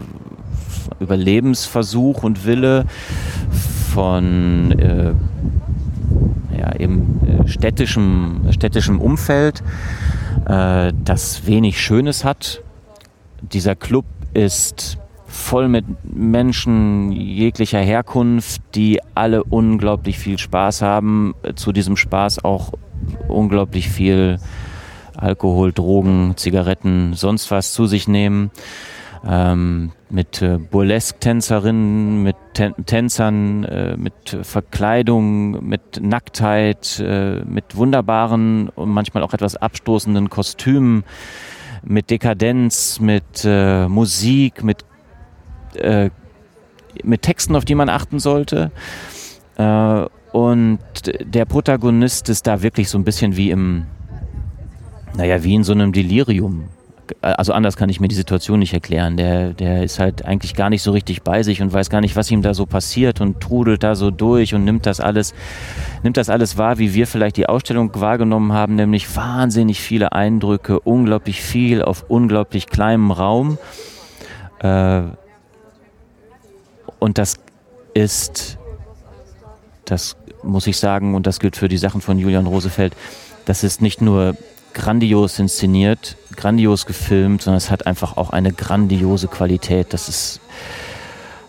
Überlebensversuch 1.03 2.23
und 2.23 2.45
Wille, 2.45 2.85
von 3.93 4.71
äh, 4.71 5.13
ja, 6.57 6.75
eben 6.79 7.19
äh, 7.27 7.47
städtischem, 7.47 8.41
städtischem 8.49 8.99
Umfeld, 8.99 9.61
äh, 10.47 10.91
das 11.03 11.45
wenig 11.45 11.79
Schönes 11.79 12.23
hat. 12.23 12.63
Dieser 13.41 13.75
Club 13.75 14.05
ist 14.33 14.97
voll 15.27 15.67
mit 15.67 15.85
Menschen 16.03 17.11
jeglicher 17.11 17.79
Herkunft, 17.79 18.61
die 18.73 18.99
alle 19.13 19.43
unglaublich 19.43 20.17
viel 20.17 20.39
Spaß 20.39 20.81
haben. 20.81 21.35
Zu 21.55 21.71
diesem 21.71 21.97
Spaß 21.97 22.43
auch 22.43 22.73
unglaublich 23.27 23.89
viel 23.89 24.39
Alkohol, 25.15 25.71
Drogen, 25.71 26.33
Zigaretten, 26.35 27.13
sonst 27.13 27.51
was 27.51 27.73
zu 27.73 27.85
sich 27.85 28.07
nehmen. 28.07 28.51
Ähm, 29.25 29.91
mit 30.09 30.41
äh, 30.41 30.57
Burlesque-Tänzerinnen, 30.57 32.23
mit 32.23 32.35
Tän 32.53 32.73
Tänzern, 32.85 33.63
äh, 33.63 33.95
mit 33.95 34.37
Verkleidung, 34.41 35.65
mit 35.65 36.01
Nacktheit, 36.01 36.99
äh, 36.99 37.41
mit 37.45 37.77
wunderbaren 37.77 38.67
und 38.69 38.89
manchmal 38.89 39.23
auch 39.23 39.33
etwas 39.33 39.55
abstoßenden 39.55 40.29
Kostümen, 40.29 41.05
mit 41.83 42.09
Dekadenz, 42.09 42.99
mit 42.99 43.45
äh, 43.45 43.87
Musik, 43.87 44.63
mit 44.63 44.83
äh, 45.75 46.09
mit 47.03 47.21
Texten, 47.21 47.55
auf 47.55 47.65
die 47.65 47.75
man 47.75 47.89
achten 47.89 48.19
sollte. 48.19 48.71
Äh, 49.57 50.05
und 50.31 50.79
der 51.03 51.45
Protagonist 51.45 52.29
ist 52.29 52.47
da 52.47 52.61
wirklich 52.61 52.89
so 52.89 52.97
ein 52.97 53.03
bisschen 53.03 53.37
wie 53.37 53.51
im, 53.51 53.85
naja, 55.15 55.43
wie 55.43 55.55
in 55.55 55.63
so 55.63 55.73
einem 55.73 55.91
Delirium. 55.91 56.69
Also 57.21 57.53
anders 57.53 57.77
kann 57.77 57.89
ich 57.89 57.99
mir 57.99 58.07
die 58.07 58.15
Situation 58.15 58.59
nicht 58.59 58.73
erklären. 58.73 59.17
Der, 59.17 59.53
der 59.53 59.83
ist 59.83 59.99
halt 59.99 60.25
eigentlich 60.25 60.55
gar 60.55 60.69
nicht 60.69 60.81
so 60.81 60.91
richtig 60.91 61.23
bei 61.23 61.43
sich 61.43 61.61
und 61.61 61.73
weiß 61.73 61.89
gar 61.89 62.01
nicht, 62.01 62.15
was 62.15 62.29
ihm 62.31 62.41
da 62.41 62.53
so 62.53 62.65
passiert 62.65 63.21
und 63.21 63.41
trudelt 63.41 63.83
da 63.83 63.95
so 63.95 64.11
durch 64.11 64.53
und 64.53 64.63
nimmt 64.63 64.85
das 64.85 64.99
alles, 64.99 65.33
nimmt 66.03 66.17
das 66.17 66.29
alles 66.29 66.57
wahr, 66.57 66.77
wie 66.77 66.93
wir 66.93 67.07
vielleicht 67.07 67.37
die 67.37 67.47
Ausstellung 67.47 67.91
wahrgenommen 67.95 68.53
haben, 68.53 68.75
nämlich 68.75 69.15
wahnsinnig 69.15 69.81
viele 69.81 70.11
Eindrücke, 70.13 70.79
unglaublich 70.79 71.41
viel 71.41 71.81
auf 71.81 72.05
unglaublich 72.09 72.67
kleinem 72.67 73.11
Raum. 73.11 73.57
Äh, 74.59 75.01
und 76.99 77.17
das 77.17 77.35
ist, 77.93 78.57
das 79.85 80.15
muss 80.41 80.67
ich 80.67 80.77
sagen, 80.77 81.15
und 81.15 81.27
das 81.27 81.39
gilt 81.39 81.55
für 81.55 81.67
die 81.67 81.77
Sachen 81.77 82.01
von 82.01 82.17
Julian 82.17 82.47
Rosefeld, 82.47 82.95
das 83.45 83.63
ist 83.63 83.81
nicht 83.81 84.01
nur 84.01 84.35
grandios 84.73 85.39
inszeniert, 85.39 86.17
grandios 86.35 86.85
gefilmt, 86.85 87.41
sondern 87.41 87.57
es 87.57 87.69
hat 87.69 87.87
einfach 87.87 88.17
auch 88.17 88.31
eine 88.31 88.51
grandiose 88.51 89.27
Qualität. 89.27 89.93
Das 89.93 90.09
ist 90.09 90.39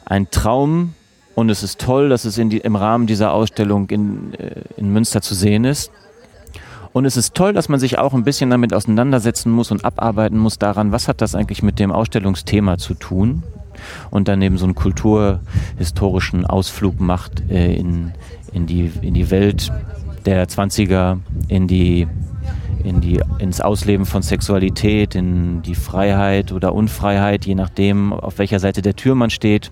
ein 0.05 0.31
Traum 0.31 0.95
und 1.35 1.51
es 1.51 1.62
ist 1.62 1.81
toll, 1.81 2.09
dass 2.09 2.25
es 2.25 2.37
die, 2.37 2.59
im 2.59 2.77
Rahmen 2.77 3.07
dieser 3.07 3.33
Ausstellung 3.33 3.89
in, 3.91 4.35
äh, 4.35 4.62
in 4.77 4.93
Münster 4.93 5.22
zu 5.22 5.35
sehen 5.35 5.64
ist. 5.64 5.91
Und 6.93 7.07
es 7.07 7.16
ist 7.16 7.35
toll, 7.35 7.53
dass 7.53 7.68
man 7.68 7.81
sich 7.81 7.99
auch 7.99 8.14
ein 8.14 8.22
bisschen 8.22 8.51
damit 8.51 8.72
auseinandersetzen 8.72 9.51
muss 9.51 9.72
und 9.72 9.85
abarbeiten 9.85 10.39
muss 10.39 10.59
daran, 10.59 10.93
was 10.93 11.09
hat 11.09 11.20
das 11.20 11.35
eigentlich 11.35 11.61
mit 11.61 11.81
dem 11.81 11.91
Ausstellungsthema 11.91 12.79
zu 12.79 12.95
tun 12.95 13.43
und 14.12 14.29
dann 14.29 14.41
eben 14.43 14.59
so 14.59 14.64
einen 14.64 14.77
kulturhistorischen 14.77 16.47
Ausflug 16.47 17.01
macht 17.01 17.51
äh, 17.51 17.75
in, 17.75 18.12
in, 18.53 18.66
die, 18.66 18.93
in 19.03 19.14
die 19.14 19.31
Welt 19.33 19.72
der 20.25 20.47
20er, 20.49 21.18
in 21.49 21.66
die, 21.66 22.07
in 22.85 23.01
die, 23.01 23.20
ins 23.39 23.61
Ausleben 23.61 24.07
von 24.07 24.22
Sexualität, 24.22 25.14
in 25.14 25.62
die 25.62 25.74
Freiheit 25.74 26.53
oder 26.53 26.74
Unfreiheit, 26.74 27.47
je 27.47 27.55
nachdem, 27.55 28.12
auf 28.12 28.39
welcher 28.39 28.61
Seite 28.61 28.82
der 28.82 28.95
Tür 28.95 29.14
man 29.14 29.30
steht 29.30 29.70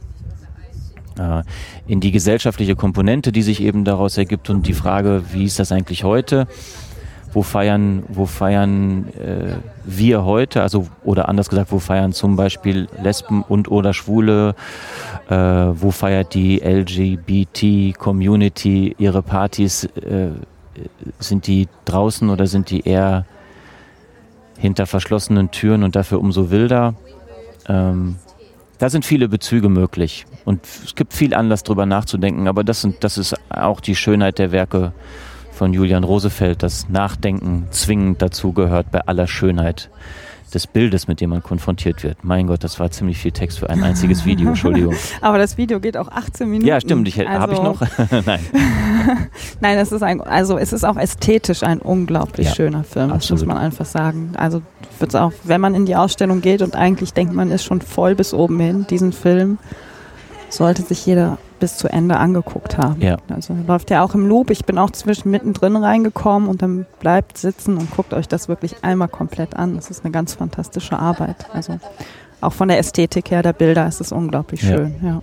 äh, 1.18 1.42
in 1.86 2.00
die 2.00 2.10
gesellschaftliche 2.10 2.74
Komponente, 2.74 3.30
die 3.30 3.42
sich 3.42 3.62
eben 3.62 3.84
daraus 3.84 4.16
ergibt 4.16 4.50
und 4.50 4.66
die 4.66 4.72
Frage, 4.72 5.22
wie 5.32 5.44
ist 5.44 5.58
das 5.58 5.70
eigentlich 5.70 6.04
heute? 6.04 6.46
wo 7.32 7.42
feiern, 7.42 8.04
wo 8.08 8.26
feiern 8.26 9.08
äh, 9.14 9.54
wir 9.84 10.24
heute, 10.24 10.62
also 10.62 10.86
oder 11.02 11.28
anders 11.28 11.48
gesagt, 11.48 11.72
wo 11.72 11.78
feiern 11.78 12.12
zum 12.12 12.36
Beispiel 12.36 12.88
Lesben 13.02 13.42
und 13.42 13.70
oder 13.70 13.94
Schwule, 13.94 14.54
äh, 15.28 15.34
wo 15.34 15.90
feiert 15.90 16.34
die 16.34 16.58
LGBT-Community 16.58 18.94
ihre 18.98 19.22
Partys, 19.22 19.84
äh, 19.84 20.28
sind 21.18 21.46
die 21.46 21.68
draußen 21.84 22.28
oder 22.30 22.46
sind 22.46 22.70
die 22.70 22.80
eher 22.80 23.26
hinter 24.58 24.86
verschlossenen 24.86 25.50
Türen 25.50 25.82
und 25.82 25.96
dafür 25.96 26.20
umso 26.20 26.50
wilder? 26.50 26.94
Ähm, 27.68 28.16
da 28.78 28.90
sind 28.90 29.04
viele 29.04 29.28
Bezüge 29.28 29.68
möglich. 29.68 30.26
Und 30.44 30.64
es 30.64 30.94
gibt 30.94 31.12
viel 31.12 31.34
Anlass 31.34 31.62
darüber 31.62 31.86
nachzudenken, 31.86 32.48
aber 32.48 32.64
das, 32.64 32.80
sind, 32.80 33.04
das 33.04 33.16
ist 33.16 33.36
auch 33.48 33.80
die 33.80 33.94
Schönheit 33.94 34.38
der 34.38 34.50
Werke 34.50 34.92
von 35.52 35.72
Julian 35.72 36.02
Rosefeld, 36.02 36.62
dass 36.62 36.88
Nachdenken 36.88 37.68
zwingend 37.70 38.22
dazu 38.22 38.52
gehört 38.52 38.90
bei 38.90 39.00
aller 39.02 39.28
Schönheit 39.28 39.90
des 40.54 40.66
Bildes, 40.66 41.08
mit 41.08 41.20
dem 41.20 41.30
man 41.30 41.42
konfrontiert 41.42 42.02
wird. 42.02 42.24
Mein 42.24 42.46
Gott, 42.46 42.64
das 42.64 42.78
war 42.78 42.90
ziemlich 42.90 43.18
viel 43.18 43.32
Text 43.32 43.58
für 43.58 43.70
ein 43.70 43.82
einziges 43.82 44.24
Video, 44.24 44.48
Entschuldigung. 44.48 44.94
Aber 45.20 45.38
das 45.38 45.56
Video 45.58 45.80
geht 45.80 45.96
auch 45.96 46.08
18 46.08 46.48
Minuten. 46.48 46.68
Ja, 46.68 46.80
stimmt. 46.80 47.08
Ich, 47.08 47.18
also, 47.18 47.40
Habe 47.40 47.52
ich 47.54 47.62
noch? 47.62 47.80
Nein. 48.26 48.40
Nein, 49.60 49.78
es 49.78 49.92
ist 49.92 50.02
ein, 50.02 50.20
also 50.20 50.58
es 50.58 50.72
ist 50.72 50.84
auch 50.84 50.96
ästhetisch 50.96 51.62
ein 51.62 51.78
unglaublich 51.78 52.48
ja, 52.48 52.54
schöner 52.54 52.84
Film, 52.84 53.10
das 53.10 53.30
muss 53.30 53.44
man 53.44 53.56
einfach 53.56 53.86
sagen. 53.86 54.32
Also 54.36 54.62
wird's 54.98 55.14
auch, 55.14 55.32
wenn 55.44 55.60
man 55.60 55.74
in 55.74 55.86
die 55.86 55.96
Ausstellung 55.96 56.40
geht 56.40 56.62
und 56.62 56.76
eigentlich 56.76 57.12
denkt 57.12 57.34
man 57.34 57.50
ist 57.50 57.64
schon 57.64 57.80
voll 57.80 58.14
bis 58.14 58.34
oben 58.34 58.60
hin, 58.60 58.86
diesen 58.88 59.12
Film 59.12 59.58
sollte 60.48 60.82
sich 60.82 61.06
jeder 61.06 61.38
bis 61.62 61.76
zu 61.76 61.86
Ende 61.86 62.16
angeguckt 62.16 62.76
haben. 62.76 63.00
Ja. 63.00 63.18
Also 63.28 63.54
läuft 63.68 63.90
ja 63.90 64.02
auch 64.02 64.16
im 64.16 64.26
Loop. 64.26 64.50
Ich 64.50 64.64
bin 64.64 64.78
auch 64.78 64.90
zwischen 64.90 65.30
mittendrin 65.30 65.76
reingekommen 65.76 66.48
und 66.48 66.60
dann 66.60 66.86
bleibt 66.98 67.38
sitzen 67.38 67.76
und 67.78 67.88
guckt 67.92 68.12
euch 68.14 68.26
das 68.26 68.48
wirklich 68.48 68.82
einmal 68.82 69.06
komplett 69.06 69.54
an. 69.54 69.76
Das 69.76 69.88
ist 69.88 70.04
eine 70.04 70.10
ganz 70.10 70.34
fantastische 70.34 70.98
Arbeit. 70.98 71.46
Also 71.52 71.78
auch 72.40 72.52
von 72.52 72.66
der 72.66 72.80
Ästhetik 72.80 73.30
her 73.30 73.44
der 73.44 73.52
Bilder 73.52 73.86
ist 73.86 74.00
es 74.00 74.10
unglaublich 74.10 74.60
schön. 74.62 74.96
Ja. 75.02 75.08
ja. 75.08 75.20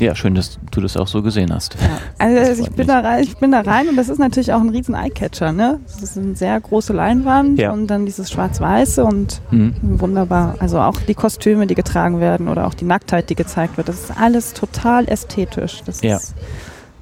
Ja, 0.00 0.14
schön, 0.14 0.34
dass 0.34 0.58
du 0.70 0.80
das 0.80 0.96
auch 0.96 1.06
so 1.06 1.22
gesehen 1.22 1.52
hast. 1.52 1.76
Ja. 1.80 1.98
Also 2.18 2.62
ich 2.62 2.70
bin, 2.70 2.86
da 2.86 3.00
rein, 3.00 3.22
ich 3.22 3.36
bin 3.36 3.52
da 3.52 3.60
rein 3.60 3.88
und 3.88 3.96
das 3.96 4.08
ist 4.08 4.18
natürlich 4.18 4.52
auch 4.52 4.60
ein 4.60 4.70
riesen 4.70 4.94
Eyecatcher. 4.94 5.52
Ne? 5.52 5.78
Das 5.86 6.02
ist 6.02 6.18
eine 6.18 6.34
sehr 6.34 6.58
große 6.58 6.92
Leinwand 6.92 7.58
ja. 7.58 7.70
und 7.72 7.86
dann 7.86 8.06
dieses 8.06 8.30
Schwarz-Weiße 8.30 9.04
und 9.04 9.42
mhm. 9.50 9.74
wunderbar. 9.80 10.56
Also 10.58 10.80
auch 10.80 10.98
die 11.06 11.14
Kostüme, 11.14 11.66
die 11.66 11.74
getragen 11.74 12.20
werden 12.20 12.48
oder 12.48 12.66
auch 12.66 12.74
die 12.74 12.86
Nacktheit, 12.86 13.30
die 13.30 13.34
gezeigt 13.34 13.76
wird. 13.76 13.88
Das 13.88 13.96
ist 13.96 14.12
alles 14.18 14.54
total 14.54 15.06
ästhetisch. 15.06 15.82
Das 15.84 16.00
ja. 16.00 16.16
ist 16.16 16.34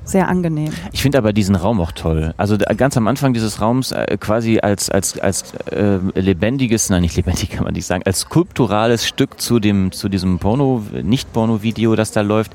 sehr 0.08 0.28
angenehm. 0.28 0.72
Ich 0.92 1.02
finde 1.02 1.18
aber 1.18 1.32
diesen 1.32 1.54
Raum 1.54 1.80
auch 1.80 1.92
toll. 1.92 2.32
Also 2.36 2.56
ganz 2.56 2.96
am 2.96 3.06
Anfang 3.08 3.34
dieses 3.34 3.60
Raums 3.60 3.92
äh, 3.92 4.16
quasi 4.18 4.58
als, 4.58 4.90
als, 4.90 5.18
als 5.18 5.52
äh, 5.70 5.98
lebendiges, 6.14 6.90
nein 6.90 7.02
nicht 7.02 7.16
lebendig 7.16 7.50
kann 7.50 7.64
man 7.64 7.74
nicht 7.74 7.86
sagen, 7.86 8.02
als 8.06 8.20
skulpturales 8.20 9.06
Stück 9.06 9.40
zu 9.40 9.58
dem 9.60 9.92
zu 9.92 10.08
diesem 10.08 10.38
Porno, 10.38 10.82
Nicht-Porno-Video, 11.02 11.94
das 11.94 12.12
da 12.12 12.22
läuft, 12.22 12.52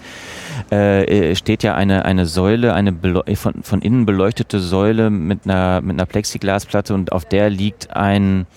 äh, 0.72 1.32
äh 1.32 1.36
steht 1.36 1.64
ja 1.64 1.76
eine, 1.76 2.06
eine 2.06 2.26
Säule, 2.26 2.74
eine 2.74 2.92
äh, 3.26 3.36
von, 3.36 3.64
von 3.64 3.82
innen 3.82 4.06
beleuchtete 4.06 4.60
Säule 4.60 5.10
mit 5.10 5.46
einer, 5.46 5.82
mit 5.82 5.98
einer 5.98 6.06
Plexiglasplatte 6.06 6.94
und 6.94 7.12
auf 7.12 7.26
der 7.26 7.50
liegt 7.50 7.96
ein 7.96 8.48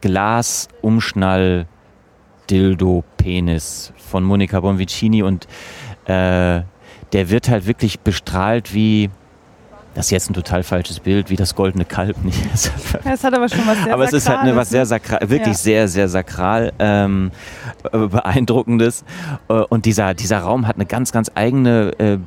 Glasumschnall 0.00 1.66
Dildo 2.50 3.04
Penis 3.16 3.92
von 3.96 4.24
Monica 4.24 4.60
Bonvicini 4.60 5.22
und 5.22 5.46
äh, 6.06 6.62
der 7.12 7.30
wird 7.30 7.48
halt 7.48 7.66
wirklich 7.66 8.00
bestrahlt 8.00 8.74
wie, 8.74 9.10
das 9.94 10.06
ist 10.06 10.10
jetzt 10.10 10.30
ein 10.30 10.34
total 10.34 10.62
falsches 10.62 11.00
Bild, 11.00 11.30
wie 11.30 11.36
das 11.36 11.54
goldene 11.54 11.84
Kalb 11.84 12.16
nicht. 12.24 12.38
es 13.04 13.24
hat 13.24 13.34
aber 13.34 13.48
schon 13.48 13.66
was 13.66 13.82
sehr 13.82 13.94
Aber 13.94 14.04
es 14.04 14.12
ist 14.12 14.28
halt 14.28 14.40
eine, 14.40 14.56
was 14.56 14.70
sehr 14.70 14.86
sakral, 14.86 15.20
wirklich 15.28 15.46
ja. 15.48 15.54
sehr, 15.54 15.88
sehr 15.88 16.08
sakral 16.08 16.72
ähm, 16.78 17.30
beeindruckendes. 17.90 19.04
Äh, 19.48 19.54
und 19.54 19.84
dieser, 19.86 20.14
dieser 20.14 20.40
Raum 20.40 20.66
hat 20.66 20.76
eine 20.76 20.86
ganz, 20.86 21.12
ganz 21.12 21.30
eigene 21.34 21.92
äh, 21.98 22.18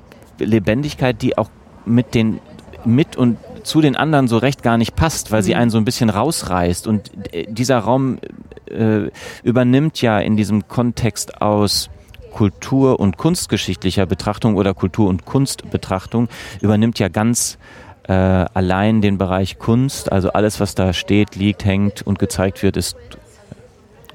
Lebendigkeit, 0.43 1.21
die 1.21 1.37
auch 1.37 1.49
mit 1.85 2.13
den 2.13 2.39
mit 2.83 3.15
und 3.15 3.37
zu 3.63 3.79
den 3.79 3.95
anderen 3.95 4.27
so 4.27 4.37
recht 4.37 4.63
gar 4.63 4.77
nicht 4.77 4.95
passt, 4.95 5.31
weil 5.31 5.41
mhm. 5.41 5.45
sie 5.45 5.55
einen 5.55 5.69
so 5.69 5.77
ein 5.77 5.85
bisschen 5.85 6.09
rausreißt. 6.09 6.87
Und 6.87 7.11
äh, 7.33 7.45
dieser 7.47 7.79
Raum 7.79 8.19
äh, 8.65 9.09
übernimmt 9.43 10.01
ja 10.01 10.19
in 10.19 10.37
diesem 10.37 10.67
Kontext 10.67 11.41
aus 11.41 11.89
Kultur- 12.31 12.99
und 12.99 13.17
kunstgeschichtlicher 13.17 14.05
Betrachtung 14.05 14.55
oder 14.55 14.73
Kultur- 14.73 15.09
und 15.09 15.25
Kunstbetrachtung 15.25 16.29
übernimmt 16.61 16.99
ja 16.99 17.07
ganz 17.07 17.57
äh, 18.03 18.13
allein 18.13 19.01
den 19.01 19.17
Bereich 19.17 19.59
Kunst. 19.59 20.11
Also 20.11 20.31
alles, 20.31 20.59
was 20.59 20.75
da 20.75 20.93
steht, 20.93 21.35
liegt, 21.35 21.65
hängt 21.65 22.01
und 22.01 22.19
gezeigt 22.19 22.63
wird, 22.63 22.77
ist 22.77 22.95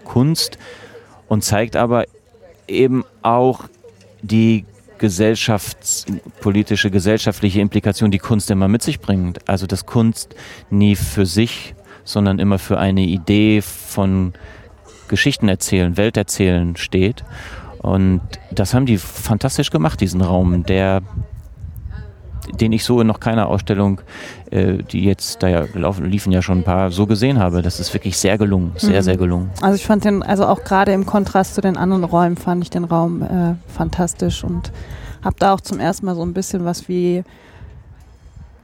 Kunst 0.04 0.58
und 1.28 1.44
zeigt 1.44 1.76
aber 1.76 2.04
eben 2.68 3.04
auch 3.22 3.64
die 4.22 4.64
gesellschaftspolitische, 4.98 6.90
gesellschaftliche 6.90 7.60
Implikation, 7.60 8.10
die 8.10 8.18
Kunst 8.18 8.50
immer 8.50 8.68
mit 8.68 8.82
sich 8.82 9.00
bringt. 9.00 9.48
Also 9.48 9.66
dass 9.66 9.86
Kunst 9.86 10.34
nie 10.70 10.96
für 10.96 11.26
sich, 11.26 11.74
sondern 12.04 12.38
immer 12.38 12.58
für 12.58 12.78
eine 12.78 13.02
Idee 13.02 13.60
von 13.60 14.32
Geschichten 15.08 15.48
erzählen, 15.48 15.96
Welt 15.96 16.16
erzählen 16.16 16.76
steht. 16.76 17.24
Und 17.86 18.20
das 18.50 18.74
haben 18.74 18.84
die 18.84 18.98
fantastisch 18.98 19.70
gemacht, 19.70 20.00
diesen 20.00 20.20
Raum, 20.20 20.64
der 20.64 21.02
den 22.60 22.72
ich 22.72 22.84
so 22.84 23.00
in 23.00 23.06
noch 23.06 23.18
keiner 23.18 23.48
Ausstellung, 23.48 24.00
äh, 24.50 24.78
die 24.78 25.04
jetzt 25.04 25.42
da 25.42 25.48
ja 25.48 25.64
laufen, 25.74 26.04
liefen 26.04 26.32
ja 26.32 26.42
schon 26.42 26.58
ein 26.58 26.64
paar, 26.64 26.90
so 26.90 27.06
gesehen 27.06 27.38
habe. 27.38 27.62
Das 27.62 27.80
ist 27.80 27.92
wirklich 27.92 28.16
sehr 28.16 28.38
gelungen, 28.38 28.72
sehr, 28.76 29.00
mhm. 29.00 29.04
sehr 29.04 29.16
gelungen. 29.16 29.50
Also 29.60 29.76
ich 29.76 29.84
fand 29.84 30.04
den, 30.04 30.22
also 30.22 30.46
auch 30.46 30.62
gerade 30.62 30.92
im 30.92 31.06
Kontrast 31.06 31.54
zu 31.54 31.60
den 31.60 31.76
anderen 31.76 32.04
Räumen 32.04 32.36
fand 32.36 32.62
ich 32.62 32.70
den 32.70 32.84
Raum 32.84 33.22
äh, 33.22 33.54
fantastisch 33.66 34.44
und 34.44 34.72
habe 35.24 35.36
da 35.38 35.54
auch 35.54 35.60
zum 35.60 35.80
ersten 35.80 36.06
Mal 36.06 36.14
so 36.14 36.22
ein 36.22 36.34
bisschen 36.34 36.64
was 36.64 36.88
wie 36.88 37.24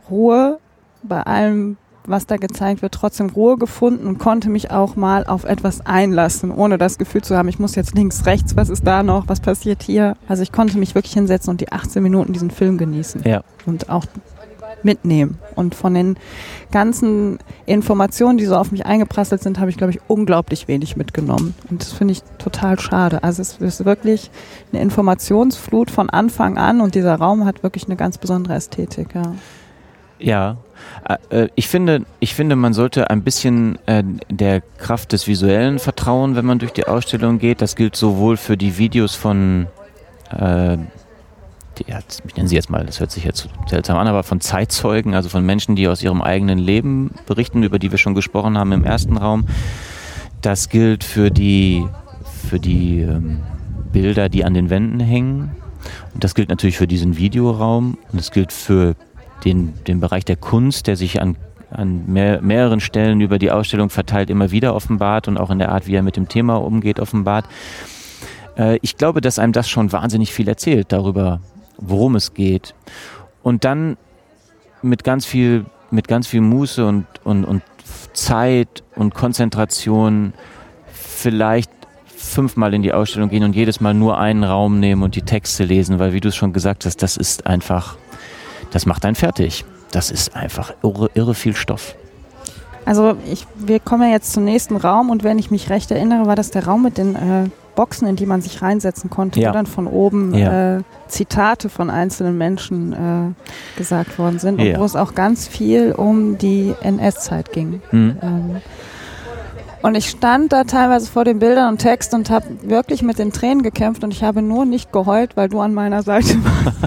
Ruhe 0.09 0.59
bei 1.03 1.23
allem 1.23 1.77
was 2.07 2.27
da 2.27 2.37
gezeigt 2.37 2.83
wird, 2.83 2.95
trotzdem 2.95 3.31
Ruhe 3.31 3.57
gefunden 3.57 4.07
und 4.07 4.19
konnte 4.19 4.51
mich 4.51 4.71
auch 4.71 4.97
mal 4.97 5.25
auf 5.25 5.45
etwas 5.45 5.85
einlassen, 5.87 6.51
ohne 6.51 6.79
das 6.79 6.99
Gefühl 6.99 7.23
zu 7.23 7.37
haben, 7.37 7.49
ich 7.49 7.59
muss 7.59 7.75
jetzt 7.75 7.95
links, 7.95 8.27
rechts, 8.27 8.57
was 8.57 8.69
ist 8.69 8.87
da 8.87 9.03
noch, 9.03 9.29
was 9.29 9.41
passiert 9.41 9.83
hier. 9.83 10.17
Also 10.29 10.43
ich 10.43 10.53
konnte 10.53 10.79
mich 10.79 10.95
wirklich 10.95 11.15
hinsetzen 11.15 11.51
und 11.51 11.61
die 11.61 11.71
18 11.71 12.03
Minuten 12.03 12.33
diesen 12.33 12.51
Film 12.51 12.79
genießen 12.79 13.23
ja. 13.25 13.43
und 13.67 13.89
auch 13.89 14.05
mitnehmen. 14.85 15.39
Und 15.55 15.75
von 15.75 15.95
den 15.95 16.17
ganzen 16.71 17.39
Informationen, 17.67 18.39
die 18.39 18.47
so 18.47 18.57
auf 18.57 18.73
mich 18.73 18.87
eingeprasselt 18.87 19.43
sind, 19.43 19.59
habe 19.59 19.71
ich, 19.71 19.77
glaube 19.77 19.93
ich, 19.93 20.01
unglaublich 20.09 20.69
wenig 20.69 20.97
mitgenommen. 20.97 21.55
Und 21.71 21.83
das 21.83 21.93
finde 21.93 22.13
ich 22.13 22.23
total 22.39 22.79
schade. 22.81 23.23
Also 23.23 23.43
es 23.43 23.59
ist 23.61 23.85
wirklich 23.85 24.31
eine 24.73 24.83
Informationsflut 24.83 25.91
von 25.91 26.11
Anfang 26.11 26.59
an 26.59 26.81
und 26.81 26.95
dieser 26.95 27.15
Raum 27.17 27.45
hat 27.45 27.63
wirklich 27.63 27.87
eine 27.87 27.97
ganz 27.97 28.19
besondere 28.19 28.55
Ästhetik. 28.55 29.15
Ja. 29.15 29.35
Ja, 30.23 30.57
äh, 31.09 31.43
äh, 31.45 31.49
ich 31.57 31.69
finde, 31.69 32.05
ich 32.21 32.35
finde, 32.35 32.55
man 32.55 32.73
sollte 32.73 33.11
ein 33.11 33.23
bisschen 33.23 33.77
äh, 33.87 34.05
der 34.31 34.61
Kraft 34.61 35.13
des 35.13 35.27
Visuellen 35.27 35.79
vertrauen, 35.79 36.37
wenn 36.37 36.47
man 36.47 36.61
durch 36.61 36.73
die 36.73 36.87
Ausstellung 36.87 37.39
geht. 37.39 37.61
Das 37.61 37.75
gilt 37.75 37.97
sowohl 37.97 38.37
für 38.37 38.57
die 38.57 38.79
Videos 38.79 39.17
von, 39.17 39.67
äh, 40.31 40.77
die, 41.79 41.87
ich 42.27 42.37
nenne 42.37 42.49
sie 42.49 42.55
jetzt 42.55 42.71
mal, 42.71 42.87
das 42.87 43.01
hört 43.01 43.11
sich 43.11 43.25
jetzt 43.25 43.49
seltsam 43.67 43.99
an, 43.99 44.07
aber 44.07 44.23
von 44.23 44.41
Zeitzeugen, 44.41 45.15
also 45.15 45.29
von 45.29 45.45
Menschen, 45.45 45.75
die 45.75 45.89
aus 45.89 46.03
ihrem 46.03 46.23
eigenen 46.23 46.59
Leben 46.59 47.11
berichten, 47.27 47.65
über 47.65 47.81
die 47.81 47.91
wir 47.91 47.99
schon 47.99 48.15
gesprochen 48.15 48.57
haben 48.57 48.71
im 48.71 48.85
ersten 48.85 49.17
Raum. 49.17 49.47
Das 50.41 50.69
gilt 50.69 51.03
für 51.03 51.31
die, 51.31 51.85
für 52.49 52.61
die 52.61 53.01
ähm, 53.01 53.41
Bilder, 53.93 54.29
die 54.29 54.45
an 54.45 54.55
den 54.55 54.71
Wänden 54.71 55.01
hängen. 55.01 55.51
Und 56.15 56.23
das 56.23 56.37
gilt 56.37 56.49
natürlich 56.49 56.77
für 56.77 56.87
diesen 56.87 57.17
Videoraum 57.17 57.99
und 58.13 58.21
es 58.21 58.31
gilt 58.31 58.53
für 58.53 58.95
den, 59.45 59.75
den 59.87 60.01
Bereich 60.01 60.25
der 60.25 60.37
Kunst, 60.37 60.87
der 60.87 60.97
sich 60.97 61.21
an, 61.21 61.37
an 61.71 62.05
mehr, 62.07 62.41
mehreren 62.43 62.81
Stellen 62.81 63.21
über 63.21 63.39
die 63.39 63.51
Ausstellung 63.51 63.91
verteilt, 63.91 64.31
immer 64.31 64.51
wieder 64.51 64.75
offenbart 64.75 65.29
und 65.29 65.39
auch 65.39 65.51
in 65.51 65.59
der 65.59 65.73
Art, 65.73 65.87
wie 65.87 65.95
er 65.95 66.03
mit 66.03 66.17
dem 66.17 66.29
Thema 66.29 66.57
umgeht, 66.57 67.01
offenbart. 67.01 67.47
Äh, 68.57 68.79
ich 68.83 68.97
glaube, 68.97 69.21
dass 69.21 69.39
einem 69.39 69.53
das 69.53 69.69
schon 69.69 69.93
wahnsinnig 69.93 70.33
viel 70.33 70.49
erzählt 70.49 70.93
darüber, 70.93 71.41
worum 71.79 72.17
es 72.17 72.35
geht. 72.35 72.75
Und 73.43 73.65
dann 73.65 73.97
mit 74.83 75.05
ganz 75.05 75.27
viel, 75.27 75.67
mit 75.91 76.09
ganz 76.09 76.27
viel 76.27 76.41
Muße 76.41 76.87
und, 76.87 77.07
und, 77.25 77.45
und 77.45 77.63
Zeit 78.13 78.83
und 78.95 79.15
Konzentration 79.15 80.35
vielleicht 80.93 81.71
fünfmal 82.07 82.73
in 82.75 82.83
die 82.83 82.93
Ausstellung 82.93 83.31
gehen 83.31 83.43
und 83.43 83.57
jedes 83.57 83.81
Mal 83.81 83.95
nur 83.95 84.19
einen 84.19 84.45
Raum 84.45 84.81
nehmen 84.81 85.03
und 85.03 85.17
die 85.17 85.23
Texte 85.23 85.65
lesen, 85.65 85.99
weil 85.99 86.13
wie 86.13 86.21
du 86.21 86.29
es 86.29 86.37
schon 86.37 86.53
gesagt 86.53 86.87
hast, 86.87 87.03
das 87.03 87.17
ist 87.17 87.47
einfach 87.47 87.97
das 88.73 88.87
macht 88.87 89.05
einen 89.05 89.15
fertig. 89.15 89.65
Das 89.91 90.11
ist 90.11 90.35
einfach 90.35 90.73
irre, 90.83 91.11
irre 91.15 91.35
viel 91.35 91.55
Stoff. 91.55 91.95
Also 92.85 93.17
ich, 93.31 93.47
wir 93.57 93.79
kommen 93.79 94.03
ja 94.03 94.09
jetzt 94.09 94.33
zum 94.33 94.45
nächsten 94.45 94.77
Raum 94.77 95.11
und 95.11 95.23
wenn 95.23 95.39
ich 95.39 95.51
mich 95.51 95.71
recht 95.71 95.91
erinnere, 95.91 96.27
war 96.27 96.35
das 96.35 96.51
der 96.51 96.65
Raum 96.67 96.83
mit 96.83 96.99
den 96.99 97.15
äh, 97.15 97.49
Boxen, 97.75 98.09
in 98.09 98.17
die 98.17 98.27
man 98.27 98.43
sich 98.43 98.61
reinsetzen 98.61 99.09
konnte, 99.09 99.41
ja. 99.41 99.49
wo 99.49 99.53
dann 99.53 99.67
von 99.67 99.87
oben 99.87 100.35
ja. 100.35 100.79
äh, 100.79 100.83
Zitate 101.09 101.69
von 101.69 101.91
einzelnen 101.91 102.37
Menschen 102.37 102.93
äh, 102.93 103.79
gesagt 103.79 104.19
worden 104.19 104.39
sind 104.39 104.61
und 104.61 104.67
ja. 104.67 104.79
wo 104.79 104.85
es 104.85 104.97
auch 104.97 105.15
ganz 105.15 105.47
viel 105.47 105.93
um 105.93 106.39
die 106.39 106.75
NS-Zeit 106.83 107.53
ging. 107.53 107.81
Mhm. 107.93 108.17
Ähm, 108.21 108.57
und 109.83 109.95
ich 109.95 110.09
stand 110.09 110.53
da 110.53 110.65
teilweise 110.65 111.11
vor 111.11 111.25
den 111.25 111.39
Bildern 111.39 111.69
und 111.69 111.79
Text 111.79 112.15
und 112.15 112.31
habe 112.31 112.47
wirklich 112.63 113.03
mit 113.03 113.19
den 113.19 113.33
Tränen 113.33 113.63
gekämpft 113.63 114.05
und 114.05 114.13
ich 114.13 114.23
habe 114.23 114.43
nur 114.43 114.65
nicht 114.65 114.93
geheult, 114.93 115.37
weil 115.37 115.49
du 115.49 115.61
an 115.61 115.75
meiner 115.75 116.03
Seite 116.03 116.37
warst, 116.45 116.79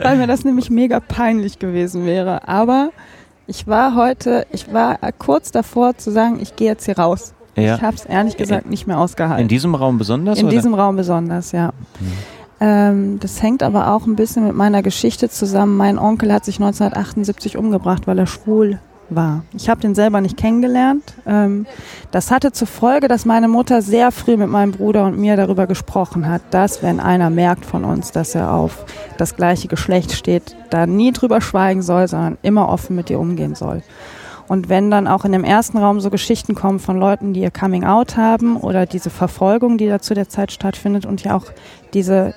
weil 0.00 0.16
mir 0.16 0.26
das 0.26 0.44
nämlich 0.44 0.70
mega 0.70 1.00
peinlich 1.00 1.58
gewesen 1.58 2.06
wäre. 2.06 2.48
Aber 2.48 2.90
ich 3.46 3.66
war 3.66 3.94
heute, 3.94 4.46
ich 4.52 4.72
war 4.72 4.98
kurz 5.18 5.50
davor 5.52 5.96
zu 5.96 6.10
sagen, 6.10 6.38
ich 6.40 6.56
gehe 6.56 6.68
jetzt 6.68 6.84
hier 6.86 6.98
raus. 6.98 7.34
Ja. 7.56 7.76
Ich 7.76 7.82
habe 7.82 7.96
es 7.96 8.04
ehrlich 8.04 8.36
gesagt 8.36 8.70
nicht 8.70 8.86
mehr 8.86 8.98
ausgehalten. 8.98 9.42
In 9.42 9.48
diesem 9.48 9.74
Raum 9.74 9.98
besonders? 9.98 10.38
In 10.38 10.46
oder? 10.46 10.54
diesem 10.54 10.74
Raum 10.74 10.96
besonders, 10.96 11.52
ja. 11.52 11.72
Mhm. 11.98 12.12
Ähm, 12.60 13.20
das 13.20 13.42
hängt 13.42 13.62
aber 13.62 13.92
auch 13.92 14.06
ein 14.06 14.16
bisschen 14.16 14.46
mit 14.46 14.54
meiner 14.54 14.82
Geschichte 14.82 15.28
zusammen. 15.28 15.76
Mein 15.76 15.98
Onkel 15.98 16.32
hat 16.32 16.44
sich 16.44 16.56
1978 16.56 17.56
umgebracht, 17.56 18.06
weil 18.06 18.18
er 18.18 18.26
schwul 18.26 18.80
war. 19.10 19.42
Ich 19.54 19.68
habe 19.68 19.80
den 19.80 19.94
selber 19.94 20.20
nicht 20.20 20.36
kennengelernt. 20.36 21.14
Ähm, 21.26 21.66
das 22.10 22.30
hatte 22.30 22.52
zur 22.52 22.66
Folge, 22.66 23.08
dass 23.08 23.24
meine 23.24 23.48
Mutter 23.48 23.82
sehr 23.82 24.12
früh 24.12 24.36
mit 24.36 24.48
meinem 24.48 24.72
Bruder 24.72 25.04
und 25.04 25.18
mir 25.18 25.36
darüber 25.36 25.66
gesprochen 25.66 26.28
hat, 26.28 26.42
dass 26.50 26.82
wenn 26.82 27.00
einer 27.00 27.30
merkt 27.30 27.64
von 27.64 27.84
uns, 27.84 28.12
dass 28.12 28.34
er 28.34 28.52
auf 28.52 28.84
das 29.16 29.36
gleiche 29.36 29.68
Geschlecht 29.68 30.12
steht, 30.12 30.56
da 30.70 30.86
nie 30.86 31.12
drüber 31.12 31.40
schweigen 31.40 31.82
soll, 31.82 32.08
sondern 32.08 32.38
immer 32.42 32.68
offen 32.68 32.96
mit 32.96 33.08
dir 33.08 33.18
umgehen 33.18 33.54
soll. 33.54 33.82
Und 34.48 34.70
wenn 34.70 34.90
dann 34.90 35.06
auch 35.06 35.24
in 35.24 35.32
dem 35.32 35.44
ersten 35.44 35.76
Raum 35.76 36.00
so 36.00 36.08
Geschichten 36.08 36.54
kommen 36.54 36.78
von 36.78 36.98
Leuten, 36.98 37.34
die 37.34 37.40
ihr 37.40 37.50
Coming 37.50 37.84
Out 37.84 38.16
haben 38.16 38.56
oder 38.56 38.86
diese 38.86 39.10
Verfolgung, 39.10 39.76
die 39.76 39.88
da 39.88 40.00
zu 40.00 40.14
der 40.14 40.28
Zeit 40.28 40.52
stattfindet 40.52 41.04
und 41.04 41.22
ja 41.22 41.36
auch 41.36 41.44
diese 41.92 42.34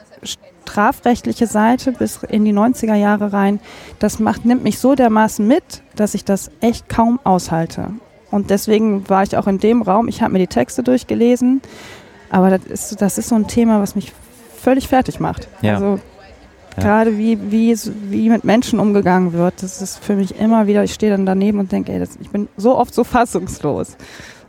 strafrechtliche 0.64 1.48
Seite 1.48 1.92
bis 1.92 2.24
in 2.24 2.46
die 2.46 2.54
90er 2.54 2.96
Jahre 2.96 3.34
rein, 3.34 3.60
das 4.00 4.20
macht, 4.20 4.46
nimmt 4.46 4.64
mich 4.64 4.80
so 4.80 4.96
dermaßen 4.96 5.46
mit, 5.46 5.82
dass 5.96 6.14
ich 6.14 6.24
das 6.24 6.50
echt 6.62 6.88
kaum 6.88 7.20
aushalte. 7.24 7.90
Und 8.30 8.50
deswegen 8.50 9.10
war 9.10 9.24
ich 9.24 9.36
auch 9.36 9.48
in 9.48 9.60
dem 9.60 9.82
Raum, 9.82 10.08
ich 10.08 10.22
habe 10.22 10.34
mir 10.34 10.40
die 10.40 10.48
Texte 10.48 10.84
durchgelesen, 10.84 11.62
aber 12.30 12.58
das 12.58 12.66
ist, 12.92 13.02
das 13.02 13.18
ist 13.18 13.28
so 13.28 13.36
ein 13.36 13.48
Thema, 13.48 13.82
was 13.82 13.96
mich 13.96 14.14
völlig 14.56 14.88
fertig 14.88 15.20
macht. 15.20 15.50
Ja. 15.62 15.74
Also 15.74 16.00
ja. 16.78 16.84
gerade 16.84 17.18
wie, 17.18 17.52
wie, 17.52 17.78
wie 18.10 18.30
mit 18.30 18.46
Menschen 18.46 18.80
umgegangen 18.80 19.34
wird, 19.34 19.62
das 19.62 19.82
ist 19.82 20.02
für 20.02 20.16
mich 20.16 20.40
immer 20.40 20.68
wieder, 20.68 20.84
ich 20.86 20.94
stehe 20.94 21.12
dann 21.12 21.26
daneben 21.26 21.60
und 21.60 21.74
denke, 21.74 21.92
ey, 21.92 22.00
das, 22.00 22.12
ich 22.22 22.30
bin 22.30 22.48
so 22.56 22.78
oft 22.78 22.94
so 22.94 23.04
fassungslos. 23.04 23.98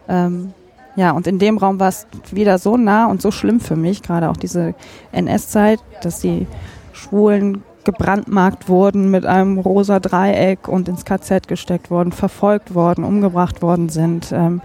Ähm, 0.09 0.55
ja, 0.97 1.13
und 1.13 1.27
in 1.27 1.39
dem 1.39 1.59
Raum 1.59 1.81
war 1.81 1.89
es 1.89 2.07
wieder 2.31 2.59
so 2.59 2.77
nah 2.77 3.07
und 3.07 3.23
so 3.23 3.31
schlimm 3.31 3.61
für 3.61 3.77
mich, 3.77 4.03
gerade 4.03 4.29
auch 4.29 4.37
diese 4.37 4.75
NS-Zeit, 5.13 5.81
dass 6.03 6.21
die 6.21 6.47
Schwulen 6.93 7.63
gebrandmarkt 7.85 8.69
wurden 8.69 9.11
mit 9.11 9.27
einem 9.27 9.59
rosa 9.59 9.99
Dreieck 9.99 10.69
und 10.69 10.89
ins 10.89 11.05
KZ 11.05 11.49
gesteckt 11.49 11.91
wurden, 11.91 12.13
verfolgt 12.13 12.75
worden, 12.75 13.05
umgebracht 13.05 13.63
worden 13.63 13.89
sind. 13.89 14.31
Ähm, 14.33 14.61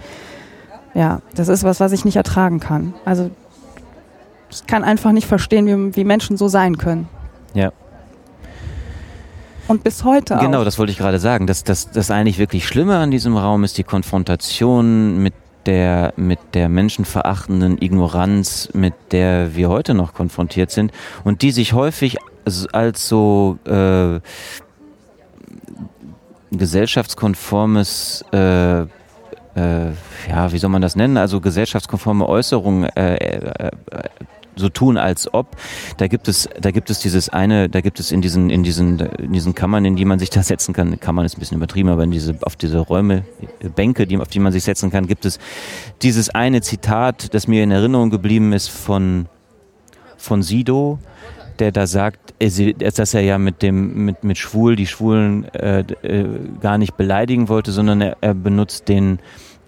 ja, 0.94 1.22
das 1.36 1.48
ist 1.48 1.64
was, 1.64 1.80
was 1.80 1.92
ich 1.92 2.06
nicht 2.06 2.16
ertragen 2.16 2.60
kann. 2.60 2.94
Also 3.06 3.32
ich 4.50 4.66
kann 4.68 4.84
einfach 4.84 5.12
nicht 5.12 5.28
verstehen, 5.28 5.66
wie, 5.66 5.96
wie 5.96 6.04
Menschen 6.04 6.38
so 6.38 6.48
sein 6.48 6.78
können. 6.78 7.08
Ja. 7.54 7.72
Und 9.68 9.84
bis 9.84 10.04
heute 10.04 10.38
Genau, 10.38 10.62
auch. 10.62 10.64
das 10.64 10.80
wollte 10.80 10.92
ich 10.92 10.98
gerade 10.98 11.20
sagen. 11.20 11.48
Das, 11.48 11.64
das, 11.64 11.92
das 11.92 12.12
eigentlich 12.12 12.38
wirklich 12.38 12.68
Schlimme 12.68 12.98
an 12.98 13.12
diesem 13.12 13.36
Raum 13.36 13.64
ist 13.64 13.78
die 13.78 13.84
Konfrontation 13.84 15.22
mit 15.22 15.34
der, 15.68 16.14
mit 16.16 16.40
der 16.54 16.70
menschenverachtenden 16.70 17.82
Ignoranz, 17.82 18.70
mit 18.74 18.94
der 19.12 19.56
wir 19.56 19.70
heute 19.70 19.94
noch 19.94 20.14
konfrontiert 20.14 20.72
sind 20.72 20.92
und 21.24 21.42
die 21.42 21.52
sich 21.52 21.74
häufig 21.74 22.18
als 22.72 23.08
so 23.08 23.60
äh, 23.66 24.20
gesellschaftskonformes 26.52 28.24
äh, 28.32 28.82
äh, 29.58 29.92
ja, 30.30 30.52
wie 30.52 30.58
soll 30.60 30.70
man 30.70 30.84
das 30.84 30.96
nennen? 30.96 31.18
Also 31.18 31.42
gesellschaftskonforme 31.42 32.30
Äußerungen 32.30 32.84
äh, 32.96 33.16
äh, 33.16 33.72
so 34.58 34.70
tun, 34.70 34.98
als 34.98 35.34
ob. 35.34 35.56
Da 35.98 36.08
gibt 36.08 36.28
es, 36.28 36.50
da 36.60 36.72
gibt 36.72 36.90
es 36.90 37.00
dieses 37.00 37.30
eine, 37.30 37.70
da 37.70 37.82
gibt 37.82 38.00
es 38.00 38.12
in 38.12 38.22
diesen, 38.22 38.50
in 38.50 38.64
diesen, 38.64 39.00
in 39.00 39.34
diesen 39.34 39.56
Kammern, 39.56 39.86
in 39.86 39.96
die 39.96 40.06
man 40.06 40.20
sich 40.20 40.30
da 40.30 40.44
setzen 40.44 40.74
kann, 40.74 41.00
Kammern 41.00 41.26
ist 41.26 41.38
ein 41.38 41.40
bisschen 41.40 41.58
übertrieben, 41.58 41.90
aber 41.90 42.04
in 42.04 42.12
diese, 42.12 42.36
auf 42.42 42.56
diese 42.56 42.80
Räume, 42.80 43.24
Bänke, 43.76 44.08
die, 44.08 44.18
auf 44.18 44.30
die 44.30 44.40
man 44.40 44.52
sich 44.52 44.64
setzen 44.64 44.92
kann, 44.92 45.08
gibt 45.08 45.26
es 45.26 45.40
dieses 46.02 46.30
eine 46.30 46.62
Zitat, 46.62 47.34
das 47.34 47.48
mir 47.48 47.64
in 47.64 47.72
Erinnerung 47.72 48.10
geblieben 48.10 48.54
ist 48.54 48.70
von, 48.70 49.28
von 50.18 50.44
Sido, 50.44 51.00
der 51.60 51.72
da 51.72 51.88
sagt, 51.88 52.34
dass 52.40 53.14
er 53.14 53.22
ja 53.22 53.38
mit 53.38 53.62
dem 53.62 54.06
mit 54.06 54.24
mit 54.24 54.38
Schwul 54.38 54.76
die 54.76 54.86
Schwulen 54.86 55.46
äh, 55.56 55.80
äh, 55.80 56.26
gar 56.62 56.78
nicht 56.78 56.98
beleidigen 56.98 57.50
wollte, 57.50 57.72
sondern 57.72 58.02
er, 58.02 58.18
er 58.22 58.34
benutzt 58.36 58.90
den 58.90 59.20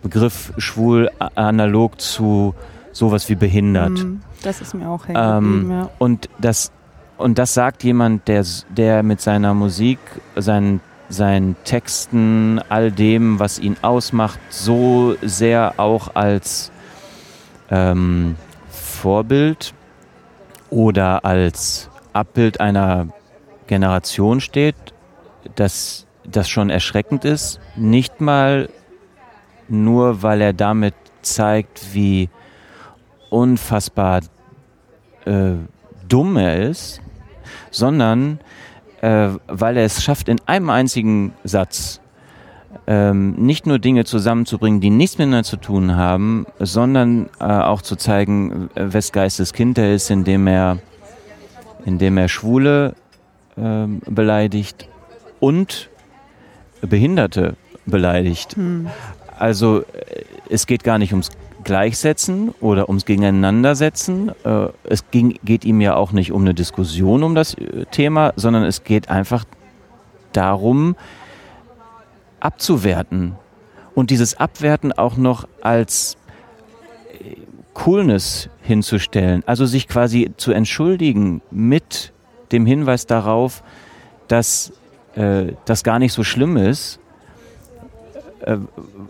Begriff 0.02 0.54
Schwul 0.58 1.10
analog 1.36 2.00
zu 2.00 2.54
sowas 3.00 3.30
wie 3.30 3.36
behindert. 3.36 3.92
Mm, 3.92 4.20
das 4.44 4.62
ist 4.62 4.76
mir 4.76 4.90
auch 4.90 5.08
hängen 5.08 5.64
ähm, 5.64 5.72
ja. 5.72 5.90
Und 5.98 6.30
das 6.38 6.72
und 7.18 7.38
das 7.38 7.54
sagt 7.54 7.84
jemand, 7.84 8.28
der 8.28 8.46
der 8.70 9.04
mit 9.04 9.22
seiner 9.22 9.54
Musik, 9.54 10.00
seinen 10.36 10.82
seinen 11.08 11.56
Texten, 11.64 12.62
all 12.70 12.92
dem, 12.92 13.40
was 13.40 13.58
ihn 13.58 13.78
ausmacht, 13.82 14.40
so 14.50 15.16
sehr 15.24 15.74
auch 15.78 16.14
als 16.14 16.72
ähm, 17.72 18.36
Vorbild 18.70 19.74
oder 20.70 21.26
als 21.26 21.90
Abbild 22.14 22.60
einer 22.60 23.08
Generation 23.66 24.40
steht, 24.40 24.76
dass 25.56 26.06
das 26.26 26.48
schon 26.48 26.70
erschreckend 26.70 27.26
ist. 27.26 27.60
Nicht 27.76 28.22
mal 28.22 28.70
nur, 29.68 30.22
weil 30.22 30.42
er 30.42 30.54
damit 30.54 30.94
zeigt, 31.22 31.94
wie 31.94 32.30
unfassbar 33.30 34.22
äh, 35.26 35.52
dumm 36.08 36.38
er 36.38 36.70
ist, 36.70 37.02
sondern 37.72 38.40
äh, 39.02 39.30
weil 39.48 39.78
er 39.78 39.86
es 39.86 40.04
schafft, 40.04 40.30
in 40.30 40.40
einem 40.46 40.70
einzigen 40.70 41.34
Satz 41.44 42.02
ähm, 42.88 43.34
nicht 43.34 43.66
nur 43.66 43.80
Dinge 43.80 44.06
zusammenzubringen, 44.06 44.82
die 44.82 44.90
nichts 44.90 45.18
miteinander 45.18 45.44
zu 45.44 45.58
tun 45.58 45.96
haben, 45.96 46.46
sondern 46.60 47.30
äh, 47.40 47.44
auch 47.44 47.82
zu 47.82 47.96
zeigen, 47.96 48.70
äh, 48.76 48.94
wes 48.94 49.12
Geistes 49.12 49.54
Kind 49.54 49.78
er 49.78 49.94
ist, 49.94 50.10
indem 50.10 50.48
er, 50.48 50.80
indem 51.86 52.18
er 52.18 52.28
Schwule 52.28 52.96
äh, 53.58 53.86
beleidigt 54.06 54.88
und 55.40 55.90
Behinderte 56.82 57.56
beleidigt. 57.86 58.56
Hm. 58.56 58.88
Also 59.38 59.82
äh, 59.82 60.24
es 60.50 60.68
geht 60.68 60.84
gar 60.84 60.98
nicht 60.98 61.12
ums 61.12 61.30
Gleichsetzen 61.64 62.54
oder 62.62 62.88
ums 62.88 63.06
Gegeneinandersetzen. 63.06 64.32
Äh, 64.44 64.68
es 64.84 65.10
ging, 65.12 65.40
geht 65.44 65.66
ihm 65.66 65.82
ja 65.82 65.96
auch 65.96 66.12
nicht 66.12 66.32
um 66.32 66.42
eine 66.42 66.54
Diskussion 66.54 67.24
um 67.24 67.36
das 67.36 67.54
äh, 67.56 67.86
Thema, 67.92 68.34
sondern 68.36 68.64
es 68.64 68.84
geht 68.84 69.10
einfach 69.10 69.46
darum, 70.34 70.96
abzuwerten 72.40 73.36
und 73.96 74.12
dieses 74.12 74.40
Abwerten 74.40 74.94
auch 74.94 75.18
noch 75.18 75.48
als 75.62 76.18
äh, 77.20 77.36
Coolness 77.74 78.50
hinzustellen, 78.62 79.44
also 79.46 79.66
sich 79.66 79.88
quasi 79.88 80.32
zu 80.38 80.52
entschuldigen 80.52 81.42
mit 81.52 82.14
dem 82.52 82.66
Hinweis 82.66 83.06
darauf, 83.06 83.64
dass 84.28 84.74
äh, 85.16 85.54
das 85.66 85.84
gar 85.84 86.00
nicht 86.00 86.14
so 86.14 86.24
schlimm 86.24 86.58
ist, 86.58 87.00
äh, 88.42 88.58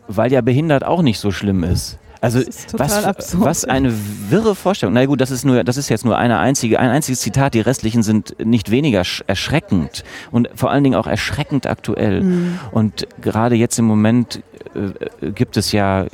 weil 0.07 0.31
ja 0.31 0.41
behindert 0.41 0.83
auch 0.83 1.01
nicht 1.01 1.19
so 1.19 1.31
schlimm 1.31 1.63
ist. 1.63 1.99
Also 2.21 2.41
was, 2.73 3.05
absurd. 3.05 3.43
was 3.43 3.65
eine 3.65 3.93
wirre 4.29 4.55
Vorstellung. 4.55 4.93
Na 4.93 5.05
gut, 5.05 5.21
das 5.21 5.31
ist 5.31 5.45
nur, 5.45 5.63
das 5.63 5.77
ist 5.77 5.89
jetzt 5.89 6.03
nur 6.03 6.17
eine 6.17 6.39
einzige, 6.39 6.79
ein 6.79 6.89
einziges 6.89 7.21
Zitat. 7.21 7.53
Die 7.53 7.61
restlichen 7.61 8.03
sind 8.03 8.35
nicht 8.43 8.71
weniger 8.71 9.03
erschreckend 9.27 10.03
und 10.31 10.49
vor 10.53 10.71
allen 10.71 10.83
Dingen 10.83 10.95
auch 10.95 11.07
erschreckend 11.07 11.65
aktuell. 11.65 12.21
Mhm. 12.21 12.59
Und 12.71 13.07
gerade 13.21 13.55
jetzt 13.55 13.79
im 13.79 13.85
Moment 13.85 14.41
äh, 14.75 15.31
gibt 15.31 15.55
es 15.55 15.71
ja 15.71 16.07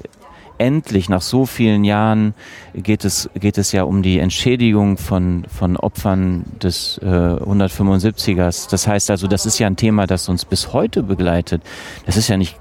endlich 0.58 1.10
nach 1.10 1.22
so 1.22 1.46
vielen 1.46 1.84
Jahren 1.84 2.34
geht 2.74 3.04
es 3.04 3.30
geht 3.38 3.58
es 3.58 3.74
ja 3.74 3.84
um 3.84 4.02
die 4.02 4.20
Entschädigung 4.20 4.98
von 4.98 5.46
von 5.50 5.76
Opfern 5.76 6.46
des 6.62 7.00
äh, 7.00 7.06
175ers. 7.06 8.70
Das 8.70 8.88
heißt 8.88 9.10
also, 9.12 9.28
das 9.28 9.46
ist 9.46 9.60
ja 9.60 9.68
ein 9.68 9.76
Thema, 9.76 10.08
das 10.08 10.30
uns 10.30 10.46
bis 10.46 10.72
heute 10.72 11.04
begleitet. 11.04 11.62
Das 12.06 12.16
ist 12.16 12.28
ja 12.28 12.38
nicht 12.38 12.56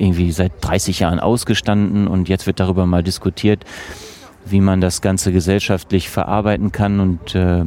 irgendwie 0.00 0.32
seit 0.32 0.52
30 0.60 1.00
Jahren 1.00 1.20
ausgestanden 1.20 2.08
und 2.08 2.28
jetzt 2.28 2.46
wird 2.46 2.60
darüber 2.60 2.86
mal 2.86 3.02
diskutiert, 3.02 3.64
wie 4.44 4.60
man 4.60 4.80
das 4.80 5.02
Ganze 5.02 5.32
gesellschaftlich 5.32 6.08
verarbeiten 6.08 6.72
kann 6.72 7.00
und, 7.00 7.34
äh, 7.34 7.64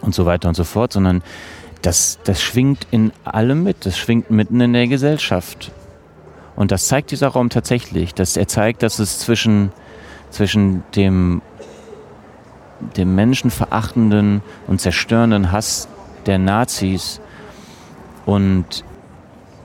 und 0.00 0.14
so 0.14 0.26
weiter 0.26 0.48
und 0.48 0.54
so 0.54 0.64
fort, 0.64 0.92
sondern 0.92 1.22
das, 1.82 2.18
das 2.24 2.42
schwingt 2.42 2.86
in 2.90 3.12
allem 3.24 3.62
mit, 3.62 3.86
das 3.86 3.98
schwingt 3.98 4.30
mitten 4.30 4.60
in 4.60 4.72
der 4.72 4.88
Gesellschaft. 4.88 5.70
Und 6.56 6.72
das 6.72 6.88
zeigt 6.88 7.12
dieser 7.12 7.28
Raum 7.28 7.50
tatsächlich. 7.50 8.14
Dass 8.14 8.36
er 8.36 8.48
zeigt, 8.48 8.82
dass 8.82 8.98
es 8.98 9.20
zwischen, 9.20 9.70
zwischen 10.30 10.82
dem, 10.96 11.40
dem 12.96 13.14
menschenverachtenden 13.14 14.42
und 14.66 14.80
zerstörenden 14.80 15.52
Hass 15.52 15.88
der 16.26 16.38
Nazis 16.38 17.20
und 18.26 18.84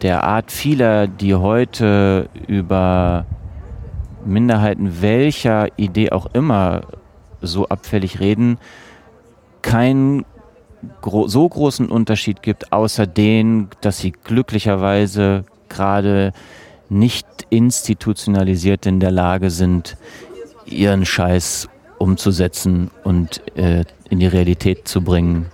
der 0.03 0.25
Art 0.25 0.51
vieler, 0.51 1.07
die 1.07 1.33
heute 1.33 2.29
über 2.47 3.25
Minderheiten 4.25 5.01
welcher 5.01 5.67
Idee 5.77 6.11
auch 6.11 6.27
immer 6.33 6.81
so 7.41 7.67
abfällig 7.67 8.19
reden, 8.19 8.57
keinen 9.61 10.25
gro 11.01 11.27
so 11.27 11.47
großen 11.47 11.89
Unterschied 11.89 12.41
gibt, 12.41 12.73
außer 12.73 13.07
den, 13.07 13.69
dass 13.79 13.99
sie 13.99 14.11
glücklicherweise 14.11 15.45
gerade 15.69 16.33
nicht 16.89 17.25
institutionalisiert 17.49 18.85
in 18.85 18.99
der 18.99 19.11
Lage 19.11 19.49
sind, 19.49 19.97
ihren 20.65 21.05
Scheiß 21.05 21.69
umzusetzen 21.97 22.91
und 23.03 23.41
äh, 23.57 23.85
in 24.09 24.19
die 24.19 24.27
Realität 24.27 24.87
zu 24.87 25.01
bringen, 25.01 25.47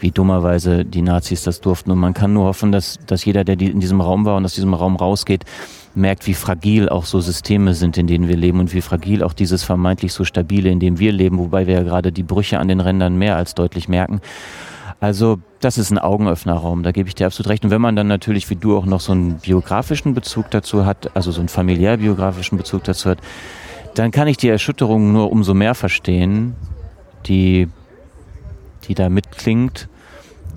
wie 0.00 0.10
dummerweise 0.10 0.84
die 0.84 1.02
Nazis 1.02 1.42
das 1.42 1.60
durften. 1.60 1.90
Und 1.90 1.98
man 1.98 2.14
kann 2.14 2.32
nur 2.32 2.44
hoffen, 2.44 2.72
dass, 2.72 2.98
dass 3.06 3.24
jeder, 3.24 3.44
der 3.44 3.60
in 3.60 3.80
diesem 3.80 4.00
Raum 4.00 4.24
war 4.24 4.36
und 4.36 4.44
aus 4.44 4.54
diesem 4.54 4.74
Raum 4.74 4.96
rausgeht, 4.96 5.44
merkt, 5.94 6.26
wie 6.26 6.34
fragil 6.34 6.88
auch 6.88 7.04
so 7.04 7.20
Systeme 7.20 7.74
sind, 7.74 7.98
in 7.98 8.06
denen 8.06 8.28
wir 8.28 8.36
leben 8.36 8.60
und 8.60 8.72
wie 8.72 8.80
fragil 8.80 9.22
auch 9.22 9.32
dieses 9.32 9.62
vermeintlich 9.62 10.12
so 10.12 10.24
stabile, 10.24 10.70
in 10.70 10.80
dem 10.80 10.98
wir 10.98 11.12
leben, 11.12 11.38
wobei 11.38 11.66
wir 11.66 11.74
ja 11.74 11.82
gerade 11.82 12.12
die 12.12 12.22
Brüche 12.22 12.58
an 12.58 12.68
den 12.68 12.80
Rändern 12.80 13.16
mehr 13.16 13.36
als 13.36 13.54
deutlich 13.54 13.88
merken. 13.88 14.20
Also 15.00 15.40
das 15.60 15.78
ist 15.78 15.90
ein 15.90 15.98
Augenöffnerraum, 15.98 16.82
da 16.82 16.92
gebe 16.92 17.08
ich 17.08 17.14
dir 17.14 17.26
absolut 17.26 17.50
recht. 17.50 17.64
Und 17.64 17.70
wenn 17.70 17.80
man 17.80 17.96
dann 17.96 18.06
natürlich, 18.06 18.48
wie 18.50 18.56
du 18.56 18.76
auch 18.76 18.86
noch 18.86 19.00
so 19.00 19.12
einen 19.12 19.38
biografischen 19.38 20.14
Bezug 20.14 20.50
dazu 20.50 20.86
hat, 20.86 21.14
also 21.16 21.32
so 21.32 21.40
einen 21.40 21.48
familiär 21.48 21.96
biografischen 21.96 22.56
Bezug 22.56 22.84
dazu 22.84 23.10
hat, 23.10 23.18
dann 23.94 24.10
kann 24.10 24.28
ich 24.28 24.36
die 24.36 24.48
Erschütterung 24.48 25.12
nur 25.12 25.30
umso 25.30 25.54
mehr 25.54 25.74
verstehen, 25.74 26.54
die, 27.26 27.68
die 28.88 28.94
da 28.94 29.08
mitklingt. 29.08 29.88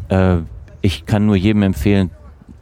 Äh, 0.09 0.37
ich 0.81 1.05
kann 1.05 1.25
nur 1.25 1.35
jedem 1.35 1.63
empfehlen, 1.63 2.11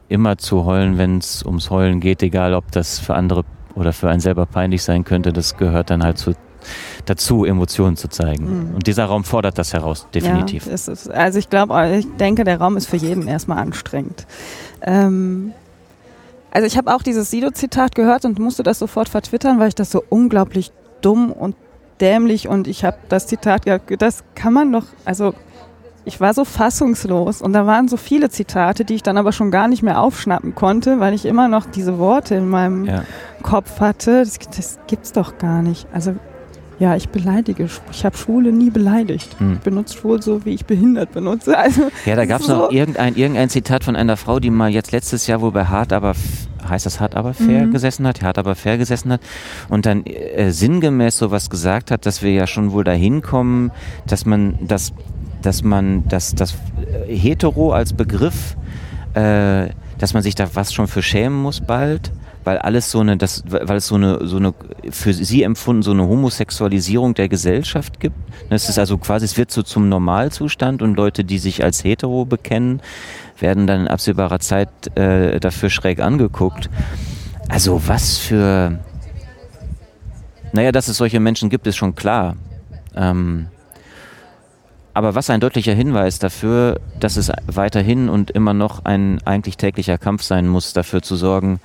immer 0.08 0.38
zu 0.38 0.64
heulen, 0.64 0.98
wenn 0.98 1.18
es 1.18 1.44
ums 1.44 1.70
Heulen 1.70 2.00
geht, 2.00 2.22
egal 2.22 2.54
ob 2.54 2.70
das 2.72 2.98
für 2.98 3.14
andere 3.14 3.44
oder 3.74 3.92
für 3.92 4.08
einen 4.08 4.20
selber 4.20 4.46
peinlich 4.46 4.82
sein 4.82 5.04
könnte. 5.04 5.32
Das 5.32 5.56
gehört 5.56 5.90
dann 5.90 6.02
halt 6.02 6.18
zu, 6.18 6.34
dazu, 7.04 7.44
Emotionen 7.44 7.96
zu 7.96 8.08
zeigen. 8.08 8.68
Mhm. 8.68 8.74
Und 8.76 8.86
dieser 8.86 9.06
Raum 9.06 9.24
fordert 9.24 9.58
das 9.58 9.72
heraus, 9.72 10.06
definitiv. 10.14 10.66
Ja, 10.66 10.72
ist, 10.72 11.10
also 11.10 11.38
ich 11.38 11.50
glaube, 11.50 11.96
ich 11.98 12.06
denke, 12.16 12.44
der 12.44 12.60
Raum 12.60 12.76
ist 12.76 12.86
für 12.86 12.96
jeden 12.96 13.26
erstmal 13.26 13.58
anstrengend. 13.58 14.26
Ähm, 14.82 15.52
also 16.50 16.66
ich 16.66 16.76
habe 16.76 16.94
auch 16.94 17.02
dieses 17.02 17.30
Sido-Zitat 17.30 17.94
gehört 17.94 18.24
und 18.24 18.38
musste 18.38 18.62
das 18.62 18.78
sofort 18.78 19.08
vertwittern, 19.08 19.58
weil 19.58 19.68
ich 19.68 19.74
das 19.74 19.90
so 19.90 20.04
unglaublich 20.08 20.70
dumm 21.00 21.32
und 21.32 21.56
dämlich 22.00 22.48
und 22.48 22.68
ich 22.68 22.84
habe 22.84 22.96
das 23.08 23.26
Zitat 23.26 23.64
gehabt, 23.64 23.90
das 23.98 24.24
kann 24.34 24.52
man 24.52 24.72
doch, 24.72 24.84
also 25.04 25.34
ich 26.04 26.20
war 26.20 26.34
so 26.34 26.44
fassungslos 26.44 27.40
und 27.40 27.52
da 27.52 27.66
waren 27.66 27.88
so 27.88 27.96
viele 27.96 28.30
Zitate, 28.30 28.84
die 28.84 28.94
ich 28.94 29.02
dann 29.02 29.16
aber 29.16 29.32
schon 29.32 29.50
gar 29.50 29.68
nicht 29.68 29.82
mehr 29.82 30.00
aufschnappen 30.00 30.54
konnte, 30.54 31.00
weil 31.00 31.14
ich 31.14 31.24
immer 31.24 31.48
noch 31.48 31.66
diese 31.66 31.98
Worte 31.98 32.34
in 32.34 32.48
meinem 32.48 32.84
ja. 32.84 33.04
Kopf 33.42 33.80
hatte. 33.80 34.20
Das, 34.20 34.38
das, 34.38 34.78
gibt's 34.86 35.12
doch 35.12 35.38
gar 35.38 35.62
nicht. 35.62 35.86
Also 35.92 36.14
ja, 36.78 36.96
ich 36.96 37.08
beleidige. 37.08 37.68
Ich 37.92 38.04
habe 38.04 38.16
Schwule 38.16 38.52
nie 38.52 38.70
beleidigt. 38.70 39.36
Hm. 39.38 39.54
Ich 39.54 39.60
benutze 39.60 39.96
Schwul 39.96 40.20
so, 40.20 40.44
wie 40.44 40.54
ich 40.54 40.66
behindert 40.66 41.12
benutze. 41.12 41.56
Also, 41.64 41.90
ja, 42.04 42.16
da 42.16 42.26
gab 42.26 42.40
es 42.40 42.48
so 42.48 42.56
noch 42.56 42.70
irgendein, 42.70 43.14
irgendein 43.14 43.48
Zitat 43.48 43.84
von 43.84 43.96
einer 43.96 44.16
Frau, 44.16 44.40
die 44.40 44.50
mal 44.50 44.70
jetzt 44.70 44.92
letztes 44.92 45.26
Jahr 45.26 45.40
wohl 45.40 45.52
bei 45.52 45.64
Hart 45.66 45.92
aber 45.92 46.14
heißt 46.68 46.86
das 46.86 46.98
hart 46.98 47.14
aber 47.14 47.34
fair 47.34 47.66
mhm. 47.66 47.72
gesessen 47.72 48.06
hat, 48.06 48.22
hart 48.22 48.38
aber 48.38 48.54
fair 48.54 48.78
gesessen 48.78 49.12
hat 49.12 49.20
und 49.68 49.84
dann 49.84 50.04
äh, 50.06 50.50
sinngemäß 50.50 51.18
sowas 51.18 51.50
gesagt 51.50 51.90
hat, 51.90 52.06
dass 52.06 52.22
wir 52.22 52.32
ja 52.32 52.46
schon 52.46 52.72
wohl 52.72 52.84
dahin 52.84 53.20
kommen, 53.20 53.70
dass 54.06 54.24
man 54.24 54.58
das 54.66 54.94
dass 55.44 55.62
man 55.62 56.06
das, 56.08 56.34
das 56.34 56.54
Hetero 57.06 57.72
als 57.72 57.92
Begriff 57.92 58.56
äh, 59.14 59.68
dass 59.98 60.12
man 60.12 60.22
sich 60.22 60.34
da 60.34 60.48
was 60.54 60.72
schon 60.72 60.88
für 60.88 61.02
schämen 61.02 61.40
muss 61.40 61.60
bald, 61.60 62.12
weil 62.42 62.58
alles 62.58 62.90
so 62.90 63.00
eine, 63.00 63.16
das, 63.16 63.44
weil 63.46 63.76
es 63.76 63.86
so 63.86 63.94
eine, 63.94 64.26
so 64.26 64.36
eine 64.36 64.54
für 64.90 65.14
sie 65.14 65.42
empfunden 65.42 65.82
so 65.82 65.92
eine 65.92 66.06
Homosexualisierung 66.06 67.14
der 67.14 67.28
Gesellschaft 67.28 68.00
gibt. 68.00 68.16
Es 68.50 68.68
ist 68.68 68.78
also 68.78 68.98
quasi, 68.98 69.24
es 69.24 69.36
wird 69.36 69.50
so 69.50 69.62
zum 69.62 69.88
Normalzustand 69.88 70.82
und 70.82 70.96
Leute, 70.96 71.24
die 71.24 71.38
sich 71.38 71.64
als 71.64 71.84
hetero 71.84 72.24
bekennen, 72.24 72.82
werden 73.38 73.66
dann 73.66 73.82
in 73.82 73.88
absehbarer 73.88 74.40
Zeit 74.40 74.68
äh, 74.96 75.40
dafür 75.40 75.70
schräg 75.70 76.00
angeguckt. 76.00 76.68
Also 77.48 77.80
was 77.86 78.18
für, 78.18 78.78
naja, 80.52 80.72
dass 80.72 80.88
es 80.88 80.96
solche 80.96 81.20
Menschen 81.20 81.50
gibt, 81.50 81.66
ist 81.66 81.76
schon 81.76 81.94
klar. 81.94 82.36
Ähm, 82.96 83.46
aber 84.94 85.14
was 85.14 85.28
ein 85.28 85.40
deutlicher 85.40 85.74
Hinweis 85.74 86.18
dafür, 86.18 86.80
dass 87.00 87.16
es 87.16 87.30
weiterhin 87.46 88.08
und 88.08 88.30
immer 88.30 88.54
noch 88.54 88.84
ein 88.84 89.20
eigentlich 89.24 89.56
täglicher 89.56 89.98
Kampf 89.98 90.22
sein 90.22 90.48
muss, 90.48 90.72
dafür 90.72 91.02
zu 91.02 91.16
sorgen, 91.16 91.60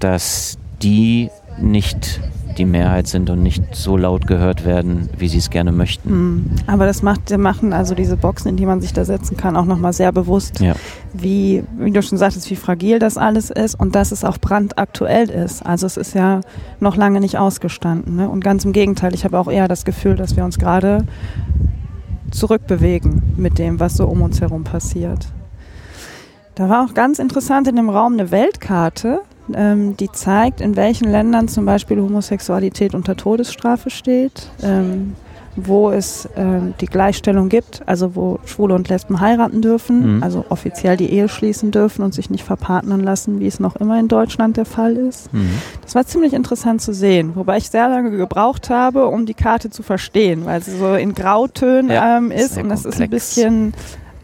dass 0.00 0.58
die 0.82 1.30
nicht 1.58 2.20
die 2.58 2.64
Mehrheit 2.64 3.06
sind 3.06 3.30
und 3.30 3.42
nicht 3.42 3.62
so 3.74 3.96
laut 3.96 4.26
gehört 4.26 4.64
werden, 4.64 5.08
wie 5.16 5.28
sie 5.28 5.38
es 5.38 5.50
gerne 5.50 5.70
möchten. 5.70 6.10
Mhm. 6.10 6.50
Aber 6.66 6.86
das 6.86 7.02
macht, 7.02 7.36
machen 7.38 7.72
also 7.72 7.94
diese 7.94 8.16
Boxen, 8.16 8.48
in 8.48 8.56
die 8.56 8.66
man 8.66 8.80
sich 8.80 8.92
da 8.92 9.04
setzen 9.04 9.36
kann, 9.36 9.56
auch 9.56 9.64
nochmal 9.64 9.92
sehr 9.92 10.10
bewusst, 10.10 10.60
ja. 10.60 10.74
wie, 11.12 11.62
wie 11.78 11.92
du 11.92 12.02
schon 12.02 12.18
sagtest, 12.18 12.50
wie 12.50 12.56
fragil 12.56 12.98
das 12.98 13.16
alles 13.16 13.50
ist 13.50 13.78
und 13.78 13.94
dass 13.94 14.10
es 14.10 14.24
auch 14.24 14.38
brandaktuell 14.38 15.30
ist. 15.30 15.64
Also 15.64 15.86
es 15.86 15.96
ist 15.96 16.14
ja 16.14 16.40
noch 16.80 16.96
lange 16.96 17.20
nicht 17.20 17.38
ausgestanden. 17.38 18.16
Ne? 18.16 18.28
Und 18.28 18.42
ganz 18.42 18.64
im 18.64 18.72
Gegenteil, 18.72 19.14
ich 19.14 19.24
habe 19.24 19.38
auch 19.38 19.48
eher 19.48 19.68
das 19.68 19.84
Gefühl, 19.84 20.16
dass 20.16 20.36
wir 20.36 20.44
uns 20.44 20.58
gerade 20.58 21.04
zurückbewegen 22.30 23.34
mit 23.36 23.58
dem, 23.58 23.80
was 23.80 23.96
so 23.96 24.06
um 24.06 24.22
uns 24.22 24.40
herum 24.40 24.64
passiert. 24.64 25.26
Da 26.54 26.68
war 26.68 26.84
auch 26.84 26.94
ganz 26.94 27.18
interessant 27.18 27.68
in 27.68 27.76
dem 27.76 27.88
Raum 27.88 28.14
eine 28.14 28.30
Weltkarte, 28.30 29.20
ähm, 29.54 29.96
die 29.96 30.10
zeigt, 30.10 30.60
in 30.60 30.76
welchen 30.76 31.10
Ländern 31.10 31.48
zum 31.48 31.64
Beispiel 31.64 32.00
Homosexualität 32.00 32.94
unter 32.94 33.16
Todesstrafe 33.16 33.90
steht, 33.90 34.48
ähm, 34.62 35.14
wo 35.56 35.90
es 35.90 36.28
ähm, 36.36 36.74
die 36.80 36.86
Gleichstellung 36.86 37.48
gibt, 37.48 37.82
also 37.86 38.14
wo 38.14 38.38
Schwule 38.44 38.74
und 38.74 38.88
Lesben 38.88 39.20
heiraten 39.20 39.62
dürfen, 39.62 40.16
mhm. 40.16 40.22
also 40.22 40.44
offiziell 40.48 40.96
die 40.96 41.10
Ehe 41.10 41.28
schließen 41.28 41.70
dürfen 41.70 42.02
und 42.02 42.14
sich 42.14 42.30
nicht 42.30 42.44
verpartnern 42.44 43.00
lassen, 43.00 43.40
wie 43.40 43.46
es 43.46 43.58
noch 43.58 43.76
immer 43.76 43.98
in 43.98 44.08
Deutschland 44.08 44.56
der 44.56 44.64
Fall 44.64 44.96
ist. 44.96 45.32
Mhm. 45.32 45.50
Das 45.82 45.94
war 45.94 46.06
ziemlich 46.06 46.34
interessant 46.34 46.80
zu 46.80 46.94
sehen, 46.94 47.32
wobei 47.34 47.58
ich 47.58 47.68
sehr 47.68 47.88
lange 47.88 48.16
gebraucht 48.16 48.70
habe, 48.70 49.06
um 49.06 49.26
die 49.26 49.34
Karte 49.34 49.70
zu 49.70 49.82
verstehen, 49.82 50.44
weil 50.44 50.62
sie 50.62 50.76
so 50.76 50.94
in 50.94 51.14
Grautönen 51.14 51.90
ja, 51.90 52.18
ähm, 52.18 52.30
ist 52.30 52.56
und 52.56 52.68
das 52.68 52.84
komplex. 52.84 52.92
ist 52.92 53.00
ein 53.00 53.10
bisschen 53.10 53.74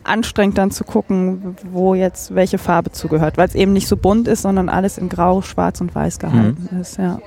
anstrengend 0.05 0.59
dann 0.59 0.71
zu 0.71 0.85
gucken, 0.85 1.57
wo 1.71 1.95
jetzt 1.95 2.35
welche 2.35 2.59
Farbe 2.59 2.93
zugehört, 2.93 3.37
weil 3.37 3.49
es 3.49 3.55
eben 3.55 3.73
nicht 3.73 3.89
so 3.89 3.97
bunt 3.97 4.29
ist, 4.29 4.43
sondern 4.43 4.69
alles 4.69 4.99
in 4.99 5.09
Grau, 5.09 5.43
Schwarz 5.43 5.81
und 5.81 5.95
Weiß 5.95 6.19
gehalten 6.19 6.69
mhm. 6.71 6.81
ist. 6.81 6.99
Ja. 6.99 7.19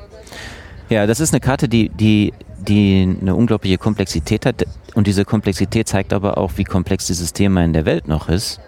ja, 0.87 1.05
das 1.05 1.19
ist 1.19 1.33
eine 1.33 1.41
Karte, 1.41 1.67
die, 1.67 1.89
die, 1.89 2.33
die 2.67 3.17
eine 3.21 3.35
unglaubliche 3.35 3.77
Komplexität 3.77 4.45
hat 4.45 4.65
und 4.93 5.07
diese 5.07 5.25
Komplexität 5.25 5.87
zeigt 5.87 6.13
aber 6.13 6.37
auch, 6.37 6.53
wie 6.55 6.63
komplex 6.63 7.07
dieses 7.07 7.33
Thema 7.33 7.63
in 7.63 7.73
der 7.73 7.85
Welt 7.85 8.07
noch 8.07 8.29
ist 8.29 8.59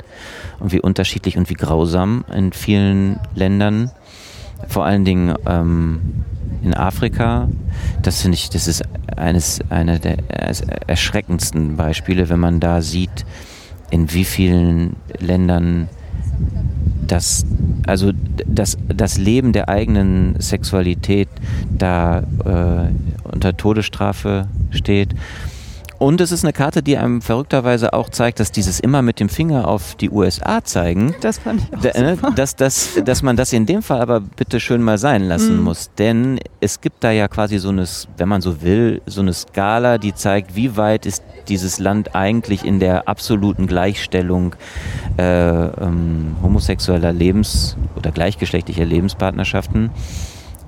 und 0.60 0.72
wie 0.72 0.80
unterschiedlich 0.80 1.38
und 1.38 1.50
wie 1.50 1.56
grausam 1.56 2.24
in 2.34 2.54
vielen 2.54 3.20
Ländern, 3.36 3.92
vor 4.68 4.86
allen 4.86 5.06
Dingen 5.06 5.36
ähm, 5.46 6.24
in 6.64 6.74
Afrika. 6.74 7.50
Das 8.02 8.22
finde 8.22 8.36
ich, 8.36 8.50
das 8.50 8.68
ist 8.68 8.84
eines 9.16 9.60
einer 9.70 10.00
der 10.00 10.18
erschreckendsten 10.88 11.76
Beispiele, 11.76 12.30
wenn 12.30 12.40
man 12.40 12.60
da 12.60 12.82
sieht, 12.82 13.26
in 13.90 14.14
wie 14.14 14.26
vielen 14.26 14.96
Ländern 15.20 15.90
das, 17.08 17.46
also 17.88 18.12
das, 18.46 18.78
das 18.88 19.18
Leben 19.18 19.54
der 19.54 19.70
eigenen 19.70 20.40
Sexualität 20.40 21.30
da 21.78 22.20
äh, 22.46 23.28
unter 23.32 23.58
Todesstrafe 23.58 24.48
steht 24.72 25.16
und 26.02 26.20
es 26.20 26.32
ist 26.32 26.44
eine 26.44 26.52
Karte, 26.52 26.82
die 26.82 26.98
einem 26.98 27.22
verrückterweise 27.22 27.94
auch 27.94 28.10
zeigt, 28.10 28.40
dass 28.40 28.52
dieses 28.52 28.80
immer 28.80 29.04
mit 29.04 29.20
dem 29.20 29.30
Finger 29.30 29.68
auf 29.68 29.94
die 29.94 30.10
USA 30.10 30.64
zeigen, 30.64 31.14
das 31.22 31.38
fand 31.38 31.62
ich 31.62 31.78
auch 31.78 31.94
da, 31.94 32.02
ne, 32.02 32.18
dass, 32.36 32.56
dass, 32.56 33.00
dass 33.06 33.22
man 33.22 33.36
das 33.36 33.54
in 33.54 33.68
dem 33.68 33.84
Fall 33.84 34.02
aber 34.02 34.20
bitte 34.20 34.60
schön 34.60 34.82
mal 34.82 34.98
sein 34.98 35.22
lassen 35.22 35.58
mhm. 35.58 35.64
muss. 35.64 35.92
Denn 36.00 36.40
es 36.60 36.82
gibt 36.82 37.04
da 37.04 37.12
ja 37.12 37.28
quasi 37.28 37.60
so 37.60 37.70
eine, 37.70 37.86
wenn 38.18 38.28
man 38.28 38.42
so 38.42 38.64
will, 38.64 39.04
so 39.06 39.22
eine 39.22 39.32
Skala, 39.32 40.00
die 40.00 40.16
zeigt, 40.16 40.56
wie 40.56 40.76
weit 40.76 41.06
ist 41.06 41.24
dieses 41.48 41.78
Land 41.78 42.16
eigentlich 42.16 42.66
in 42.66 42.80
der 42.80 43.08
absoluten 43.08 43.68
Gleichstellung 43.68 44.56
äh, 45.20 45.24
ähm, 45.24 46.36
homosexueller 46.42 47.14
Lebens- 47.14 47.78
oder 47.96 48.10
gleichgeschlechtlicher 48.10 48.86
Lebenspartnerschaften. 48.86 49.92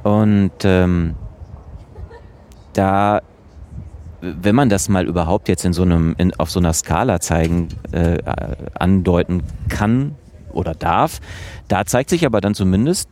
Und 0.03 0.51
ähm, 0.63 1.15
da 2.73 3.21
wenn 4.23 4.55
man 4.55 4.69
das 4.69 4.87
mal 4.87 5.05
überhaupt 5.05 5.49
jetzt 5.49 5.65
in 5.65 5.73
so 5.73 5.81
einem, 5.81 6.15
in, 6.17 6.33
auf 6.39 6.49
so 6.49 6.59
einer 6.59 6.73
Skala 6.73 7.19
zeigen, 7.19 7.67
äh, 7.91 8.17
andeuten 8.73 9.43
kann 9.67 10.15
oder 10.53 10.73
darf, 10.73 11.19
da 11.67 11.85
zeigt 11.85 12.09
sich 12.09 12.25
aber 12.25 12.39
dann 12.39 12.55
zumindest, 12.55 13.09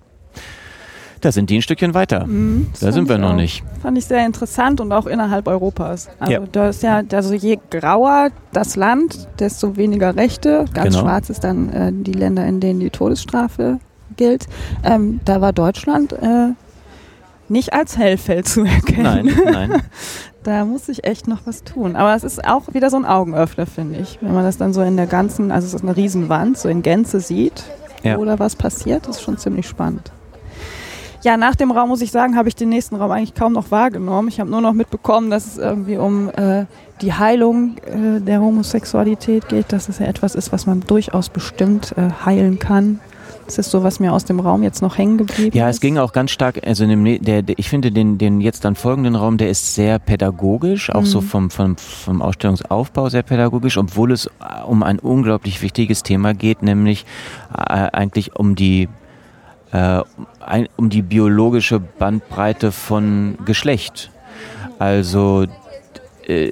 da 1.20 1.32
sind 1.32 1.50
die 1.50 1.58
ein 1.58 1.62
Stückchen 1.62 1.94
weiter. 1.94 2.26
Mhm, 2.26 2.68
da 2.80 2.92
sind 2.92 3.10
wir 3.10 3.18
noch 3.18 3.32
auch, 3.32 3.36
nicht. 3.36 3.64
Fand 3.82 3.98
ich 3.98 4.06
sehr 4.06 4.26
interessant 4.26 4.80
und 4.80 4.92
auch 4.92 5.06
innerhalb 5.06 5.48
Europas. 5.48 6.10
Also 6.20 6.34
ja. 6.34 6.40
da 6.52 6.70
ist 6.70 6.82
ja, 6.82 7.04
also 7.12 7.34
je 7.34 7.60
grauer 7.70 8.30
das 8.54 8.76
Land, 8.76 9.28
desto 9.40 9.76
weniger 9.76 10.16
Rechte. 10.16 10.66
Ganz 10.74 10.96
genau. 10.96 11.02
schwarz 11.02 11.30
ist 11.30 11.44
dann 11.44 11.70
äh, 11.70 11.92
die 11.94 12.14
Länder, 12.14 12.46
in 12.48 12.60
denen 12.60 12.80
die 12.80 12.90
Todesstrafe 12.90 13.80
gilt. 14.18 14.48
Ähm, 14.84 15.20
da 15.26 15.42
war 15.42 15.54
Deutschland 15.54 16.14
äh, 16.14 16.54
nicht 17.52 17.74
als 17.74 17.98
Hellfeld 17.98 18.48
zu 18.48 18.64
erkennen. 18.64 19.26
Nein, 19.26 19.70
nein. 19.70 19.82
da 20.44 20.66
muss 20.66 20.90
ich 20.90 21.04
echt 21.04 21.28
noch 21.28 21.42
was 21.46 21.64
tun. 21.64 21.96
Aber 21.96 22.16
es 22.16 22.24
ist 22.24 22.46
auch 22.46 22.74
wieder 22.74 22.90
so 22.90 22.98
ein 22.98 23.06
Augenöffner, 23.06 23.66
finde 23.66 24.00
ich. 24.00 24.18
Wenn 24.22 24.34
man 24.34 24.44
das 24.44 24.58
dann 24.58 24.74
so 24.74 24.82
in 24.82 24.98
der 24.98 25.08
ganzen, 25.08 25.52
also 25.52 25.68
es 25.68 25.74
ist 25.74 25.84
eine 25.84 25.96
Riesenwand, 25.96 26.58
so 26.58 26.70
in 26.70 26.82
Gänze 26.82 27.20
sieht, 27.20 27.64
ja. 28.04 28.18
da 28.18 28.40
was 28.40 28.56
passiert, 28.56 29.08
ist 29.08 29.22
schon 29.22 29.38
ziemlich 29.38 29.68
spannend. 29.68 30.12
Ja, 31.24 31.38
nach 31.38 31.56
dem 31.56 31.70
Raum 31.70 31.90
muss 31.90 32.02
ich 32.02 32.10
sagen, 32.10 32.36
habe 32.36 32.50
ich 32.50 32.56
den 32.56 32.70
nächsten 32.70 32.96
Raum 32.96 33.12
eigentlich 33.12 33.36
kaum 33.36 33.54
noch 33.54 33.70
wahrgenommen. 33.70 34.28
Ich 34.28 34.40
habe 34.40 34.50
nur 34.50 34.62
noch 34.62 34.74
mitbekommen, 34.74 35.30
dass 35.30 35.46
es 35.46 35.58
irgendwie 35.60 35.98
um 35.98 36.30
äh, 36.30 36.66
die 37.02 37.14
Heilung 37.14 37.78
äh, 37.86 38.20
der 38.22 38.42
Homosexualität 38.42 39.48
geht, 39.48 39.72
dass 39.72 39.88
es 39.88 40.00
ja 40.00 40.08
etwas 40.08 40.34
ist, 40.34 40.52
was 40.52 40.66
man 40.66 40.82
durchaus 40.82 41.30
bestimmt 41.30 41.94
äh, 41.96 42.10
heilen 42.26 42.58
kann. 42.58 43.00
Das 43.52 43.58
ist 43.58 43.72
so, 43.72 43.84
was 43.84 44.00
mir 44.00 44.14
aus 44.14 44.24
dem 44.24 44.40
Raum 44.40 44.64
jetzt 44.64 44.82
noch 44.82 44.98
hängen 44.98 45.18
geblieben 45.18 45.58
Ja, 45.58 45.68
es 45.68 45.82
ging 45.82 45.98
auch 45.98 46.14
ganz 46.14 46.32
stark, 46.32 46.66
also 46.66 46.88
dem, 46.88 47.04
der, 47.22 47.42
der, 47.42 47.60
ich 47.60 47.68
finde 47.68 47.92
den, 47.92 48.18
den 48.18 48.40
jetzt 48.40 48.64
dann 48.64 48.76
folgenden 48.76 49.14
Raum, 49.14 49.38
der 49.38 49.50
ist 49.50 49.76
sehr 49.76 50.00
pädagogisch, 50.00 50.90
auch 50.90 51.02
mhm. 51.02 51.06
so 51.06 51.20
vom, 51.20 51.50
vom, 51.50 51.76
vom 51.76 52.22
Ausstellungsaufbau 52.22 53.10
sehr 53.10 53.24
pädagogisch, 53.24 53.78
obwohl 53.78 54.14
es 54.14 54.30
um 54.66 54.84
ein 54.84 55.00
unglaublich 55.00 55.62
wichtiges 55.62 56.02
Thema 56.02 56.34
geht, 56.34 56.62
nämlich 56.64 57.06
äh, 57.54 57.90
eigentlich 57.92 58.38
um 58.38 58.56
die 58.56 58.88
äh, 59.74 60.02
ein, 60.40 60.70
um 60.78 60.90
die 60.90 61.02
biologische 61.02 61.82
Bandbreite 61.82 62.72
von 62.72 63.38
Geschlecht. 63.44 64.12
Also 64.80 65.46
äh, 66.26 66.52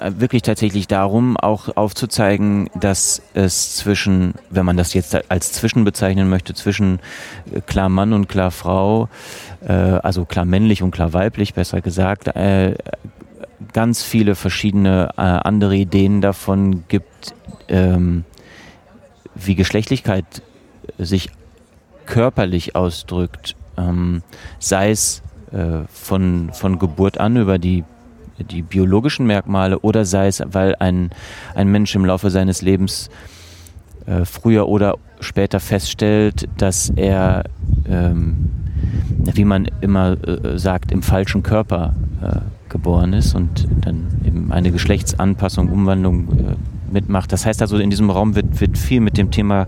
wirklich 0.00 0.42
tatsächlich 0.42 0.88
darum, 0.88 1.36
auch 1.36 1.76
aufzuzeigen, 1.76 2.70
dass 2.74 3.22
es 3.34 3.76
zwischen, 3.76 4.34
wenn 4.48 4.64
man 4.64 4.76
das 4.76 4.94
jetzt 4.94 5.30
als 5.30 5.52
zwischen 5.52 5.84
bezeichnen 5.84 6.28
möchte, 6.28 6.54
zwischen 6.54 7.00
äh, 7.52 7.60
klar 7.60 7.88
Mann 7.88 8.12
und 8.12 8.28
klar 8.28 8.50
Frau, 8.50 9.08
äh, 9.66 9.72
also 9.72 10.24
klar 10.24 10.44
männlich 10.44 10.82
und 10.82 10.90
klar 10.90 11.12
weiblich, 11.12 11.54
besser 11.54 11.80
gesagt, 11.80 12.28
äh, 12.28 12.76
ganz 13.72 14.02
viele 14.02 14.34
verschiedene 14.34 15.18
andere 15.18 15.76
Ideen 15.76 16.22
davon 16.22 16.84
gibt, 16.88 17.34
ähm, 17.68 18.24
wie 19.34 19.54
Geschlechtlichkeit 19.54 20.42
sich 20.98 21.30
körperlich 22.06 22.74
ausdrückt, 22.74 23.54
ähm, 23.76 24.22
sei 24.58 24.90
es 24.90 25.22
von, 25.92 26.50
von 26.52 26.78
Geburt 26.78 27.18
an 27.18 27.36
über 27.36 27.58
die 27.58 27.82
die 28.44 28.62
biologischen 28.62 29.26
Merkmale 29.26 29.78
oder 29.80 30.04
sei 30.04 30.28
es, 30.28 30.42
weil 30.52 30.74
ein, 30.76 31.10
ein 31.54 31.68
Mensch 31.68 31.94
im 31.94 32.04
Laufe 32.04 32.30
seines 32.30 32.62
Lebens 32.62 33.10
äh, 34.06 34.24
früher 34.24 34.68
oder 34.68 34.96
später 35.20 35.60
feststellt, 35.60 36.48
dass 36.56 36.90
er, 36.90 37.44
ähm, 37.86 38.50
wie 39.34 39.44
man 39.44 39.68
immer 39.80 40.16
äh, 40.26 40.58
sagt, 40.58 40.92
im 40.92 41.02
falschen 41.02 41.42
Körper 41.42 41.94
äh, 42.22 42.40
geboren 42.68 43.12
ist 43.12 43.34
und 43.34 43.68
dann 43.82 44.06
eben 44.24 44.52
eine 44.52 44.72
Geschlechtsanpassung, 44.72 45.68
Umwandlung 45.68 46.28
äh, 46.28 46.92
mitmacht. 46.92 47.32
Das 47.32 47.46
heißt 47.46 47.60
also, 47.62 47.78
in 47.78 47.90
diesem 47.90 48.10
Raum 48.10 48.34
wird, 48.34 48.60
wird 48.60 48.78
viel 48.78 49.00
mit 49.00 49.18
dem 49.18 49.30
Thema, 49.30 49.62
äh, 49.62 49.66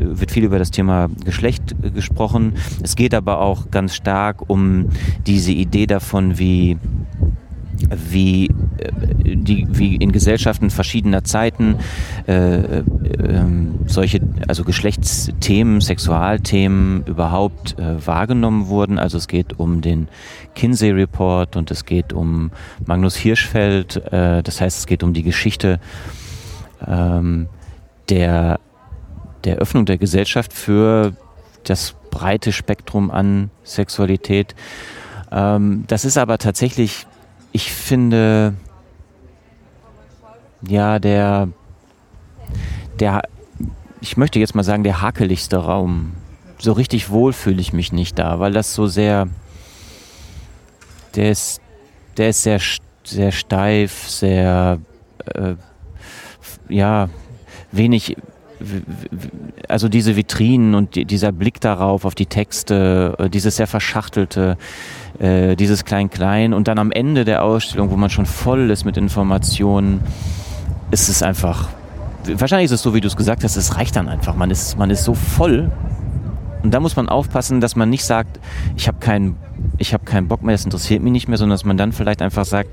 wird 0.00 0.30
viel 0.30 0.44
über 0.44 0.58
das 0.58 0.70
Thema 0.70 1.08
Geschlecht 1.24 1.74
äh, 1.82 1.90
gesprochen. 1.90 2.54
Es 2.82 2.96
geht 2.96 3.14
aber 3.14 3.40
auch 3.40 3.70
ganz 3.70 3.94
stark 3.94 4.48
um 4.48 4.88
diese 5.26 5.52
Idee 5.52 5.86
davon, 5.86 6.38
wie 6.38 6.78
wie, 7.90 8.46
äh, 8.46 9.36
die, 9.36 9.66
wie 9.70 9.96
in 9.96 10.12
Gesellschaften 10.12 10.70
verschiedener 10.70 11.24
Zeiten 11.24 11.76
äh, 12.26 12.78
äh, 12.78 12.82
solche, 13.86 14.20
also 14.48 14.64
Geschlechtsthemen, 14.64 15.80
Sexualthemen 15.80 17.04
überhaupt 17.06 17.78
äh, 17.78 18.06
wahrgenommen 18.06 18.68
wurden. 18.68 18.98
Also 18.98 19.18
es 19.18 19.28
geht 19.28 19.58
um 19.58 19.80
den 19.80 20.08
Kinsey 20.54 20.90
Report 20.90 21.56
und 21.56 21.70
es 21.70 21.84
geht 21.84 22.12
um 22.12 22.50
Magnus 22.86 23.16
Hirschfeld. 23.16 23.96
Äh, 24.12 24.42
das 24.42 24.60
heißt, 24.60 24.78
es 24.78 24.86
geht 24.86 25.02
um 25.02 25.12
die 25.12 25.22
Geschichte 25.22 25.80
ähm, 26.86 27.48
der, 28.08 28.60
der 29.44 29.56
Öffnung 29.56 29.86
der 29.86 29.98
Gesellschaft 29.98 30.52
für 30.52 31.14
das 31.64 31.94
breite 32.10 32.52
Spektrum 32.52 33.10
an 33.10 33.50
Sexualität. 33.64 34.54
Ähm, 35.32 35.84
das 35.86 36.04
ist 36.04 36.16
aber 36.16 36.38
tatsächlich 36.38 37.06
ich 37.54 37.72
finde, 37.72 38.54
ja, 40.66 40.98
der, 40.98 41.48
der, 42.98 43.22
ich 44.00 44.16
möchte 44.16 44.40
jetzt 44.40 44.56
mal 44.56 44.64
sagen, 44.64 44.82
der 44.82 45.00
hakeligste 45.00 45.58
Raum. 45.58 46.14
So 46.58 46.72
richtig 46.72 47.10
wohl 47.10 47.32
fühle 47.32 47.60
ich 47.60 47.72
mich 47.72 47.92
nicht 47.92 48.18
da, 48.18 48.40
weil 48.40 48.52
das 48.52 48.74
so 48.74 48.88
sehr, 48.88 49.28
der 51.14 51.30
ist, 51.30 51.60
der 52.16 52.30
ist 52.30 52.42
sehr, 52.42 52.60
sehr 53.04 53.30
steif, 53.30 54.08
sehr, 54.08 54.80
äh, 55.26 55.54
ja, 56.68 57.08
wenig, 57.70 58.16
also 59.68 59.88
diese 59.88 60.16
Vitrinen 60.16 60.74
und 60.74 60.96
dieser 60.96 61.30
Blick 61.30 61.60
darauf, 61.60 62.04
auf 62.04 62.16
die 62.16 62.26
Texte, 62.26 63.14
äh, 63.18 63.30
dieses 63.30 63.56
sehr 63.56 63.68
verschachtelte, 63.68 64.58
äh, 65.18 65.56
dieses 65.56 65.84
Klein-Klein 65.84 66.52
und 66.52 66.68
dann 66.68 66.78
am 66.78 66.90
Ende 66.90 67.24
der 67.24 67.42
Ausstellung, 67.44 67.90
wo 67.90 67.96
man 67.96 68.10
schon 68.10 68.26
voll 68.26 68.70
ist 68.70 68.84
mit 68.84 68.96
Informationen, 68.96 70.00
ist 70.90 71.08
es 71.08 71.22
einfach, 71.22 71.68
wahrscheinlich 72.26 72.66
ist 72.66 72.72
es 72.72 72.82
so, 72.82 72.94
wie 72.94 73.00
du 73.00 73.08
es 73.08 73.16
gesagt 73.16 73.44
hast, 73.44 73.56
es 73.56 73.76
reicht 73.76 73.96
dann 73.96 74.08
einfach. 74.08 74.34
Man 74.34 74.50
ist, 74.50 74.78
man 74.78 74.90
ist 74.90 75.04
so 75.04 75.14
voll 75.14 75.70
und 76.64 76.72
da 76.72 76.80
muss 76.80 76.96
man 76.96 77.08
aufpassen, 77.08 77.60
dass 77.60 77.76
man 77.76 77.90
nicht 77.90 78.04
sagt, 78.04 78.40
ich 78.76 78.88
habe 78.88 78.98
keinen 78.98 79.36
ich 79.78 79.92
habe 79.94 80.04
keinen 80.04 80.28
Bock 80.28 80.42
mehr, 80.42 80.54
das 80.54 80.64
interessiert 80.64 81.02
mich 81.02 81.12
nicht 81.12 81.28
mehr, 81.28 81.38
sondern 81.38 81.54
dass 81.54 81.64
man 81.64 81.76
dann 81.76 81.92
vielleicht 81.92 82.22
einfach 82.22 82.44
sagt, 82.44 82.70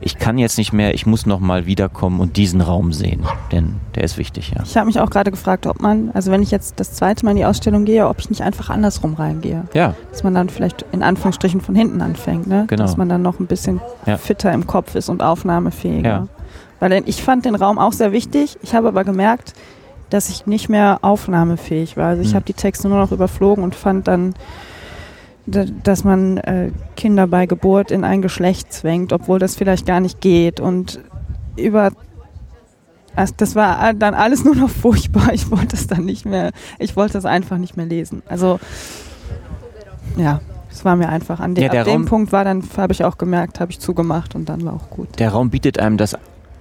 ich 0.00 0.18
kann 0.18 0.38
jetzt 0.38 0.58
nicht 0.58 0.72
mehr, 0.72 0.94
ich 0.94 1.06
muss 1.06 1.26
nochmal 1.26 1.66
wiederkommen 1.66 2.20
und 2.20 2.36
diesen 2.36 2.60
Raum 2.60 2.92
sehen, 2.92 3.24
denn 3.50 3.76
der 3.94 4.04
ist 4.04 4.16
wichtig, 4.16 4.52
ja. 4.54 4.62
Ich 4.64 4.76
habe 4.76 4.86
mich 4.86 5.00
auch 5.00 5.10
gerade 5.10 5.30
gefragt, 5.30 5.66
ob 5.66 5.80
man, 5.82 6.10
also 6.14 6.30
wenn 6.30 6.42
ich 6.42 6.50
jetzt 6.50 6.80
das 6.80 6.92
zweite 6.92 7.24
Mal 7.24 7.32
in 7.32 7.38
die 7.38 7.44
Ausstellung 7.44 7.84
gehe, 7.84 8.08
ob 8.08 8.18
ich 8.18 8.30
nicht 8.30 8.42
einfach 8.42 8.70
andersrum 8.70 9.14
reingehe. 9.14 9.64
Ja. 9.74 9.94
Dass 10.10 10.22
man 10.22 10.34
dann 10.34 10.48
vielleicht 10.48 10.84
in 10.92 11.02
Anführungsstrichen 11.02 11.60
von 11.60 11.74
hinten 11.74 12.00
anfängt, 12.00 12.46
ne? 12.46 12.64
Genau. 12.68 12.82
Dass 12.82 12.96
man 12.96 13.08
dann 13.08 13.22
noch 13.22 13.38
ein 13.40 13.46
bisschen 13.46 13.80
ja. 14.06 14.16
fitter 14.16 14.52
im 14.52 14.66
Kopf 14.66 14.94
ist 14.94 15.08
und 15.08 15.22
aufnahmefähiger. 15.22 16.08
Ja. 16.08 16.28
Weil 16.80 17.02
ich 17.06 17.22
fand 17.22 17.44
den 17.44 17.54
Raum 17.54 17.78
auch 17.78 17.92
sehr 17.92 18.12
wichtig. 18.12 18.58
Ich 18.62 18.74
habe 18.74 18.88
aber 18.88 19.04
gemerkt, 19.04 19.54
dass 20.12 20.28
ich 20.28 20.46
nicht 20.46 20.68
mehr 20.68 20.98
aufnahmefähig 21.02 21.96
war. 21.96 22.08
Also 22.08 22.22
ich 22.22 22.28
hm. 22.28 22.34
habe 22.34 22.44
die 22.44 22.54
Texte 22.54 22.88
nur 22.88 22.98
noch 22.98 23.12
überflogen 23.12 23.64
und 23.64 23.74
fand 23.74 24.08
dann 24.08 24.34
dass 25.46 26.04
man 26.04 26.36
äh, 26.38 26.70
Kinder 26.96 27.26
bei 27.26 27.46
Geburt 27.46 27.90
in 27.90 28.04
ein 28.04 28.22
Geschlecht 28.22 28.72
zwängt, 28.72 29.12
obwohl 29.12 29.40
das 29.40 29.56
vielleicht 29.56 29.86
gar 29.86 29.98
nicht 29.98 30.20
geht. 30.20 30.60
Und 30.60 31.00
über 31.56 31.90
also 33.14 33.34
das 33.36 33.54
war 33.54 33.92
dann 33.92 34.14
alles 34.14 34.44
nur 34.44 34.54
noch 34.54 34.70
furchtbar. 34.70 35.32
Ich 35.32 35.50
wollte 35.50 35.76
es 35.76 35.86
dann 35.86 36.04
nicht 36.04 36.24
mehr, 36.24 36.50
ich 36.78 36.96
wollte 36.96 37.18
es 37.18 37.24
einfach 37.24 37.58
nicht 37.58 37.76
mehr 37.76 37.86
lesen. 37.86 38.22
Also 38.28 38.60
ja, 40.16 40.40
es 40.70 40.84
war 40.84 40.96
mir 40.96 41.08
einfach 41.08 41.40
an 41.40 41.54
dem, 41.54 41.72
ja, 41.72 41.84
dem 41.84 42.06
Punkt 42.06 42.32
war 42.32 42.44
dann, 42.44 42.62
habe 42.76 42.92
ich 42.92 43.04
auch 43.04 43.18
gemerkt, 43.18 43.60
habe 43.60 43.72
ich 43.72 43.80
zugemacht 43.80 44.34
und 44.34 44.48
dann 44.48 44.64
war 44.64 44.74
auch 44.74 44.90
gut. 44.90 45.18
Der 45.18 45.30
Raum 45.30 45.50
bietet 45.50 45.78
einem 45.78 45.96
das 45.96 46.16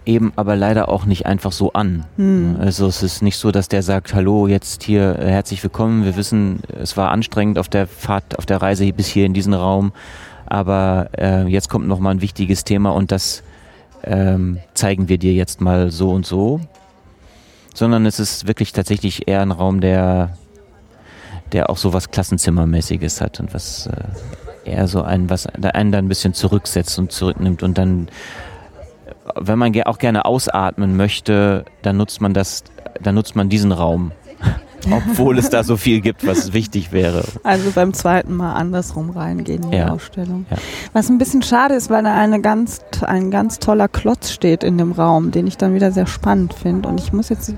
eben 0.06 0.34
aber 0.36 0.56
leider 0.56 0.90
auch 0.90 1.06
nicht 1.06 1.26
einfach 1.26 1.52
so 1.52 1.74
an. 1.74 2.06
Hm. 2.18 2.58
Also 2.60 2.88
es 2.88 3.04
ist 3.04 3.22
nicht 3.22 3.38
so, 3.38 3.52
dass 3.52 3.68
der 3.68 3.84
sagt, 3.84 4.14
hallo, 4.14 4.48
jetzt 4.48 4.84
hier 4.84 5.20
äh, 5.20 5.30
herzlich 5.30 5.62
willkommen. 5.64 6.06
Wir 6.06 6.16
wissen, 6.16 6.62
es 6.80 6.98
war 6.98 7.12
anstrengend 7.12 7.60
auf 7.60 7.70
der 7.70 7.88
Fahrt, 7.88 8.38
auf 8.38 8.46
der 8.46 8.62
Reise 8.62 8.92
bis 8.94 9.08
hier 9.08 9.26
in 9.26 9.34
diesen 9.34 9.54
Raum, 9.54 9.92
aber 10.48 11.10
äh, 11.18 11.46
jetzt 11.48 11.70
kommt 11.70 11.88
noch 11.88 12.00
mal 12.00 12.12
ein 12.12 12.22
wichtiges 12.22 12.64
Thema 12.64 12.92
und 12.92 13.12
das 13.12 13.44
ähm, 14.04 14.60
zeigen 14.74 15.08
wir 15.08 15.18
dir 15.18 15.34
jetzt 15.34 15.62
mal 15.62 15.92
so 15.92 16.12
und 16.12 16.26
so. 16.26 16.62
Sondern 17.74 18.06
es 18.06 18.20
ist 18.20 18.48
wirklich 18.48 18.74
tatsächlich 18.74 19.30
eher 19.30 19.42
ein 19.42 19.52
Raum, 19.52 19.80
der, 19.80 20.36
der 21.54 21.70
auch 21.70 21.78
so 21.78 21.94
was 21.94 22.12
Klassenzimmermäßiges 22.12 23.22
hat 23.22 23.40
und 23.40 23.54
was 23.54 23.88
äh, 23.88 24.70
eher 24.70 24.88
so 24.88 25.04
ein, 25.04 25.30
was 25.30 25.48
einen 25.48 25.92
dann 25.92 26.06
ein 26.06 26.10
bisschen 26.10 26.34
zurücksetzt 26.34 27.00
und 27.00 27.12
zurücknimmt 27.12 27.64
und 27.64 27.78
dann 27.78 28.10
wenn 29.36 29.60
man 29.60 29.80
auch 29.84 29.98
gerne 29.98 30.26
ausatmen 30.26 30.96
möchte, 30.96 31.66
dann 31.82 31.98
nutzt 31.98 32.22
man 32.22 32.34
das, 32.34 32.64
dann 33.02 33.16
nutzt 33.16 33.36
man 33.36 33.50
diesen 33.50 33.72
Raum. 33.72 34.12
Obwohl 34.92 35.38
es 35.38 35.50
da 35.50 35.64
so 35.64 35.78
viel 35.78 36.02
gibt, 36.02 36.26
was 36.26 36.54
wichtig 36.54 36.92
wäre. 36.92 37.24
Also 37.44 37.72
beim 37.72 37.94
zweiten 37.94 38.36
Mal 38.36 38.54
andersrum 38.54 39.12
reingehen 39.12 39.64
in 39.64 39.72
die 39.72 39.78
ja. 39.78 39.90
Ausstellung. 39.90 40.46
Ja. 40.50 40.58
Was 40.94 41.10
ein 41.10 41.20
bisschen 41.20 41.44
schade 41.44 41.76
ist, 41.76 41.90
weil 41.92 42.04
da 42.04 42.16
eine 42.16 42.42
ganz, 42.42 42.82
ein 43.02 43.30
ganz 43.30 43.60
toller 43.60 43.88
Klotz 43.88 44.32
steht 44.32 44.64
in 44.64 44.80
dem 44.80 44.92
Raum, 44.92 45.30
den 45.32 45.46
ich 45.46 45.58
dann 45.58 45.76
wieder 45.76 45.92
sehr 45.92 46.08
spannend 46.08 46.54
finde. 46.54 46.90
Und 46.90 47.00
ich 47.00 47.14
muss 47.14 47.30
jetzt, 47.30 47.54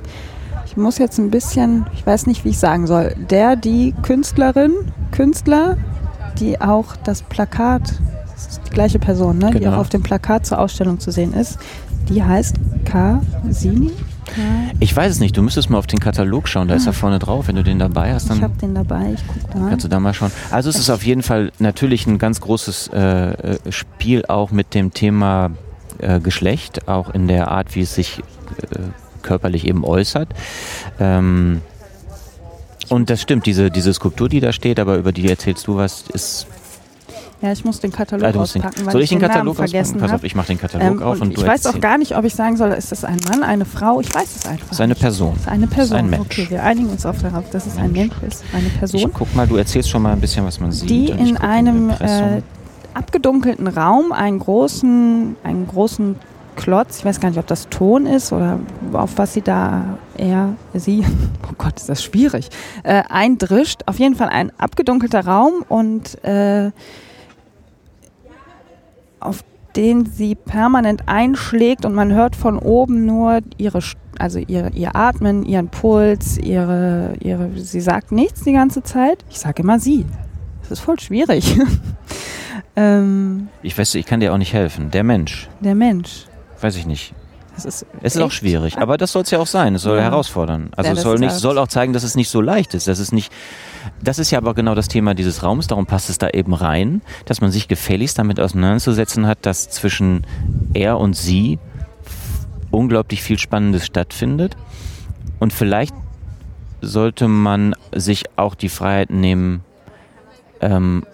ich 0.65 0.76
muss 0.76 0.97
jetzt 0.97 1.17
ein 1.17 1.30
bisschen, 1.30 1.86
ich 1.93 2.05
weiß 2.05 2.28
nicht, 2.28 2.43
wie 2.43 2.49
ich 2.49 2.59
sagen 2.59 2.88
soll, 2.88 3.15
der, 3.30 3.55
die 3.55 3.93
Künstlerin, 4.01 4.74
Künstler, 5.11 5.78
die 6.39 6.59
auch 6.59 6.95
das 7.05 7.21
Plakat 7.21 7.84
die 8.65 8.69
gleiche 8.69 8.99
Person, 8.99 9.37
ne? 9.37 9.47
Genau. 9.47 9.59
die 9.59 9.67
auch 9.67 9.77
auf 9.77 9.89
dem 9.89 10.03
Plakat 10.03 10.45
zur 10.45 10.59
Ausstellung 10.59 10.99
zu 10.99 11.11
sehen 11.11 11.33
ist. 11.33 11.57
Die 12.09 12.23
heißt 12.23 12.55
Kasini. 12.85 13.91
Ich 14.79 14.95
weiß 14.95 15.11
es 15.11 15.19
nicht, 15.19 15.37
du 15.37 15.41
müsstest 15.41 15.69
mal 15.69 15.77
auf 15.77 15.87
den 15.87 15.99
Katalog 15.99 16.47
schauen, 16.47 16.67
da 16.67 16.73
ah. 16.73 16.77
ist 16.77 16.87
er 16.87 16.93
vorne 16.93 17.19
drauf. 17.19 17.47
Wenn 17.47 17.55
du 17.55 17.63
den 17.63 17.79
dabei 17.79 18.13
hast, 18.13 18.29
dann. 18.29 18.37
Ich 18.37 18.43
habe 18.43 18.57
den 18.57 18.73
dabei, 18.73 19.13
ich 19.13 19.27
gucke 19.27 19.53
da. 19.53 19.69
Kannst 19.69 19.85
du 19.85 19.89
da 19.89 19.99
mal 19.99 20.13
schauen. 20.13 20.31
Also, 20.51 20.69
es 20.69 20.77
ist 20.77 20.89
auf 20.89 21.03
jeden 21.03 21.23
Fall 21.23 21.51
natürlich 21.59 22.07
ein 22.07 22.17
ganz 22.17 22.41
großes 22.41 22.89
äh, 22.93 22.99
äh, 22.99 23.71
Spiel 23.71 24.25
auch 24.25 24.51
mit 24.51 24.73
dem 24.73 24.93
Thema 24.93 25.51
äh, 25.99 26.19
Geschlecht, 26.19 26.87
auch 26.87 27.13
in 27.13 27.27
der 27.27 27.51
Art, 27.51 27.75
wie 27.75 27.81
es 27.81 27.93
sich 27.93 28.19
äh, 28.19 28.79
körperlich 29.21 29.67
eben 29.67 29.83
äußert. 29.83 30.29
Ähm, 30.99 31.61
und 32.89 33.09
das 33.09 33.21
stimmt, 33.21 33.45
diese, 33.45 33.71
diese 33.71 33.93
Skulptur, 33.93 34.29
die 34.29 34.39
da 34.39 34.51
steht, 34.51 34.79
aber 34.79 34.97
über 34.97 35.11
die 35.11 35.27
erzählst 35.29 35.67
du 35.67 35.77
was, 35.77 36.03
ist 36.13 36.47
ja, 37.43 37.51
ich 37.51 37.65
muss 37.65 37.81
den 37.81 37.91
Katalog 37.91 38.35
ah, 38.35 38.39
auspacken, 38.39 38.85
weil 38.85 38.93
soll 38.93 39.01
ich 39.01 39.09
den, 39.09 39.19
den 39.19 39.27
Katalog 39.27 39.57
vergessen 39.57 39.99
Pass 39.99 40.13
auf, 40.13 40.23
ich 40.23 40.33
mache 40.33 40.47
den 40.47 40.57
Katalog 40.57 41.01
ähm, 41.01 41.03
auf 41.03 41.19
und, 41.19 41.27
und 41.27 41.37
Ich 41.37 41.45
weiß 41.45 41.65
auch 41.65 41.81
gar 41.81 41.97
nicht, 41.97 42.15
ob 42.15 42.23
ich 42.23 42.33
sagen 42.33 42.55
soll, 42.55 42.69
ist 42.71 42.93
das 42.93 43.03
ein 43.03 43.19
Mann, 43.27 43.43
eine 43.43 43.65
Frau? 43.65 43.99
Ich 43.99 44.15
weiß 44.15 44.37
es 44.37 44.45
einfach. 44.45 44.69
Das 44.69 44.77
ist 44.77 44.81
eine 44.81 44.95
Person. 44.95 45.33
Das 45.33 45.41
ist 45.41 45.47
eine 45.49 45.67
Person. 45.67 45.97
Ist 45.97 46.03
ein 46.03 46.09
Mensch. 46.09 46.25
Okay, 46.25 46.45
wir 46.49 46.63
einigen 46.63 46.89
uns 46.89 47.05
auf 47.05 47.21
darauf, 47.21 47.49
dass 47.49 47.67
es 47.67 47.75
ein 47.75 47.91
Mensch 47.91 48.13
ist, 48.25 48.45
eine 48.53 48.69
Person. 48.69 49.01
Ich 49.01 49.07
guck 49.13 49.35
mal, 49.35 49.45
du 49.45 49.57
erzählst 49.57 49.89
schon 49.89 50.01
mal 50.03 50.13
ein 50.13 50.21
bisschen, 50.21 50.45
was 50.45 50.57
man 50.61 50.71
sieht. 50.71 50.89
Die 50.89 51.09
in 51.09 51.35
einem 51.35 51.89
äh, 51.89 52.41
abgedunkelten 52.93 53.67
Raum 53.67 54.13
einen 54.13 54.39
großen, 54.39 55.35
einen 55.43 55.67
großen 55.67 56.15
Klotz, 56.55 56.99
ich 56.99 57.05
weiß 57.05 57.19
gar 57.19 57.27
nicht, 57.27 57.39
ob 57.39 57.47
das 57.47 57.67
Ton 57.69 58.05
ist 58.05 58.31
oder 58.31 58.57
auf 58.93 59.17
was 59.17 59.33
sie 59.33 59.41
da 59.41 59.97
er, 60.17 60.53
sie, 60.73 61.03
oh 61.49 61.55
Gott, 61.57 61.77
ist 61.77 61.89
das 61.89 62.01
schwierig, 62.01 62.47
äh, 62.83 63.03
eindrischt. 63.09 63.81
Auf 63.85 63.99
jeden 63.99 64.15
Fall 64.15 64.29
ein 64.29 64.51
abgedunkelter 64.57 65.25
Raum 65.25 65.65
und 65.67 66.23
äh, 66.23 66.71
auf 69.26 69.43
den 69.76 70.05
sie 70.05 70.36
permanent 70.36 71.07
einschlägt 71.07 71.86
und 71.86 71.95
man 71.95 72.13
hört 72.13 72.36
von 72.36 72.59
oben 72.59 73.05
nur 73.05 73.39
ihre, 73.57 73.80
also 74.19 74.39
ihr, 74.39 74.71
ihr 74.74 74.95
Atmen, 74.95 75.43
ihren 75.43 75.69
Puls, 75.69 76.38
ihre, 76.38 77.15
ihre, 77.19 77.49
sie 77.55 77.82
sagt 77.82 78.11
nichts 78.11 78.43
die 78.43 78.53
ganze 78.53 78.84
Zeit. 78.84 79.26
Ich 79.30 79.39
sage 79.39 79.63
immer 79.63 79.80
sie. 79.80 80.05
Das 80.61 80.71
ist 80.71 80.80
voll 80.80 80.99
schwierig. 80.99 81.57
ähm, 82.76 83.47
ich 83.61 83.78
weiß, 83.78 83.95
ich 83.95 84.05
kann 84.05 84.19
dir 84.19 84.34
auch 84.34 84.38
nicht 84.38 84.53
helfen. 84.53 84.91
Der 84.91 85.03
Mensch. 85.03 85.49
Der 85.59 85.76
Mensch. 85.76 86.26
Weiß 86.61 86.76
ich 86.78 86.86
nicht. 86.86 87.13
Das 87.56 87.66
ist 87.66 87.86
es 88.01 88.16
ist 88.16 88.22
auch 88.22 88.32
schwierig, 88.32 88.78
aber 88.78 88.97
das 88.97 89.12
soll 89.12 89.22
es 89.22 89.32
ja 89.32 89.39
auch 89.39 89.47
sein. 89.47 89.76
Es 89.76 89.84
soll 89.84 89.97
ja. 89.97 90.04
herausfordern. 90.04 90.72
Also 90.76 90.89
ja, 90.89 90.95
es 90.95 91.01
soll, 91.04 91.20
nicht, 91.20 91.34
soll 91.34 91.58
auch 91.60 91.68
zeigen, 91.68 91.93
dass 91.93 92.04
es 92.04 92.16
nicht 92.16 92.30
so 92.30 92.41
leicht 92.41 92.74
ist. 92.74 92.88
Dass 92.88 92.97
es 92.97 93.12
nicht, 93.12 93.32
das 94.01 94.18
ist 94.18 94.32
ja 94.32 94.39
aber 94.39 94.56
genau 94.56 94.74
das 94.74 94.88
Thema 94.88 95.14
dieses 95.14 95.43
Raums, 95.43 95.68
darum 95.68 95.86
passt 95.86 96.10
es 96.10 96.18
da 96.18 96.30
eben 96.30 96.54
rein, 96.54 97.01
dass 97.26 97.41
man 97.41 97.51
sich 97.51 97.68
gefälligst 97.68 98.18
damit 98.18 98.39
auseinanderzusetzen 98.39 99.28
hat, 99.28 99.45
dass 99.45 99.70
zwischen 99.70 100.26
er 100.74 100.97
und 100.97 101.16
sie 101.16 101.60
unglaublich 102.72 103.22
viel 103.22 103.38
Spannendes 103.38 103.86
stattfindet. 103.86 104.58
Und 105.39 105.54
vielleicht 105.54 105.93
sollte 106.82 107.28
man 107.28 107.76
sich 107.93 108.26
auch 108.36 108.56
die 108.56 108.70
Freiheit 108.70 109.12
nehmen, 109.12 109.64
ähm, 110.60 111.06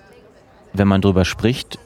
wenn 0.74 0.88
man 0.88 1.02
drüber 1.02 1.26
spricht, 1.26 1.80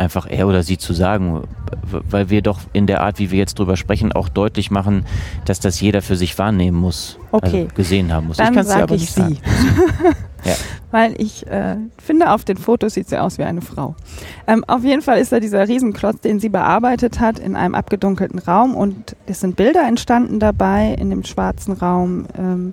einfach 0.00 0.26
er 0.28 0.48
oder 0.48 0.62
sie 0.62 0.78
zu 0.78 0.92
sagen, 0.92 1.42
weil 1.90 2.30
wir 2.30 2.42
doch 2.42 2.60
in 2.72 2.86
der 2.86 3.02
Art, 3.02 3.18
wie 3.18 3.30
wir 3.30 3.38
jetzt 3.38 3.58
drüber 3.58 3.76
sprechen, 3.76 4.12
auch 4.12 4.28
deutlich 4.28 4.70
machen, 4.70 5.04
dass 5.44 5.60
das 5.60 5.80
jeder 5.80 6.02
für 6.02 6.16
sich 6.16 6.38
wahrnehmen 6.38 6.78
muss, 6.78 7.18
okay. 7.30 7.62
also 7.62 7.74
gesehen 7.74 8.12
haben 8.12 8.28
muss. 8.28 8.38
Dann 8.38 8.48
ich 8.48 8.54
kann 8.54 8.66
es 8.66 8.72
aber 8.72 8.94
nicht 8.94 9.12
sie. 9.12 9.38
ja. 10.44 10.54
weil 10.90 11.20
ich 11.20 11.46
äh, 11.46 11.76
finde, 12.02 12.32
auf 12.32 12.44
den 12.44 12.56
Fotos 12.56 12.94
sieht 12.94 13.08
sie 13.08 13.20
aus 13.20 13.38
wie 13.38 13.44
eine 13.44 13.60
Frau. 13.60 13.94
Ähm, 14.46 14.64
auf 14.66 14.84
jeden 14.84 15.02
Fall 15.02 15.18
ist 15.18 15.32
da 15.32 15.38
dieser 15.38 15.68
Riesenklotz, 15.68 16.20
den 16.20 16.40
sie 16.40 16.48
bearbeitet 16.48 17.20
hat, 17.20 17.38
in 17.38 17.54
einem 17.54 17.74
abgedunkelten 17.74 18.38
Raum 18.38 18.74
und 18.74 19.16
es 19.26 19.40
sind 19.40 19.56
Bilder 19.56 19.86
entstanden 19.86 20.40
dabei 20.40 20.94
in 20.98 21.10
dem 21.10 21.24
schwarzen 21.24 21.74
Raum. 21.74 22.26
Ähm, 22.38 22.72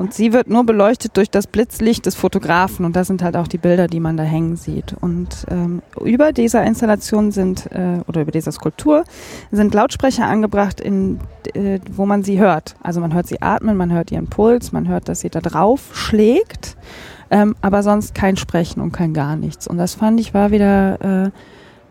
und 0.00 0.14
sie 0.14 0.32
wird 0.32 0.48
nur 0.48 0.64
beleuchtet 0.64 1.18
durch 1.18 1.30
das 1.30 1.46
Blitzlicht 1.46 2.06
des 2.06 2.14
Fotografen 2.14 2.86
und 2.86 2.96
das 2.96 3.08
sind 3.08 3.22
halt 3.22 3.36
auch 3.36 3.46
die 3.46 3.58
Bilder, 3.58 3.86
die 3.86 4.00
man 4.00 4.16
da 4.16 4.22
hängen 4.22 4.56
sieht. 4.56 4.94
Und 4.98 5.44
ähm, 5.50 5.82
über 6.02 6.32
dieser 6.32 6.64
Installation 6.64 7.32
sind, 7.32 7.70
äh, 7.70 7.98
oder 8.06 8.22
über 8.22 8.30
dieser 8.30 8.50
Skulptur, 8.50 9.04
sind 9.50 9.74
Lautsprecher 9.74 10.24
angebracht, 10.24 10.80
in, 10.80 11.20
äh, 11.52 11.80
wo 11.92 12.06
man 12.06 12.22
sie 12.22 12.38
hört. 12.38 12.76
Also 12.82 13.02
man 13.02 13.12
hört 13.12 13.26
sie 13.26 13.42
atmen, 13.42 13.76
man 13.76 13.92
hört 13.92 14.10
ihren 14.10 14.28
Puls, 14.28 14.72
man 14.72 14.88
hört, 14.88 15.06
dass 15.06 15.20
sie 15.20 15.28
da 15.28 15.42
drauf 15.42 15.90
schlägt, 15.92 16.78
ähm, 17.30 17.54
aber 17.60 17.82
sonst 17.82 18.14
kein 18.14 18.38
Sprechen 18.38 18.80
und 18.80 18.92
kein 18.92 19.12
gar 19.12 19.36
nichts. 19.36 19.68
Und 19.68 19.76
das 19.76 19.96
fand 19.96 20.18
ich 20.18 20.32
war 20.32 20.50
wieder... 20.50 21.26
Äh, 21.26 21.30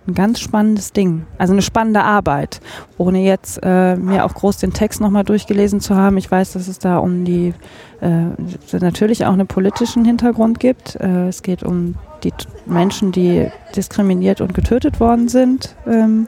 ein 0.09 0.15
ganz 0.15 0.39
spannendes 0.39 0.91
Ding. 0.91 1.25
Also 1.37 1.53
eine 1.53 1.61
spannende 1.61 2.03
Arbeit. 2.03 2.59
Ohne 2.97 3.23
jetzt 3.23 3.59
äh, 3.63 3.95
mir 3.95 4.25
auch 4.25 4.33
groß 4.33 4.57
den 4.57 4.73
Text 4.73 5.01
nochmal 5.01 5.23
durchgelesen 5.23 5.79
zu 5.79 5.95
haben. 5.95 6.17
Ich 6.17 6.29
weiß, 6.29 6.53
dass 6.53 6.67
es 6.67 6.79
da 6.79 6.97
um 6.97 7.25
die 7.25 7.53
äh, 8.01 8.77
natürlich 8.79 9.25
auch 9.25 9.33
einen 9.33 9.47
politischen 9.47 10.05
Hintergrund 10.05 10.59
gibt. 10.59 10.95
Äh, 10.95 11.27
es 11.27 11.41
geht 11.41 11.63
um 11.63 11.95
die 12.23 12.33
Menschen, 12.65 13.11
die 13.11 13.47
diskriminiert 13.75 14.41
und 14.41 14.53
getötet 14.53 14.99
worden 14.99 15.29
sind. 15.29 15.75
Ähm, 15.87 16.27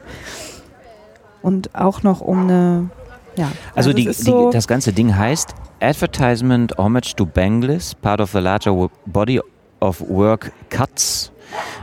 und 1.42 1.74
auch 1.74 2.02
noch 2.02 2.20
um 2.20 2.42
eine 2.42 2.90
ja, 3.36 3.50
also, 3.74 3.90
also 3.90 3.92
die, 3.92 4.12
so 4.12 4.50
die, 4.50 4.52
das 4.52 4.68
ganze 4.68 4.92
Ding 4.92 5.16
heißt 5.16 5.54
Advertisement 5.80 6.76
Homage 6.76 7.14
to 7.16 7.24
Banglis, 7.24 7.94
part 7.94 8.20
of 8.20 8.30
the 8.32 8.38
larger 8.38 8.90
body 9.06 9.40
of 9.80 10.00
work 10.08 10.52
Cuts 10.68 11.31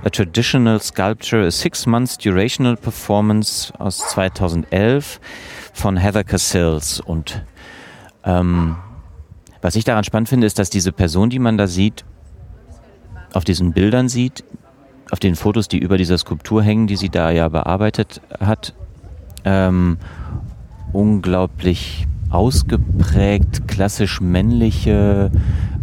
A 0.04 0.10
Traditional 0.10 0.82
Sculpture, 0.82 1.46
a 1.46 1.52
Six 1.52 1.86
Months 1.86 2.18
Durational 2.18 2.78
Performance 2.78 3.74
aus 3.78 3.98
2011 4.10 5.20
von 5.74 5.98
Heather 5.98 6.24
Cassels. 6.24 7.00
Und 7.00 7.44
ähm, 8.24 8.76
was 9.62 9.76
ich 9.76 9.84
daran 9.84 10.04
spannend 10.04 10.30
finde, 10.30 10.48
ist, 10.48 10.60
dass 10.60 10.70
diese 10.70 10.92
Person, 10.92 11.30
die 11.30 11.40
man 11.40 11.58
da 11.58 11.68
sieht, 11.68 12.06
auf 13.34 13.44
diesen 13.44 13.74
Bildern 13.74 14.10
sieht, 14.10 14.44
auf 15.12 15.20
den 15.20 15.36
Fotos, 15.36 15.68
die 15.68 15.80
über 15.80 15.98
dieser 15.98 16.18
Skulptur 16.18 16.64
hängen, 16.64 16.88
die 16.88 16.96
sie 16.96 17.10
da 17.10 17.32
ja 17.32 17.50
bearbeitet 17.50 18.22
hat, 18.40 18.74
ähm, 19.46 19.98
unglaublich 20.94 22.08
ausgeprägt 22.30 23.68
klassisch 23.68 24.22
männliche 24.22 25.32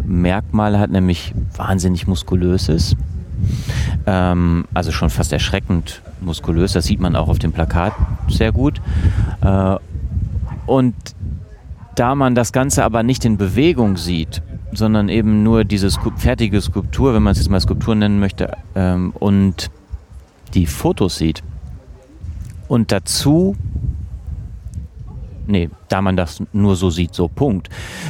Merkmale 0.05 0.78
hat, 0.78 0.91
nämlich 0.91 1.34
wahnsinnig 1.57 2.07
muskulös 2.07 2.68
ist. 2.68 2.97
Ähm, 4.07 4.64
also 4.74 4.92
schon 4.92 5.11
fast 5.11 5.32
erschreckend 5.32 6.03
muskulös. 6.20 6.72
Das 6.72 6.86
sieht 6.86 7.01
man 7.01 7.16
auch 7.16 7.28
auf 7.28 7.38
dem 7.38 7.53
Plakat 7.53 7.92
sehr 8.28 8.53
gut. 8.53 8.80
Äh, 9.42 9.76
und 10.66 10.94
da 11.94 12.14
man 12.14 12.34
das 12.34 12.53
Ganze 12.53 12.84
aber 12.84 13.03
nicht 13.03 13.24
in 13.24 13.36
Bewegung 13.36 13.97
sieht, 13.97 14.42
sondern 14.72 15.09
eben 15.09 15.42
nur 15.42 15.64
diese 15.64 15.90
fertige 16.16 16.61
Skulptur, 16.61 17.14
wenn 17.14 17.22
man 17.22 17.32
es 17.32 17.38
jetzt 17.38 17.49
mal 17.49 17.61
Skulptur 17.61 17.94
nennen 17.94 18.20
möchte, 18.20 18.57
ähm, 18.74 19.12
und 19.18 19.70
die 20.55 20.66
Fotos 20.66 21.16
sieht 21.16 21.42
und 22.68 22.92
dazu 22.92 23.57
nee, 25.47 25.70
da 25.88 26.03
man 26.03 26.16
das 26.16 26.42
nur 26.53 26.76
so 26.76 26.90
sieht, 26.90 27.14
so 27.14 27.28
Punkt, 27.28 27.68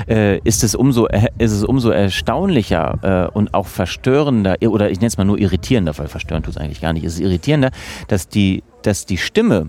äh, 0.08 0.38
ist, 0.40 0.64
es 0.64 0.74
umso, 0.74 1.06
ist 1.38 1.52
es 1.52 1.64
umso 1.64 1.90
erstaunlicher 1.90 3.28
äh, 3.32 3.36
und 3.36 3.54
auch 3.54 3.66
verstörender, 3.66 4.56
oder 4.62 4.90
ich 4.90 4.98
nenne 4.98 5.08
es 5.08 5.18
mal 5.18 5.24
nur 5.24 5.38
irritierender, 5.38 5.96
weil 5.98 6.08
verstörend 6.08 6.46
tut 6.46 6.56
es 6.56 6.60
eigentlich 6.60 6.80
gar 6.80 6.92
nicht, 6.92 7.04
es 7.04 7.14
ist 7.14 7.20
irritierender, 7.20 7.70
dass 8.08 8.28
die, 8.28 8.62
dass 8.82 9.06
die 9.06 9.18
Stimme, 9.18 9.68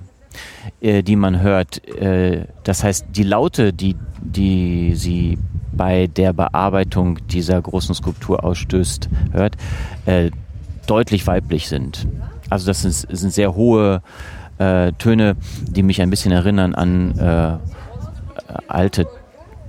äh, 0.82 1.04
die 1.04 1.16
man 1.16 1.42
hört, 1.42 1.86
äh, 1.88 2.46
das 2.64 2.84
heißt 2.84 3.08
die 3.10 3.24
Laute, 3.24 3.74
die, 3.74 3.96
die 4.22 4.96
sie 4.96 5.38
bei 5.74 6.08
der 6.08 6.34
Bearbeitung 6.34 7.20
dieser 7.28 7.62
großen 7.62 7.94
Skulptur 7.94 8.44
ausstößt, 8.44 9.10
hört, 9.32 9.56
äh, 10.06 10.32
deutlich 10.88 11.28
weiblich 11.28 11.68
sind. 11.68 12.08
Also 12.50 12.68
das 12.68 12.82
sind, 12.82 12.94
sind 12.94 13.34
sehr 13.34 13.56
hohe 13.56 14.02
äh, 14.58 14.92
Töne, 14.94 15.36
die 15.68 15.84
mich 15.84 16.02
ein 16.02 16.10
bisschen 16.10 16.32
erinnern 16.32 16.76
an 16.76 17.18
äh, 17.18 17.58
alte 18.68 19.08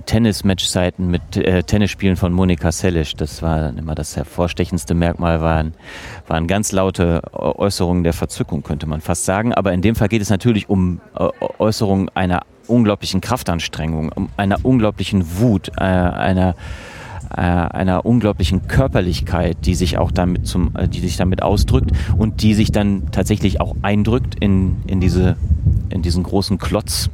Tennis-Match-Zeiten 0.05 1.07
mit 1.07 1.37
äh, 1.37 1.61
Tennisspielen 1.61 2.15
von 2.15 2.33
Monika 2.33 2.71
Seles. 2.71 3.13
Das 3.15 3.43
war 3.43 3.59
dann 3.59 3.77
immer 3.77 3.93
das 3.93 4.15
hervorstechendste 4.15 4.95
Merkmal, 4.95 5.41
waren, 5.41 5.75
waren 6.27 6.47
ganz 6.47 6.71
laute 6.71 7.21
Äußerungen 7.31 8.03
der 8.03 8.13
Verzückung, 8.13 8.63
könnte 8.63 8.87
man 8.87 9.01
fast 9.01 9.25
sagen. 9.25 9.53
Aber 9.53 9.71
in 9.71 9.83
dem 9.83 9.95
Fall 9.95 10.07
geht 10.07 10.23
es 10.23 10.31
natürlich 10.31 10.67
um 10.67 10.99
Äußerungen 11.59 12.09
einer 12.15 12.41
unglaublichen 12.65 13.21
Kraftanstrengung, 13.21 14.29
einer 14.35 14.57
unglaublichen 14.63 15.39
Wut, 15.39 15.69
äh, 15.77 15.81
einer 15.81 16.55
äh, 17.31 17.41
einer 17.41 18.05
unglaublichen 18.05 18.67
Körperlichkeit, 18.67 19.57
die 19.65 19.75
sich 19.75 19.97
auch 19.97 20.11
damit 20.11 20.47
zum, 20.47 20.75
äh, 20.75 20.87
die 20.87 20.99
sich 20.99 21.17
damit 21.17 21.43
ausdrückt 21.43 21.91
und 22.17 22.41
die 22.41 22.53
sich 22.53 22.71
dann 22.71 23.11
tatsächlich 23.11 23.61
auch 23.61 23.75
eindrückt 23.81 24.35
in, 24.39 24.77
in 24.87 24.99
diese, 24.99 25.35
in 25.89 26.01
diesen 26.01 26.23
großen 26.23 26.57
Klotz 26.57 27.09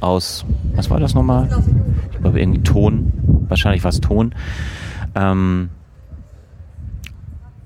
aus, 0.00 0.44
was 0.74 0.90
war 0.90 1.00
das 1.00 1.14
nochmal? 1.14 1.48
Ich 2.12 2.18
glaube 2.18 2.40
irgendwie 2.40 2.62
Ton, 2.62 3.12
wahrscheinlich 3.48 3.84
war 3.84 3.90
es 3.90 4.00
Ton. 4.00 4.34
Ähm, 5.14 5.68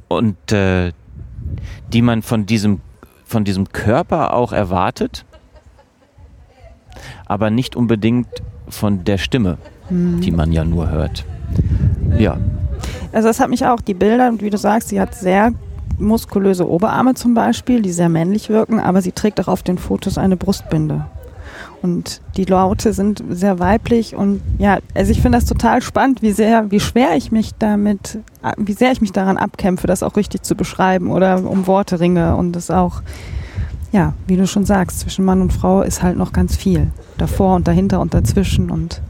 und 0.08 0.52
äh, 0.52 0.92
die 1.92 2.02
man 2.02 2.22
von 2.22 2.46
diesem, 2.46 2.80
von 3.24 3.44
diesem 3.44 3.68
Körper 3.68 4.34
auch 4.34 4.52
erwartet, 4.52 5.24
aber 7.26 7.50
nicht 7.50 7.76
unbedingt 7.76 8.28
von 8.68 9.04
der 9.04 9.18
Stimme, 9.18 9.58
mhm. 9.88 10.20
die 10.20 10.30
man 10.30 10.52
ja 10.52 10.64
nur 10.64 10.90
hört. 10.90 11.24
Ja. 12.18 12.38
Also 13.12 13.28
das 13.28 13.40
hat 13.40 13.50
mich 13.50 13.64
auch, 13.66 13.80
die 13.80 13.94
Bilder, 13.94 14.32
wie 14.38 14.50
du 14.50 14.58
sagst, 14.58 14.88
sie 14.88 15.00
hat 15.00 15.14
sehr 15.14 15.52
muskulöse 15.98 16.68
Oberarme 16.68 17.14
zum 17.14 17.34
Beispiel, 17.34 17.82
die 17.82 17.92
sehr 17.92 18.08
männlich 18.08 18.48
wirken, 18.48 18.80
aber 18.80 19.02
sie 19.02 19.12
trägt 19.12 19.40
auch 19.40 19.48
auf 19.48 19.62
den 19.62 19.78
Fotos 19.78 20.18
eine 20.18 20.36
Brustbinde. 20.36 21.06
Und 21.82 22.20
die 22.36 22.44
Laute 22.44 22.92
sind 22.92 23.22
sehr 23.30 23.58
weiblich 23.58 24.14
und 24.16 24.40
ja, 24.58 24.78
also 24.94 25.12
ich 25.12 25.20
finde 25.20 25.38
das 25.38 25.46
total 25.46 25.82
spannend, 25.82 26.22
wie 26.22 26.32
sehr, 26.32 26.70
wie 26.70 26.80
schwer 26.80 27.16
ich 27.16 27.32
mich 27.32 27.52
damit, 27.58 28.18
wie 28.56 28.72
sehr 28.72 28.92
ich 28.92 29.00
mich 29.00 29.12
daran 29.12 29.36
abkämpfe, 29.36 29.86
das 29.86 30.02
auch 30.02 30.16
richtig 30.16 30.42
zu 30.42 30.54
beschreiben 30.54 31.10
oder 31.10 31.48
um 31.48 31.66
Worte 31.66 32.00
ringe 32.00 32.34
und 32.36 32.52
das 32.52 32.70
auch, 32.70 33.02
ja, 33.92 34.14
wie 34.26 34.36
du 34.36 34.46
schon 34.46 34.64
sagst, 34.64 35.00
zwischen 35.00 35.24
Mann 35.24 35.40
und 35.40 35.52
Frau 35.52 35.82
ist 35.82 36.02
halt 36.02 36.16
noch 36.16 36.32
ganz 36.32 36.56
viel. 36.56 36.88
Davor 37.18 37.56
und 37.56 37.68
dahinter 37.68 38.00
und 38.00 38.14
dazwischen 38.14 38.70
und 38.70 39.00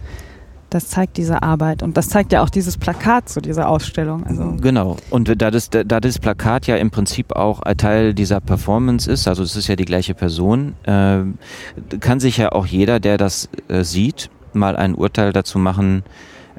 das 0.76 0.88
zeigt 0.88 1.16
diese 1.16 1.42
Arbeit 1.42 1.82
und 1.82 1.96
das 1.96 2.10
zeigt 2.10 2.32
ja 2.32 2.42
auch 2.42 2.50
dieses 2.50 2.76
Plakat 2.76 3.30
zu 3.30 3.40
dieser 3.40 3.70
Ausstellung. 3.70 4.26
Also 4.26 4.56
genau. 4.60 4.98
Und 5.08 5.40
da 5.40 5.50
das, 5.50 5.70
da 5.70 5.84
das 5.84 6.18
Plakat 6.18 6.66
ja 6.66 6.76
im 6.76 6.90
Prinzip 6.90 7.32
auch 7.32 7.62
Teil 7.78 8.12
dieser 8.12 8.40
Performance 8.42 9.10
ist, 9.10 9.26
also 9.26 9.42
es 9.42 9.56
ist 9.56 9.68
ja 9.68 9.76
die 9.76 9.86
gleiche 9.86 10.14
Person, 10.14 10.74
äh, 10.84 11.20
kann 11.98 12.20
sich 12.20 12.36
ja 12.36 12.52
auch 12.52 12.66
jeder, 12.66 13.00
der 13.00 13.16
das 13.16 13.48
äh, 13.68 13.84
sieht, 13.84 14.28
mal 14.52 14.76
ein 14.76 14.94
Urteil 14.94 15.32
dazu 15.32 15.58
machen, 15.58 16.02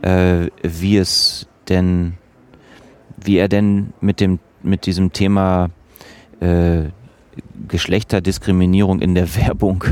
äh, 0.02 0.48
wie 0.64 0.98
es 0.98 1.46
denn, 1.70 2.14
wie 3.24 3.38
er 3.38 3.50
denn 3.50 3.94
mit 4.02 4.20
dem 4.20 4.40
mit 4.64 4.88
diesem 4.88 5.14
Thema 5.14 5.70
äh, 6.40 6.86
Geschlechterdiskriminierung 7.68 9.00
in 9.00 9.14
der 9.14 9.36
Werbung 9.36 9.84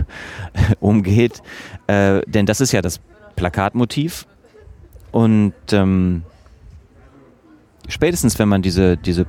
umgeht. 0.80 1.44
Äh, 1.86 2.22
denn 2.26 2.48
das 2.48 2.60
ist 2.60 2.72
ja 2.72 2.82
das 2.82 3.00
Plakatmotiv. 3.36 4.26
Und 5.12 5.54
ähm, 5.72 6.24
spätestens, 7.88 8.38
wenn 8.40 8.50
man 8.50 8.62
diese, 8.62 8.98
diese, 8.98 9.26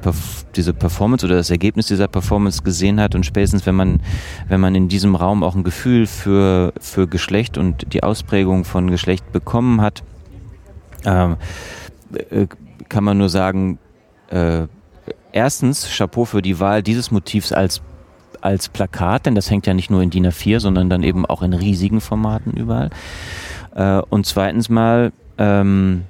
diese 0.54 0.74
Performance 0.74 1.24
oder 1.26 1.36
das 1.36 1.50
Ergebnis 1.50 1.86
dieser 1.86 2.08
Performance 2.08 2.62
gesehen 2.62 3.00
hat 3.00 3.14
und 3.14 3.24
spätestens, 3.24 3.66
wenn 3.66 3.74
man, 3.74 4.00
wenn 4.48 4.60
man 4.60 4.74
in 4.74 4.88
diesem 4.88 5.14
Raum 5.14 5.42
auch 5.42 5.54
ein 5.54 5.64
Gefühl 5.64 6.06
für, 6.06 6.72
für 6.80 7.06
Geschlecht 7.06 7.58
und 7.58 7.92
die 7.92 8.02
Ausprägung 8.02 8.64
von 8.64 8.90
Geschlecht 8.90 9.30
bekommen 9.32 9.80
hat, 9.80 10.02
ähm, 11.04 11.36
äh, 12.30 12.46
kann 12.88 13.04
man 13.04 13.18
nur 13.18 13.28
sagen, 13.28 13.78
äh, 14.30 14.66
erstens 15.32 15.88
Chapeau 15.96 16.24
für 16.24 16.42
die 16.42 16.58
Wahl 16.58 16.82
dieses 16.82 17.10
Motivs 17.10 17.52
als 17.52 17.82
als 18.40 18.68
Plakat, 18.68 19.26
denn 19.26 19.34
das 19.34 19.50
hängt 19.50 19.66
ja 19.66 19.74
nicht 19.74 19.90
nur 19.90 20.02
in 20.02 20.10
DIN 20.10 20.26
A4, 20.26 20.60
sondern 20.60 20.88
dann 20.88 21.02
eben 21.02 21.26
auch 21.26 21.42
in 21.42 21.52
riesigen 21.52 22.00
Formaten 22.00 22.52
überall. 22.52 22.90
Äh, 23.76 24.00
und 24.08 24.24
zweitens 24.24 24.68
mal 24.70 25.12
ähm, 25.36 26.04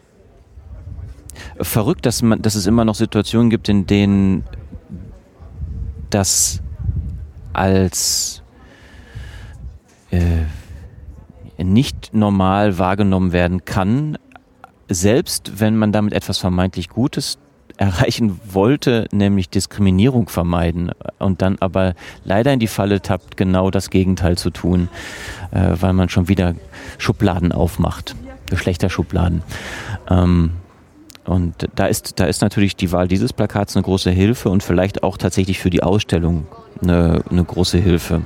verrückt, 1.60 2.06
dass, 2.06 2.22
man, 2.22 2.40
dass 2.40 2.54
es 2.54 2.66
immer 2.66 2.84
noch 2.84 2.94
Situationen 2.94 3.50
gibt, 3.50 3.68
in 3.68 3.86
denen 3.86 4.44
das 6.10 6.62
als 7.52 8.42
äh, 10.12 10.44
nicht 11.62 12.14
normal 12.14 12.78
wahrgenommen 12.78 13.32
werden 13.32 13.64
kann, 13.64 14.16
selbst 14.88 15.58
wenn 15.58 15.76
man 15.76 15.90
damit 15.90 16.12
etwas 16.12 16.38
vermeintlich 16.38 16.88
Gutes 16.88 17.38
erreichen 17.76 18.40
wollte, 18.50 19.06
nämlich 19.12 19.50
Diskriminierung 19.50 20.28
vermeiden 20.28 20.90
und 21.18 21.42
dann 21.42 21.56
aber 21.60 21.94
leider 22.24 22.52
in 22.52 22.60
die 22.60 22.66
Falle 22.66 23.02
tappt, 23.02 23.36
genau 23.36 23.70
das 23.70 23.90
Gegenteil 23.90 24.38
zu 24.38 24.50
tun, 24.50 24.88
äh, 25.50 25.72
weil 25.80 25.92
man 25.92 26.08
schon 26.08 26.28
wieder 26.28 26.54
Schubladen 26.98 27.52
aufmacht, 27.52 28.16
Geschlechterschubladen. 28.50 29.42
Ähm, 30.08 30.52
und 31.24 31.68
da 31.74 31.86
ist, 31.86 32.20
da 32.20 32.26
ist 32.26 32.40
natürlich 32.40 32.76
die 32.76 32.92
Wahl 32.92 33.08
dieses 33.08 33.32
Plakats 33.32 33.76
eine 33.76 33.82
große 33.82 34.10
Hilfe 34.10 34.48
und 34.48 34.62
vielleicht 34.62 35.02
auch 35.02 35.18
tatsächlich 35.18 35.58
für 35.58 35.70
die 35.70 35.82
Ausstellung 35.82 36.46
eine, 36.80 37.22
eine 37.28 37.44
große 37.44 37.78
Hilfe. 37.78 38.22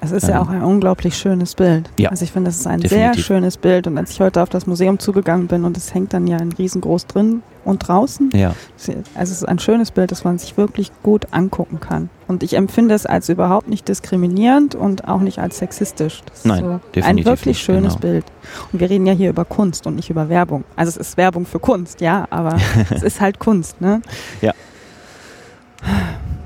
Es 0.00 0.12
ist 0.12 0.28
ja 0.28 0.36
ähm, 0.36 0.42
auch 0.42 0.48
ein 0.48 0.62
unglaublich 0.62 1.16
schönes 1.16 1.54
Bild. 1.54 1.90
Ja, 1.98 2.10
also 2.10 2.24
ich 2.24 2.32
finde, 2.32 2.50
das 2.50 2.60
ist 2.60 2.66
ein 2.66 2.80
definitiv. 2.80 3.14
sehr 3.14 3.22
schönes 3.22 3.56
Bild. 3.56 3.86
Und 3.86 3.98
als 3.98 4.10
ich 4.10 4.20
heute 4.20 4.42
auf 4.42 4.48
das 4.48 4.66
Museum 4.66 4.98
zugegangen 4.98 5.46
bin 5.46 5.64
und 5.64 5.76
es 5.76 5.94
hängt 5.94 6.12
dann 6.12 6.26
ja 6.26 6.36
ein 6.36 6.52
riesengroß 6.52 7.06
drin 7.06 7.42
und 7.64 7.86
draußen, 7.86 8.30
ja. 8.32 8.54
also 8.78 9.02
es 9.14 9.30
ist 9.30 9.48
ein 9.48 9.58
schönes 9.58 9.90
Bild, 9.90 10.12
das 10.12 10.24
man 10.24 10.38
sich 10.38 10.56
wirklich 10.56 10.92
gut 11.02 11.26
angucken 11.32 11.80
kann. 11.80 12.10
Und 12.28 12.42
ich 12.42 12.54
empfinde 12.54 12.94
es 12.94 13.06
als 13.06 13.28
überhaupt 13.28 13.68
nicht 13.68 13.88
diskriminierend 13.88 14.74
und 14.74 15.08
auch 15.08 15.20
nicht 15.20 15.38
als 15.38 15.58
sexistisch. 15.58 16.22
Das 16.26 16.44
Nein, 16.44 16.64
so 16.64 16.80
definitiv 16.94 17.06
ein 17.06 17.24
wirklich 17.24 17.56
nicht, 17.56 17.64
schönes 17.64 17.94
genau. 17.94 18.12
Bild. 18.12 18.24
Und 18.72 18.80
wir 18.80 18.90
reden 18.90 19.06
ja 19.06 19.12
hier 19.12 19.30
über 19.30 19.44
Kunst 19.44 19.86
und 19.86 19.96
nicht 19.96 20.10
über 20.10 20.28
Werbung. 20.28 20.64
Also 20.76 20.90
es 20.90 20.96
ist 20.96 21.16
Werbung 21.16 21.46
für 21.46 21.58
Kunst, 21.58 22.00
ja, 22.00 22.26
aber 22.30 22.56
es 22.90 23.02
ist 23.02 23.20
halt 23.20 23.38
Kunst, 23.38 23.80
ne? 23.80 24.02
Ja. 24.40 24.52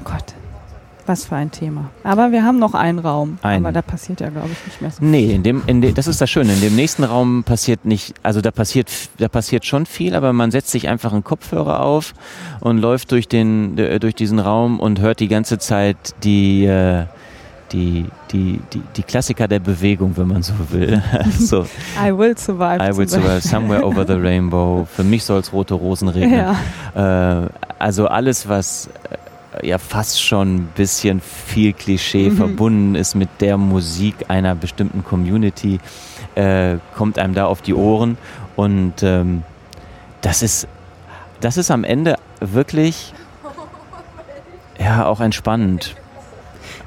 Gott. 0.05 0.35
Was 1.11 1.25
für 1.25 1.35
ein 1.35 1.51
Thema. 1.51 1.91
Aber 2.05 2.31
wir 2.31 2.45
haben 2.45 2.61
noch 2.61 2.73
einen 2.73 3.01
Raum. 3.01 3.39
Ein. 3.43 3.65
Aber 3.65 3.73
da 3.73 3.83
passiert 3.83 4.21
ja, 4.21 4.29
glaube 4.29 4.51
ich, 4.53 4.65
nicht 4.65 4.81
mehr 4.81 4.93
so 4.93 4.99
viel. 4.99 5.09
Nee, 5.09 5.35
in 5.35 5.43
dem, 5.43 5.65
in 5.67 5.81
de, 5.81 5.93
das 5.93 6.07
ist 6.07 6.21
das 6.21 6.31
Schöne. 6.31 6.53
In 6.53 6.61
dem 6.61 6.77
nächsten 6.77 7.03
Raum 7.03 7.43
passiert 7.43 7.85
nicht, 7.85 8.15
also 8.23 8.41
da 8.41 8.53
passiert, 8.53 8.89
da 9.19 9.27
passiert 9.27 9.67
schon 9.67 9.87
viel, 9.87 10.15
aber 10.15 10.33
man 10.33 10.53
setzt 10.53 10.71
sich 10.71 10.87
einfach 10.87 11.13
einen 11.13 11.25
Kopfhörer 11.25 11.81
auf 11.81 12.15
und 12.61 12.79
läuft 12.79 13.11
durch, 13.11 13.27
den, 13.27 13.75
durch 13.75 14.15
diesen 14.15 14.39
Raum 14.39 14.79
und 14.79 15.01
hört 15.01 15.19
die 15.19 15.27
ganze 15.27 15.59
Zeit 15.59 15.97
die, 16.23 16.67
äh, 16.67 17.07
die, 17.73 18.07
die, 18.31 18.61
die, 18.73 18.83
die 18.97 19.03
Klassiker 19.03 19.49
der 19.49 19.59
Bewegung, 19.59 20.17
wenn 20.17 20.29
man 20.29 20.45
so 20.45 20.55
will. 20.71 21.03
so, 21.41 21.67
I 22.01 22.17
will 22.17 22.39
survive. 22.39 22.81
I 22.81 22.97
will 22.97 23.09
survive 23.09 23.41
somewhere 23.43 23.85
over 23.85 24.07
the 24.07 24.13
rainbow. 24.23 24.87
Für 24.95 25.03
mich 25.03 25.25
soll 25.25 25.41
es 25.41 25.53
rote 25.53 25.75
Rosen 25.75 26.07
regnen. 26.07 26.47
Ja. 26.95 27.43
Äh, 27.43 27.49
also 27.81 28.07
alles, 28.07 28.49
was 28.49 28.89
ja 29.63 29.79
fast 29.79 30.23
schon 30.23 30.57
ein 30.57 30.67
bisschen 30.75 31.21
viel 31.21 31.73
Klischee 31.73 32.31
mhm. 32.31 32.37
verbunden 32.37 32.95
ist 32.95 33.15
mit 33.15 33.29
der 33.41 33.57
Musik 33.57 34.15
einer 34.29 34.55
bestimmten 34.55 35.05
Community, 35.05 35.81
äh, 36.35 36.77
kommt 36.95 37.19
einem 37.19 37.35
da 37.35 37.47
auf 37.47 37.63
die 37.63 37.75
Ohren. 37.75 38.19
Und 38.57 39.03
ähm, 39.03 39.43
das 40.21 40.43
ist, 40.43 40.67
das 41.41 41.57
ist 41.57 41.71
am 41.71 41.85
Ende 41.85 42.17
wirklich 42.41 43.13
ja 44.79 45.07
auch 45.07 45.21
entspannend. 45.21 45.95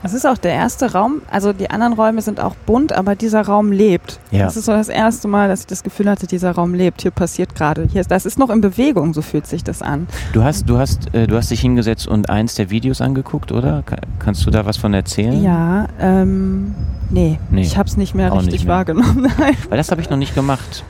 Das 0.04 0.14
ist 0.14 0.28
auch 0.28 0.38
der 0.38 0.52
erste 0.52 0.92
Raum, 0.92 1.22
also 1.32 1.54
die 1.54 1.70
anderen 1.70 1.94
Räume 1.94 2.22
sind 2.22 2.42
auch 2.42 2.56
bunt, 2.56 2.92
aber 2.92 3.16
dieser 3.16 3.42
Raum 3.42 3.72
lebt. 3.72 4.20
Ja. 4.32 4.44
Das 4.44 4.58
ist 4.58 4.66
so 4.66 4.74
das 4.74 4.90
erste 4.90 5.30
Mal, 5.30 5.48
dass 5.48 5.62
ich 5.62 5.68
das 5.68 5.82
Gefühl 5.82 6.10
hatte, 6.10 6.28
dieser 6.28 6.52
Raum 6.52 6.74
lebt. 6.74 7.02
Hier 7.04 7.12
passiert 7.12 7.56
gerade. 7.56 7.88
Hier, 7.90 8.04
das 8.04 8.26
ist 8.26 8.38
noch 8.38 8.50
in 8.50 8.60
Bewegung, 8.60 9.14
so 9.14 9.22
fühlt 9.22 9.48
sich 9.48 9.64
das 9.64 9.82
an. 9.82 10.08
Du 10.34 10.44
hast, 10.44 10.68
du 10.68 10.78
hast, 10.78 11.16
äh, 11.16 11.26
du 11.26 11.38
hast 11.38 11.52
dich 11.52 11.62
hingesetzt 11.62 12.06
und 12.06 12.30
eins 12.30 12.56
der 12.56 12.70
Videos 12.70 13.00
angeguckt, 13.00 13.54
oder? 13.54 13.82
Kannst 14.20 14.46
du 14.46 14.52
da 14.52 14.66
was 14.66 14.76
von 14.76 14.94
erzählen? 14.94 15.42
Ja, 15.42 15.88
ähm, 16.02 16.76
nee, 17.10 17.40
nee 17.50 17.62
ich 17.62 17.78
habe 17.78 17.88
es 17.88 17.96
nicht 17.96 18.14
mehr 18.14 18.34
richtig 18.34 18.52
nicht 18.52 18.66
mehr. 18.66 18.76
wahrgenommen. 18.76 19.32
Weil 19.70 19.78
das 19.78 19.90
habe 19.90 20.02
ich 20.02 20.10
noch 20.10 20.18
nicht 20.18 20.36
gemacht. 20.36 20.84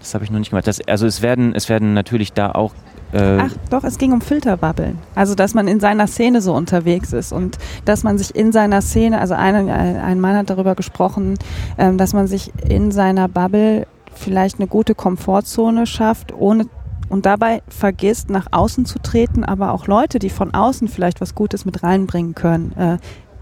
Das 0.00 0.14
habe 0.14 0.24
ich 0.24 0.32
noch 0.32 0.40
nicht 0.40 0.50
gemacht. 0.50 0.66
Das, 0.66 0.80
also 0.88 1.06
es 1.06 1.22
werden, 1.22 1.54
es 1.54 1.68
werden 1.68 1.94
natürlich 1.94 2.32
da 2.32 2.50
auch 2.50 2.72
äh 3.12 3.38
Ach 3.40 3.52
doch, 3.70 3.84
es 3.84 3.98
ging 3.98 4.12
um 4.12 4.20
Filterwabbeln. 4.20 4.98
Also 5.14 5.34
dass 5.34 5.54
man 5.54 5.68
in 5.68 5.80
seiner 5.80 6.06
Szene 6.06 6.40
so 6.40 6.54
unterwegs 6.54 7.12
ist 7.12 7.32
und 7.32 7.58
dass 7.84 8.02
man 8.02 8.18
sich 8.18 8.34
in 8.34 8.52
seiner 8.52 8.82
Szene, 8.82 9.20
also 9.20 9.34
ein, 9.34 9.68
ein 9.68 10.20
Mann 10.20 10.36
hat 10.36 10.50
darüber 10.50 10.74
gesprochen, 10.74 11.38
ähm, 11.78 11.98
dass 11.98 12.12
man 12.12 12.26
sich 12.26 12.52
in 12.68 12.90
seiner 12.92 13.28
Bubble 13.28 13.86
vielleicht 14.14 14.58
eine 14.58 14.66
gute 14.66 14.94
Komfortzone 14.94 15.86
schafft, 15.86 16.34
ohne 16.36 16.66
und 17.08 17.26
dabei 17.26 17.62
vergisst, 17.68 18.30
nach 18.30 18.46
außen 18.52 18.86
zu 18.86 19.00
treten, 19.00 19.44
aber 19.44 19.72
auch 19.72 19.88
Leute, 19.88 20.20
die 20.20 20.30
von 20.30 20.54
außen 20.54 20.86
vielleicht 20.86 21.20
was 21.20 21.34
Gutes 21.34 21.64
mit 21.64 21.82
reinbringen 21.82 22.36
können, 22.36 22.72
äh, 22.78 22.98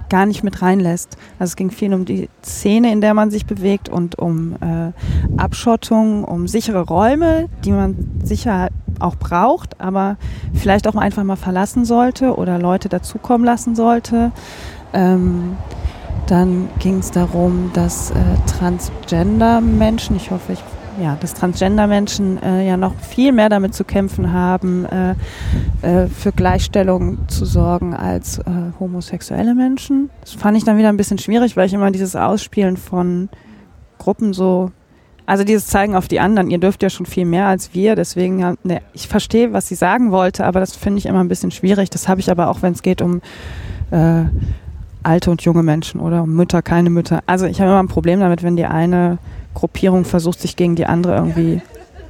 gar 0.09 0.27
nicht 0.27 0.43
mit 0.43 0.63
reinlässt. 0.63 1.17
Also 1.39 1.53
es 1.53 1.57
ging 1.57 1.71
viel 1.71 1.95
um 1.95 2.05
die 2.05 2.29
Szene, 2.45 2.93
in 2.93 3.01
der 3.01 3.15
man 3.15 3.31
sich 3.31 3.47
bewegt 3.47 3.89
und 3.89 4.19
um 4.19 4.55
äh, 4.55 4.93
Abschottung, 5.37 6.25
um 6.25 6.49
sichere 6.49 6.81
Räume, 6.81 7.49
die 7.65 7.73
man 7.73 7.97
sicher 8.23 8.69
auch 9.01 9.17
braucht, 9.17 9.81
aber 9.81 10.17
vielleicht 10.55 10.89
auch 10.89 10.97
einfach 10.97 11.25
mal 11.25 11.37
verlassen 11.37 11.85
sollte 11.85 12.37
oder 12.37 12.59
Leute 12.59 12.89
dazukommen 12.89 13.45
lassen 13.45 13.75
sollte. 13.75 14.33
Ähm, 14.93 15.57
dann 16.27 16.69
ging 16.79 16.99
es 16.99 17.11
darum, 17.11 17.71
dass 17.73 18.11
äh, 18.11 18.15
Transgender-Menschen, 18.59 20.17
ich 20.17 20.31
hoffe, 20.31 20.53
ich, 20.53 20.63
ja, 21.01 21.17
dass 21.21 21.35
Transgender-Menschen 21.35 22.43
äh, 22.43 22.67
ja 22.67 22.77
noch 22.77 22.95
viel 23.01 23.33
mehr 23.33 23.49
damit 23.49 23.75
zu 23.75 23.85
kämpfen 23.85 24.33
haben, 24.33 24.85
äh, 24.85 25.15
äh 25.83 26.09
für 26.09 26.33
Gleichstellung 26.33 27.29
zu 27.29 27.45
sorgen 27.45 27.95
als 27.95 28.39
äh, 28.39 28.45
homosexuelle 28.79 29.55
Menschen. 29.55 30.11
Das 30.21 30.33
fand 30.33 30.57
ich 30.57 30.65
dann 30.65 30.79
wieder 30.79 30.89
ein 30.89 30.97
bisschen 30.97 31.19
schwierig, 31.19 31.57
weil 31.57 31.67
ich 31.67 31.75
immer 31.75 31.91
dieses 31.91 32.17
Ausspielen 32.17 32.77
von 32.77 33.29
Gruppen 33.99 34.33
so 34.33 34.71
also 35.29 35.45
dieses 35.45 35.67
Zeigen 35.67 35.95
auf 35.95 36.09
die 36.09 36.21
anderen, 36.21 36.51
ihr 36.51 36.57
dürft 36.57 36.83
ja 36.83 36.89
schon 36.89 37.05
viel 37.05 37.27
mehr 37.27 37.49
als 37.49 37.75
wir, 37.75 37.97
deswegen, 37.97 38.57
ne, 38.65 38.81
ich 38.95 39.09
verstehe, 39.09 39.53
was 39.53 39.69
sie 39.69 39.75
sagen 39.75 40.11
wollte, 40.11 40.47
aber 40.47 40.59
das 40.59 40.75
finde 40.75 41.01
ich 41.01 41.05
immer 41.05 41.21
ein 41.21 41.29
bisschen 41.29 41.51
schwierig. 41.51 41.91
Das 41.91 42.09
habe 42.09 42.19
ich 42.19 42.31
aber 42.31 42.49
auch, 42.49 42.63
wenn 42.63 42.73
es 42.73 42.81
geht 42.81 43.03
um 43.03 43.21
äh, 43.91 44.25
alte 45.03 45.31
und 45.31 45.43
junge 45.43 45.63
Menschen 45.63 46.01
oder 46.01 46.25
Mütter, 46.25 46.63
keine 46.63 46.89
Mütter. 46.89 47.21
Also 47.27 47.45
ich 47.45 47.61
habe 47.61 47.71
immer 47.71 47.83
ein 47.83 47.89
Problem 47.89 48.21
damit, 48.21 48.43
wenn 48.43 48.57
die 48.57 48.65
eine 48.65 49.19
Gruppierung 49.59 50.05
versucht, 50.05 50.41
sich 50.41 50.55
gegen 50.55 50.77
die 50.77 50.87
andere 50.87 51.17
irgendwie 51.17 51.61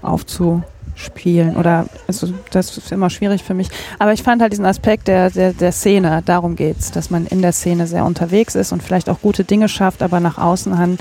aufzuspielen 0.03 1.57
oder 1.57 1.87
also 2.07 2.29
das 2.51 2.77
ist 2.77 2.93
immer 2.93 3.09
schwierig 3.09 3.43
für 3.43 3.55
mich. 3.55 3.69
Aber 3.99 4.13
ich 4.13 4.23
fand 4.23 4.43
halt 4.43 4.53
diesen 4.53 4.67
Aspekt 4.67 5.09
der, 5.09 5.31
der, 5.31 5.55
der 5.55 5.73
Szene, 5.73 6.23
darum 6.27 6.57
geht's, 6.57 6.91
dass 6.91 7.09
man 7.09 7.27
in 7.27 7.41
der 7.41 7.53
Szene 7.53 7.87
sehr 7.87 8.05
unterwegs 8.05 8.55
ist 8.55 8.73
und 8.73 8.83
vielleicht 8.83 9.09
auch 9.09 9.21
gute 9.23 9.45
Dinge 9.45 9.69
schafft, 9.69 10.03
aber 10.03 10.21
nach 10.21 10.37
außen 10.37 10.79
hin 10.79 10.99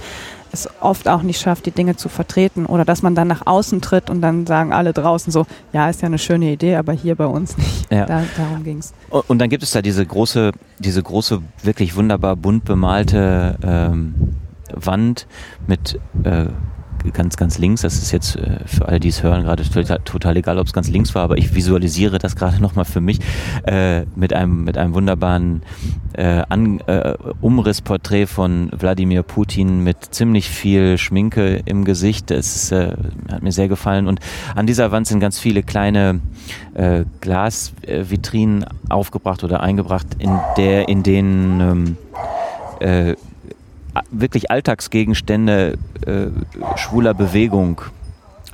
es 0.53 0.69
oft 0.79 1.09
auch 1.09 1.23
nicht 1.23 1.41
schafft, 1.41 1.65
die 1.65 1.71
Dinge 1.71 1.97
zu 1.97 2.07
vertreten 2.07 2.65
oder 2.65 2.85
dass 2.85 3.01
man 3.01 3.15
dann 3.15 3.27
nach 3.27 3.45
außen 3.45 3.81
tritt 3.81 4.09
und 4.09 4.21
dann 4.21 4.47
sagen 4.47 4.71
alle 4.71 4.93
draußen 4.93 5.31
so, 5.31 5.45
ja, 5.73 5.89
ist 5.89 6.01
ja 6.01 6.05
eine 6.05 6.17
schöne 6.17 6.51
Idee, 6.51 6.77
aber 6.77 6.93
hier 6.93 7.15
bei 7.15 7.25
uns 7.25 7.57
nicht. 7.57 7.91
Ja. 7.91 8.05
Da, 8.05 8.23
darum 8.37 8.63
ging 8.63 8.77
es. 8.77 8.93
Und 9.09 9.39
dann 9.39 9.49
gibt 9.49 9.63
es 9.63 9.71
da 9.71 9.81
diese 9.81 10.05
große, 10.05 10.51
diese 10.79 11.03
große, 11.03 11.41
wirklich 11.63 11.95
wunderbar 11.95 12.37
bunt 12.37 12.63
bemalte 12.63 13.57
ähm, 13.61 14.37
Wand 14.74 15.28
mit 15.68 15.99
äh, 16.24 16.47
ganz, 17.13 17.38
ganz 17.38 17.57
links. 17.57 17.82
Das 17.82 17.95
ist 17.95 18.11
jetzt 18.11 18.36
äh, 18.36 18.59
für 18.65 18.88
alle, 18.88 18.99
die 18.99 19.09
es 19.09 19.24
hören, 19.24 19.43
gerade 19.43 19.63
total, 19.63 19.99
total 20.03 20.38
egal, 20.38 20.59
ob 20.59 20.68
es 20.68 20.74
ganz 20.74 20.89
links 20.89 21.15
war, 21.15 21.24
aber 21.24 21.38
ich 21.38 21.53
visualisiere 21.53 22.20
das 22.20 22.36
gerade 22.36 22.57
nochmal 22.61 22.86
für 22.86 23.01
mich 23.01 23.20
äh, 23.65 24.05
mit, 24.15 24.34
einem, 24.34 24.63
mit 24.63 24.78
einem 24.78 24.93
wunderbaren 24.93 25.63
äh, 26.13 26.43
An, 26.49 26.80
äh, 26.88 27.13
Umrissporträt 27.41 28.28
von 28.28 28.72
Wladimir 28.78 29.24
Putin 29.24 29.83
mit 29.83 30.13
ziemlich 30.13 30.50
viel 30.50 30.97
Schminke 30.97 31.62
im 31.66 31.86
Gesicht. 31.86 32.32
Das 32.32 32.71
äh, 32.71 32.96
hat 33.32 33.43
mir 33.43 33.51
sehr 33.51 33.67
gefallen. 33.67 34.08
Und 34.08 34.20
an 34.55 34.67
dieser 34.67 34.91
Wand 34.91 35.08
sind 35.08 35.20
ganz 35.20 35.39
viele 35.39 35.63
kleine 35.63 36.21
äh, 36.74 37.05
Glasvitrinen 37.21 38.66
aufgebracht 38.89 39.43
oder 39.43 39.62
eingebracht, 39.62 40.08
in 40.20 40.37
der, 40.58 40.89
in 40.89 41.04
denen 41.04 41.59
ähm, 41.62 41.97
äh, 42.79 43.16
wirklich 44.11 44.51
Alltagsgegenstände 44.51 45.78
äh, 46.05 46.28
schwuler 46.78 47.13
Bewegung 47.13 47.82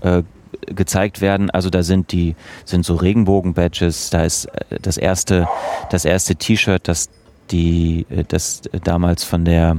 äh, 0.02 0.24
gezeigt 0.68 1.22
werden. 1.22 1.50
Also 1.50 1.70
da 1.70 1.84
sind 1.84 2.12
die 2.12 2.36
sind 2.66 2.86
so 2.86 2.96
Regenbogen-Badges. 2.96 4.10
Da 4.10 4.24
ist 4.24 4.46
äh, 4.46 4.80
das 4.82 4.98
erste 4.98 5.48
das 5.90 6.06
erste 6.06 6.36
T-Shirt, 6.36 6.88
das 6.88 7.10
die 7.52 8.06
äh, 8.10 8.24
das 8.28 8.62
damals 8.84 9.24
von 9.24 9.46
der 9.46 9.78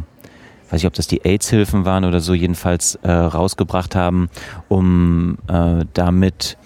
weiß 0.70 0.80
ich, 0.80 0.86
ob 0.86 0.94
das 0.94 1.06
die 1.06 1.24
AIDS-Hilfen 1.24 1.84
waren 1.84 2.04
oder 2.04 2.20
so, 2.20 2.34
jedenfalls 2.34 2.96
äh, 3.02 3.10
rausgebracht 3.10 3.94
haben, 3.94 4.28
um 4.68 5.38
äh, 5.46 5.84
damit 5.92 6.56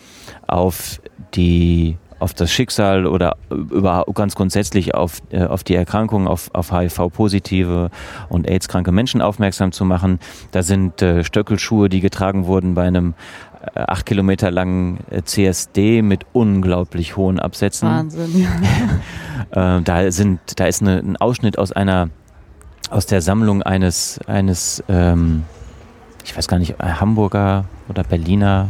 auf 0.47 1.01
die 1.35 1.99
auf 2.19 2.35
das 2.35 2.51
Schicksal 2.51 3.07
oder 3.07 3.37
überhaupt 3.51 4.15
ganz 4.15 4.35
grundsätzlich 4.35 4.95
auf, 4.95 5.21
äh, 5.31 5.45
auf 5.45 5.65
die 5.65 5.75
Erkrankung, 5.75 6.27
auf, 6.27 6.51
auf 6.53 6.73
HIV-positive 6.73 7.91
und 8.29 8.49
AIDS-kranke 8.49 8.93
Menschen 8.93 9.23
aufmerksam 9.23 9.73
zu 9.73 9.85
machen. 9.85 10.19
Da 10.51 10.63
sind 10.63 11.01
äh, 11.03 11.25
Stöckelschuhe, 11.25 11.89
die 11.89 12.01
getragen 12.01 12.47
wurden 12.47 12.75
bei 12.75 12.87
einem 12.87 13.15
äh, 13.75 13.81
acht 13.81 14.07
Kilometer 14.07 14.51
langen 14.51 14.99
äh, 15.11 15.23
CSD 15.23 16.03
mit 16.03 16.27
unglaublich 16.33 17.17
hohen 17.17 17.39
Absätzen. 17.39 17.89
Wahnsinn, 17.89 18.49
ja. 19.53 19.77
äh, 19.79 19.83
da 19.83 20.11
sind, 20.11 20.41
da 20.57 20.67
ist 20.67 20.83
eine, 20.83 20.99
ein 20.99 21.17
Ausschnitt 21.17 21.59
aus 21.59 21.73
einer, 21.73 22.11
aus 22.91 23.07
der 23.07 23.21
Sammlung 23.21 23.63
eines, 23.63 24.21
eines, 24.27 24.83
ähm, 24.89 25.45
ich 26.25 26.37
weiß 26.37 26.49
gar 26.49 26.59
nicht, 26.59 26.79
Hamburger 26.79 27.65
oder 27.89 28.03
Berliner 28.03 28.69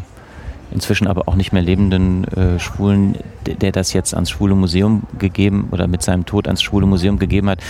inzwischen 0.71 1.07
aber 1.07 1.29
auch 1.29 1.35
nicht 1.35 1.53
mehr 1.53 1.63
lebenden 1.63 2.25
äh, 2.25 2.59
Schwulen, 2.59 3.17
der, 3.47 3.73
das 3.73 3.93
jetzt 3.93 4.15
ans 4.15 4.31
Schwule 4.31 4.55
Museum 4.55 5.03
gegeben 5.19 5.69
oder 5.71 5.87
mit 5.87 6.03
seinem 6.03 6.27
Tod 6.27 6.47
ans 6.47 6.63
Schwule 6.63 6.87
Museum 6.87 7.19
gegeben 7.19 7.51
hat, 7.51 7.61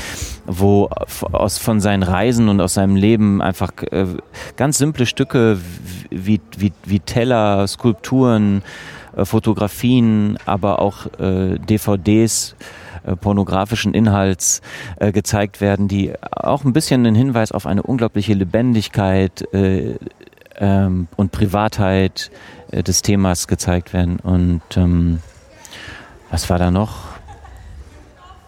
wo 0.47 0.89
aus 1.33 1.59
von 1.59 1.81
seinen 1.81 2.03
Reisen 2.03 2.49
und 2.49 2.61
aus 2.61 2.75
seinem 2.75 2.97
Leben 2.97 3.41
einfach 3.41 3.70
äh, 3.91 4.07
ganz 4.57 4.79
simple 4.79 5.07
Stücke 5.07 5.59
wie, 6.11 6.41
wie, 6.57 6.73
wie 6.85 7.01
Teller, 7.01 7.66
Skulpturen, 7.66 8.62
äh, 9.16 9.25
Fotografien, 9.25 10.39
aber 10.47 10.81
auch 10.81 11.07
äh, 11.19 11.59
DVDs 11.59 12.57
äh, 13.05 13.16
pornografischen 13.16 13.95
Inhalts 13.95 14.61
äh, 14.97 15.12
gezeigt 15.12 15.61
werden, 15.61 15.89
die 15.89 16.12
auch 16.20 16.65
ein 16.65 16.73
bisschen 16.73 17.07
einen 17.07 17.15
Hinweis 17.15 17.53
auf 17.53 17.66
eine 17.66 17.83
unglaubliche 17.83 18.35
Lebendigkeit 18.35 19.43
äh, 19.55 19.95
ähm, 20.59 21.09
und 21.16 21.33
Privatheit 21.33 22.31
des 22.73 23.03
Themas 23.03 23.49
gezeigt 23.49 23.93
werden. 23.93 24.19
Und 24.20 24.62
ähm, 24.77 25.20
was 26.31 26.49
war 26.51 26.59
da 26.59 26.70
noch? 26.70 27.05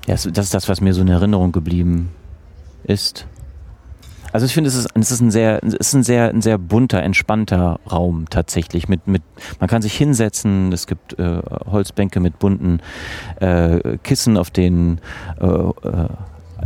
Ja, 0.06 0.14
das 0.14 0.26
ist 0.26 0.54
das, 0.54 0.68
was 0.68 0.80
mir 0.80 0.94
so 0.94 1.02
in 1.02 1.08
Erinnerung 1.08 1.52
geblieben 1.52 2.10
ist. 2.84 3.26
Also 4.32 4.46
ich 4.46 4.54
finde, 4.54 4.68
es 4.68 4.76
ist, 4.76 4.88
es 4.94 5.10
ist 5.10 5.20
ein 5.20 5.30
sehr, 5.30 5.62
es 5.64 5.74
ist 5.74 5.92
ein 5.92 6.02
sehr, 6.02 6.28
ein 6.30 6.40
sehr 6.40 6.56
bunter, 6.56 7.02
entspannter 7.02 7.80
Raum 7.90 8.26
tatsächlich. 8.30 8.88
Mit, 8.88 9.06
mit, 9.08 9.22
man 9.58 9.68
kann 9.68 9.82
sich 9.82 9.94
hinsetzen. 9.94 10.72
Es 10.72 10.86
gibt 10.86 11.18
äh, 11.18 11.40
Holzbänke 11.66 12.20
mit 12.20 12.38
bunten 12.38 12.80
äh, 13.40 13.98
Kissen, 14.02 14.36
auf 14.36 14.50
denen 14.50 15.00
äh, 15.40 15.46
äh 15.46 16.08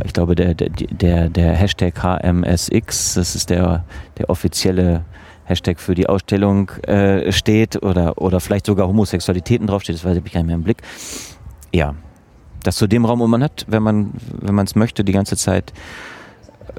ich 0.03 0.11
glaube, 0.11 0.35
der, 0.35 0.53
der, 0.53 0.69
der, 0.71 1.29
der 1.29 1.53
Hashtag 1.53 2.03
HMSX, 2.03 3.13
das 3.13 3.33
ist 3.33 3.49
der, 3.49 3.85
der 4.17 4.29
offizielle 4.29 5.05
Hashtag 5.45 5.79
für 5.79 5.95
die 5.95 6.07
Ausstellung 6.07 6.69
äh, 6.87 7.31
steht 7.31 7.81
oder, 7.83 8.21
oder 8.21 8.39
vielleicht 8.39 8.65
sogar 8.65 8.87
Homosexualitäten 8.87 9.67
draufsteht, 9.67 9.95
das 9.95 10.03
weiß 10.03 10.17
ich 10.17 10.23
gar 10.31 10.41
nicht 10.41 10.47
mehr 10.47 10.55
im 10.55 10.63
Blick. 10.63 10.81
Ja, 11.73 11.95
das 12.63 12.77
zu 12.77 12.87
dem 12.87 13.05
Raum, 13.05 13.19
wo 13.19 13.27
man 13.27 13.43
hat, 13.43 13.65
wenn 13.67 13.83
man 13.83 14.11
wenn 14.41 14.55
man 14.55 14.65
es 14.65 14.75
möchte, 14.75 15.03
die 15.03 15.11
ganze 15.11 15.37
Zeit 15.37 15.71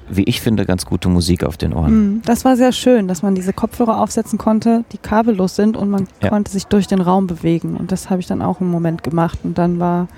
wie 0.09 0.25
ich 0.25 0.41
finde, 0.41 0.67
ganz 0.67 0.87
gute 0.87 1.09
Musik 1.09 1.45
auf 1.45 1.57
den 1.57 1.73
Ohren. 1.73 1.91
Hm, 1.91 2.23
das 2.25 2.45
war 2.45 2.57
sehr 2.57 2.73
schön, 2.73 3.09
dass 3.09 3.23
man 3.23 3.35
diese 3.35 3.53
Kopfhörer 3.53 4.01
aufsetzen 4.01 4.39
konnte, 4.39 4.85
die 4.93 4.99
kabellos 4.99 5.57
sind 5.57 5.77
und 5.77 5.91
man 5.91 6.07
ja. 6.23 6.29
konnte 6.29 6.51
sich 6.51 6.67
durch 6.67 6.87
den 6.87 7.01
Raum 7.01 7.27
bewegen. 7.27 7.77
Und 7.77 7.93
das 7.93 8.11
habe 8.11 8.21
ich 8.21 8.27
dann 8.27 8.43
auch 8.43 8.61
im 8.61 8.71
Moment 8.71 9.03
gemacht. 9.03 9.39
Und 9.43 9.59
dann 9.59 9.79
war, 9.81 10.09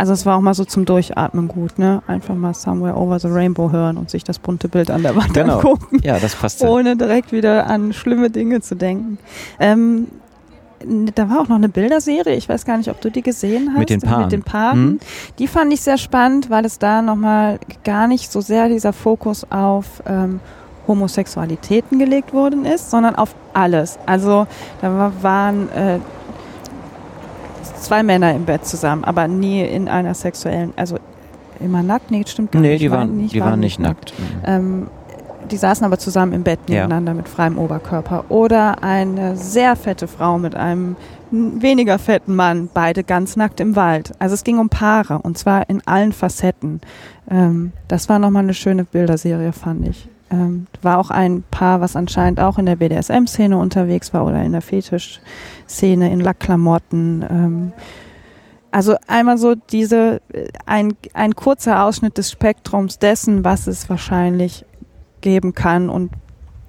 also 0.00 0.14
es 0.14 0.24
war 0.24 0.38
auch 0.38 0.40
mal 0.40 0.54
so 0.54 0.64
zum 0.64 0.86
Durchatmen 0.86 1.46
gut, 1.46 1.78
ne? 1.78 2.02
Einfach 2.06 2.34
mal 2.34 2.54
Somewhere 2.54 2.96
Over 2.96 3.18
the 3.18 3.28
Rainbow 3.28 3.70
hören 3.70 3.98
und 3.98 4.08
sich 4.08 4.24
das 4.24 4.38
bunte 4.38 4.66
Bild 4.66 4.90
an 4.90 5.02
der 5.02 5.14
Wand 5.14 5.34
genau. 5.34 5.56
angucken. 5.56 5.98
Ja, 6.02 6.18
das 6.18 6.34
passt. 6.34 6.64
Ohne 6.64 6.96
direkt 6.96 7.32
wieder 7.32 7.66
an 7.66 7.92
schlimme 7.92 8.30
Dinge 8.30 8.62
zu 8.62 8.76
denken. 8.76 9.18
Ähm, 9.58 10.08
da 11.14 11.28
war 11.28 11.40
auch 11.40 11.48
noch 11.48 11.56
eine 11.56 11.68
Bilderserie, 11.68 12.34
ich 12.34 12.48
weiß 12.48 12.64
gar 12.64 12.78
nicht, 12.78 12.88
ob 12.88 12.98
du 13.02 13.10
die 13.10 13.20
gesehen 13.20 13.68
hast. 13.72 13.78
Mit 13.78 13.90
den 13.90 14.00
Paaren. 14.00 14.22
Mit 14.22 14.32
den 14.32 14.42
Paaren. 14.42 14.84
Mhm. 14.84 15.00
Die 15.38 15.46
fand 15.46 15.70
ich 15.70 15.82
sehr 15.82 15.98
spannend, 15.98 16.48
weil 16.48 16.64
es 16.64 16.78
da 16.78 17.02
nochmal 17.02 17.58
gar 17.84 18.06
nicht 18.06 18.32
so 18.32 18.40
sehr 18.40 18.70
dieser 18.70 18.94
Fokus 18.94 19.46
auf 19.50 20.02
ähm, 20.06 20.40
Homosexualitäten 20.88 21.98
gelegt 21.98 22.32
worden 22.32 22.64
ist, 22.64 22.90
sondern 22.90 23.16
auf 23.16 23.34
alles. 23.52 23.98
Also 24.06 24.46
da 24.80 25.12
waren 25.20 25.68
äh, 25.72 25.98
zwei 27.62 28.02
Männer 28.02 28.34
im 28.34 28.44
Bett 28.44 28.66
zusammen, 28.66 29.04
aber 29.04 29.28
nie 29.28 29.62
in 29.62 29.88
einer 29.88 30.14
sexuellen, 30.14 30.72
also 30.76 30.98
immer 31.60 31.82
nackt, 31.82 32.10
nee, 32.10 32.24
stimmt 32.26 32.52
gar 32.52 32.60
nee, 32.60 32.72
nicht. 32.72 32.82
Die 32.82 32.90
waren, 32.90 33.16
nicht, 33.16 33.34
die 33.34 33.40
waren 33.40 33.60
nicht 33.60 33.78
nackt. 33.78 34.14
nackt. 34.18 34.44
Ähm, 34.46 34.86
die 35.50 35.56
saßen 35.56 35.84
aber 35.84 35.98
zusammen 35.98 36.32
im 36.32 36.42
Bett 36.42 36.68
nebeneinander 36.68 37.12
ja. 37.12 37.16
mit 37.16 37.28
freiem 37.28 37.58
Oberkörper. 37.58 38.24
Oder 38.28 38.82
eine 38.82 39.36
sehr 39.36 39.74
fette 39.76 40.06
Frau 40.06 40.38
mit 40.38 40.54
einem 40.54 40.96
weniger 41.30 41.98
fetten 41.98 42.34
Mann, 42.34 42.68
beide 42.72 43.04
ganz 43.04 43.36
nackt 43.36 43.60
im 43.60 43.76
Wald. 43.76 44.12
Also 44.18 44.34
es 44.34 44.44
ging 44.44 44.58
um 44.58 44.68
Paare 44.68 45.18
und 45.18 45.38
zwar 45.38 45.68
in 45.68 45.80
allen 45.86 46.12
Facetten. 46.12 46.80
Ähm, 47.30 47.72
das 47.88 48.08
war 48.08 48.18
nochmal 48.18 48.42
eine 48.42 48.54
schöne 48.54 48.84
Bilderserie, 48.84 49.52
fand 49.52 49.88
ich. 49.88 50.08
Ähm, 50.30 50.66
war 50.82 50.98
auch 50.98 51.10
ein 51.10 51.42
Paar, 51.50 51.80
was 51.80 51.96
anscheinend 51.96 52.40
auch 52.40 52.58
in 52.58 52.66
der 52.66 52.76
BDSM-Szene 52.76 53.56
unterwegs 53.56 54.14
war 54.14 54.24
oder 54.24 54.42
in 54.42 54.52
der 54.52 54.62
Fetisch-Szene, 54.62 56.12
in 56.12 56.20
Lackklamotten. 56.20 57.24
Ähm, 57.28 57.72
also 58.70 58.96
einmal 59.08 59.38
so 59.38 59.54
diese, 59.54 60.20
äh, 60.32 60.48
ein, 60.66 60.94
ein 61.14 61.34
kurzer 61.34 61.84
Ausschnitt 61.84 62.16
des 62.18 62.30
Spektrums 62.30 62.98
dessen, 62.98 63.44
was 63.44 63.66
es 63.66 63.90
wahrscheinlich 63.90 64.64
geben 65.20 65.54
kann 65.54 65.90
und 65.90 66.10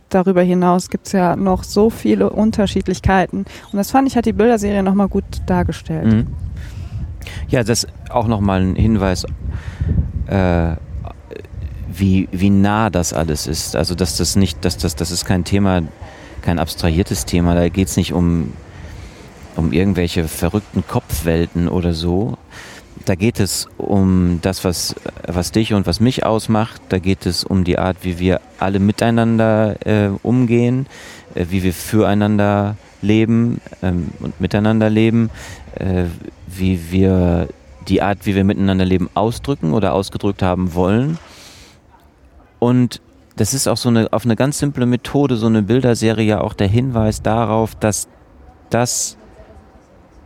darüber 0.09 0.41
hinaus 0.41 0.89
gibt 0.89 1.07
es 1.07 1.13
ja 1.13 1.35
noch 1.35 1.63
so 1.63 1.89
viele 1.89 2.29
Unterschiedlichkeiten. 2.29 3.45
Und 3.71 3.77
das 3.77 3.91
fand 3.91 4.07
ich, 4.07 4.17
hat 4.17 4.25
die 4.25 4.33
Bilderserie 4.33 4.83
nochmal 4.83 5.07
gut 5.07 5.23
dargestellt. 5.45 6.05
Mhm. 6.05 6.27
Ja, 7.47 7.63
das 7.63 7.83
ist 7.83 7.93
auch 8.09 8.27
nochmal 8.27 8.61
ein 8.61 8.75
Hinweis, 8.75 9.25
äh, 10.27 10.75
wie, 11.97 12.27
wie 12.31 12.49
nah 12.49 12.89
das 12.89 13.13
alles 13.13 13.47
ist. 13.47 13.75
Also 13.75 13.95
dass 13.95 14.17
das 14.17 14.35
nicht, 14.35 14.63
dass 14.65 14.77
das, 14.77 14.95
das 14.95 15.11
ist 15.11 15.25
kein 15.25 15.43
Thema, 15.43 15.81
kein 16.41 16.59
abstrahiertes 16.59 17.25
Thema. 17.25 17.55
Da 17.55 17.69
geht 17.69 17.87
es 17.87 17.97
nicht 17.97 18.13
um, 18.13 18.53
um 19.55 19.71
irgendwelche 19.71 20.27
verrückten 20.27 20.83
Kopfwelten 20.87 21.67
oder 21.67 21.93
so, 21.93 22.37
da 23.05 23.15
geht 23.15 23.39
es 23.39 23.67
um 23.77 24.39
das, 24.41 24.63
was, 24.63 24.95
was 25.25 25.51
dich 25.51 25.73
und 25.73 25.87
was 25.87 25.99
mich 25.99 26.25
ausmacht. 26.25 26.81
Da 26.89 26.99
geht 26.99 27.25
es 27.25 27.43
um 27.43 27.63
die 27.63 27.77
Art, 27.77 27.97
wie 28.01 28.19
wir 28.19 28.41
alle 28.59 28.79
miteinander 28.79 29.75
äh, 29.85 30.09
umgehen, 30.21 30.85
äh, 31.33 31.45
wie 31.49 31.63
wir 31.63 31.73
füreinander 31.73 32.75
leben 33.01 33.59
ähm, 33.81 34.11
und 34.19 34.39
miteinander 34.39 34.89
leben, 34.89 35.29
äh, 35.75 36.05
wie 36.47 36.91
wir 36.91 37.47
die 37.87 38.01
Art, 38.01 38.19
wie 38.25 38.35
wir 38.35 38.43
miteinander 38.43 38.85
leben, 38.85 39.09
ausdrücken 39.15 39.73
oder 39.73 39.93
ausgedrückt 39.93 40.43
haben 40.43 40.75
wollen. 40.75 41.17
Und 42.61 43.01
das 43.37 43.55
ist 43.55 43.67
auch 43.67 43.75
so 43.75 43.89
eine, 43.89 44.13
auf 44.13 44.23
eine 44.23 44.35
ganz 44.35 44.59
simple 44.59 44.85
Methode, 44.85 45.35
so 45.35 45.47
eine 45.47 45.63
Bilderserie 45.63 46.25
ja 46.25 46.41
auch 46.41 46.53
der 46.53 46.67
Hinweis 46.67 47.23
darauf, 47.23 47.73
dass 47.73 48.07
das 48.69 49.17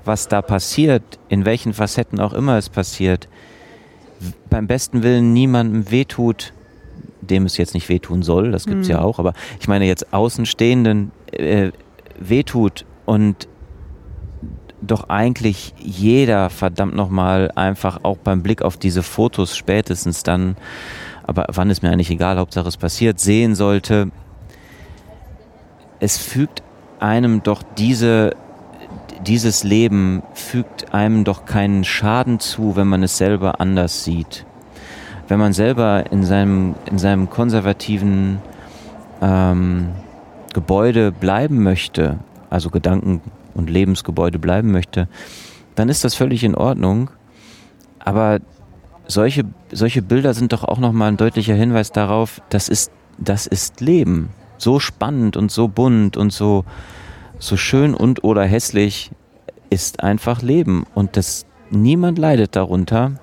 was 0.04 0.28
da 0.28 0.42
passiert, 0.42 1.02
in 1.30 1.46
welchen 1.46 1.74
Facetten 1.74 2.20
auch 2.20 2.34
immer 2.34 2.58
es 2.58 2.70
passiert, 2.70 3.30
beim 4.50 4.68
besten 4.68 5.02
Willen 5.02 5.32
niemandem 5.32 5.90
wehtut, 5.92 6.54
dem 7.22 7.46
es 7.46 7.56
jetzt 7.56 7.74
nicht 7.74 7.88
wehtun 7.88 8.22
soll, 8.22 8.52
das 8.52 8.66
gibt 8.66 8.82
es 8.82 8.88
mhm. 8.88 8.96
ja 8.96 9.02
auch, 9.02 9.18
aber 9.18 9.34
ich 9.62 9.70
meine 9.70 9.86
jetzt 9.86 10.14
Außenstehenden 10.14 11.12
äh, 11.32 11.72
wehtut 12.20 12.86
und 13.06 13.48
doch 14.82 15.10
eigentlich 15.10 15.74
jeder 15.80 16.50
verdammt 16.50 16.96
nochmal 16.96 17.50
einfach 17.56 18.02
auch 18.04 18.18
beim 18.18 18.44
Blick 18.44 18.62
auf 18.62 18.76
diese 18.76 19.04
Fotos 19.04 19.56
spätestens 19.56 20.22
dann, 20.22 20.58
aber 21.28 21.46
wann 21.52 21.70
ist 21.70 21.84
mir 21.84 21.92
eigentlich 21.92 22.12
egal, 22.12 22.38
Hauptsache 22.38 22.68
es 22.68 22.78
passiert, 22.78 23.20
sehen 23.20 23.56
sollte, 23.56 24.12
es 26.00 26.18
fügt 26.18 26.64
einem 27.00 27.44
doch 27.44 27.64
diese 27.78 28.36
dieses 29.26 29.64
Leben 29.64 30.24
fügt 30.34 30.94
einem 30.94 31.24
doch 31.24 31.46
keinen 31.46 31.84
Schaden 31.84 32.40
zu, 32.40 32.76
wenn 32.76 32.88
man 32.88 33.04
es 33.04 33.18
selber 33.18 33.60
anders 33.60 34.04
sieht. 34.04 34.46
Wenn 35.28 35.40
man 35.40 35.54
selber 35.54 36.12
in 36.12 36.24
seinem, 36.24 36.76
in 36.86 37.00
seinem 37.00 37.30
konservativen 37.30 38.40
ähm, 39.22 39.90
Gebäude 40.54 41.12
bleiben 41.12 41.64
möchte, 41.64 42.20
also 42.50 42.70
Gedanken- 42.70 43.22
und 43.56 43.70
Lebensgebäude 43.70 44.38
bleiben 44.38 44.72
möchte, 44.72 45.08
dann 45.74 45.90
ist 45.90 46.04
das 46.04 46.14
völlig 46.14 46.44
in 46.44 46.56
Ordnung. 46.56 47.10
Aber 48.00 48.40
solche, 49.08 49.44
solche 49.72 50.02
Bilder 50.02 50.34
sind 50.34 50.54
doch 50.54 50.64
auch 50.64 50.80
nochmal 50.80 51.10
ein 51.10 51.18
deutlicher 51.18 51.54
Hinweis 51.54 51.92
darauf, 51.92 52.42
das 52.50 52.70
ist, 52.70 52.92
das 53.18 53.48
ist 53.48 53.82
Leben. 53.82 54.30
So 54.58 54.80
spannend 54.80 55.38
und 55.38 55.52
so 55.52 55.68
bunt 55.68 56.18
und 56.18 56.32
so, 56.32 56.66
so 57.40 57.58
schön 57.58 57.94
und 57.94 58.24
oder 58.24 58.44
hässlich 58.44 59.12
ist 59.70 60.04
einfach 60.04 60.42
Leben 60.42 60.86
und 60.94 61.18
das 61.18 61.46
niemand 61.70 62.18
leidet 62.18 62.56
darunter, 62.56 63.14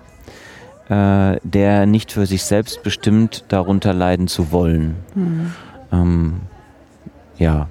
äh, 0.88 1.38
der 1.42 1.86
nicht 1.86 2.12
für 2.12 2.26
sich 2.26 2.44
selbst 2.44 2.82
bestimmt 2.82 3.44
darunter 3.48 3.94
leiden 3.94 4.28
zu 4.28 4.52
wollen. 4.52 4.96
Mhm. 5.14 5.52
Ähm, 5.90 6.40
ja. 7.38 7.68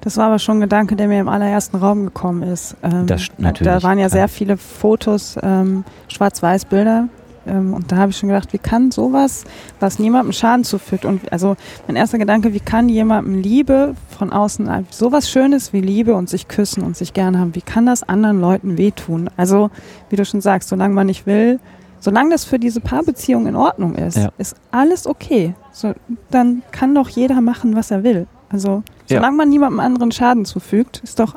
Das 0.00 0.16
war 0.16 0.26
aber 0.26 0.38
schon 0.38 0.58
ein 0.58 0.62
Gedanke, 0.62 0.96
der 0.96 1.08
mir 1.08 1.20
im 1.20 1.28
allerersten 1.28 1.76
Raum 1.76 2.06
gekommen 2.06 2.42
ist. 2.42 2.76
Ähm, 2.82 3.06
das, 3.06 3.28
natürlich, 3.38 3.72
da 3.72 3.82
waren 3.82 3.98
ja 3.98 4.08
sehr 4.08 4.28
viele 4.28 4.56
Fotos, 4.56 5.38
ähm, 5.42 5.84
Schwarz-Weiß-Bilder 6.08 7.08
ähm, 7.46 7.74
und 7.74 7.90
da 7.92 7.96
habe 7.96 8.10
ich 8.10 8.16
schon 8.16 8.28
gedacht, 8.28 8.52
wie 8.52 8.58
kann 8.58 8.90
sowas, 8.90 9.44
was 9.80 9.98
niemandem 9.98 10.32
Schaden 10.32 10.64
zufügt 10.64 11.04
und 11.04 11.32
also 11.32 11.56
mein 11.86 11.96
erster 11.96 12.18
Gedanke, 12.18 12.52
wie 12.52 12.60
kann 12.60 12.88
jemandem 12.88 13.40
Liebe 13.40 13.94
von 14.16 14.32
außen, 14.32 14.86
sowas 14.90 15.28
Schönes 15.28 15.72
wie 15.72 15.80
Liebe 15.80 16.14
und 16.14 16.28
sich 16.28 16.48
küssen 16.48 16.82
und 16.82 16.96
sich 16.96 17.12
gerne 17.12 17.38
haben, 17.38 17.54
wie 17.54 17.62
kann 17.62 17.86
das 17.86 18.02
anderen 18.02 18.40
Leuten 18.40 18.78
wehtun? 18.78 19.30
Also, 19.36 19.70
wie 20.10 20.16
du 20.16 20.24
schon 20.24 20.40
sagst, 20.40 20.68
solange 20.68 20.94
man 20.94 21.06
nicht 21.06 21.26
will, 21.26 21.60
solange 22.00 22.30
das 22.30 22.44
für 22.44 22.58
diese 22.58 22.80
Paarbeziehung 22.80 23.46
in 23.46 23.56
Ordnung 23.56 23.94
ist, 23.94 24.16
ja. 24.16 24.30
ist 24.38 24.56
alles 24.70 25.06
okay. 25.06 25.54
So, 25.72 25.94
dann 26.30 26.62
kann 26.70 26.94
doch 26.94 27.08
jeder 27.08 27.40
machen, 27.40 27.76
was 27.76 27.90
er 27.90 28.04
will. 28.04 28.26
Also, 28.50 28.82
solange 29.06 29.26
ja. 29.26 29.36
man 29.36 29.48
niemandem 29.48 29.80
anderen 29.80 30.12
Schaden 30.12 30.44
zufügt, 30.44 31.00
ist 31.02 31.18
doch 31.18 31.34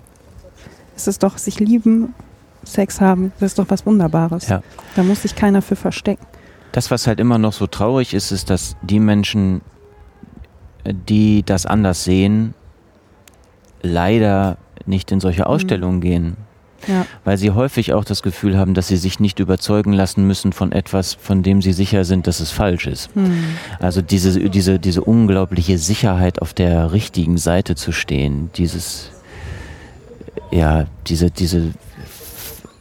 Es 0.96 1.08
ist 1.08 1.24
doch 1.24 1.38
sich 1.38 1.60
lieben, 1.60 2.14
Sex 2.72 3.02
haben, 3.02 3.32
das 3.40 3.52
ist 3.52 3.60
doch 3.60 3.70
was 3.70 3.86
Wunderbares. 3.86 4.48
Ja. 4.48 4.62
Da 4.96 5.04
muss 5.04 5.24
sich 5.24 5.36
keiner 5.36 5.62
für 5.62 5.76
verstecken. 5.76 6.26
Das, 6.72 6.92
was 6.92 7.08
halt 7.08 7.20
immer 7.20 7.38
noch 7.38 7.54
so 7.54 7.68
traurig 7.68 8.14
ist, 8.14 8.32
ist, 8.32 8.50
dass 8.50 8.76
die 8.82 9.00
Menschen, 9.00 9.62
die 10.86 11.44
das 11.44 11.66
anders 11.66 12.04
sehen, 12.04 12.54
leider 13.82 14.58
nicht 14.86 15.12
in 15.12 15.20
solche 15.20 15.48
Ausstellungen 15.48 15.98
mhm. 15.98 16.02
gehen. 16.02 16.38
Ja. 16.88 17.06
Weil 17.24 17.38
sie 17.38 17.52
häufig 17.52 17.94
auch 17.94 18.06
das 18.06 18.22
Gefühl 18.22 18.58
haben, 18.58 18.74
dass 18.74 18.88
sie 18.88 18.98
sich 18.98 19.20
nicht 19.20 19.40
überzeugen 19.40 19.94
lassen 19.94 20.26
müssen 20.28 20.54
von 20.54 20.72
etwas, 20.72 21.16
von 21.16 21.42
dem 21.44 21.62
sie 21.62 21.74
sicher 21.74 22.06
sind, 22.06 22.28
dass 22.28 22.40
es 22.40 22.52
falsch 22.52 22.86
ist. 22.86 23.14
Hm. 23.16 23.58
Also 23.80 24.02
diese, 24.02 24.40
diese, 24.50 24.80
diese 24.80 25.04
unglaubliche 25.04 25.80
Sicherheit, 25.80 26.42
auf 26.42 26.54
der 26.54 26.94
richtigen 26.94 27.38
Seite 27.38 27.76
zu 27.76 27.92
stehen, 27.92 28.52
dieses, 28.56 29.10
ja, 30.52 30.86
diese, 31.08 31.32
diese 31.32 31.74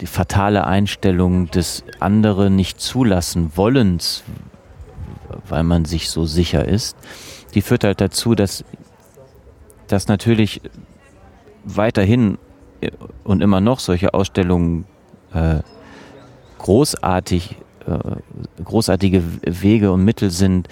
die 0.00 0.06
fatale 0.06 0.66
Einstellung 0.66 1.50
des 1.50 1.84
anderen 2.00 2.56
nicht 2.56 2.80
zulassen 2.80 3.52
wollens, 3.54 4.24
weil 5.48 5.62
man 5.62 5.84
sich 5.84 6.10
so 6.10 6.26
sicher 6.26 6.66
ist, 6.66 6.96
die 7.54 7.62
führt 7.62 7.84
halt 7.84 8.00
dazu, 8.00 8.34
dass, 8.34 8.64
dass 9.86 10.08
natürlich 10.08 10.60
weiterhin 11.64 12.38
und 13.24 13.42
immer 13.42 13.60
noch 13.60 13.80
solche 13.80 14.14
Ausstellungen 14.14 14.84
äh, 15.32 15.60
großartig, 16.58 17.56
äh, 17.86 18.62
großartige 18.62 19.22
Wege 19.42 19.92
und 19.92 20.04
Mittel 20.04 20.30
sind, 20.30 20.68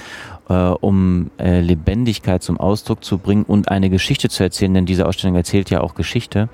äh, 0.48 0.55
um 0.55 1.30
äh, 1.38 1.60
Lebendigkeit 1.60 2.42
zum 2.42 2.59
Ausdruck 2.60 3.02
zu 3.02 3.18
bringen 3.18 3.44
und 3.44 3.70
eine 3.70 3.90
Geschichte 3.90 4.28
zu 4.28 4.42
erzählen, 4.42 4.74
denn 4.74 4.86
diese 4.86 5.06
Ausstellung 5.06 5.36
erzählt 5.36 5.70
ja 5.70 5.80
auch 5.80 5.94
Geschichte, 5.94 6.48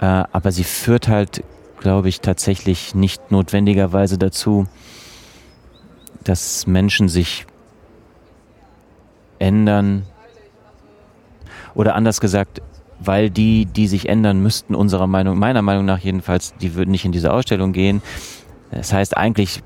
äh, 0.00 0.04
aber 0.04 0.52
sie 0.52 0.64
führt 0.64 1.08
halt, 1.08 1.44
glaube 1.82 2.08
ich, 2.08 2.20
tatsächlich 2.20 2.94
nicht 2.94 3.30
notwendigerweise 3.30 4.16
dazu, 4.16 4.66
dass 6.24 6.66
Menschen 6.66 7.08
sich 7.08 7.46
ändern 9.38 10.04
oder 11.74 11.96
anders 11.96 12.20
gesagt, 12.20 12.62
weil 13.00 13.30
die, 13.30 13.66
die 13.66 13.88
sich 13.88 14.08
ändern 14.08 14.40
müssten, 14.40 14.76
unserer 14.76 15.08
Meinung, 15.08 15.38
meiner 15.38 15.62
Meinung 15.62 15.84
nach 15.84 15.98
jedenfalls, 15.98 16.54
die 16.60 16.74
würden 16.74 16.92
nicht 16.92 17.04
in 17.04 17.10
diese 17.10 17.32
Ausstellung 17.32 17.72
gehen. 17.72 18.00
Das 18.70 18.92
heißt, 18.92 19.16
eigentlich 19.16 19.62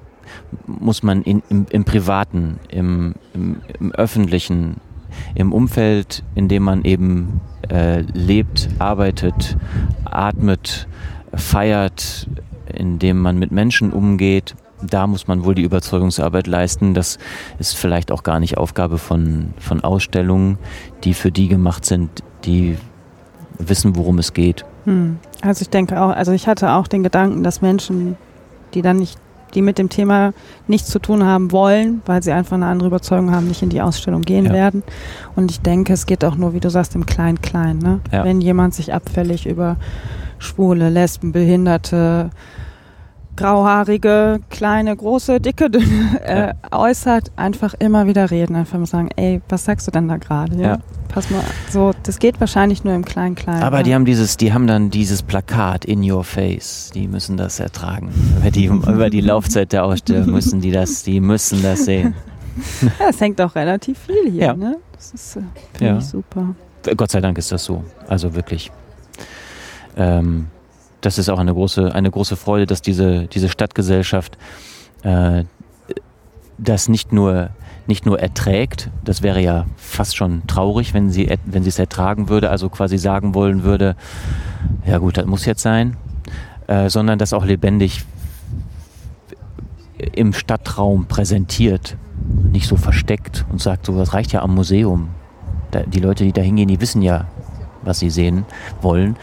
muss 0.66 1.02
man 1.02 1.22
in, 1.22 1.42
im, 1.50 1.66
im 1.68 1.84
Privaten, 1.84 2.58
im, 2.70 3.14
im, 3.34 3.60
im 3.78 3.92
Öffentlichen, 3.92 4.80
im 5.34 5.52
Umfeld, 5.52 6.22
in 6.34 6.48
dem 6.48 6.62
man 6.62 6.84
eben 6.84 7.40
äh, 7.68 8.00
lebt, 8.00 8.70
arbeitet, 8.78 9.56
atmet, 10.04 10.88
feiert, 11.36 12.26
in 12.72 12.98
dem 12.98 13.20
man 13.20 13.38
mit 13.38 13.52
Menschen 13.52 13.92
umgeht, 13.92 14.54
da 14.82 15.06
muss 15.06 15.26
man 15.26 15.44
wohl 15.44 15.54
die 15.54 15.62
Überzeugungsarbeit 15.62 16.46
leisten. 16.46 16.94
Das 16.94 17.18
ist 17.58 17.76
vielleicht 17.76 18.12
auch 18.12 18.22
gar 18.22 18.40
nicht 18.40 18.58
Aufgabe 18.58 18.98
von, 18.98 19.54
von 19.58 19.82
Ausstellungen, 19.82 20.58
die 21.04 21.14
für 21.14 21.32
die 21.32 21.48
gemacht 21.48 21.84
sind, 21.84 22.10
die 22.44 22.76
wissen, 23.58 23.96
worum 23.96 24.18
es 24.18 24.32
geht. 24.32 24.64
Hm. 24.84 25.18
Also 25.40 25.62
ich 25.62 25.70
denke 25.70 26.00
auch, 26.00 26.10
also 26.10 26.32
ich 26.32 26.46
hatte 26.46 26.72
auch 26.72 26.88
den 26.88 27.02
Gedanken, 27.02 27.42
dass 27.42 27.62
Menschen, 27.62 28.16
die 28.74 28.82
dann 28.82 28.98
nicht, 28.98 29.18
die 29.54 29.62
mit 29.62 29.78
dem 29.78 29.88
Thema 29.88 30.34
nichts 30.66 30.90
zu 30.90 30.98
tun 30.98 31.24
haben 31.24 31.52
wollen, 31.52 32.02
weil 32.04 32.22
sie 32.22 32.32
einfach 32.32 32.56
eine 32.56 32.66
andere 32.66 32.88
Überzeugung 32.88 33.30
haben, 33.34 33.48
nicht 33.48 33.62
in 33.62 33.70
die 33.70 33.80
Ausstellung 33.80 34.22
gehen 34.22 34.46
ja. 34.46 34.52
werden. 34.52 34.82
Und 35.34 35.50
ich 35.50 35.60
denke, 35.60 35.94
es 35.94 36.04
geht 36.04 36.24
auch 36.24 36.36
nur, 36.36 36.52
wie 36.52 36.60
du 36.60 36.68
sagst, 36.68 36.94
im 36.94 37.06
Klein-Klein. 37.06 37.78
Ne? 37.78 38.00
Ja. 38.12 38.24
Wenn 38.24 38.40
jemand 38.42 38.74
sich 38.74 38.92
abfällig 38.92 39.46
über 39.46 39.76
Schwule, 40.38 40.90
Lesben, 40.90 41.32
Behinderte, 41.32 42.30
grauhaarige, 43.36 44.40
kleine, 44.50 44.96
große, 44.96 45.40
dicke, 45.40 45.70
dünne 45.70 46.20
äh, 46.24 46.54
äußert, 46.74 47.30
einfach 47.36 47.74
immer 47.78 48.06
wieder 48.06 48.30
reden, 48.30 48.56
einfach 48.56 48.78
mal 48.78 48.86
sagen, 48.86 49.10
ey, 49.16 49.40
was 49.48 49.66
sagst 49.66 49.86
du 49.86 49.90
denn 49.90 50.08
da 50.08 50.16
gerade? 50.16 50.56
Ja? 50.56 50.62
ja? 50.62 50.78
Pass 51.08 51.30
mal, 51.30 51.42
so, 51.70 51.92
das 52.02 52.18
geht 52.18 52.40
wahrscheinlich 52.40 52.82
nur 52.82 52.94
im 52.94 53.04
Klein-Klein. 53.04 53.62
Aber 53.62 53.78
ja? 53.78 53.82
die 53.82 53.94
haben 53.94 54.04
dieses, 54.04 54.36
die 54.36 54.52
haben 54.52 54.66
dann 54.66 54.90
dieses 54.90 55.22
Plakat 55.22 55.84
in 55.84 56.10
your 56.10 56.24
face, 56.24 56.90
die 56.94 57.06
müssen 57.06 57.36
das 57.36 57.60
ertragen. 57.60 58.10
Über 58.38 58.50
die, 58.50 58.64
über 58.66 59.10
die 59.10 59.20
Laufzeit 59.20 59.72
der 59.72 59.84
Ausstellung 59.84 60.30
müssen 60.30 60.60
die 60.60 60.72
das, 60.72 61.02
die 61.02 61.20
müssen 61.20 61.62
das 61.62 61.84
sehen. 61.84 62.14
Ja, 62.80 63.10
es 63.10 63.20
hängt 63.20 63.38
auch 63.42 63.54
relativ 63.54 63.98
viel 63.98 64.30
hier, 64.30 64.46
ja. 64.46 64.54
ne? 64.54 64.78
Das 64.92 65.12
ist 65.12 65.36
äh, 65.36 65.84
ja. 65.84 66.00
super. 66.00 66.54
Gott 66.96 67.10
sei 67.10 67.20
Dank 67.20 67.36
ist 67.36 67.52
das 67.52 67.62
so. 67.62 67.84
Also 68.08 68.34
wirklich. 68.34 68.72
Ähm, 69.96 70.48
das 71.00 71.18
ist 71.18 71.28
auch 71.28 71.38
eine 71.38 71.52
große, 71.52 71.94
eine 71.94 72.10
große 72.10 72.36
Freude, 72.36 72.66
dass 72.66 72.82
diese, 72.82 73.26
diese 73.26 73.48
Stadtgesellschaft 73.48 74.36
äh, 75.02 75.44
das 76.58 76.88
nicht 76.88 77.12
nur, 77.12 77.50
nicht 77.86 78.06
nur 78.06 78.18
erträgt, 78.18 78.90
das 79.04 79.22
wäre 79.22 79.40
ja 79.40 79.66
fast 79.76 80.16
schon 80.16 80.46
traurig, 80.46 80.94
wenn 80.94 81.10
sie, 81.10 81.28
wenn 81.44 81.62
sie 81.62 81.68
es 81.68 81.78
ertragen 81.78 82.28
würde, 82.28 82.50
also 82.50 82.68
quasi 82.68 82.98
sagen 82.98 83.34
wollen 83.34 83.62
würde, 83.62 83.94
ja 84.86 84.98
gut, 84.98 85.18
das 85.18 85.26
muss 85.26 85.44
jetzt 85.44 85.62
sein, 85.62 85.96
äh, 86.66 86.88
sondern 86.88 87.18
das 87.18 87.32
auch 87.32 87.44
lebendig 87.44 88.04
im 90.12 90.32
Stadtraum 90.32 91.06
präsentiert, 91.06 91.96
nicht 92.52 92.66
so 92.66 92.76
versteckt 92.76 93.46
und 93.50 93.60
sagt, 93.60 93.86
so 93.86 93.96
das 93.96 94.12
reicht 94.12 94.32
ja 94.32 94.42
am 94.42 94.54
Museum. 94.54 95.08
Da, 95.70 95.82
die 95.82 96.00
Leute, 96.00 96.24
die 96.24 96.32
da 96.32 96.42
hingehen, 96.42 96.68
die 96.68 96.80
wissen 96.80 97.02
ja, 97.02 97.26
was 97.86 97.98
sie 97.98 98.10
sehen 98.10 98.44
wollen, 98.82 99.16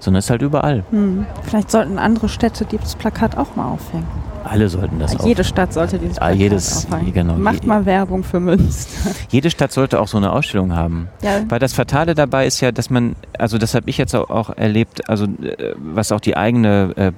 sondern 0.00 0.18
es 0.18 0.26
ist 0.26 0.30
halt 0.30 0.42
überall. 0.42 0.84
Hm. 0.90 1.26
Vielleicht 1.42 1.70
sollten 1.70 1.98
andere 1.98 2.28
Städte 2.28 2.64
dieses 2.64 2.94
Plakat 2.96 3.36
auch 3.36 3.56
mal 3.56 3.70
aufhängen. 3.70 4.06
Alle 4.48 4.68
sollten 4.68 5.00
das. 5.00 5.16
Jede 5.24 5.42
Stadt 5.42 5.72
sollte 5.72 5.98
dieses 5.98 6.18
ah, 6.18 6.26
Plakat 6.26 6.38
jedes, 6.38 6.86
aufhängen. 6.86 7.12
Genau, 7.12 7.34
Macht 7.34 7.66
mal 7.66 7.84
Werbung 7.84 8.22
für 8.22 8.38
Münster. 8.38 9.10
Jede 9.28 9.50
Stadt 9.50 9.72
sollte 9.72 10.00
auch 10.00 10.06
so 10.06 10.18
eine 10.18 10.30
Ausstellung 10.32 10.72
haben. 10.72 11.08
Ja. 11.22 11.40
Weil 11.48 11.58
das 11.58 11.72
Fatale 11.72 12.14
dabei 12.14 12.46
ist 12.46 12.60
ja, 12.60 12.70
dass 12.70 12.88
man, 12.88 13.16
also 13.38 13.58
das 13.58 13.74
habe 13.74 13.90
ich 13.90 13.98
jetzt 13.98 14.14
auch 14.14 14.50
erlebt, 14.56 15.08
also 15.08 15.24
äh, 15.24 15.74
was 15.76 16.12
auch 16.12 16.20
die 16.20 16.36
eigene 16.36 16.92
äh, 16.96 17.12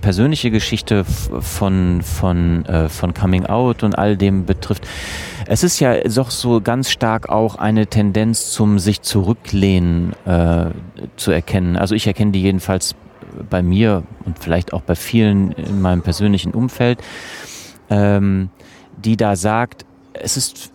persönliche 0.00 0.52
Geschichte 0.52 1.04
von, 1.04 2.02
von, 2.02 2.64
äh, 2.66 2.88
von 2.88 3.12
Coming 3.12 3.46
Out 3.46 3.82
und 3.82 3.98
all 3.98 4.16
dem 4.16 4.46
betrifft. 4.46 4.86
Es 5.50 5.64
ist 5.64 5.80
ja 5.80 5.98
doch 6.02 6.30
so 6.30 6.60
ganz 6.60 6.90
stark 6.90 7.30
auch 7.30 7.54
eine 7.54 7.86
Tendenz 7.86 8.50
zum 8.50 8.78
sich 8.78 9.00
zurücklehnen 9.00 10.12
äh, 10.26 10.66
zu 11.16 11.30
erkennen. 11.30 11.78
Also 11.78 11.94
ich 11.94 12.06
erkenne 12.06 12.32
die 12.32 12.42
jedenfalls 12.42 12.94
bei 13.48 13.62
mir 13.62 14.02
und 14.26 14.38
vielleicht 14.38 14.74
auch 14.74 14.82
bei 14.82 14.94
vielen 14.94 15.52
in 15.52 15.80
meinem 15.80 16.02
persönlichen 16.02 16.52
Umfeld, 16.52 17.02
ähm, 17.88 18.50
die 18.98 19.16
da 19.16 19.36
sagt, 19.36 19.86
es 20.12 20.36
ist, 20.36 20.70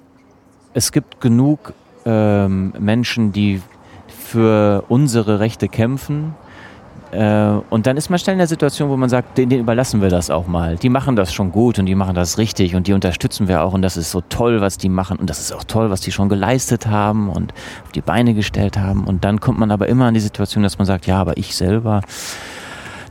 es 0.73 0.91
gibt 0.91 1.21
genug 1.21 1.73
ähm, 2.05 2.73
Menschen, 2.79 3.31
die 3.31 3.61
für 4.07 4.85
unsere 4.89 5.39
Rechte 5.39 5.67
kämpfen. 5.67 6.33
Äh, 7.13 7.61
und 7.69 7.85
dann 7.85 7.95
ist 7.97 8.09
man 8.09 8.17
schnell 8.17 8.33
in 8.33 8.39
der 8.39 8.47
Situation, 8.47 8.89
wo 8.89 8.97
man 8.97 9.09
sagt, 9.09 9.37
denen, 9.37 9.59
überlassen 9.59 10.01
wir 10.01 10.09
das 10.09 10.29
auch 10.29 10.47
mal. 10.47 10.77
Die 10.77 10.89
machen 10.89 11.15
das 11.15 11.33
schon 11.33 11.51
gut 11.51 11.77
und 11.77 11.85
die 11.85 11.95
machen 11.95 12.15
das 12.15 12.37
richtig 12.37 12.75
und 12.75 12.87
die 12.87 12.93
unterstützen 12.93 13.47
wir 13.47 13.63
auch 13.63 13.73
und 13.73 13.81
das 13.81 13.97
ist 13.97 14.11
so 14.11 14.21
toll, 14.21 14.61
was 14.61 14.77
die 14.77 14.89
machen 14.89 15.17
und 15.17 15.29
das 15.29 15.39
ist 15.39 15.53
auch 15.53 15.63
toll, 15.63 15.89
was 15.89 16.01
die 16.01 16.11
schon 16.11 16.27
geleistet 16.29 16.87
haben 16.87 17.29
und 17.29 17.53
auf 17.83 17.91
die 17.91 18.01
Beine 18.01 18.33
gestellt 18.33 18.77
haben. 18.77 19.03
Und 19.03 19.23
dann 19.23 19.39
kommt 19.39 19.59
man 19.59 19.69
aber 19.69 19.87
immer 19.87 20.07
in 20.07 20.15
die 20.15 20.19
Situation, 20.19 20.63
dass 20.63 20.79
man 20.79 20.87
sagt, 20.87 21.05
ja, 21.05 21.19
aber 21.19 21.37
ich 21.37 21.55
selber, 21.55 22.01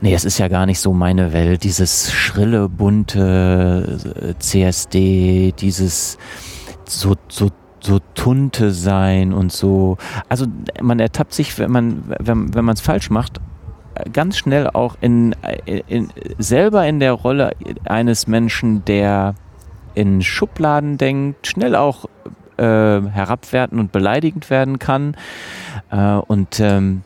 nee, 0.01 0.15
es 0.15 0.25
ist 0.25 0.39
ja 0.39 0.49
gar 0.49 0.67
nicht 0.67 0.81
so 0.81 0.93
meine 0.93 1.33
Welt. 1.33 1.63
Dieses 1.63 2.11
schrille, 2.13 2.69
bunte 2.69 4.01
äh, 4.21 4.39
CSD, 4.39 5.53
dieses 5.53 6.19
so, 6.89 7.15
so 7.29 7.51
so 7.85 7.99
tunte 8.15 8.71
sein 8.71 9.33
und 9.33 9.51
so. 9.51 9.97
Also 10.29 10.47
man 10.81 11.01
ertappt 11.01 11.35
sich, 11.35 11.59
wenn 11.59 11.71
man 11.73 12.05
wenn, 12.21 12.55
wenn 12.55 12.65
man 12.65 12.75
es 12.75 12.81
falsch 12.81 13.11
macht, 13.11 13.41
ganz 14.13 14.37
schnell 14.37 14.69
auch 14.69 14.97
in, 15.01 15.35
in, 15.87 16.11
selber 16.39 16.87
in 16.87 17.01
der 17.01 17.13
Rolle 17.13 17.53
eines 17.85 18.27
Menschen, 18.27 18.85
der 18.85 19.35
in 19.95 20.23
Schubladen 20.23 20.99
denkt, 20.99 21.47
schnell 21.47 21.75
auch 21.75 22.07
äh, 22.57 22.63
herabwertend 22.63 23.81
und 23.81 23.93
beleidigend 23.93 24.51
werden 24.51 24.79
kann. 24.79 25.17
Äh, 25.91 26.15
und 26.15 26.61
ähm, 26.61 27.03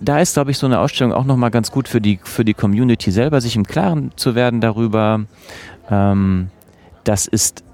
da 0.00 0.18
ist, 0.18 0.34
glaube 0.34 0.50
ich, 0.50 0.58
so 0.58 0.66
eine 0.66 0.80
Ausstellung 0.80 1.12
auch 1.12 1.24
nochmal 1.24 1.50
ganz 1.50 1.70
gut 1.70 1.88
für 1.88 2.00
die, 2.00 2.18
für 2.22 2.44
die 2.44 2.54
Community 2.54 3.10
selber, 3.10 3.40
sich 3.40 3.56
im 3.56 3.66
Klaren 3.66 4.12
zu 4.16 4.34
werden 4.34 4.60
darüber. 4.60 5.24
Ähm, 5.90 6.50
das, 7.04 7.26
ist, 7.26 7.64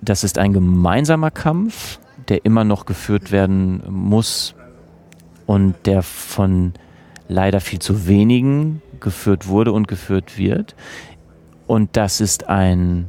das 0.00 0.24
ist 0.24 0.38
ein 0.38 0.52
gemeinsamer 0.52 1.30
Kampf, 1.30 1.98
der 2.28 2.44
immer 2.44 2.64
noch 2.64 2.86
geführt 2.86 3.32
werden 3.32 3.82
muss 3.88 4.54
und 5.46 5.74
der 5.86 6.02
von 6.02 6.72
leider 7.32 7.60
viel 7.60 7.78
zu 7.78 8.06
wenigen 8.06 8.82
geführt 9.00 9.48
wurde 9.48 9.72
und 9.72 9.88
geführt 9.88 10.38
wird. 10.38 10.74
Und 11.66 11.96
das 11.96 12.20
ist 12.20 12.48
ein 12.48 13.08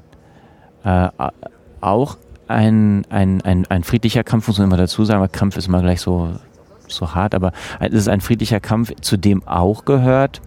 äh, 0.83 1.09
auch 1.81 2.17
ein, 2.47 3.05
ein, 3.09 3.41
ein, 3.41 3.65
ein 3.67 3.83
friedlicher 3.83 4.23
Kampf, 4.23 4.47
muss 4.47 4.57
man 4.57 4.67
immer 4.67 4.77
dazu 4.77 5.05
sagen, 5.05 5.19
aber 5.19 5.29
Kampf 5.29 5.57
ist 5.57 5.67
immer 5.67 5.81
gleich 5.81 6.01
so 6.01 6.33
so 6.87 7.15
hart, 7.15 7.35
aber 7.35 7.51
es 7.79 7.93
ist 7.93 8.07
ein 8.07 8.21
friedlicher 8.21 8.59
Kampf, 8.59 8.93
zu 9.01 9.17
dem 9.17 9.47
auch 9.47 9.85
gehört, 9.85 10.41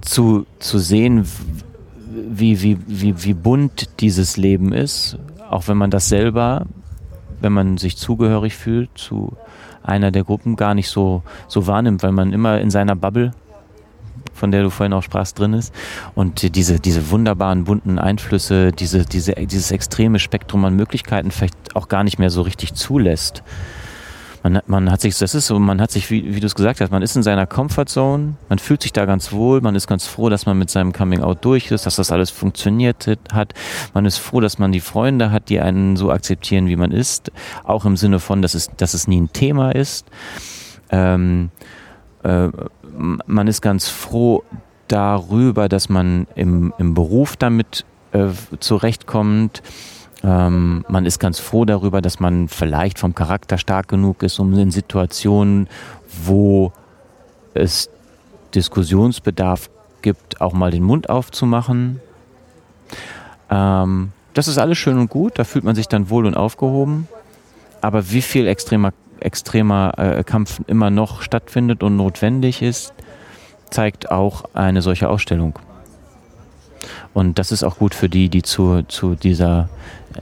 zu, 0.00 0.46
zu 0.58 0.78
sehen, 0.78 1.26
wie, 2.28 2.62
wie, 2.62 2.78
wie, 2.86 3.24
wie 3.24 3.34
bunt 3.34 4.00
dieses 4.00 4.36
Leben 4.36 4.72
ist, 4.72 5.18
auch 5.48 5.68
wenn 5.68 5.76
man 5.76 5.90
das 5.90 6.08
selber, 6.08 6.66
wenn 7.40 7.52
man 7.52 7.78
sich 7.78 7.96
zugehörig 7.96 8.56
fühlt 8.56 8.90
zu 8.94 9.36
einer 9.90 10.10
der 10.10 10.24
Gruppen, 10.24 10.56
gar 10.56 10.74
nicht 10.74 10.88
so, 10.88 11.22
so 11.48 11.66
wahrnimmt, 11.66 12.02
weil 12.02 12.12
man 12.12 12.32
immer 12.32 12.60
in 12.60 12.70
seiner 12.70 12.96
Bubble 12.96 13.32
von 14.32 14.50
der 14.50 14.62
du 14.62 14.70
vorhin 14.70 14.94
auch 14.94 15.02
sprachst, 15.02 15.38
drin 15.38 15.52
ist. 15.52 15.72
Und 16.14 16.56
diese, 16.56 16.80
diese 16.80 17.10
wunderbaren 17.10 17.64
bunten 17.64 17.98
Einflüsse, 17.98 18.72
diese, 18.72 19.04
diese, 19.04 19.34
dieses 19.34 19.70
extreme 19.70 20.18
Spektrum 20.18 20.64
an 20.64 20.74
Möglichkeiten 20.74 21.30
vielleicht 21.30 21.76
auch 21.76 21.88
gar 21.88 22.04
nicht 22.04 22.18
mehr 22.18 22.30
so 22.30 22.40
richtig 22.40 22.72
zulässt. 22.72 23.42
Man, 24.42 24.60
man 24.66 24.90
hat 24.90 25.02
sich, 25.02 25.18
das 25.18 25.34
ist 25.34 25.46
so, 25.46 25.58
man 25.58 25.80
hat 25.80 25.90
sich, 25.90 26.10
wie, 26.10 26.34
wie 26.34 26.40
du 26.40 26.46
es 26.46 26.54
gesagt 26.54 26.80
hast, 26.80 26.90
man 26.90 27.02
ist 27.02 27.14
in 27.14 27.22
seiner 27.22 27.46
Comfortzone, 27.46 28.34
man 28.48 28.58
fühlt 28.58 28.82
sich 28.82 28.92
da 28.92 29.04
ganz 29.04 29.32
wohl, 29.32 29.60
man 29.60 29.74
ist 29.74 29.86
ganz 29.86 30.06
froh, 30.06 30.30
dass 30.30 30.46
man 30.46 30.58
mit 30.58 30.70
seinem 30.70 30.92
Coming 30.92 31.22
Out 31.22 31.44
durch 31.44 31.70
ist, 31.70 31.84
dass 31.84 31.96
das 31.96 32.10
alles 32.10 32.30
funktioniert 32.30 33.06
hat. 33.32 33.52
Man 33.92 34.06
ist 34.06 34.18
froh, 34.18 34.40
dass 34.40 34.58
man 34.58 34.72
die 34.72 34.80
Freunde 34.80 35.30
hat, 35.30 35.50
die 35.50 35.60
einen 35.60 35.96
so 35.96 36.10
akzeptieren, 36.10 36.68
wie 36.68 36.76
man 36.76 36.90
ist. 36.90 37.30
Auch 37.64 37.84
im 37.84 37.96
Sinne 37.96 38.18
von, 38.18 38.40
dass 38.40 38.54
es, 38.54 38.70
dass 38.76 38.94
es 38.94 39.06
nie 39.06 39.20
ein 39.20 39.32
Thema 39.32 39.72
ist. 39.74 40.06
Ähm, 40.90 41.50
äh, 42.22 42.48
man 43.26 43.46
ist 43.46 43.60
ganz 43.60 43.88
froh 43.88 44.42
darüber, 44.88 45.68
dass 45.68 45.88
man 45.88 46.26
im, 46.34 46.72
im 46.78 46.94
Beruf 46.94 47.36
damit 47.36 47.84
äh, 48.12 48.28
zurechtkommt. 48.58 49.62
Ähm, 50.22 50.84
man 50.88 51.06
ist 51.06 51.18
ganz 51.18 51.38
froh 51.38 51.64
darüber, 51.64 52.02
dass 52.02 52.20
man 52.20 52.48
vielleicht 52.48 52.98
vom 52.98 53.14
Charakter 53.14 53.58
stark 53.58 53.88
genug 53.88 54.22
ist, 54.22 54.38
um 54.38 54.52
in 54.58 54.70
Situationen, 54.70 55.68
wo 56.24 56.72
es 57.54 57.90
Diskussionsbedarf 58.54 59.70
gibt, 60.02 60.40
auch 60.40 60.52
mal 60.52 60.70
den 60.70 60.82
Mund 60.82 61.08
aufzumachen. 61.08 62.00
Ähm, 63.50 64.12
das 64.34 64.48
ist 64.48 64.58
alles 64.58 64.78
schön 64.78 64.98
und 64.98 65.10
gut, 65.10 65.38
da 65.38 65.44
fühlt 65.44 65.64
man 65.64 65.74
sich 65.74 65.88
dann 65.88 66.10
wohl 66.10 66.26
und 66.26 66.36
aufgehoben. 66.36 67.08
Aber 67.80 68.10
wie 68.10 68.22
viel 68.22 68.46
extremer 68.46 68.92
extremer 69.20 69.92
äh, 69.98 70.24
Kampf 70.24 70.60
immer 70.66 70.90
noch 70.90 71.22
stattfindet 71.22 71.82
und 71.82 71.96
notwendig 71.96 72.62
ist, 72.62 72.94
zeigt 73.70 74.10
auch 74.10 74.44
eine 74.54 74.82
solche 74.82 75.08
Ausstellung. 75.08 75.58
Und 77.12 77.38
das 77.38 77.50
ist 77.52 77.64
auch 77.64 77.78
gut 77.78 77.94
für 77.94 78.08
die, 78.08 78.28
die 78.28 78.42
zu, 78.42 78.82
zu 78.82 79.14
dieser, 79.14 79.68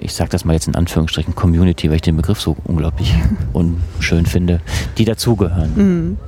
ich 0.01 0.15
sage 0.15 0.31
das 0.31 0.45
mal 0.45 0.55
jetzt 0.55 0.69
in 0.69 0.75
Anführungsstrichen, 0.75 1.35
Community, 1.35 1.89
weil 1.89 1.97
ich 1.97 2.03
den 2.03 2.17
Begriff 2.17 2.41
so 2.41 2.57
unglaublich 2.65 3.15
unschön 3.53 4.27
finde, 4.27 4.61
die 4.97 5.05
dazugehören. 5.05 5.73
Mhm. 5.75 6.19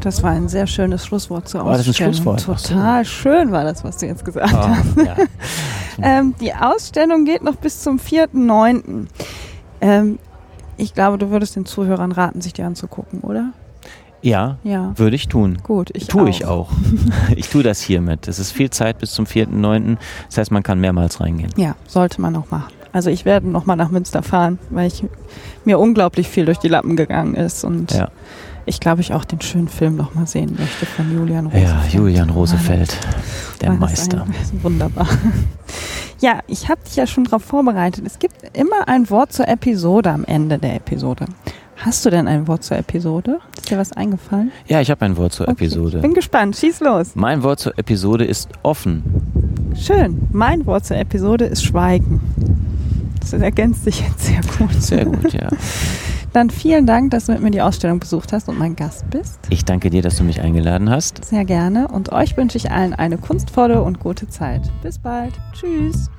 Das 0.00 0.22
war 0.22 0.30
ein 0.30 0.48
sehr 0.48 0.66
schönes 0.66 1.06
Schlusswort 1.06 1.48
zur 1.48 1.62
Ausstellung. 1.62 1.72
War 1.72 1.78
das 1.78 1.88
ein 1.88 2.14
Schlusswort? 2.14 2.64
Total 2.66 3.04
so. 3.04 3.10
schön 3.10 3.50
war 3.50 3.64
das, 3.64 3.82
was 3.82 3.96
du 3.96 4.06
jetzt 4.06 4.24
gesagt 4.24 4.52
oh, 4.52 4.68
hast. 4.68 4.96
Ja. 4.96 5.16
ähm, 6.02 6.34
die 6.40 6.54
Ausstellung 6.54 7.24
geht 7.24 7.42
noch 7.42 7.56
bis 7.56 7.80
zum 7.80 7.98
4.9. 7.98 9.06
Ähm, 9.80 10.18
ich 10.76 10.94
glaube, 10.94 11.18
du 11.18 11.30
würdest 11.30 11.56
den 11.56 11.64
Zuhörern 11.64 12.12
raten, 12.12 12.40
sich 12.40 12.52
die 12.52 12.62
anzugucken, 12.62 13.20
oder? 13.20 13.52
Ja, 14.26 14.58
ja. 14.64 14.92
würde 14.96 15.14
ich 15.14 15.28
tun. 15.28 15.58
Gut, 15.62 15.90
ich 15.94 16.08
tue 16.08 16.22
auch. 16.22 16.28
ich 16.28 16.44
auch. 16.44 16.70
ich 17.36 17.48
tue 17.48 17.62
das 17.62 17.80
hiermit. 17.80 18.26
Es 18.26 18.40
ist 18.40 18.50
viel 18.50 18.70
Zeit 18.70 18.98
bis 18.98 19.12
zum 19.12 19.24
4.9. 19.24 19.98
Das 20.26 20.38
heißt, 20.38 20.50
man 20.50 20.64
kann 20.64 20.80
mehrmals 20.80 21.20
reingehen. 21.20 21.50
Ja, 21.56 21.76
sollte 21.86 22.20
man 22.20 22.34
auch 22.34 22.50
machen. 22.50 22.72
Also 22.92 23.08
ich 23.08 23.24
werde 23.24 23.48
nochmal 23.48 23.76
nach 23.76 23.90
Münster 23.90 24.24
fahren, 24.24 24.58
weil 24.70 24.88
ich 24.88 25.04
mir 25.64 25.78
unglaublich 25.78 26.28
viel 26.28 26.44
durch 26.44 26.58
die 26.58 26.66
Lappen 26.66 26.96
gegangen 26.96 27.34
ist 27.34 27.62
und 27.62 27.92
ja. 27.92 28.08
ich 28.64 28.80
glaube, 28.80 29.00
ich 29.00 29.12
auch 29.12 29.24
den 29.24 29.40
schönen 29.42 29.68
Film 29.68 29.96
nochmal 29.96 30.26
sehen 30.26 30.56
möchte 30.58 30.86
von 30.86 31.14
Julian 31.14 31.46
Rosefeld. 31.46 31.68
Ja, 31.68 31.98
Julian 31.98 32.30
Rosefeld, 32.30 32.98
der 33.60 33.72
Meister. 33.72 34.22
Ein, 34.22 34.62
wunderbar. 34.62 35.08
Ja, 36.18 36.40
ich 36.46 36.70
habe 36.70 36.80
dich 36.82 36.96
ja 36.96 37.06
schon 37.06 37.24
darauf 37.24 37.42
vorbereitet. 37.44 38.06
Es 38.06 38.18
gibt 38.18 38.36
immer 38.56 38.88
ein 38.88 39.10
Wort 39.10 39.34
zur 39.34 39.48
Episode 39.48 40.10
am 40.10 40.24
Ende 40.24 40.58
der 40.58 40.76
Episode. 40.76 41.26
Hast 41.76 42.04
du 42.06 42.10
denn 42.10 42.26
ein 42.26 42.48
Wort 42.48 42.64
zur 42.64 42.78
Episode? 42.78 43.38
Ist 43.56 43.70
dir 43.70 43.78
was 43.78 43.92
eingefallen? 43.92 44.50
Ja, 44.66 44.80
ich 44.80 44.90
habe 44.90 45.04
ein 45.04 45.16
Wort 45.16 45.32
zur 45.32 45.48
okay. 45.48 45.64
Episode. 45.64 45.98
Bin 45.98 46.14
gespannt, 46.14 46.56
schieß 46.56 46.80
los. 46.80 47.12
Mein 47.14 47.42
Wort 47.42 47.60
zur 47.60 47.78
Episode 47.78 48.24
ist 48.24 48.48
offen. 48.62 49.02
Schön. 49.78 50.28
Mein 50.32 50.64
Wort 50.66 50.86
zur 50.86 50.96
Episode 50.96 51.44
ist 51.44 51.64
Schweigen. 51.64 52.20
Das 53.20 53.32
ergänzt 53.32 53.84
sich 53.84 54.00
jetzt 54.00 54.24
sehr 54.24 54.40
gut. 54.58 54.72
Sehr 54.82 55.04
gut, 55.04 55.32
ja. 55.32 55.48
Dann 56.32 56.50
vielen 56.50 56.86
Dank, 56.86 57.10
dass 57.12 57.26
du 57.26 57.32
mit 57.32 57.42
mir 57.42 57.50
die 57.50 57.62
Ausstellung 57.62 57.98
besucht 57.98 58.32
hast 58.32 58.48
und 58.48 58.58
mein 58.58 58.76
Gast 58.76 59.08
bist. 59.10 59.38
Ich 59.48 59.64
danke 59.64 59.90
dir, 59.90 60.02
dass 60.02 60.16
du 60.16 60.24
mich 60.24 60.40
eingeladen 60.40 60.90
hast. 60.90 61.24
Sehr 61.24 61.44
gerne. 61.44 61.88
Und 61.88 62.12
euch 62.12 62.36
wünsche 62.36 62.58
ich 62.58 62.70
allen 62.70 62.92
eine 62.94 63.16
kunstvolle 63.16 63.82
und 63.82 64.00
gute 64.00 64.28
Zeit. 64.28 64.62
Bis 64.82 64.98
bald. 64.98 65.32
Tschüss. 65.52 66.10